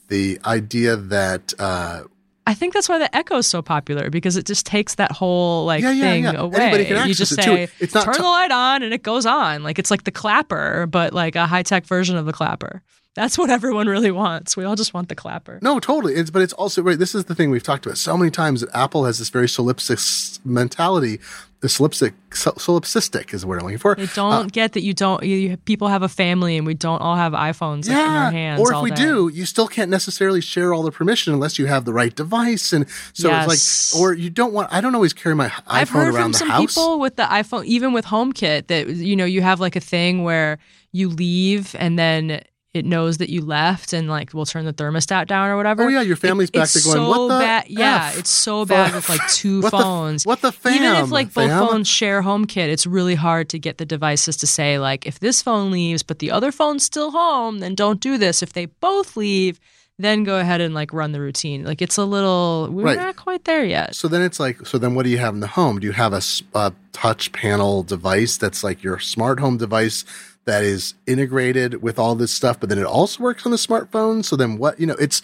the 0.10 0.40
idea 0.46 0.96
that 0.96 1.54
uh 1.58 2.04
I 2.48 2.54
think 2.54 2.74
that's 2.76 2.88
why 2.88 3.00
the 3.00 3.10
echo 3.16 3.38
is 3.38 3.48
so 3.48 3.64
popular 3.64 4.12
because 4.12 4.36
it 4.38 4.46
just 4.46 4.68
takes 4.68 4.96
that 4.96 5.12
whole 5.12 5.66
like 5.66 5.82
Yeah, 5.82 5.92
yeah, 5.94 6.04
thing 6.04 6.24
yeah. 6.26 6.34
away. 6.34 7.08
You 7.08 7.14
just 7.16 7.32
it, 7.32 7.44
say. 7.44 7.68
It's 7.80 7.96
not 7.96 8.06
turn 8.06 8.14
t- 8.14 8.22
the 8.22 8.28
light 8.28 8.52
on 8.52 8.84
and 8.84 8.94
it 8.94 9.02
goes 9.02 9.26
on. 9.26 9.64
Like 9.64 9.80
it's 9.80 9.90
like 9.90 10.04
the 10.04 10.12
clapper, 10.12 10.86
but 10.86 11.12
like 11.14 11.36
a 11.36 11.48
high 11.48 11.64
tech 11.64 11.86
version 11.88 12.18
of 12.18 12.26
the 12.28 12.34
clapper. 12.34 12.84
That's 13.16 13.38
what 13.38 13.50
everyone 13.50 13.88
really 13.88 14.12
wants. 14.12 14.56
We 14.58 14.66
all 14.66 14.76
just 14.76 14.94
want 14.94 15.08
the 15.10 15.16
clapper. 15.16 15.58
no, 15.62 15.80
totally. 15.80 16.14
It's 16.16 16.30
but 16.30 16.42
it's 16.42 16.54
also 16.54 16.84
right. 16.84 17.00
This 17.00 17.16
is 17.16 17.26
the 17.26 17.34
thing 17.36 17.50
we've 17.50 17.64
talked 17.64 17.86
about 17.86 17.98
so 17.98 18.18
many 18.18 18.30
times 18.30 18.62
that 18.62 18.70
Apple 18.76 19.06
has 19.06 19.20
this 19.20 19.30
very 19.30 19.48
solipsis 19.48 20.40
mentality. 20.46 21.20
The 21.62 21.70
solipsic, 21.70 22.14
solipsistic 22.30 23.34
is 23.34 23.42
the 23.42 23.48
word 23.48 23.60
I'm 23.60 23.64
looking 23.66 23.80
for. 23.80 23.96
They 23.96 24.06
don't 24.08 24.34
uh, 24.34 24.44
get 24.52 24.74
that 24.74 24.84
you 24.84 24.94
don't. 24.94 25.24
You, 25.24 25.58
people 25.58 25.88
have 25.88 26.04
a 26.04 26.10
family 26.10 26.58
and 26.58 26.68
we 26.68 26.74
don't 26.74 27.02
all 27.02 27.16
have 27.16 27.34
iPhones 27.34 27.88
like, 27.88 27.98
in 27.98 28.12
our 28.12 28.32
hands. 28.32 28.62
or 28.62 28.74
if 28.74 28.82
we 28.82 28.92
day. 28.92 29.02
do, 29.02 29.30
you 29.34 29.46
still 29.46 29.68
can't 29.68 29.90
necessarily 29.90 30.42
share 30.42 30.74
all 30.74 30.84
the 30.84 30.92
permission 30.92 31.34
unless 31.34 31.58
you 31.58 31.66
have 31.66 31.86
the 31.86 31.94
right 31.94 32.14
device. 32.16 32.72
And 32.74 32.88
so 33.14 33.30
Yes. 33.30 33.52
it's 33.52 33.94
like, 33.94 34.02
or 34.02 34.14
you 34.14 34.30
don't 34.30 34.54
want. 34.54 34.72
I 34.72 34.82
don't 34.82 34.94
always 34.94 35.14
carry 35.14 35.34
my 35.36 35.48
iPhone 35.48 35.64
I've 35.68 35.90
heard 35.90 36.14
around 36.14 36.24
from 36.24 36.32
the 36.34 36.38
some 36.40 36.50
house. 36.50 36.76
people 36.76 37.00
with 37.00 37.16
the 37.16 37.24
iPhone, 37.24 37.66
even 37.66 37.94
with 37.94 38.06
HomeKit, 38.06 38.68
that 38.68 38.88
you 38.90 39.16
know 39.16 39.26
you 39.26 39.42
have 39.42 39.60
like 39.60 39.76
a 39.76 39.80
thing 39.82 40.24
where 40.24 40.60
you 40.92 41.10
leave 41.10 41.76
and 41.80 41.98
then 41.98 42.44
it 42.76 42.86
knows 42.86 43.18
that 43.20 43.30
you 43.30 43.42
left 43.42 43.94
and 43.94 44.10
like 44.10 44.34
we'll 44.34 44.46
turn 44.46 44.66
the 44.66 44.74
thermostat 44.74 45.28
down 45.28 45.50
or 45.50 45.56
whatever. 45.58 45.84
Oh, 45.84 45.88
yeah, 45.88 46.02
your 46.02 46.16
family's 46.18 46.52
back 46.52 46.64
it's 46.64 46.74
there 46.74 46.94
going, 46.96 47.06
so 47.06 47.10
"What 47.10 47.28
the 47.34 47.40
bad. 47.40 47.66
Yeah, 47.70 48.08
F? 48.12 48.20
it's 48.20 48.30
so 48.30 48.66
bad 48.66 48.94
with 48.94 49.08
like 49.10 49.26
two 49.30 49.62
What 49.64 49.72
the- 49.72 49.78
phones. 49.78 50.26
what 50.26 50.42
the 50.42 50.54
Even 50.68 50.96
if 50.96 51.10
like 51.12 51.34
both 51.34 51.50
fam? 51.50 51.68
phones 51.68 51.88
share 51.88 52.22
HomeKit, 52.22 52.68
it's 52.68 52.86
really 52.86 53.16
hard 53.16 53.50
to 53.50 53.60
get 53.60 53.78
the 53.78 53.86
devices 53.86 54.36
to 54.38 54.48
say 54.48 54.78
like 54.78 55.08
if 55.08 55.20
this 55.20 55.42
phone 55.42 55.72
leaves 55.72 56.04
but 56.04 56.20
the 56.20 56.32
other 56.32 56.52
phone's 56.52 56.84
still 56.84 57.12
home, 57.12 57.60
then 57.60 57.74
don't 57.76 58.00
do 58.02 58.18
this. 58.18 58.44
If 58.44 58.54
they 58.54 58.66
both 58.66 59.16
leave, 59.16 59.60
then 59.98 60.26
go 60.26 60.38
ahead 60.40 60.60
and 60.60 60.74
like 60.76 60.92
run 60.92 61.14
the 61.14 61.22
routine. 61.22 61.64
Like 61.64 61.82
it's 61.82 61.96
a 61.98 62.04
little 62.04 62.68
we're 62.70 62.84
Right. 62.84 62.98
not 62.98 63.16
quite 63.16 63.46
there 63.46 63.64
yet. 63.64 63.96
So 63.96 64.10
then 64.10 64.22
it's 64.22 64.42
like, 64.42 64.68
so 64.68 64.78
then 64.78 64.94
what 64.96 65.04
do 65.04 65.10
you 65.10 65.18
have 65.20 65.34
in 65.34 65.40
the 65.40 65.48
home? 65.48 65.80
Do 65.80 65.88
you 65.88 65.94
have 65.94 66.12
a 66.12 66.74
touch 66.92 67.32
panel 67.32 67.84
device 67.84 68.36
that's 68.38 68.62
like 68.64 68.84
your 68.84 69.00
smart 69.00 69.40
home 69.40 69.56
device 69.58 70.04
that 70.46 70.64
is 70.64 70.94
integrated 71.08 71.82
with 71.82 71.98
all 72.00 72.16
this 72.16 72.32
stuff, 72.32 72.60
but 72.60 72.70
then 72.70 72.78
it 72.78 72.86
also 72.86 73.22
works 73.24 73.46
on 73.46 73.52
the 73.52 73.58
smartphone? 73.58 74.24
So 74.24 74.36
then 74.36 74.58
what, 74.58 74.80
you 74.80 74.86
know, 74.86 74.96
it's, 75.00 75.22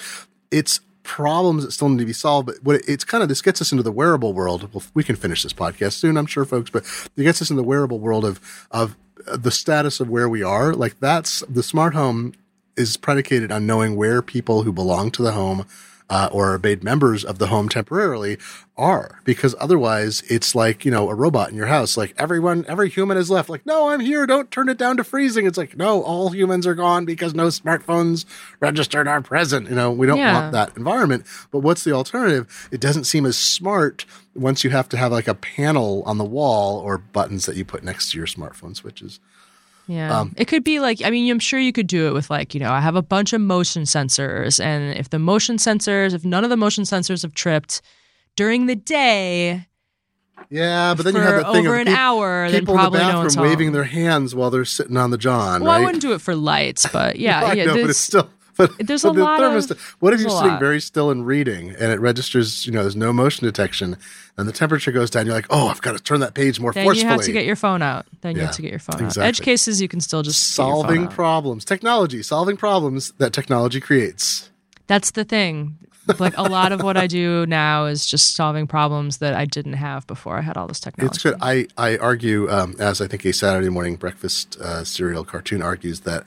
it's 0.49 0.79
problems 1.03 1.63
that 1.63 1.71
still 1.71 1.89
need 1.89 1.99
to 1.99 2.05
be 2.05 2.13
solved. 2.13 2.47
But 2.47 2.63
what 2.63 2.75
it- 2.77 2.85
it's 2.87 3.03
kind 3.03 3.21
of, 3.23 3.29
this 3.29 3.41
gets 3.41 3.61
us 3.61 3.71
into 3.71 3.83
the 3.83 3.91
wearable 3.91 4.33
world. 4.33 4.69
Well, 4.73 4.83
we 4.93 5.03
can 5.03 5.15
finish 5.15 5.43
this 5.43 5.53
podcast 5.53 5.93
soon, 5.93 6.17
I'm 6.17 6.25
sure 6.25 6.45
folks, 6.45 6.69
but 6.69 6.83
it 7.15 7.23
gets 7.23 7.41
us 7.41 7.49
in 7.49 7.55
the 7.55 7.63
wearable 7.63 7.99
world 7.99 8.25
of, 8.25 8.67
of 8.71 8.95
uh, 9.27 9.37
the 9.37 9.51
status 9.51 9.99
of 9.99 10.09
where 10.09 10.27
we 10.29 10.43
are. 10.43 10.73
Like 10.73 10.99
that's 10.99 11.41
the 11.47 11.63
smart 11.63 11.93
home 11.93 12.33
is 12.77 12.97
predicated 12.97 13.51
on 13.51 13.65
knowing 13.67 13.95
where 13.95 14.21
people 14.21 14.63
who 14.63 14.71
belong 14.71 15.11
to 15.11 15.21
the 15.21 15.33
home 15.33 15.65
uh, 16.11 16.27
or 16.31 16.59
made 16.59 16.83
members 16.83 17.23
of 17.23 17.39
the 17.39 17.47
home 17.47 17.69
temporarily 17.69 18.37
are, 18.77 19.21
because 19.23 19.55
otherwise 19.59 20.21
it's 20.27 20.53
like 20.53 20.83
you 20.83 20.91
know 20.91 21.09
a 21.09 21.15
robot 21.15 21.49
in 21.49 21.55
your 21.55 21.67
house. 21.67 21.95
Like 21.95 22.13
everyone, 22.17 22.65
every 22.67 22.89
human 22.89 23.17
is 23.17 23.29
left. 23.31 23.47
Like, 23.49 23.65
no, 23.65 23.89
I'm 23.89 24.01
here. 24.01 24.27
Don't 24.27 24.51
turn 24.51 24.67
it 24.69 24.77
down 24.77 24.97
to 24.97 25.03
freezing. 25.03 25.45
It's 25.45 25.57
like, 25.57 25.77
no, 25.77 26.01
all 26.03 26.29
humans 26.29 26.67
are 26.67 26.75
gone 26.75 27.05
because 27.05 27.33
no 27.33 27.47
smartphones 27.47 28.25
registered 28.59 29.07
are 29.07 29.21
present. 29.21 29.69
You 29.69 29.75
know, 29.75 29.89
we 29.91 30.05
don't 30.05 30.17
Yeah. 30.17 30.33
want 30.41 30.51
that 30.51 30.75
environment. 30.75 31.25
But 31.49 31.59
what's 31.59 31.83
the 31.85 31.93
alternative? 31.93 32.67
It 32.71 32.81
doesn't 32.81 33.05
seem 33.05 33.25
as 33.25 33.37
smart 33.37 34.05
once 34.35 34.63
you 34.63 34.69
have 34.71 34.89
to 34.89 34.97
have 34.97 35.11
like 35.13 35.27
a 35.29 35.35
panel 35.35 36.03
on 36.05 36.17
the 36.17 36.25
wall 36.25 36.79
or 36.79 36.97
buttons 36.97 37.45
that 37.45 37.55
you 37.55 37.63
put 37.65 37.83
next 37.83 38.11
to 38.11 38.17
your 38.17 38.27
smartphone 38.27 38.75
switches. 38.75 39.19
Yeah. 39.91 40.19
Um, 40.21 40.33
it 40.37 40.45
could 40.47 40.63
be 40.63 40.79
like, 40.79 41.03
I 41.03 41.09
mean, 41.09 41.29
I'm 41.29 41.39
sure 41.39 41.59
you 41.59 41.73
could 41.73 41.87
do 41.87 42.07
it 42.07 42.13
with 42.13 42.29
like, 42.29 42.53
you 42.53 42.61
know, 42.61 42.71
I 42.71 42.79
have 42.79 42.95
a 42.95 43.01
bunch 43.01 43.33
of 43.33 43.41
motion 43.41 43.83
sensors. 43.83 44.63
And 44.63 44.97
if 44.97 45.09
the 45.09 45.19
motion 45.19 45.57
sensors, 45.57 46.13
if 46.13 46.23
none 46.23 46.45
of 46.45 46.49
the 46.49 46.55
motion 46.55 46.85
sensors 46.85 47.23
have 47.23 47.33
tripped 47.33 47.81
during 48.37 48.67
the 48.67 48.75
day 48.75 49.67
Yeah, 50.49 50.93
but 50.95 51.03
then 51.03 51.15
you 51.15 51.19
have 51.21 51.45
the 51.45 51.51
thing 51.51 51.67
over 51.67 51.75
of 51.75 51.81
an 51.81 51.87
peop- 51.87 51.97
hour, 51.97 52.49
then 52.49 52.61
people 52.61 52.79
in 52.79 52.91
the 52.93 52.99
no 52.99 53.23
bathroom 53.23 53.45
waving 53.45 53.71
their 53.73 53.83
hands 53.83 54.33
while 54.33 54.49
they're 54.49 54.63
sitting 54.63 54.95
on 54.95 55.11
the 55.11 55.17
john. 55.17 55.61
Well, 55.61 55.71
right? 55.71 55.81
I 55.81 55.85
wouldn't 55.85 56.01
do 56.01 56.13
it 56.13 56.21
for 56.21 56.35
lights, 56.35 56.87
but 56.91 57.15
yeah. 57.19 57.43
I 57.43 57.53
yeah 57.53 57.65
know, 57.65 57.73
but 57.73 57.89
it's 57.89 57.99
still. 57.99 58.29
But 58.57 58.71
there's 58.79 59.03
but 59.03 59.11
a 59.11 59.13
the 59.13 59.23
lot 59.23 59.43
of- 59.43 59.51
thermostat- 59.53 59.79
What 59.99 60.13
if 60.13 60.19
you're 60.21 60.29
sitting 60.29 60.47
lot. 60.51 60.59
very 60.59 60.81
still 60.81 61.09
and 61.11 61.25
reading, 61.25 61.69
and 61.71 61.91
it 61.91 61.99
registers? 61.99 62.65
You 62.65 62.71
know, 62.71 62.81
there's 62.81 62.95
no 62.95 63.11
motion 63.13 63.45
detection, 63.45 63.97
and 64.37 64.47
the 64.47 64.51
temperature 64.51 64.91
goes 64.91 65.09
down. 65.09 65.25
You're 65.25 65.35
like, 65.35 65.47
oh, 65.49 65.67
I've 65.67 65.81
got 65.81 65.97
to 65.97 66.03
turn 66.03 66.19
that 66.21 66.33
page 66.33 66.59
more 66.59 66.71
then 66.73 66.83
forcefully. 66.85 67.03
you 67.05 67.09
have 67.11 67.21
to 67.21 67.31
get 67.31 67.45
your 67.45 67.55
phone 67.55 67.81
out. 67.81 68.05
Then 68.21 68.35
you 68.35 68.41
have 68.41 68.55
to 68.55 68.61
get 68.61 68.71
your 68.71 68.79
phone 68.79 69.03
out. 69.03 69.17
Edge 69.17 69.41
cases, 69.41 69.81
you 69.81 69.87
can 69.87 69.99
still 70.01 70.21
just 70.23 70.55
get 70.57 70.63
your 70.63 70.73
phone 70.73 70.81
solving 70.83 71.03
out. 71.05 71.11
problems, 71.11 71.65
technology, 71.65 72.21
solving 72.23 72.57
problems 72.57 73.11
that 73.17 73.33
technology 73.33 73.79
creates. 73.79 74.49
That's 74.87 75.11
the 75.11 75.23
thing. 75.23 75.77
Like 76.19 76.35
a 76.35 76.41
lot 76.43 76.71
of 76.71 76.81
what 76.81 76.97
I 76.97 77.05
do 77.07 77.45
now 77.47 77.85
is 77.85 78.05
just 78.05 78.35
solving 78.35 78.65
problems 78.67 79.17
that 79.19 79.33
I 79.35 79.45
didn't 79.45 79.73
have 79.73 80.05
before 80.07 80.35
I 80.37 80.41
had 80.41 80.57
all 80.57 80.67
this 80.67 80.79
technology. 80.79 81.13
It's 81.13 81.23
good. 81.23 81.35
I, 81.41 81.67
I 81.77 81.95
argue, 81.97 82.49
um, 82.51 82.75
as 82.79 82.99
I 83.01 83.07
think 83.07 83.23
a 83.23 83.31
Saturday 83.31 83.69
morning 83.69 83.95
breakfast 83.97 84.57
uh, 84.59 84.83
cereal 84.83 85.23
cartoon 85.23 85.61
argues 85.61 86.01
that 86.01 86.23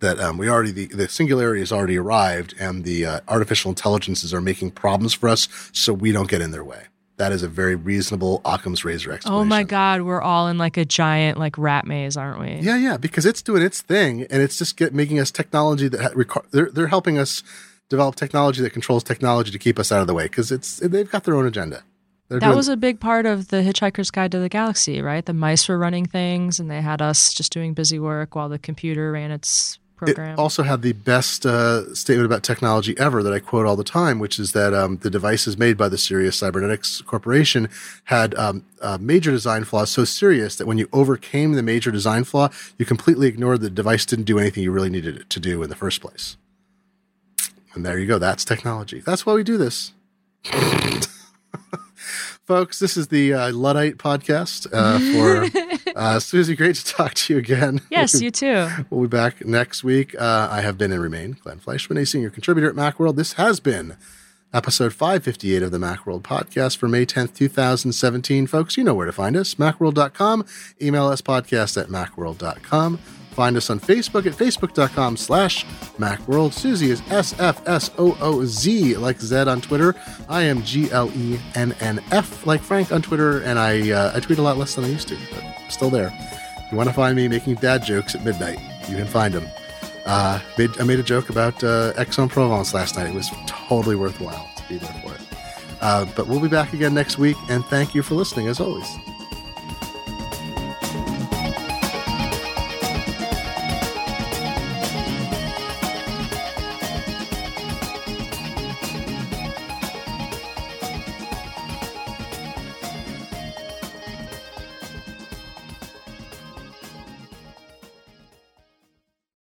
that 0.00 0.18
um, 0.20 0.36
we 0.38 0.48
already 0.48 0.72
the, 0.72 0.86
the 0.86 1.08
singularity 1.08 1.60
has 1.60 1.72
already 1.72 1.96
arrived, 1.98 2.54
and 2.58 2.84
the 2.84 3.06
uh, 3.06 3.20
artificial 3.28 3.70
intelligences 3.70 4.32
are 4.34 4.40
making 4.40 4.72
problems 4.72 5.14
for 5.14 5.28
us, 5.28 5.48
so 5.72 5.92
we 5.92 6.12
don't 6.12 6.28
get 6.28 6.40
in 6.40 6.50
their 6.50 6.64
way. 6.64 6.84
That 7.18 7.32
is 7.32 7.42
a 7.42 7.48
very 7.48 7.76
reasonable 7.76 8.42
Occam's 8.44 8.84
razor 8.84 9.10
explanation. 9.12 9.40
Oh 9.40 9.44
my 9.44 9.62
God, 9.62 10.02
we're 10.02 10.20
all 10.20 10.48
in 10.48 10.58
like 10.58 10.76
a 10.76 10.84
giant 10.84 11.38
like 11.38 11.56
rat 11.56 11.86
maze, 11.86 12.14
aren't 12.16 12.40
we? 12.40 12.56
Yeah, 12.56 12.76
yeah, 12.76 12.98
because 12.98 13.24
it's 13.24 13.40
doing 13.40 13.62
its 13.62 13.80
thing, 13.80 14.24
and 14.30 14.42
it's 14.42 14.58
just 14.58 14.76
get, 14.76 14.92
making 14.92 15.18
us 15.18 15.30
technology 15.30 15.88
that 15.88 16.00
ha- 16.00 16.40
they're 16.50 16.70
they're 16.70 16.88
helping 16.88 17.16
us 17.18 17.42
develop 17.88 18.16
technology 18.16 18.60
that 18.62 18.70
controls 18.70 19.02
technology 19.02 19.50
to 19.50 19.58
keep 19.58 19.78
us 19.78 19.90
out 19.92 20.00
of 20.02 20.06
the 20.06 20.12
way 20.14 20.24
because 20.24 20.52
it's 20.52 20.76
they've 20.80 21.10
got 21.10 21.24
their 21.24 21.36
own 21.36 21.46
agenda. 21.46 21.84
They're 22.28 22.40
That 22.40 22.46
doing- 22.48 22.56
was 22.56 22.68
a 22.68 22.76
big 22.76 22.98
part 23.00 23.24
of 23.24 23.48
the 23.48 23.58
Hitchhiker's 23.58 24.10
Guide 24.10 24.32
to 24.32 24.40
the 24.40 24.48
Galaxy, 24.48 25.00
right? 25.00 25.24
The 25.24 25.32
mice 25.32 25.68
were 25.68 25.78
running 25.78 26.04
things 26.06 26.58
and 26.58 26.68
they 26.68 26.82
had 26.82 27.00
us 27.00 27.32
just 27.32 27.52
doing 27.52 27.72
busy 27.72 28.00
work 28.00 28.34
while 28.34 28.48
the 28.48 28.58
computer 28.58 29.12
ran 29.12 29.30
its 29.30 29.78
program. 29.96 30.32
It 30.32 30.38
also 30.38 30.62
had 30.62 30.82
the 30.82 30.92
best 30.92 31.44
uh, 31.46 31.94
statement 31.94 32.26
about 32.26 32.42
technology 32.42 32.96
ever 32.98 33.22
that 33.22 33.32
I 33.32 33.38
quote 33.38 33.66
all 33.66 33.76
the 33.76 33.84
time, 33.84 34.18
which 34.18 34.38
is 34.38 34.52
that 34.52 34.74
um, 34.74 34.98
the 34.98 35.10
devices 35.10 35.56
made 35.58 35.76
by 35.76 35.88
the 35.88 35.98
Sirius 35.98 36.36
Cybernetics 36.36 37.02
Corporation 37.02 37.68
had 38.04 38.34
um, 38.34 38.64
uh, 38.80 38.98
major 39.00 39.30
design 39.30 39.64
flaws 39.64 39.90
so 39.90 40.04
serious 40.04 40.56
that 40.56 40.66
when 40.66 40.78
you 40.78 40.88
overcame 40.92 41.52
the 41.52 41.62
major 41.62 41.90
design 41.90 42.24
flaw, 42.24 42.48
you 42.78 42.84
completely 42.84 43.26
ignored 43.26 43.60
the 43.60 43.70
device 43.70 44.06
didn't 44.06 44.26
do 44.26 44.38
anything 44.38 44.62
you 44.62 44.70
really 44.70 44.90
needed 44.90 45.16
it 45.16 45.30
to 45.30 45.40
do 45.40 45.62
in 45.62 45.70
the 45.70 45.76
first 45.76 46.00
place. 46.00 46.36
And 47.74 47.84
there 47.84 47.98
you 47.98 48.06
go. 48.06 48.18
That's 48.18 48.44
technology. 48.44 49.00
That's 49.00 49.26
why 49.26 49.34
we 49.34 49.44
do 49.44 49.58
this. 49.58 49.92
Folks, 52.46 52.78
this 52.78 52.96
is 52.96 53.08
the 53.08 53.34
uh, 53.34 53.50
Luddite 53.52 53.98
podcast 53.98 54.68
uh, 54.72 55.00
for 55.00 55.50
uh, 55.96 56.18
Susie. 56.18 56.56
Great 56.56 56.76
to 56.76 56.84
talk 56.84 57.14
to 57.14 57.34
you 57.34 57.38
again. 57.38 57.80
yes, 57.90 58.20
you 58.20 58.30
too. 58.30 58.68
We'll 58.90 59.02
be 59.02 59.08
back 59.08 59.44
next 59.44 59.84
week. 59.84 60.14
Uh, 60.18 60.48
I 60.50 60.60
have 60.62 60.78
been 60.78 60.92
and 60.92 61.02
remain 61.02 61.36
Glenn 61.42 61.58
Fleishman, 61.58 61.98
a 61.98 62.06
senior 62.06 62.30
contributor 62.30 62.68
at 62.68 62.74
Macworld. 62.74 63.16
This 63.16 63.34
has 63.34 63.60
been 63.60 63.96
episode 64.52 64.94
558 64.94 65.62
of 65.62 65.70
the 65.70 65.78
Macworld 65.78 66.22
podcast 66.22 66.76
for 66.78 66.88
May 66.88 67.04
10th, 67.04 67.34
2017. 67.34 68.46
Folks, 68.46 68.76
you 68.76 68.84
know 68.84 68.94
where 68.94 69.06
to 69.06 69.12
find 69.12 69.36
us 69.36 69.56
macworld.com. 69.56 70.46
Email 70.80 71.06
us 71.06 71.20
podcast 71.20 71.80
at 71.80 71.88
macworld.com. 71.88 72.98
Find 73.36 73.54
us 73.58 73.68
on 73.68 73.78
Facebook 73.78 74.24
at 74.24 74.32
facebook.com 74.32 75.18
slash 75.18 75.66
macworld. 75.98 76.54
Susie 76.54 76.90
is 76.90 77.02
S-F-S-O-O-Z 77.10 78.96
like 78.96 79.20
Zed 79.20 79.46
on 79.46 79.60
Twitter. 79.60 79.94
I 80.26 80.44
am 80.44 80.62
G-L-E-N-N-F 80.62 82.46
like 82.46 82.62
Frank 82.62 82.92
on 82.92 83.02
Twitter, 83.02 83.42
and 83.42 83.58
I, 83.58 83.90
uh, 83.90 84.16
I 84.16 84.20
tweet 84.20 84.38
a 84.38 84.42
lot 84.42 84.56
less 84.56 84.74
than 84.74 84.84
I 84.84 84.88
used 84.88 85.08
to, 85.08 85.18
but 85.34 85.44
still 85.68 85.90
there. 85.90 86.10
If 86.16 86.72
you 86.72 86.78
want 86.78 86.88
to 86.88 86.94
find 86.94 87.14
me 87.14 87.28
making 87.28 87.56
dad 87.56 87.84
jokes 87.84 88.14
at 88.14 88.24
midnight, 88.24 88.58
you 88.88 88.96
can 88.96 89.06
find 89.06 89.34
them. 89.34 89.46
Uh, 90.06 90.40
made, 90.56 90.70
I 90.80 90.84
made 90.84 90.98
a 90.98 91.02
joke 91.02 91.28
about 91.28 91.62
uh, 91.62 91.92
Aix-en-Provence 91.98 92.72
last 92.72 92.96
night. 92.96 93.06
It 93.06 93.14
was 93.14 93.30
totally 93.46 93.96
worthwhile 93.96 94.48
to 94.56 94.62
be 94.66 94.78
there 94.78 94.94
for 95.04 95.12
it. 95.12 95.20
Uh, 95.82 96.06
but 96.16 96.26
we'll 96.26 96.40
be 96.40 96.48
back 96.48 96.72
again 96.72 96.94
next 96.94 97.18
week, 97.18 97.36
and 97.50 97.62
thank 97.66 97.94
you 97.94 98.02
for 98.02 98.14
listening 98.14 98.48
as 98.48 98.60
always. 98.60 98.88